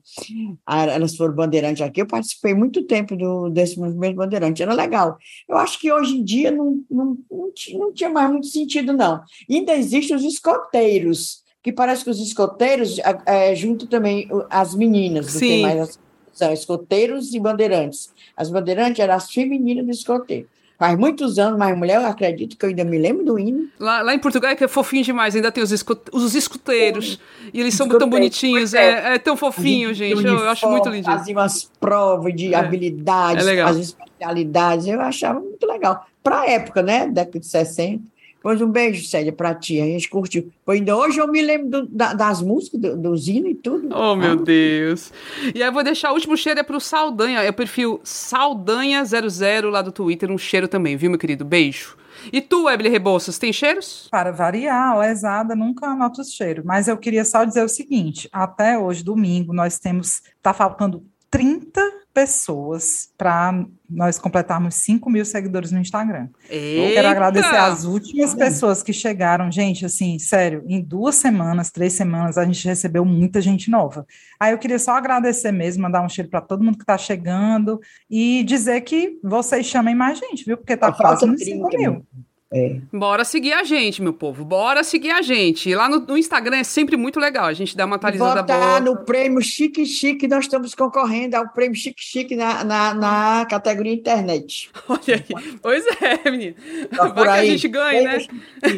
Ah, 0.66 0.86
elas 0.86 1.16
foram 1.16 1.34
bandeirantes 1.34 1.82
aqui, 1.82 2.02
eu 2.02 2.08
participei 2.08 2.54
muito 2.54 2.84
tempo 2.84 3.16
do, 3.16 3.50
desse 3.50 3.80
movimento 3.80 4.16
bandeirante, 4.16 4.62
era 4.62 4.74
legal. 4.74 5.18
Eu 5.48 5.58
acho 5.58 5.80
que 5.80 5.92
hoje 5.92 6.18
em 6.18 6.24
dia 6.24 6.52
não, 6.52 6.82
não, 6.90 7.18
não, 7.30 7.52
não 7.74 7.94
tinha 7.94 8.10
mais 8.10 8.30
muito 8.30 8.48
sentido, 8.48 8.94
não. 8.94 9.22
Ainda 9.50 9.76
existem 9.76 10.16
os 10.16 10.24
escoteiros, 10.24 11.44
que 11.64 11.74
parece 11.74 12.04
que 12.04 12.10
os 12.10 12.20
escoteiros 12.20 13.00
é, 13.26 13.54
junto 13.56 13.88
também 13.88 14.30
as 14.50 14.76
meninas, 14.76 15.26
Sim. 15.26 15.64
mais 15.64 16.00
são 16.34 16.52
escoteiros 16.54 17.34
e 17.34 17.40
bandeirantes. 17.40 18.12
As 18.36 18.50
bandeirantes 18.50 19.00
eram 19.00 19.16
as 19.16 19.32
femininas 19.32 19.86
do 19.86 19.92
escoteiro. 19.92 20.48
Faz 20.80 20.98
muitos 20.98 21.38
anos, 21.38 21.60
mas 21.60 21.78
mulher, 21.78 21.96
eu 21.96 22.08
acredito 22.08 22.56
que 22.56 22.64
eu 22.64 22.70
ainda 22.70 22.86
me 22.86 22.98
lembro 22.98 23.26
do 23.26 23.38
hino. 23.38 23.68
Lá, 23.78 24.02
lá 24.02 24.16
em 24.16 24.20
Portugal 24.20 24.52
é 24.52 24.56
que 24.56 24.64
é 24.64 24.68
fofinho 24.68 25.04
demais, 25.04 25.36
ainda 25.36 25.52
tem 25.52 25.62
os, 25.62 25.72
os 26.14 26.36
escuteiros. 26.36 27.20
E 27.54 27.60
eles 27.60 27.74
são 27.74 27.86
tão 27.90 28.10
bonitinhos, 28.10 28.74
é, 28.74 28.80
é, 28.80 29.16
é, 29.16 29.20
tão 29.20 29.36
fofinho, 29.36 29.94
gente. 29.94 30.14
Uniforme, 30.14 30.42
eu, 30.42 30.50
acho 30.50 30.70
muito 30.70 30.88
lindo. 30.88 31.04
Faziam 31.04 31.36
umas 31.36 31.70
provas 31.82 32.34
de 32.34 32.54
é, 32.54 32.58
habilidades, 32.58 33.46
é 33.46 33.62
as 33.62 33.76
especialidades, 33.76 34.88
eu 34.88 35.02
achava 35.02 35.42
muito 35.42 35.68
legal. 35.68 36.06
Para 36.24 36.42
a 36.42 36.50
época, 36.50 36.82
né? 36.82 37.08
Década 37.08 37.40
de 37.40 37.46
60. 37.46 38.02
Pois 38.42 38.62
um 38.62 38.70
beijo, 38.70 39.06
Célia, 39.06 39.34
para 39.34 39.54
ti. 39.54 39.82
A 39.82 39.86
gente 39.86 40.10
curtiu. 40.10 40.50
Ainda 40.68 40.96
hoje 40.96 41.20
eu 41.20 41.28
me 41.28 41.42
lembro 41.42 41.70
do, 41.70 41.88
da, 41.88 42.14
das 42.14 42.42
músicas, 42.42 42.80
do, 42.80 42.98
dos 42.98 43.28
hinos 43.28 43.52
e 43.52 43.56
tudo. 43.56 43.90
Oh, 43.94 44.16
meu 44.16 44.34
ah. 44.34 44.36
Deus. 44.36 45.12
E 45.54 45.62
aí 45.62 45.68
eu 45.68 45.74
vou 45.74 45.84
deixar 45.84 46.12
o 46.12 46.14
último 46.14 46.38
cheiro 46.38 46.60
é 46.60 46.64
pro 46.64 46.80
Saldanha. 46.80 47.42
É 47.42 47.50
o 47.50 47.54
perfil 47.54 48.00
Saldanha00 48.04 49.70
lá 49.70 49.82
do 49.82 49.92
Twitter. 49.92 50.32
Um 50.32 50.38
cheiro 50.38 50.68
também, 50.68 50.96
viu, 50.96 51.10
meu 51.10 51.20
querido? 51.20 51.44
Beijo. 51.44 51.98
E 52.32 52.42
tu, 52.42 52.70
Ebele 52.70 52.90
Rebouças, 52.90 53.38
tem 53.38 53.54
cheiros? 53.54 54.08
Para 54.12 54.32
variar, 54.32 54.98
lesada 54.98 55.56
nunca 55.56 55.88
anota 55.88 56.22
os 56.22 56.32
cheiros. 56.32 56.66
Mas 56.66 56.88
eu 56.88 56.98
queria 56.98 57.24
só 57.24 57.44
dizer 57.44 57.64
o 57.64 57.70
seguinte: 57.70 58.30
até 58.32 58.78
hoje, 58.78 59.04
domingo, 59.04 59.54
nós 59.54 59.80
temos. 59.80 60.22
Tá 60.42 60.54
faltando 60.54 61.04
30 61.30 61.82
pessoas 62.20 63.14
para 63.18 63.66
nós 63.90 64.20
completarmos 64.20 64.76
5 64.76 65.10
mil 65.10 65.24
seguidores 65.24 65.72
no 65.72 65.80
Instagram. 65.80 66.28
Eita! 66.50 66.90
Eu 66.90 66.94
quero 66.94 67.08
agradecer 67.08 67.56
as 67.56 67.86
últimas 67.86 68.36
pessoas 68.36 68.84
que 68.84 68.92
chegaram. 68.92 69.50
Gente, 69.50 69.86
assim, 69.86 70.20
sério, 70.20 70.62
em 70.68 70.82
duas 70.82 71.16
semanas, 71.16 71.72
três 71.72 71.94
semanas, 71.94 72.38
a 72.38 72.44
gente 72.44 72.68
recebeu 72.68 73.06
muita 73.06 73.40
gente 73.40 73.72
nova. 73.72 74.06
Aí 74.38 74.52
eu 74.52 74.58
queria 74.58 74.78
só 74.78 74.92
agradecer 74.98 75.54
mesmo, 75.54 75.84
mandar 75.84 76.02
um 76.02 76.10
cheiro 76.10 76.30
para 76.30 76.42
todo 76.42 76.62
mundo 76.62 76.78
que 76.78 76.84
está 76.84 76.98
chegando 76.98 77.80
e 78.10 78.44
dizer 78.44 78.82
que 78.82 79.18
vocês 79.24 79.66
chamem 79.66 79.96
mais 79.96 80.20
gente, 80.20 80.44
viu? 80.44 80.58
Porque 80.58 80.74
está 80.74 80.92
próximo 80.92 81.38
de 81.38 81.46
5 81.46 81.70
mil. 81.70 82.06
É. 82.52 82.78
Bora 82.92 83.24
seguir 83.24 83.54
a 83.54 83.64
gente, 83.64 84.02
meu 84.02 84.12
povo. 84.12 84.44
Bora 84.44 84.84
seguir 84.84 85.12
a 85.12 85.22
gente. 85.22 85.74
Lá 85.76 85.88
no, 85.88 86.00
no, 86.00 86.18
Instagram 86.18 86.58
é 86.58 86.64
sempre 86.64 86.98
muito 86.98 87.20
legal. 87.20 87.46
A 87.46 87.54
gente 87.54 87.78
dá 87.78 87.86
uma 87.86 87.98
atualizada 87.98 88.42
Votar 88.42 88.60
boa. 88.60 88.80
no 88.80 89.06
prêmio 89.06 89.40
Chique 89.40 89.86
Chique, 89.86 90.28
nós 90.28 90.46
estamos 90.46 90.74
concorrendo 90.74 91.36
ao 91.36 91.48
prêmio 91.50 91.76
Chique 91.76 92.02
Chique 92.04 92.36
na, 92.36 92.64
na, 92.64 92.94
na 92.96 93.46
categoria 93.46 93.94
internet. 93.94 94.72
Olha 94.90 95.02
aí. 95.08 95.58
Pois 95.62 95.86
é, 96.02 96.32
menino. 96.32 96.56
Tá 96.96 97.08
Vai 97.10 97.24
que 97.24 97.30
a 97.30 97.52
gente 97.52 97.68
ganhe, 97.68 98.02
né? 98.02 98.18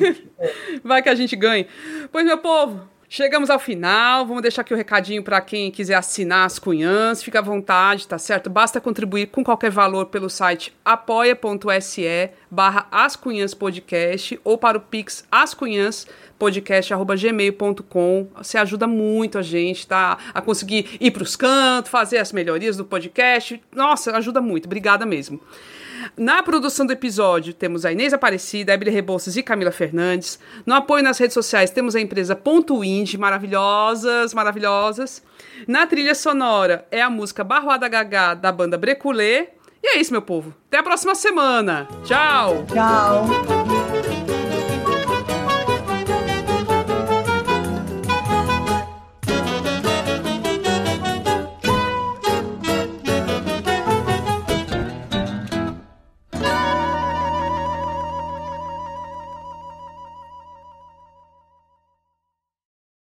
Vai 0.83 1.01
que 1.01 1.09
a 1.09 1.15
gente 1.15 1.35
ganhe. 1.37 1.65
Pois, 2.11 2.25
meu 2.25 2.39
povo, 2.39 2.81
Chegamos 3.13 3.49
ao 3.49 3.59
final, 3.59 4.25
vamos 4.25 4.41
deixar 4.41 4.61
aqui 4.61 4.71
o 4.71 4.75
um 4.75 4.77
recadinho 4.77 5.21
para 5.21 5.41
quem 5.41 5.69
quiser 5.69 5.95
assinar 5.95 6.45
as 6.45 6.57
cunhãs, 6.57 7.21
fica 7.21 7.39
à 7.39 7.41
vontade, 7.41 8.07
tá 8.07 8.17
certo? 8.17 8.49
Basta 8.49 8.79
contribuir 8.79 9.27
com 9.27 9.43
qualquer 9.43 9.69
valor 9.69 10.05
pelo 10.05 10.29
site 10.29 10.73
apoia.se 10.85 12.29
barra 12.49 12.87
ascunhãspodcast 12.89 14.39
ou 14.45 14.57
para 14.57 14.77
o 14.77 14.81
pix 14.81 15.27
ascunhãspodcast.gmail.com 15.29 18.27
Você 18.37 18.57
ajuda 18.57 18.87
muito 18.87 19.37
a 19.37 19.41
gente, 19.41 19.85
tá? 19.85 20.17
A 20.33 20.41
conseguir 20.41 20.97
ir 20.97 21.11
para 21.11 21.23
os 21.23 21.35
cantos, 21.35 21.91
fazer 21.91 22.19
as 22.19 22.31
melhorias 22.31 22.77
do 22.77 22.85
podcast. 22.85 23.61
Nossa, 23.75 24.15
ajuda 24.15 24.39
muito, 24.39 24.67
obrigada 24.67 25.05
mesmo. 25.05 25.37
Na 26.17 26.41
produção 26.43 26.85
do 26.85 26.93
episódio 26.93 27.53
temos 27.53 27.85
a 27.85 27.91
Inês 27.91 28.13
Aparecida, 28.13 28.73
Emily 28.73 28.91
Rebouças 28.91 29.35
e 29.37 29.43
Camila 29.43 29.71
Fernandes. 29.71 30.39
No 30.65 30.73
apoio 30.73 31.03
nas 31.03 31.17
redes 31.17 31.33
sociais 31.33 31.71
temos 31.71 31.95
a 31.95 32.01
empresa 32.01 32.35
Ponto 32.35 32.83
Indie, 32.83 33.17
maravilhosas, 33.17 34.33
maravilhosas. 34.33 35.23
Na 35.67 35.85
trilha 35.85 36.15
sonora 36.15 36.85
é 36.91 37.01
a 37.01 37.09
música 37.09 37.43
Barroada 37.43 37.87
Gagá 37.87 38.33
da 38.33 38.51
banda 38.51 38.77
Breculê. 38.77 39.49
E 39.83 39.95
é 39.95 39.99
isso, 39.99 40.11
meu 40.11 40.21
povo. 40.21 40.53
Até 40.67 40.77
a 40.77 40.83
próxima 40.83 41.15
semana. 41.15 41.87
Tchau. 42.03 42.65
Tchau. 42.71 43.80